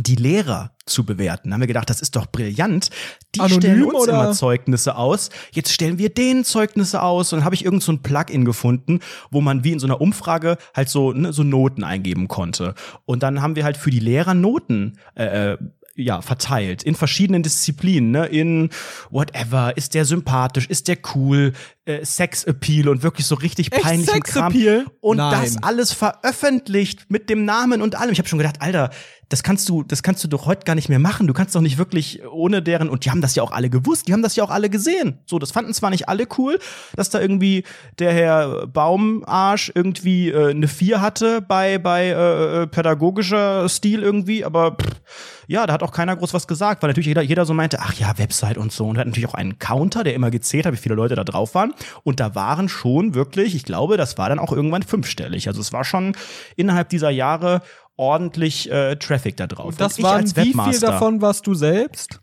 die 0.00 0.14
Lehrer 0.14 0.70
zu 0.86 1.04
bewerten. 1.04 1.50
Da 1.50 1.54
haben 1.54 1.60
wir 1.60 1.66
gedacht, 1.66 1.90
das 1.90 2.00
ist 2.00 2.14
doch 2.16 2.26
brillant. 2.26 2.90
Die 3.34 3.40
Anonym 3.40 3.60
stellen 3.60 3.84
uns 3.84 4.02
oder? 4.04 4.12
immer 4.12 4.32
Zeugnisse 4.32 4.96
aus. 4.96 5.30
Jetzt 5.52 5.72
stellen 5.72 5.98
wir 5.98 6.08
denen 6.08 6.44
Zeugnisse 6.44 7.02
aus. 7.02 7.32
Und 7.32 7.40
dann 7.40 7.44
habe 7.44 7.56
ich 7.56 7.64
irgend 7.64 7.82
so 7.82 7.92
ein 7.92 8.02
Plugin 8.02 8.44
gefunden, 8.44 9.00
wo 9.30 9.40
man 9.40 9.64
wie 9.64 9.72
in 9.72 9.80
so 9.80 9.86
einer 9.86 10.00
Umfrage 10.00 10.56
halt 10.74 10.88
so, 10.88 11.12
ne, 11.12 11.32
so 11.32 11.42
Noten 11.42 11.84
eingeben 11.84 12.28
konnte. 12.28 12.74
Und 13.04 13.22
dann 13.22 13.42
haben 13.42 13.56
wir 13.56 13.64
halt 13.64 13.76
für 13.76 13.90
die 13.90 13.98
Lehrer 13.98 14.34
Noten 14.34 14.98
äh, 15.16 15.52
äh, 15.52 15.58
ja, 15.98 16.22
verteilt 16.22 16.84
in 16.84 16.94
verschiedenen 16.94 17.42
Disziplinen, 17.42 18.12
ne, 18.12 18.26
in 18.26 18.70
whatever, 19.10 19.76
ist 19.76 19.94
der 19.94 20.04
sympathisch, 20.04 20.66
ist 20.66 20.86
der 20.86 20.98
cool, 21.14 21.52
äh, 21.86 22.04
Sex-Appeal 22.04 22.88
und 22.88 23.02
wirklich 23.02 23.26
so 23.26 23.34
richtig 23.34 23.72
Echt 23.72 23.82
peinlichen 23.82 24.22
Kram. 24.22 24.52
Sex-Appeal? 24.52 24.86
Und 25.00 25.16
Nein. 25.16 25.42
das 25.42 25.62
alles 25.62 25.92
veröffentlicht 25.92 27.06
mit 27.08 27.28
dem 27.28 27.44
Namen 27.44 27.82
und 27.82 27.96
allem. 27.96 28.12
Ich 28.12 28.18
habe 28.18 28.28
schon 28.28 28.38
gedacht, 28.38 28.62
Alter, 28.62 28.90
das 29.28 29.42
kannst 29.42 29.68
du, 29.68 29.82
das 29.82 30.02
kannst 30.02 30.22
du 30.22 30.28
doch 30.28 30.46
heute 30.46 30.64
gar 30.64 30.74
nicht 30.74 30.88
mehr 30.88 30.98
machen. 30.98 31.26
Du 31.26 31.34
kannst 31.34 31.54
doch 31.54 31.60
nicht 31.60 31.78
wirklich 31.78 32.22
ohne 32.30 32.62
deren 32.62 32.88
und 32.88 33.04
die 33.04 33.10
haben 33.10 33.20
das 33.20 33.34
ja 33.34 33.42
auch 33.42 33.50
alle 33.52 33.68
gewusst, 33.68 34.06
die 34.06 34.12
haben 34.12 34.22
das 34.22 34.36
ja 34.36 34.44
auch 34.44 34.50
alle 34.50 34.70
gesehen. 34.70 35.18
So, 35.26 35.38
das 35.38 35.50
fanden 35.50 35.74
zwar 35.74 35.90
nicht 35.90 36.08
alle 36.08 36.26
cool, 36.38 36.58
dass 36.94 37.10
da 37.10 37.20
irgendwie 37.20 37.64
der 37.98 38.12
Herr 38.12 38.66
Baumarsch 38.66 39.72
irgendwie 39.74 40.30
äh, 40.30 40.50
eine 40.50 40.68
vier 40.68 41.00
hatte 41.00 41.42
bei 41.42 41.78
bei 41.78 42.06
äh, 42.06 42.62
äh, 42.62 42.66
pädagogischer 42.66 43.68
Stil 43.68 44.02
irgendwie, 44.02 44.44
aber 44.44 44.76
pff, 44.76 45.00
ja, 45.48 45.66
da 45.66 45.72
hat 45.72 45.82
auch 45.82 45.92
keiner 45.92 46.14
groß 46.14 46.34
was 46.34 46.46
gesagt, 46.46 46.82
weil 46.82 46.90
natürlich 46.90 47.06
jeder, 47.06 47.22
jeder 47.22 47.46
so 47.46 47.54
meinte, 47.54 47.78
ach 47.80 47.94
ja, 47.94 48.18
Website 48.18 48.58
und 48.58 48.70
so. 48.70 48.86
Und 48.86 48.98
hat 48.98 49.06
natürlich 49.06 49.28
auch 49.28 49.34
einen 49.34 49.58
Counter, 49.58 50.04
der 50.04 50.14
immer 50.14 50.30
gezählt 50.30 50.66
hat, 50.66 50.74
wie 50.74 50.78
viele 50.78 50.94
Leute 50.94 51.14
da 51.14 51.24
drauf 51.24 51.54
waren. 51.54 51.72
Und 52.04 52.20
da 52.20 52.34
waren 52.34 52.68
schon 52.68 53.14
wirklich, 53.14 53.54
ich 53.54 53.64
glaube, 53.64 53.96
das 53.96 54.18
war 54.18 54.28
dann 54.28 54.38
auch 54.38 54.52
irgendwann 54.52 54.82
fünfstellig. 54.82 55.48
Also 55.48 55.62
es 55.62 55.72
war 55.72 55.84
schon 55.84 56.14
innerhalb 56.56 56.90
dieser 56.90 57.08
Jahre 57.08 57.62
ordentlich 57.96 58.70
äh, 58.70 58.96
Traffic 58.96 59.38
da 59.38 59.46
drauf. 59.46 59.70
Und 59.70 59.80
das 59.80 59.96
ich 59.96 60.04
waren 60.04 60.24
wie 60.36 60.52
viel 60.52 60.80
davon 60.80 61.22
warst 61.22 61.46
du 61.46 61.54
selbst? 61.54 62.20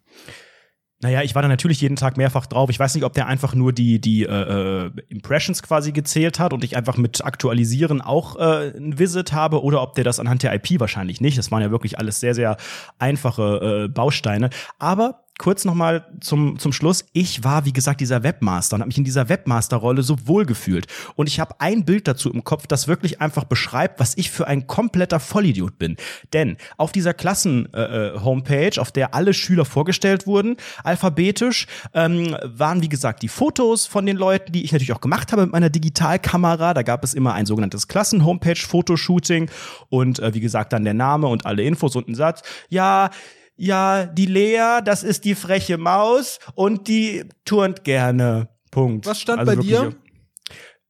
Naja, 1.06 1.22
ich 1.22 1.36
war 1.36 1.44
da 1.44 1.48
natürlich 1.48 1.82
jeden 1.82 1.98
Tag 1.98 2.18
mehrfach 2.18 2.48
drauf. 2.48 2.72
Ich 2.72 2.80
weiß 2.80 2.96
nicht, 2.96 3.04
ob 3.04 3.14
der 3.14 3.28
einfach 3.28 3.54
nur 3.54 3.72
die, 3.72 4.02
die 4.02 4.24
äh, 4.24 4.86
äh, 4.86 4.92
Impressions 5.08 5.62
quasi 5.62 5.92
gezählt 5.92 6.40
hat 6.40 6.52
und 6.52 6.64
ich 6.64 6.76
einfach 6.76 6.98
mit 6.98 7.24
Aktualisieren 7.24 8.02
auch 8.02 8.38
äh, 8.38 8.76
ein 8.76 8.98
Visit 8.98 9.32
habe 9.32 9.64
oder 9.64 9.84
ob 9.84 9.94
der 9.94 10.04
das 10.04 10.20
anhand 10.20 10.42
der 10.42 10.52
IP 10.56 10.80
wahrscheinlich 10.80 11.22
nicht. 11.22 11.38
Das 11.38 11.52
waren 11.52 11.62
ja 11.62 11.70
wirklich 11.70 12.00
alles 12.00 12.20
sehr, 12.20 12.34
sehr 12.34 12.58
einfache 12.98 13.84
äh, 13.84 13.88
Bausteine. 13.88 14.50
Aber 14.80 15.25
kurz 15.38 15.66
noch 15.66 15.76
mal 15.76 16.08
zum 16.22 16.60
zum 16.60 16.72
Schluss. 16.72 17.06
Ich 17.14 17.44
war 17.44 17.66
wie 17.66 17.74
gesagt 17.74 18.00
dieser 18.02 18.24
Webmaster 18.24 18.76
und 18.76 18.82
habe 18.82 18.88
mich 18.88 18.98
in 18.98 19.04
dieser 19.04 19.30
Webmaster-Rolle 19.30 20.04
so 20.04 20.28
wohl 20.28 20.46
gefühlt 20.46 20.88
und 21.16 21.28
ich 21.28 21.40
habe 21.40 21.56
ein 21.60 21.86
Bild 21.86 22.08
dazu 22.08 22.32
im 22.32 22.44
Kopf, 22.44 22.68
das 22.68 22.88
wirklich 22.88 23.22
einfach 23.22 23.44
beschreibt, 23.44 24.00
was 24.00 24.18
ich 24.18 24.32
für 24.32 24.48
ein 24.48 24.68
kompletter 24.68 25.20
Vollidiot 25.20 25.78
bin. 25.78 25.98
Denn 26.34 26.58
auf 26.78 26.92
dieser 26.92 27.14
Klassen 27.14 27.72
äh, 27.74 28.14
äh, 28.14 28.80
auf 28.80 28.92
der 28.92 29.14
alle 29.14 29.34
Schüler 29.34 29.66
vorgestellt 29.66 30.28
wurden, 30.28 30.58
alphabetisch, 30.84 31.68
ähm, 31.94 32.36
waren 32.44 32.82
wie 32.82 32.90
gesagt 32.90 33.22
die 33.22 33.28
Fotos 33.28 33.86
von 33.86 34.06
den 34.06 34.18
Leuten, 34.18 34.52
die 34.52 34.64
ich 34.64 34.72
natürlich 34.72 34.94
auch 34.94 35.02
gemacht 35.02 35.32
habe 35.32 35.44
mit 35.44 35.52
meiner 35.52 35.70
Digitalkamera. 35.70 36.74
Da 36.74 36.84
gab 36.84 37.04
es 37.04 37.14
immer 37.14 37.34
ein 37.34 37.46
sogenanntes 37.46 37.88
Klassen-Homepage-Fotoshooting 37.88 39.50
und 39.90 40.20
äh, 40.20 40.34
wie 40.34 40.40
gesagt 40.40 40.74
dann 40.74 40.84
der 40.84 40.94
Name 40.94 41.28
und 41.28 41.46
alle 41.46 41.64
Infos 41.64 41.96
und 41.96 42.08
ein 42.08 42.16
Satz. 42.16 42.42
Ja, 42.70 43.10
ja, 43.58 44.06
die 44.06 44.26
Lea, 44.26 44.82
das 44.84 45.04
ist 45.04 45.26
die 45.26 45.36
freche 45.36 45.78
Maus 45.78 46.40
und 46.56 46.88
die 46.88 47.26
turnt 47.46 47.84
gerne. 47.84 48.50
Punkt. 48.72 49.06
Was 49.06 49.22
stand 49.22 49.40
Also 49.40 49.56
bei 49.56 49.62
dir? 49.62 49.96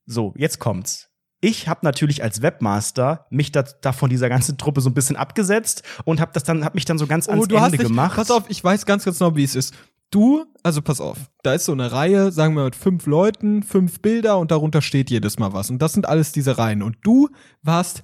So, 0.05 0.33
jetzt 0.37 0.59
kommt's. 0.59 1.09
Ich 1.41 1.67
habe 1.67 1.81
natürlich 1.83 2.23
als 2.23 2.41
Webmaster 2.41 3.27
mich 3.29 3.51
da, 3.51 3.63
da 3.63 3.91
von 3.91 4.09
dieser 4.09 4.29
ganzen 4.29 4.57
Truppe 4.57 4.81
so 4.81 4.89
ein 4.89 4.95
bisschen 4.95 5.15
abgesetzt 5.15 5.83
und 6.03 6.19
habe 6.19 6.31
das 6.33 6.43
dann 6.43 6.65
hab 6.65 6.73
mich 6.73 6.85
dann 6.85 6.97
so 6.97 7.05
ganz 7.05 7.27
ans 7.29 7.43
Oh, 7.43 7.45
du 7.45 7.55
Ende 7.55 7.65
hast 7.65 7.71
dich, 7.73 7.81
gemacht. 7.81 8.15
pass 8.15 8.31
auf, 8.31 8.45
ich 8.49 8.63
weiß 8.63 8.85
ganz 8.85 9.05
ganz 9.05 9.19
genau, 9.19 9.35
wie 9.35 9.43
es 9.43 9.55
ist. 9.55 9.73
Du, 10.11 10.45
also 10.63 10.81
pass 10.81 11.01
auf, 11.01 11.17
da 11.43 11.53
ist 11.53 11.65
so 11.65 11.71
eine 11.71 11.91
Reihe, 11.91 12.31
sagen 12.31 12.55
wir 12.55 12.63
mit 12.63 12.75
fünf 12.75 13.05
Leuten, 13.05 13.63
fünf 13.63 13.99
Bilder 14.01 14.37
und 14.39 14.49
darunter 14.51 14.81
steht 14.81 15.09
jedes 15.11 15.37
Mal 15.37 15.53
was. 15.53 15.69
Und 15.69 15.79
das 15.79 15.93
sind 15.93 16.07
alles 16.07 16.31
diese 16.31 16.57
Reihen. 16.57 16.81
Und 16.81 16.97
du 17.03 17.29
warst 17.61 18.01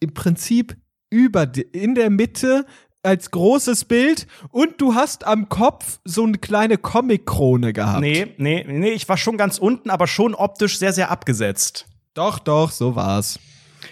im 0.00 0.14
Prinzip 0.14 0.76
über, 1.10 1.50
in 1.72 1.94
der 1.94 2.10
Mitte 2.10 2.64
als 3.02 3.30
großes 3.30 3.84
Bild 3.84 4.26
und 4.50 4.80
du 4.80 4.94
hast 4.94 5.26
am 5.26 5.48
Kopf 5.48 6.00
so 6.04 6.24
eine 6.24 6.38
kleine 6.38 6.78
Comic-Krone 6.78 7.72
gehabt. 7.72 8.00
Nee, 8.00 8.34
nee, 8.38 8.64
nee, 8.66 8.90
ich 8.90 9.08
war 9.08 9.16
schon 9.16 9.36
ganz 9.36 9.58
unten, 9.58 9.90
aber 9.90 10.06
schon 10.06 10.34
optisch 10.34 10.78
sehr, 10.78 10.92
sehr 10.92 11.10
abgesetzt. 11.10 11.86
Doch, 12.14 12.38
doch, 12.38 12.70
so 12.70 12.96
war's. 12.96 13.38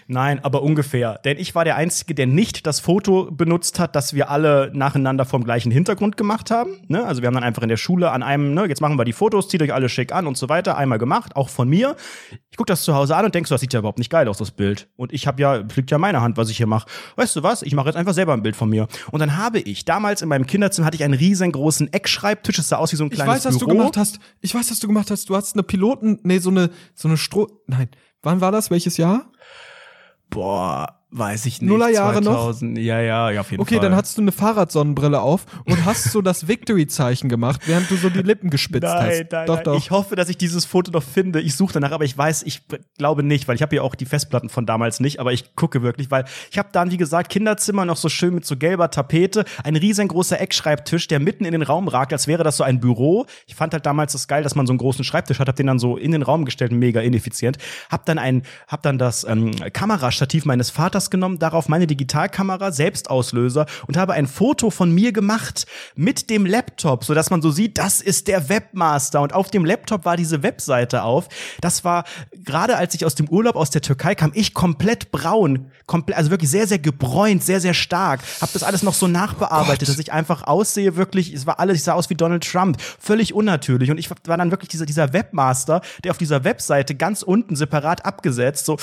Nein, 0.08 0.38
aber 0.44 0.62
ungefähr. 0.62 1.18
Denn 1.24 1.36
ich 1.36 1.54
war 1.56 1.64
der 1.64 1.74
Einzige, 1.76 2.14
der 2.14 2.26
nicht 2.26 2.66
das 2.66 2.78
Foto 2.78 3.28
benutzt 3.30 3.80
hat, 3.80 3.96
das 3.96 4.14
wir 4.14 4.30
alle 4.30 4.70
nacheinander 4.72 5.24
vom 5.24 5.42
gleichen 5.42 5.72
Hintergrund 5.72 6.16
gemacht 6.16 6.50
haben. 6.52 6.78
Ne? 6.86 7.04
Also 7.04 7.22
wir 7.22 7.26
haben 7.26 7.34
dann 7.34 7.42
einfach 7.42 7.62
in 7.62 7.68
der 7.68 7.76
Schule 7.76 8.12
an 8.12 8.22
einem, 8.22 8.54
ne, 8.54 8.66
jetzt 8.66 8.80
machen 8.80 8.96
wir 8.98 9.04
die 9.04 9.12
Fotos, 9.12 9.48
zieht 9.48 9.62
euch 9.62 9.74
alle 9.74 9.88
schick 9.88 10.12
an 10.12 10.28
und 10.28 10.36
so 10.36 10.48
weiter, 10.48 10.76
einmal 10.76 10.98
gemacht, 10.98 11.34
auch 11.34 11.48
von 11.48 11.68
mir. 11.68 11.96
Ich 12.50 12.56
guck 12.56 12.68
das 12.68 12.82
zu 12.82 12.94
Hause 12.94 13.16
an 13.16 13.24
und 13.24 13.34
denk 13.34 13.48
so, 13.48 13.54
das 13.54 13.60
sieht 13.60 13.72
ja 13.72 13.80
überhaupt 13.80 13.98
nicht 13.98 14.10
geil 14.10 14.28
aus, 14.28 14.38
das 14.38 14.52
Bild. 14.52 14.88
Und 14.94 15.12
ich 15.12 15.26
habe 15.26 15.42
ja, 15.42 15.56
liegt 15.56 15.90
ja 15.90 15.96
in 15.96 16.00
meiner 16.00 16.22
Hand, 16.22 16.36
was 16.36 16.50
ich 16.50 16.56
hier 16.56 16.68
mache. 16.68 16.88
Weißt 17.16 17.34
du 17.34 17.42
was? 17.42 17.62
Ich 17.62 17.74
mache 17.74 17.86
jetzt 17.86 17.96
einfach 17.96 18.14
selber 18.14 18.32
ein 18.32 18.42
Bild 18.42 18.54
von 18.54 18.70
mir. 18.70 18.86
Und 19.10 19.18
dann 19.18 19.36
habe 19.36 19.58
ich, 19.58 19.84
damals 19.84 20.22
in 20.22 20.28
meinem 20.28 20.46
Kinderzimmer 20.46 20.86
hatte 20.86 20.96
ich 20.96 21.04
einen 21.04 21.14
riesengroßen 21.14 21.92
Eckschreibtisch, 21.92 22.56
das 22.56 22.68
sah 22.68 22.76
aus 22.76 22.92
wie 22.92 22.96
so 22.96 23.04
ein 23.04 23.10
Ich 23.10 23.16
kleines 23.16 23.44
weiß, 23.44 23.44
was 23.46 23.58
Büro. 23.58 23.70
du 23.70 23.76
gemacht 23.76 23.96
hast. 23.96 24.20
Ich 24.40 24.54
weiß, 24.54 24.70
was 24.70 24.78
du 24.78 24.86
gemacht 24.86 25.10
hast. 25.10 25.28
Du 25.28 25.34
hast 25.34 25.54
eine 25.54 25.64
Piloten, 25.64 26.20
nee, 26.22 26.38
so 26.38 26.50
eine, 26.50 26.70
so 26.94 27.08
eine 27.08 27.16
Stroh, 27.16 27.48
nein. 27.66 27.88
Wann 28.22 28.40
war 28.40 28.50
das? 28.50 28.70
Welches 28.70 28.96
Jahr? 28.96 29.30
Boah, 30.30 30.86
weiß 31.18 31.46
ich 31.46 31.60
nicht. 31.60 31.68
Nullerjahre 31.70 32.20
noch? 32.22 32.34
2000, 32.34 32.78
Ja, 32.78 33.00
ja, 33.00 33.30
ja, 33.30 33.40
auf 33.40 33.50
jeden 33.50 33.60
Okay, 33.62 33.76
Fall. 33.76 33.82
dann 33.88 33.96
hattest 33.96 34.18
du 34.18 34.22
eine 34.22 34.32
Fahrradsonnenbrille 34.32 35.20
auf 35.20 35.46
und 35.64 35.84
hast 35.84 36.04
so 36.12 36.22
das 36.22 36.48
Victory-Zeichen 36.48 37.28
gemacht, 37.28 37.62
während 37.66 37.90
du 37.90 37.96
so 37.96 38.10
die 38.10 38.22
Lippen 38.22 38.50
gespitzt 38.50 38.82
Nein, 38.84 39.10
hast. 39.10 39.32
nein, 39.32 39.46
doch, 39.46 39.54
nein. 39.56 39.64
doch. 39.64 39.76
Ich 39.78 39.90
hoffe, 39.90 40.16
dass 40.16 40.28
ich 40.28 40.36
dieses 40.36 40.64
Foto 40.64 40.90
noch 40.90 41.02
finde. 41.02 41.40
Ich 41.40 41.54
suche 41.56 41.74
danach, 41.74 41.92
aber 41.92 42.04
ich 42.04 42.16
weiß, 42.16 42.42
ich 42.44 42.62
glaube 42.98 43.22
nicht, 43.22 43.48
weil 43.48 43.56
ich 43.56 43.62
habe 43.62 43.76
ja 43.76 43.82
auch 43.82 43.94
die 43.94 44.06
Festplatten 44.06 44.48
von 44.48 44.66
damals 44.66 45.00
nicht, 45.00 45.20
aber 45.20 45.32
ich 45.32 45.54
gucke 45.56 45.82
wirklich, 45.82 46.10
weil 46.10 46.24
ich 46.50 46.58
habe 46.58 46.68
dann, 46.72 46.90
wie 46.90 46.96
gesagt, 46.96 47.30
Kinderzimmer 47.30 47.84
noch 47.84 47.96
so 47.96 48.08
schön 48.08 48.34
mit 48.34 48.44
so 48.44 48.56
gelber 48.56 48.90
Tapete, 48.90 49.44
ein 49.64 49.76
riesengroßer 49.76 50.40
Eckschreibtisch, 50.40 51.08
der 51.08 51.20
mitten 51.20 51.44
in 51.44 51.52
den 51.52 51.62
Raum 51.62 51.88
ragt, 51.88 52.12
als 52.12 52.26
wäre 52.26 52.42
das 52.44 52.56
so 52.56 52.64
ein 52.64 52.80
Büro. 52.80 53.26
Ich 53.46 53.54
fand 53.54 53.72
halt 53.72 53.86
damals 53.86 54.12
das 54.12 54.28
geil, 54.28 54.42
dass 54.42 54.54
man 54.54 54.66
so 54.66 54.72
einen 54.72 54.78
großen 54.78 55.04
Schreibtisch 55.04 55.38
hat, 55.38 55.48
hab 55.48 55.56
den 55.56 55.66
dann 55.66 55.78
so 55.78 55.96
in 55.96 56.12
den 56.12 56.22
Raum 56.22 56.44
gestellt, 56.44 56.72
mega 56.72 57.00
ineffizient. 57.00 57.58
Hab 57.90 58.04
dann 58.06 58.18
ein, 58.18 58.42
hab 58.68 58.82
dann 58.82 58.98
das 58.98 59.24
ähm, 59.24 59.52
Kamerastativ 59.72 60.44
meines 60.44 60.70
Vaters 60.70 61.05
genommen, 61.10 61.38
darauf 61.38 61.68
meine 61.68 61.86
Digitalkamera, 61.86 62.72
Selbstauslöser 62.72 63.66
und 63.86 63.96
habe 63.96 64.14
ein 64.14 64.26
Foto 64.26 64.70
von 64.70 64.90
mir 64.92 65.12
gemacht 65.12 65.66
mit 65.94 66.30
dem 66.30 66.46
Laptop, 66.46 67.04
so 67.04 67.14
dass 67.14 67.30
man 67.30 67.42
so 67.42 67.50
sieht, 67.50 67.78
das 67.78 68.00
ist 68.00 68.28
der 68.28 68.48
Webmaster 68.48 69.20
und 69.20 69.32
auf 69.32 69.50
dem 69.50 69.64
Laptop 69.64 70.04
war 70.04 70.16
diese 70.16 70.42
Webseite 70.42 71.02
auf. 71.02 71.28
Das 71.60 71.84
war 71.84 72.04
gerade 72.44 72.76
als 72.76 72.94
ich 72.94 73.04
aus 73.04 73.14
dem 73.14 73.28
Urlaub 73.28 73.56
aus 73.56 73.70
der 73.70 73.82
Türkei 73.82 74.14
kam, 74.14 74.32
ich 74.34 74.54
komplett 74.54 75.10
braun, 75.10 75.70
komplett, 75.86 76.18
also 76.18 76.30
wirklich 76.30 76.50
sehr 76.50 76.66
sehr 76.66 76.78
gebräunt, 76.78 77.42
sehr 77.42 77.60
sehr 77.60 77.74
stark. 77.74 78.20
Hab 78.40 78.52
das 78.52 78.62
alles 78.62 78.82
noch 78.82 78.94
so 78.94 79.06
nachbearbeitet, 79.06 79.88
dass 79.88 79.98
ich 79.98 80.12
einfach 80.12 80.42
aussehe 80.42 80.96
wirklich, 80.96 81.32
es 81.32 81.46
war 81.46 81.60
alles, 81.60 81.76
ich 81.76 81.82
sah 81.84 81.94
aus 81.94 82.10
wie 82.10 82.14
Donald 82.14 82.44
Trump, 82.44 82.80
völlig 82.80 83.34
unnatürlich 83.34 83.90
und 83.90 83.98
ich 83.98 84.10
war 84.10 84.36
dann 84.36 84.50
wirklich 84.50 84.68
dieser 84.68 84.86
dieser 84.86 85.12
Webmaster, 85.12 85.80
der 86.04 86.10
auf 86.10 86.18
dieser 86.18 86.44
Webseite 86.44 86.94
ganz 86.94 87.22
unten 87.22 87.56
separat 87.56 88.04
abgesetzt 88.04 88.66
so 88.66 88.76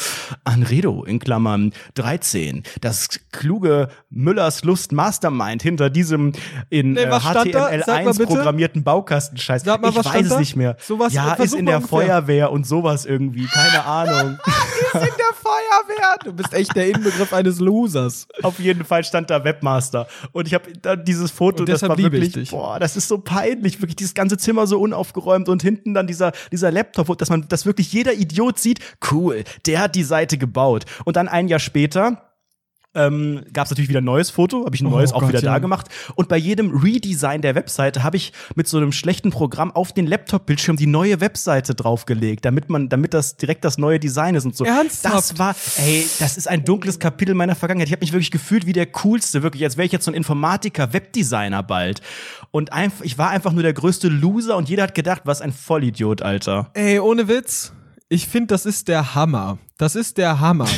Anredo 0.43 1.03
in 1.03 1.19
Klammern 1.19 1.73
13, 2.03 2.63
das 2.81 3.07
kluge 3.31 3.87
Müllers 4.09 4.63
Lust 4.63 4.91
Mastermind 4.91 5.61
hinter 5.63 5.89
diesem 5.89 6.33
in 6.69 6.93
Nee, 6.93 7.03
äh, 7.03 7.09
was 7.11 7.23
stand 7.23 7.55
da? 7.55 7.69
Sag 7.69 7.87
mal 7.87 8.11
HTML1 8.11 8.17
bitte. 8.17 8.25
programmierten 8.27 8.83
Baukastenscheiß. 8.83 9.63
Sag 9.63 9.81
mal, 9.81 9.89
ich 9.89 9.95
was 9.95 10.05
weiß 10.05 10.31
es 10.31 10.37
nicht 10.39 10.55
mehr. 10.55 10.75
Sowas- 10.85 11.13
ja, 11.13 11.35
versuch 11.35 11.43
ist 11.45 11.53
in 11.53 11.65
der 11.65 11.77
ungefähr. 11.77 11.97
Feuerwehr 11.99 12.51
und 12.51 12.67
sowas 12.67 13.05
irgendwie, 13.05 13.45
keine 13.47 13.85
Ahnung. 13.85 14.37
in 14.93 14.99
der 14.99 15.33
Feuerwehr. 15.41 16.17
Du 16.23 16.33
bist 16.33 16.53
echt 16.53 16.75
der 16.75 16.87
Inbegriff 16.89 17.31
eines 17.33 17.59
Losers. 17.59 18.27
Auf 18.43 18.59
jeden 18.59 18.83
Fall 18.85 19.03
stand 19.03 19.29
da 19.29 19.43
Webmaster. 19.43 20.07
Und 20.33 20.47
ich 20.47 20.53
habe 20.53 20.71
dann 20.81 21.05
dieses 21.05 21.31
Foto, 21.31 21.63
das 21.65 21.81
war 21.83 21.97
wirklich, 21.97 22.49
boah, 22.51 22.79
das 22.79 22.95
ist 22.97 23.07
so 23.07 23.17
peinlich, 23.17 23.81
wirklich 23.81 23.95
dieses 23.95 24.13
ganze 24.13 24.37
Zimmer 24.37 24.67
so 24.67 24.79
unaufgeräumt 24.79 25.47
und 25.49 25.61
hinten 25.61 25.93
dann 25.93 26.07
dieser, 26.07 26.31
dieser 26.51 26.71
Laptop, 26.71 27.17
dass 27.17 27.29
man, 27.29 27.47
dass 27.47 27.65
wirklich 27.65 27.91
jeder 27.93 28.13
Idiot 28.13 28.59
sieht, 28.59 28.79
cool, 29.11 29.43
der 29.65 29.79
hat 29.79 29.95
die 29.95 30.03
Seite 30.03 30.37
gebaut. 30.37 30.85
Und 31.05 31.15
dann 31.15 31.27
ein 31.27 31.47
Jahr 31.47 31.59
später, 31.59 31.92
ähm, 32.95 33.43
gab 33.53 33.65
es 33.65 33.71
natürlich 33.71 33.89
wieder 33.89 34.01
ein 34.01 34.05
neues 34.05 34.29
Foto, 34.29 34.65
habe 34.65 34.75
ich 34.75 34.81
ein 34.81 34.87
Oh 34.87 34.91
neues 34.91 35.13
auch 35.13 35.21
Gott, 35.21 35.29
wieder 35.29 35.39
ja. 35.39 35.53
da 35.53 35.59
gemacht. 35.59 35.87
Und 36.15 36.29
bei 36.29 36.37
jedem 36.37 36.69
Redesign 36.77 37.41
der 37.41 37.55
Webseite 37.55 38.03
habe 38.03 38.17
ich 38.17 38.33
mit 38.55 38.67
so 38.67 38.77
einem 38.77 38.91
schlechten 38.91 39.31
Programm 39.31 39.71
auf 39.71 39.93
den 39.93 40.05
Laptop-Bildschirm 40.05 40.77
die 40.77 40.85
neue 40.85 41.19
Webseite 41.19 41.73
draufgelegt, 41.73 42.45
damit 42.45 42.69
man, 42.69 42.89
damit 42.89 43.13
das 43.13 43.37
direkt 43.37 43.65
das 43.65 43.77
neue 43.77 43.99
Design 43.99 44.35
ist 44.35 44.45
und 44.45 44.55
so. 44.55 44.65
Ernsthaft? 44.65 45.15
Das 45.15 45.39
war, 45.39 45.55
ey, 45.77 46.05
das 46.19 46.37
ist 46.37 46.47
ein 46.47 46.65
dunkles 46.65 46.99
Kapitel 46.99 47.33
meiner 47.33 47.55
Vergangenheit. 47.55 47.87
Ich 47.87 47.93
habe 47.93 48.03
mich 48.03 48.13
wirklich 48.13 48.31
gefühlt 48.31 48.65
wie 48.65 48.73
der 48.73 48.85
coolste, 48.87 49.41
wirklich, 49.43 49.63
als 49.63 49.77
wäre 49.77 49.85
ich 49.85 49.91
jetzt 49.91 50.05
so 50.05 50.11
ein 50.11 50.15
Informatiker, 50.15 50.93
Webdesigner 50.93 51.63
bald. 51.63 52.01
Und 52.51 52.73
einfach, 52.73 53.03
ich 53.03 53.17
war 53.17 53.31
einfach 53.31 53.53
nur 53.53 53.63
der 53.63 53.73
größte 53.73 54.07
Loser 54.07 54.55
und 54.55 54.69
jeder 54.69 54.83
hat 54.83 54.93
gedacht, 54.93 55.23
was 55.25 55.41
ein 55.41 55.51
Vollidiot, 55.51 56.21
Alter. 56.21 56.69
Ey, 56.73 56.99
ohne 56.99 57.27
Witz. 57.27 57.73
Ich 58.13 58.27
finde, 58.27 58.47
das 58.47 58.67
ist 58.67 58.89
der 58.89 59.15
Hammer. 59.15 59.57
Das 59.79 59.95
ist 59.95 60.19
der 60.19 60.39
Hammer. 60.39 60.67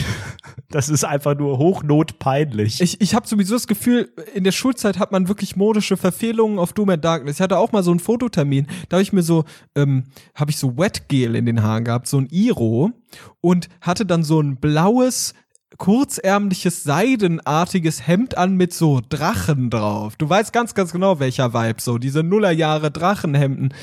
Das 0.69 0.89
ist 0.89 1.05
einfach 1.05 1.37
nur 1.37 1.57
hochnotpeinlich. 1.57 2.81
Ich, 2.81 2.99
ich 2.99 3.13
habe 3.13 3.27
sowieso 3.27 3.55
das 3.55 3.67
Gefühl, 3.67 4.11
in 4.33 4.43
der 4.43 4.51
Schulzeit 4.51 4.99
hat 4.99 5.11
man 5.11 5.27
wirklich 5.27 5.55
modische 5.55 5.95
Verfehlungen 5.95 6.59
auf 6.59 6.73
Doom 6.73 6.89
and 6.89 7.05
Darkness. 7.05 7.37
Ich 7.37 7.41
hatte 7.41 7.57
auch 7.57 7.71
mal 7.71 7.83
so 7.83 7.91
einen 7.91 7.99
Fototermin, 7.99 8.67
da 8.89 8.97
habe 8.97 9.01
ich 9.01 9.13
mir 9.13 9.21
so, 9.21 9.45
ähm, 9.75 10.05
habe 10.33 10.51
ich 10.51 10.57
so 10.57 10.77
Wetgel 10.77 11.35
in 11.35 11.45
den 11.45 11.61
Haaren 11.61 11.85
gehabt, 11.85 12.07
so 12.07 12.17
ein 12.17 12.27
Iro 12.29 12.91
und 13.41 13.69
hatte 13.79 14.05
dann 14.05 14.23
so 14.23 14.41
ein 14.41 14.57
blaues 14.57 15.33
kurzärmliches 15.77 16.83
seidenartiges 16.83 18.05
Hemd 18.05 18.37
an 18.37 18.55
mit 18.55 18.73
so 18.73 19.01
Drachen 19.07 19.69
drauf. 19.69 20.15
Du 20.17 20.27
weißt 20.27 20.51
ganz 20.51 20.73
ganz 20.73 20.91
genau 20.91 21.19
welcher 21.19 21.53
Vibe 21.53 21.81
so, 21.81 21.97
diese 21.97 22.23
Nullerjahre 22.23 22.91
Drachenhemden. 22.91 23.73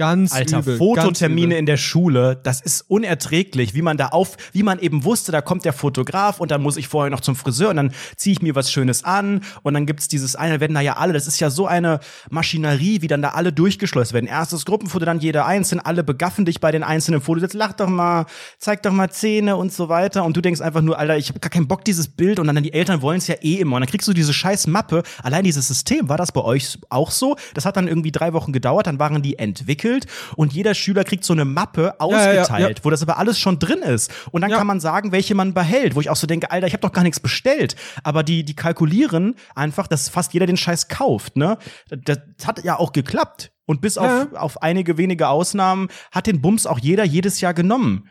Ganz 0.00 0.32
Alter, 0.32 0.60
übel, 0.60 0.78
Fototermine 0.78 1.48
ganz 1.48 1.58
in 1.58 1.66
der 1.66 1.76
Schule, 1.76 2.40
das 2.42 2.62
ist 2.62 2.86
unerträglich, 2.88 3.74
wie 3.74 3.82
man 3.82 3.98
da 3.98 4.06
auf, 4.06 4.38
wie 4.54 4.62
man 4.62 4.78
eben 4.78 5.04
wusste, 5.04 5.30
da 5.30 5.42
kommt 5.42 5.66
der 5.66 5.74
Fotograf 5.74 6.40
und 6.40 6.50
dann 6.50 6.62
muss 6.62 6.78
ich 6.78 6.88
vorher 6.88 7.10
noch 7.10 7.20
zum 7.20 7.36
Friseur 7.36 7.68
und 7.68 7.76
dann 7.76 7.92
ziehe 8.16 8.32
ich 8.32 8.40
mir 8.40 8.54
was 8.54 8.72
Schönes 8.72 9.04
an 9.04 9.42
und 9.62 9.74
dann 9.74 9.84
gibt's 9.84 10.08
dieses 10.08 10.36
eine, 10.36 10.58
werden 10.58 10.72
da 10.72 10.80
ja 10.80 10.94
alle, 10.94 11.12
das 11.12 11.26
ist 11.26 11.38
ja 11.38 11.50
so 11.50 11.66
eine 11.66 12.00
Maschinerie, 12.30 13.02
wie 13.02 13.08
dann 13.08 13.20
da 13.20 13.32
alle 13.32 13.52
durchgeschleust 13.52 14.14
werden. 14.14 14.24
Erstes 14.24 14.64
Gruppenfoto, 14.64 15.04
dann 15.04 15.20
jeder 15.20 15.44
einzeln, 15.44 15.80
alle 15.80 16.02
begaffen 16.02 16.46
dich 16.46 16.60
bei 16.60 16.72
den 16.72 16.82
einzelnen 16.82 17.20
Fotos, 17.20 17.42
jetzt 17.42 17.52
lach 17.52 17.74
doch 17.74 17.90
mal, 17.90 18.24
zeig 18.56 18.82
doch 18.82 18.92
mal 18.92 19.10
Zähne 19.10 19.56
und 19.56 19.70
so 19.70 19.90
weiter. 19.90 20.24
Und 20.24 20.34
du 20.34 20.40
denkst 20.40 20.62
einfach 20.62 20.80
nur, 20.80 20.98
Alter, 20.98 21.18
ich 21.18 21.28
habe 21.28 21.40
gar 21.40 21.50
keinen 21.50 21.68
Bock 21.68 21.84
dieses 21.84 22.08
Bild. 22.08 22.38
Und 22.38 22.46
dann 22.46 22.62
die 22.62 22.72
Eltern 22.72 23.02
wollen 23.02 23.18
es 23.18 23.26
ja 23.26 23.34
eh 23.42 23.56
immer. 23.56 23.76
Und 23.76 23.82
dann 23.82 23.90
kriegst 23.90 24.08
du 24.08 24.14
diese 24.14 24.32
scheiß 24.32 24.66
Mappe, 24.66 25.02
allein 25.22 25.44
dieses 25.44 25.68
System, 25.68 26.08
war 26.08 26.16
das 26.16 26.32
bei 26.32 26.40
euch 26.40 26.78
auch 26.88 27.10
so? 27.10 27.36
Das 27.52 27.66
hat 27.66 27.76
dann 27.76 27.86
irgendwie 27.86 28.12
drei 28.12 28.32
Wochen 28.32 28.52
gedauert, 28.52 28.86
dann 28.86 28.98
waren 28.98 29.20
die 29.20 29.38
entwickelt 29.38 29.89
und 30.36 30.52
jeder 30.52 30.74
Schüler 30.74 31.04
kriegt 31.04 31.24
so 31.24 31.32
eine 31.32 31.44
Mappe 31.44 31.82
ja, 31.82 31.86
ja, 31.88 31.94
ausgeteilt, 31.98 32.78
ja. 32.78 32.84
wo 32.84 32.90
das 32.90 33.02
aber 33.02 33.18
alles 33.18 33.38
schon 33.38 33.58
drin 33.58 33.80
ist. 33.82 34.10
Und 34.30 34.42
dann 34.42 34.50
Ja. 34.50 34.58
kann 34.58 34.66
man 34.66 34.80
sagen, 34.80 35.12
welche 35.12 35.34
man 35.34 35.54
behält, 35.54 35.94
wo 35.94 36.00
ich 36.00 36.10
auch 36.10 36.16
so 36.16 36.26
denke, 36.26 36.50
Alter, 36.50 36.66
ich 36.66 36.72
habe 36.72 36.82
doch 36.82 36.92
gar 36.92 37.02
nichts 37.02 37.20
bestellt. 37.20 37.76
Aber 38.04 38.22
die, 38.22 38.44
die 38.44 38.54
kalkulieren 38.54 39.34
einfach, 39.54 39.86
dass 39.86 40.08
fast 40.08 40.32
jeder 40.34 40.46
den 40.46 40.56
Scheiß 40.56 40.88
kauft, 40.88 41.36
ne? 41.36 41.58
Das, 41.88 42.18
hat 42.46 42.64
ja 42.64 42.78
auch 42.78 42.92
geklappt. 42.92 43.52
Und 43.66 43.80
bis 43.80 43.94
Ja. 43.96 44.22
auf, 44.22 44.34
auf 44.34 44.62
einige 44.62 44.98
wenige 44.98 45.28
Ausnahmen 45.28 45.88
hat 46.10 46.26
den 46.26 46.40
Bums 46.40 46.66
auch 46.66 46.78
jeder 46.78 47.04
jedes 47.04 47.40
Jahr 47.40 47.54
genommen. 47.54 48.08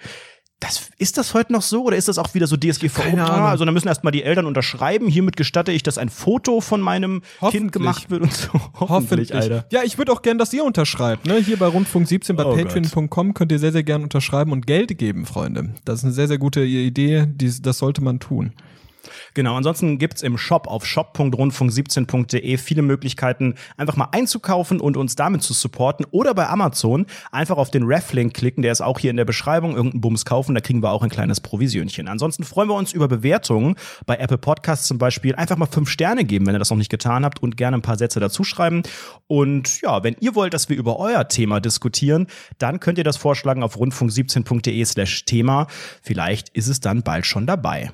Das, 0.62 0.90
ist 0.98 1.18
das 1.18 1.34
heute 1.34 1.54
noch 1.54 1.62
so 1.62 1.86
oder 1.86 1.96
ist 1.96 2.10
das 2.10 2.18
auch 2.18 2.34
wieder 2.34 2.46
so 2.46 2.58
DSGVO? 2.58 3.02
Keine 3.02 3.24
Ah, 3.24 3.34
Ahnung. 3.36 3.48
Also 3.48 3.64
dann 3.64 3.74
müssen 3.74 3.88
erstmal 3.88 4.12
die 4.12 4.24
Eltern 4.24 4.46
unterschreiben. 4.46 5.08
Hiermit 5.08 5.38
gestatte 5.38 5.72
ich, 5.72 5.84
dass 5.84 5.98
ein 5.98 6.10
Foto 6.10 6.60
von 6.60 6.82
meinem 6.82 7.22
Kind 7.22 7.32
Hoffentlich. 7.42 7.72
gemacht 7.72 8.10
wird 8.10 8.24
und 8.24 8.34
so. 8.34 8.50
Hoffentlich. 8.80 9.30
Ja, 9.30 9.84
ich 9.86 9.98
würde 9.98 10.12
auch 10.12 10.22
gern, 10.22 10.38
dass 10.38 10.52
ihr 10.52 10.66
unterschreibt. 10.66 11.26
Ne? 11.26 11.38
Hier 11.38 11.58
bei 11.58 11.68
Rundfunk 11.68 12.10
17 12.10 12.36
bei 12.36 12.44
Oh 12.44 12.54
patreon.com 12.56 13.34
könnt 13.34 13.54
ihr 13.54 13.60
sehr, 13.60 13.72
sehr 13.72 13.84
gern 13.84 14.04
unterschreiben 14.04 14.52
und 14.52 14.68
Geld 14.68 14.98
geben, 14.98 15.26
Freunde. 15.26 15.70
Das 15.86 16.00
ist 16.00 16.04
eine 16.04 16.14
sehr, 16.14 16.28
sehr 16.28 16.38
gute 16.40 16.62
Idee. 16.62 17.26
Dies, 17.28 17.62
das 17.62 17.78
sollte 17.78 18.04
man 18.04 18.20
tun. 18.20 18.52
Genau, 19.34 19.56
ansonsten 19.56 19.98
gibt's 19.98 20.22
im 20.22 20.38
Shop 20.38 20.68
auf 20.68 20.86
shop.rundfunk17.de 20.86 22.58
viele 22.58 22.82
Möglichkeiten, 22.82 23.56
einfach 23.78 23.96
mal 23.96 24.10
einzukaufen 24.12 24.80
und 24.80 24.98
uns 24.98 25.16
damit 25.16 25.44
zu 25.44 25.54
supporten. 25.54 26.06
Oder 26.12 26.34
bei 26.34 26.48
Amazon 26.48 27.06
einfach 27.32 27.58
auf 27.58 27.72
den 27.72 27.84
Ref-Link 27.84 28.34
klicken, 28.34 28.62
der 28.62 28.72
ist 28.72 28.82
auch 28.82 29.00
hier 29.00 29.12
in 29.12 29.18
der 29.18 29.26
Beschreibung, 29.26 29.76
irgendeinen 29.76 30.02
Bums 30.02 30.26
kaufen, 30.26 30.56
da 30.56 30.62
kriegen 30.62 30.82
wir 30.82 30.92
auch 30.92 31.04
ein 31.04 31.10
kleines 31.10 31.42
Provisionchen. 31.42 32.08
Ansonsten 32.08 32.44
freuen 32.44 32.70
wir 32.70 32.76
uns 32.76 32.94
über 32.94 33.08
Bewertungen 33.08 33.76
bei 34.06 34.18
Apple 34.18 34.38
Podcasts 34.38 34.88
zum 34.88 34.98
Beispiel. 34.98 35.36
Einfach 35.36 35.58
mal 35.58 35.68
fünf 35.68 35.90
Sterne 35.90 36.26
geben, 36.26 36.46
wenn 36.48 36.56
ihr 36.56 36.60
das 36.60 36.70
noch 36.70 36.78
nicht 36.78 36.92
getan 36.92 37.26
habt 37.26 37.42
und 37.42 37.58
gerne 37.58 37.78
ein 37.78 37.82
paar 37.82 37.98
Sätze 37.98 38.20
dazu 38.20 38.44
schreiben. 38.44 38.84
Und 39.28 39.82
ja, 39.82 40.04
wenn 40.04 40.16
ihr 40.20 40.36
wollt, 40.36 40.54
dass 40.54 40.70
wir 40.70 40.78
über 40.78 41.00
euer 41.00 41.28
Thema 41.28 41.60
diskutieren, 41.60 42.28
dann 42.58 42.80
könnt 42.80 42.98
ihr 42.98 43.04
das 43.04 43.18
vorschlagen 43.18 43.64
auf 43.64 43.78
rundfunk17.de 43.78 44.86
slash 44.86 45.26
Thema. 45.26 45.68
Vielleicht 46.02 46.50
ist 46.50 46.68
es 46.68 46.80
dann 46.80 47.04
bald 47.04 47.26
schon 47.26 47.46
dabei. 47.46 47.92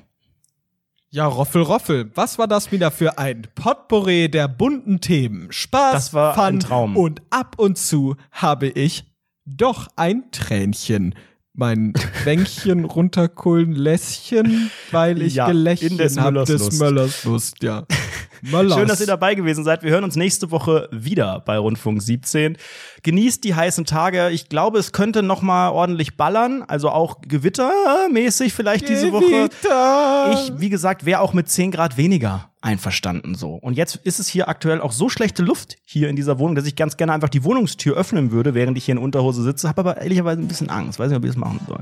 Ja, 1.10 1.26
Roffel, 1.26 1.62
Roffel, 1.62 2.10
was 2.14 2.38
war 2.38 2.48
das 2.48 2.72
wieder 2.72 2.90
für 2.90 3.16
ein 3.18 3.46
Potpourri 3.54 4.28
der 4.28 4.48
bunten 4.48 5.00
Themen? 5.00 5.52
Spaß, 5.52 5.92
Das 5.92 6.14
war 6.14 6.34
Fun 6.34 6.44
ein 6.44 6.60
Traum. 6.60 6.96
und 6.96 7.22
ab 7.30 7.54
und 7.58 7.78
zu 7.78 8.16
habe 8.32 8.66
ich 8.68 9.04
doch 9.44 9.86
ein 9.96 10.24
Tränchen. 10.32 11.14
Mein 11.54 11.94
Bänkchen 12.24 12.84
runterkullen 12.84 13.72
Lässchen, 13.72 14.70
weil 14.90 15.22
ich 15.22 15.36
Ja, 15.36 15.46
gelächelt 15.46 15.92
in 15.92 15.98
des. 15.98 16.78
Möllers 16.78 17.24
Lust, 17.24 17.62
ja. 17.62 17.86
Möllers. 18.50 18.78
Schön, 18.78 18.88
dass 18.88 19.00
ihr 19.00 19.06
dabei 19.06 19.34
gewesen 19.34 19.64
seid. 19.64 19.82
Wir 19.82 19.90
hören 19.90 20.04
uns 20.04 20.16
nächste 20.16 20.50
Woche 20.50 20.88
wieder 20.90 21.40
bei 21.40 21.58
Rundfunk 21.58 22.02
17. 22.02 22.56
Genießt 23.02 23.44
die 23.44 23.54
heißen 23.54 23.84
Tage. 23.84 24.30
Ich 24.30 24.48
glaube, 24.48 24.78
es 24.78 24.92
könnte 24.92 25.22
noch 25.22 25.42
mal 25.42 25.70
ordentlich 25.70 26.16
ballern, 26.16 26.64
also 26.66 26.90
auch 26.90 27.20
gewittermäßig 27.22 28.52
vielleicht 28.54 28.88
diese 28.88 29.12
Woche. 29.12 29.26
Gewitter. 29.26 30.32
Ich, 30.32 30.52
wie 30.60 30.68
gesagt, 30.68 31.04
wäre 31.04 31.20
auch 31.20 31.32
mit 31.32 31.48
10 31.48 31.70
Grad 31.70 31.96
weniger 31.96 32.50
einverstanden 32.60 33.34
so. 33.34 33.54
Und 33.54 33.76
jetzt 33.76 33.96
ist 33.96 34.18
es 34.18 34.26
hier 34.26 34.48
aktuell 34.48 34.80
auch 34.80 34.92
so 34.92 35.08
schlechte 35.08 35.42
Luft 35.42 35.76
hier 35.84 36.08
in 36.08 36.16
dieser 36.16 36.38
Wohnung, 36.38 36.56
dass 36.56 36.66
ich 36.66 36.74
ganz 36.74 36.96
gerne 36.96 37.12
einfach 37.12 37.28
die 37.28 37.44
Wohnungstür 37.44 37.96
öffnen 37.96 38.32
würde, 38.32 38.54
während 38.54 38.76
ich 38.76 38.86
hier 38.86 38.92
in 38.92 38.98
Unterhose 38.98 39.42
sitze. 39.42 39.68
Habe 39.68 39.80
aber 39.82 39.98
ehrlicherweise 39.98 40.40
ein 40.40 40.48
bisschen 40.48 40.68
Angst. 40.68 40.98
Weiß 40.98 41.08
nicht, 41.08 41.16
ob 41.16 41.24
ich 41.24 41.30
das 41.30 41.38
machen 41.38 41.60
soll. 41.68 41.80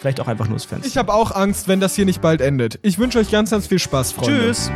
Vielleicht 0.00 0.20
auch 0.20 0.28
einfach 0.28 0.46
nur 0.46 0.56
das 0.56 0.64
Fenster. 0.64 0.88
Ich 0.88 0.96
habe 0.96 1.12
auch 1.12 1.30
Angst, 1.30 1.68
wenn 1.68 1.78
das 1.78 1.94
hier 1.94 2.06
nicht 2.06 2.22
bald 2.22 2.40
endet. 2.40 2.78
Ich 2.82 2.98
wünsche 2.98 3.18
euch 3.18 3.30
ganz, 3.30 3.50
ganz 3.50 3.66
viel 3.66 3.78
Spaß, 3.78 4.12
Freunde. 4.12 4.46
Tschüss. 4.46 4.70